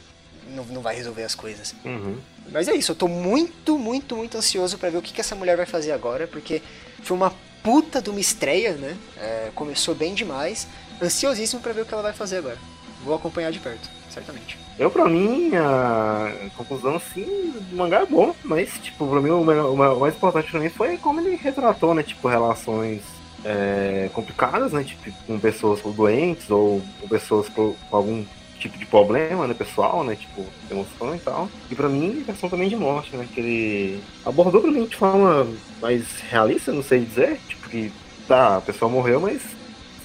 Não, 0.50 0.64
não 0.66 0.82
vai 0.82 0.96
resolver 0.96 1.24
as 1.24 1.36
coisas. 1.36 1.76
Uhum. 1.86 2.18
Mas 2.52 2.68
é 2.68 2.74
isso, 2.74 2.92
eu 2.92 2.96
tô 2.96 3.08
muito, 3.08 3.78
muito, 3.78 4.16
muito 4.16 4.38
ansioso 4.38 4.78
pra 4.78 4.90
ver 4.90 4.98
o 4.98 5.02
que, 5.02 5.14
que 5.14 5.22
essa 5.22 5.36
mulher 5.36 5.56
vai 5.56 5.66
fazer 5.68 5.92
agora, 5.92 6.26
porque 6.26 6.62
foi 7.04 7.16
uma 7.16 7.32
puta 7.62 8.02
de 8.02 8.10
uma 8.10 8.20
estreia, 8.20 8.74
né? 8.74 8.98
É, 9.18 9.50
começou 9.54 9.94
bem 9.94 10.14
demais. 10.16 10.68
Ansiosíssimo 11.02 11.62
pra 11.62 11.74
ver 11.74 11.82
o 11.82 11.86
que 11.86 11.94
ela 11.94 12.02
vai 12.04 12.14
fazer 12.14 12.38
agora. 12.38 12.58
Vou 13.04 13.14
acompanhar 13.14 13.52
de 13.52 13.60
perto, 13.60 13.88
certamente. 14.10 14.58
Eu, 14.80 14.90
pra 14.90 15.06
mim, 15.08 15.52
a 15.56 16.50
conclusão, 16.58 17.00
sim, 17.14 17.54
do 17.70 17.76
mangá 17.76 18.00
é 18.02 18.06
bom, 18.06 18.34
mas, 18.44 18.72
tipo, 18.82 19.08
pra 19.08 19.22
mim, 19.22 19.30
o, 19.30 19.44
melhor- 19.44 19.66
o 19.70 19.74
o 19.74 20.00
mais 20.00 20.16
importante 20.16 20.50
pra 20.50 20.60
mim 20.60 20.70
foi 20.70 20.98
como 20.98 21.22
ele 21.22 21.36
retratou, 21.36 21.94
né, 21.94 22.02
tipo, 22.04 22.28
relações 22.28 23.02
é, 23.46 24.10
complicadas, 24.14 24.72
né, 24.74 24.84
tipo, 24.84 25.12
com 25.26 25.40
pessoas 25.40 25.82
doentes 25.82 26.50
ou 26.50 26.82
com 27.00 27.08
pessoas 27.08 27.48
com 27.50 27.76
algum 27.92 28.24
tipo 28.60 28.78
de 28.78 28.86
problema, 28.86 29.48
né, 29.48 29.54
pessoal, 29.54 30.04
né, 30.04 30.16
tipo, 30.16 30.46
emoção 30.70 31.16
e 31.16 31.20
tal. 31.20 31.50
E 31.72 31.76
pra 31.76 31.88
mim, 31.88 32.22
a 32.22 32.32
questão 32.32 32.50
também 32.50 32.70
de 32.70 32.76
morte, 32.76 33.16
né, 33.16 33.28
que 33.34 33.40
ele 33.40 34.04
abordou 34.26 34.62
pra 34.62 34.72
mim 34.72 34.86
de 34.86 34.96
forma 34.96 35.48
mais 35.82 36.04
realista, 36.30 36.74
não 36.74 36.84
sei 36.84 37.06
dizer, 37.06 37.40
tipo, 37.48 37.70
que, 37.70 37.92
tá, 38.28 38.58
a 38.58 38.62
pessoa 38.62 38.92
morreu, 38.92 39.22
mas 39.22 39.42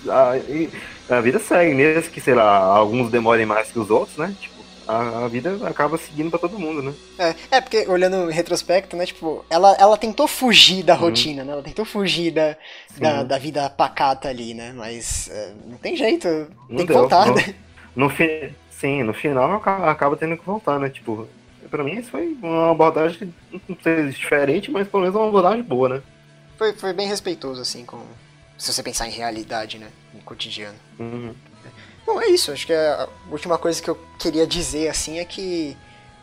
a, 0.09 1.16
a 1.16 1.20
vida 1.20 1.39
segue, 1.39 1.74
mesmo 1.74 2.11
que, 2.11 2.20
sei 2.20 2.35
lá, 2.35 2.59
alguns 2.59 3.11
demorem 3.11 3.45
mais 3.45 3.70
que 3.70 3.78
os 3.78 3.91
outros, 3.91 4.16
né, 4.16 4.35
tipo, 4.41 4.53
a, 4.87 5.24
a 5.24 5.28
vida 5.28 5.59
acaba 5.66 5.97
seguindo 5.97 6.30
pra 6.30 6.39
todo 6.39 6.59
mundo, 6.59 6.82
né. 6.82 6.95
É, 7.18 7.57
é, 7.57 7.61
porque 7.61 7.87
olhando 7.89 8.30
em 8.30 8.32
retrospecto, 8.35 8.97
né, 8.97 9.07
tipo, 9.07 9.45
ela, 9.49 9.76
ela 9.78 9.97
tentou 9.97 10.26
fugir 10.28 10.82
da 10.82 10.95
Uhum. 10.95 11.01
rotina, 11.01 11.45
né? 11.45 11.53
Ela 11.53 11.62
tentou 11.62 11.85
fugir 11.85 12.30
da, 12.32 12.57
da, 12.99 13.22
da 13.22 13.39
vida 13.39 13.68
pacata 13.70 14.28
ali, 14.28 14.55
né? 14.55 14.72
Mas 14.74 15.28
é, 15.30 15.53
não 15.66 15.76
tem 15.78 15.97
jeito, 15.97 16.28
Não 16.68 16.76
tem 16.78 16.87
que 16.87 16.93
deu, 16.93 17.01
voltar, 17.01 17.26
não. 17.26 17.35
né? 17.35 17.55
No 17.97 18.11
fi... 18.11 18.53
Sim, 18.70 19.03
no 19.05 19.14
final 19.14 19.53
aca- 19.55 19.91
acaba 19.91 20.16
tendo 20.16 20.37
que 20.37 20.45
voltar, 20.45 20.78
né? 20.78 20.91
Tipo, 20.91 21.26
pra 21.70 21.82
mim 21.82 21.95
isso 21.99 22.11
foi 22.11 22.37
uma 22.43 22.70
abordagem, 22.72 23.32
não 23.68 23.76
sei, 23.82 24.09
diferente, 24.09 24.70
mas 24.70 24.87
pelo 24.89 25.03
menos 25.05 25.16
uma 25.16 25.28
abordagem 25.28 25.62
boa, 25.62 25.89
né? 25.89 26.03
Foi, 26.59 26.72
foi 26.74 26.93
bem 26.93 27.09
respeitoso, 27.09 27.61
assim, 27.61 27.85
com. 27.85 28.01
Se 28.59 28.72
você 28.72 28.82
pensar 28.82 29.09
em 29.09 29.11
realidade, 29.12 29.78
né? 29.78 29.89
Em 30.14 30.20
cotidiano. 30.20 30.76
Uhum. 30.99 31.35
Bom, 32.07 32.20
é 32.20 32.26
isso. 32.28 32.52
Acho 32.52 32.66
que 32.66 32.72
a 32.72 33.09
última 33.30 33.59
coisa 33.59 33.82
que 33.82 33.88
eu 33.88 33.98
queria 34.18 34.46
dizer, 34.46 34.88
assim, 34.88 35.18
é 35.18 35.24
que. 35.24 35.76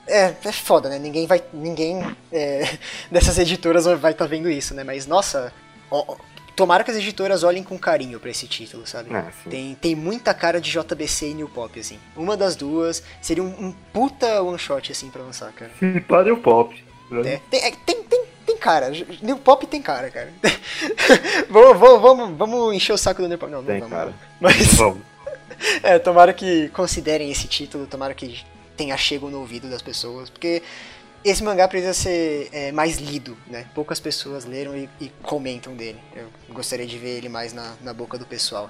É, 0.08 0.34
é 0.44 0.52
foda, 0.52 0.90
né? 0.90 1.00
Ninguém 1.00 1.26
vai. 1.28 1.42
Ninguém 1.54 2.16
é, 2.32 2.78
dessas 3.12 3.38
editoras 3.38 3.86
vai 3.86 4.12
estar 4.12 4.26
vendo 4.26 4.50
isso, 4.50 4.74
né? 4.74 4.84
Mas, 4.84 5.06
nossa. 5.08 5.54
ó, 5.90 6.16
tomara 6.56 6.84
que 6.84 6.92
as 6.92 6.98
editoras 6.98 7.44
olhem 7.44 7.64
com 7.64 7.78
carinho 7.78 8.20
pra 8.20 8.30
esse 8.30 8.48
título, 8.48 8.86
sabe? 8.86 9.14
É. 9.14 9.26
Tem, 9.50 9.76
tem 9.76 9.96
muita 9.96 10.34
cara 10.34 10.60
de 10.62 10.72
JBC 10.72 11.30
e 11.30 11.34
New 11.34 11.50
Pop, 11.50 11.80
assim. 11.80 12.00
Uma 12.16 12.36
das 12.38 12.56
duas 12.56 13.02
seria 13.22 13.44
um, 13.44 13.48
um 13.48 13.72
puta 13.94 14.42
one 14.44 14.60
shot, 14.60 14.92
assim, 14.92 15.10
pra 15.10 15.22
lançar, 15.24 15.52
cara. 15.54 15.72
Se 15.80 16.00
para 16.02 16.32
o 16.34 16.38
pop. 16.38 16.84
É, 17.26 17.42
tem, 17.50 17.60
é, 17.64 17.72
tem, 17.86 18.04
tem, 18.04 18.24
tem 18.46 18.58
cara. 18.58 18.92
New 19.22 19.38
Pop 19.38 19.66
tem 19.68 19.82
cara, 19.82 20.10
cara. 20.10 20.32
vamos, 21.50 21.80
vamos, 21.80 22.02
vamos, 22.02 22.38
vamos 22.38 22.74
encher 22.76 22.94
o 22.94 22.98
saco 22.98 23.22
do 23.22 23.28
New 23.28 23.38
Pop. 23.38 23.52
Não, 23.52 23.60
não 23.62 23.66
Tem, 23.68 23.80
vamos. 23.80 23.96
cara. 23.98 24.14
Mas, 24.40 24.74
Vamos. 24.76 25.11
é, 25.84 26.00
tomara 26.00 26.34
que 26.34 26.70
considerem 26.70 27.32
esse 27.32 27.48
título, 27.48 27.86
tomara 27.86 28.14
que 28.14 28.44
tenha 28.76 28.98
chego 28.98 29.30
no 29.30 29.40
ouvido 29.40 29.70
das 29.70 29.82
pessoas, 29.82 30.30
porque 30.30 30.62
esse 31.24 31.44
mangá 31.44 31.68
precisa 31.68 31.94
ser 31.94 32.50
é, 32.52 32.72
mais 32.72 32.98
lido, 32.98 33.38
né? 33.48 33.66
Poucas 33.76 34.00
pessoas 34.00 34.46
leram 34.46 34.76
e, 34.76 34.90
e 35.00 35.12
comentam 35.22 35.76
dele. 35.76 36.00
Eu 36.16 36.28
gostaria 36.50 36.86
de 36.86 36.98
ver 36.98 37.18
ele 37.18 37.30
mais 37.30 37.54
na, 37.54 37.74
na 37.82 37.94
boca 37.94 38.18
do 38.18 38.26
pessoal. 38.26 38.70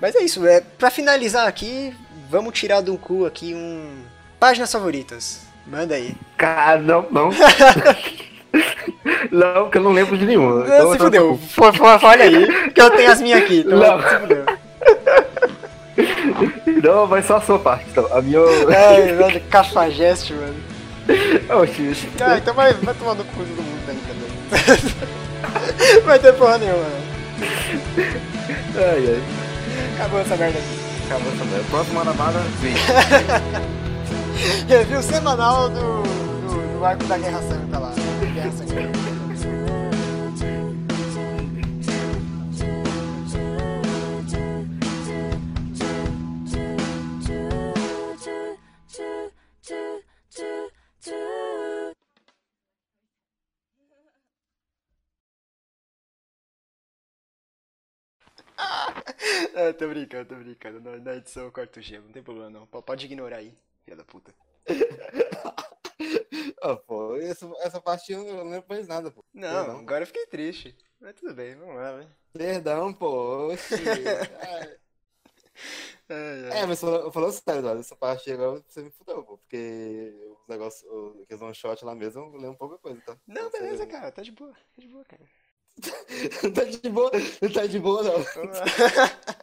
Mas 0.00 0.14
é 0.14 0.20
isso, 0.20 0.46
é, 0.46 0.60
pra 0.60 0.90
finalizar 0.90 1.46
aqui, 1.46 1.94
vamos 2.30 2.58
tirar 2.58 2.80
do 2.80 2.96
cu 2.96 3.26
aqui 3.26 3.54
um. 3.54 4.02
Páginas 4.38 4.72
favoritas. 4.72 5.40
Manda 5.66 5.94
aí. 5.94 6.16
Cara, 6.36 6.80
não, 6.80 7.06
não. 7.10 7.30
não, 9.30 9.62
porque 9.64 9.78
eu 9.78 9.82
não 9.82 9.92
lembro 9.92 10.18
de 10.18 10.26
nenhuma. 10.26 10.56
Não, 10.56 10.64
Então, 10.64 10.92
se 10.92 10.98
fudeu. 10.98 11.40
Olha 12.02 12.24
aí, 12.24 12.70
que 12.72 12.82
eu 12.82 12.90
tenho 12.90 13.12
as 13.12 13.20
minhas 13.20 13.42
aqui. 13.42 13.60
Então, 13.60 13.78
Não. 13.78 14.02
se 14.02 14.18
fudeu. 14.18 14.44
Não, 16.82 17.06
vai 17.06 17.22
só 17.22 17.36
a 17.36 17.40
sua 17.40 17.58
parte, 17.58 17.86
então. 17.90 18.06
A 18.16 18.22
minha. 18.22 18.40
Ai, 18.40 19.12
mano, 19.12 19.40
cafajeste, 19.50 20.32
mano. 20.34 20.54
Oxi. 21.60 22.08
Ah, 22.20 22.38
então 22.38 22.54
vai, 22.54 22.72
vai 22.74 22.94
tomar 22.94 23.14
no 23.14 23.24
cu 23.24 23.44
todo 23.44 23.62
mundo 23.62 23.88
aí 23.88 23.98
também. 24.06 26.00
vai 26.04 26.18
ter 26.18 26.32
porra 26.34 26.58
nenhuma. 26.58 26.78
né? 26.84 27.02
Ai, 28.76 29.06
ai. 29.08 29.22
Acabou 29.94 30.20
essa 30.20 30.36
merda 30.36 30.58
aqui. 30.58 31.04
Acabou 31.06 31.32
essa 31.32 31.44
merda. 31.44 31.64
Próxima 31.70 32.04
namada, 32.04 32.38
vem. 32.60 32.74
Review 34.68 35.02
semanal 35.02 35.68
do, 35.68 36.02
do, 36.02 36.78
do 36.78 36.84
arco 36.84 37.04
da 37.04 37.18
Guerra 37.18 37.42
Santa 37.42 37.78
lá. 37.78 37.92
Guerra 38.34 38.52
Santa. 38.52 39.21
Ah, 59.54 59.72
tô 59.76 59.88
brincando, 59.88 60.28
tô 60.28 60.34
brincando. 60.36 60.80
Na, 60.80 60.96
na 60.98 61.16
edição 61.16 61.44
eu 61.44 61.52
corto 61.52 61.78
o 61.78 61.82
gelo, 61.82 62.06
não 62.06 62.12
tem 62.12 62.22
problema 62.22 62.50
não. 62.50 62.66
Pode 62.66 63.06
ignorar 63.06 63.36
aí, 63.36 63.56
filha 63.84 63.96
da 63.96 64.04
puta. 64.04 64.34
Ah, 66.64 66.76
pô, 66.76 67.16
essa, 67.16 67.50
essa 67.60 67.80
parte 67.80 68.12
eu 68.12 68.24
não 68.24 68.48
lembro 68.48 68.66
mais 68.68 68.86
nada, 68.86 69.10
pô. 69.10 69.24
Não, 69.34 69.64
Perdão. 69.64 69.78
agora 69.80 70.02
eu 70.02 70.06
fiquei 70.06 70.26
triste. 70.26 70.76
Mas 71.00 71.14
tudo 71.14 71.34
bem, 71.34 71.56
vamos 71.56 71.74
lá, 71.74 71.98
né? 71.98 72.08
Perdão, 72.32 72.92
pô. 72.92 73.52
Oxi. 73.52 73.74
Ai, 76.08 76.50
ai. 76.50 76.58
É, 76.62 76.66
mas 76.66 76.80
falando, 76.80 77.32
sério, 77.32 77.60
Eduardo, 77.60 77.80
essa 77.80 77.96
parte 77.96 78.30
agora 78.30 78.62
você 78.66 78.82
me 78.82 78.90
fudeu, 78.90 79.22
pô. 79.22 79.38
Porque 79.38 80.12
os 80.40 80.48
negócios, 80.48 80.82
aqueles 81.22 81.42
one 81.42 81.54
shot 81.54 81.84
lá 81.84 81.94
mesmo, 81.94 82.22
eu 82.22 82.40
lembro 82.40 82.56
pouca 82.58 82.78
coisa, 82.78 83.00
tá? 83.02 83.16
Não, 83.26 83.50
beleza, 83.50 83.86
cara, 83.86 84.10
tá 84.10 84.22
de 84.22 84.32
boa, 84.32 84.52
tá 84.52 84.80
de 84.80 84.88
boa, 84.88 85.04
cara. 85.04 85.22
Não 86.42 86.52
tá 86.52 86.64
de 86.64 86.88
boa, 86.88 87.10
não 87.40 87.52
tá 87.52 87.66
de 87.66 87.78
boa, 87.78 88.02
não. 88.02 88.14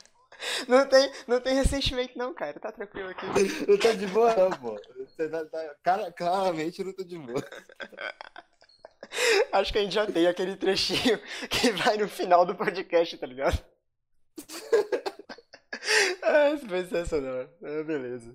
Não 0.69 0.87
tem, 0.87 1.11
não 1.27 1.41
tem 1.41 1.53
ressentimento 1.53 2.17
não, 2.17 2.33
cara. 2.33 2.57
Tá 2.61 2.71
tranquilo 2.71 3.09
aqui. 3.09 3.25
Não 3.67 3.77
tá 3.77 3.91
de 3.91 4.07
boa, 4.07 4.33
não, 4.35 4.49
pô. 4.51 4.79
Tá, 5.17 5.45
tá- 5.45 5.75
cara, 5.83 6.11
claramente 6.13 6.81
não 6.81 6.93
tá 6.93 7.03
de 7.03 7.17
boa. 7.17 7.43
Acho 9.51 9.73
que 9.73 9.79
a 9.79 9.81
gente 9.81 9.93
já 9.95 10.05
tem 10.05 10.27
aquele 10.27 10.55
trechinho 10.55 11.19
que 11.49 11.71
vai 11.71 11.97
no 11.97 12.07
final 12.07 12.45
do 12.45 12.55
podcast, 12.55 13.17
tá 13.17 13.27
ligado? 13.27 13.61
ah, 16.23 16.57
sensacional. 16.69 17.49
Ah, 17.61 17.83
beleza. 17.83 18.33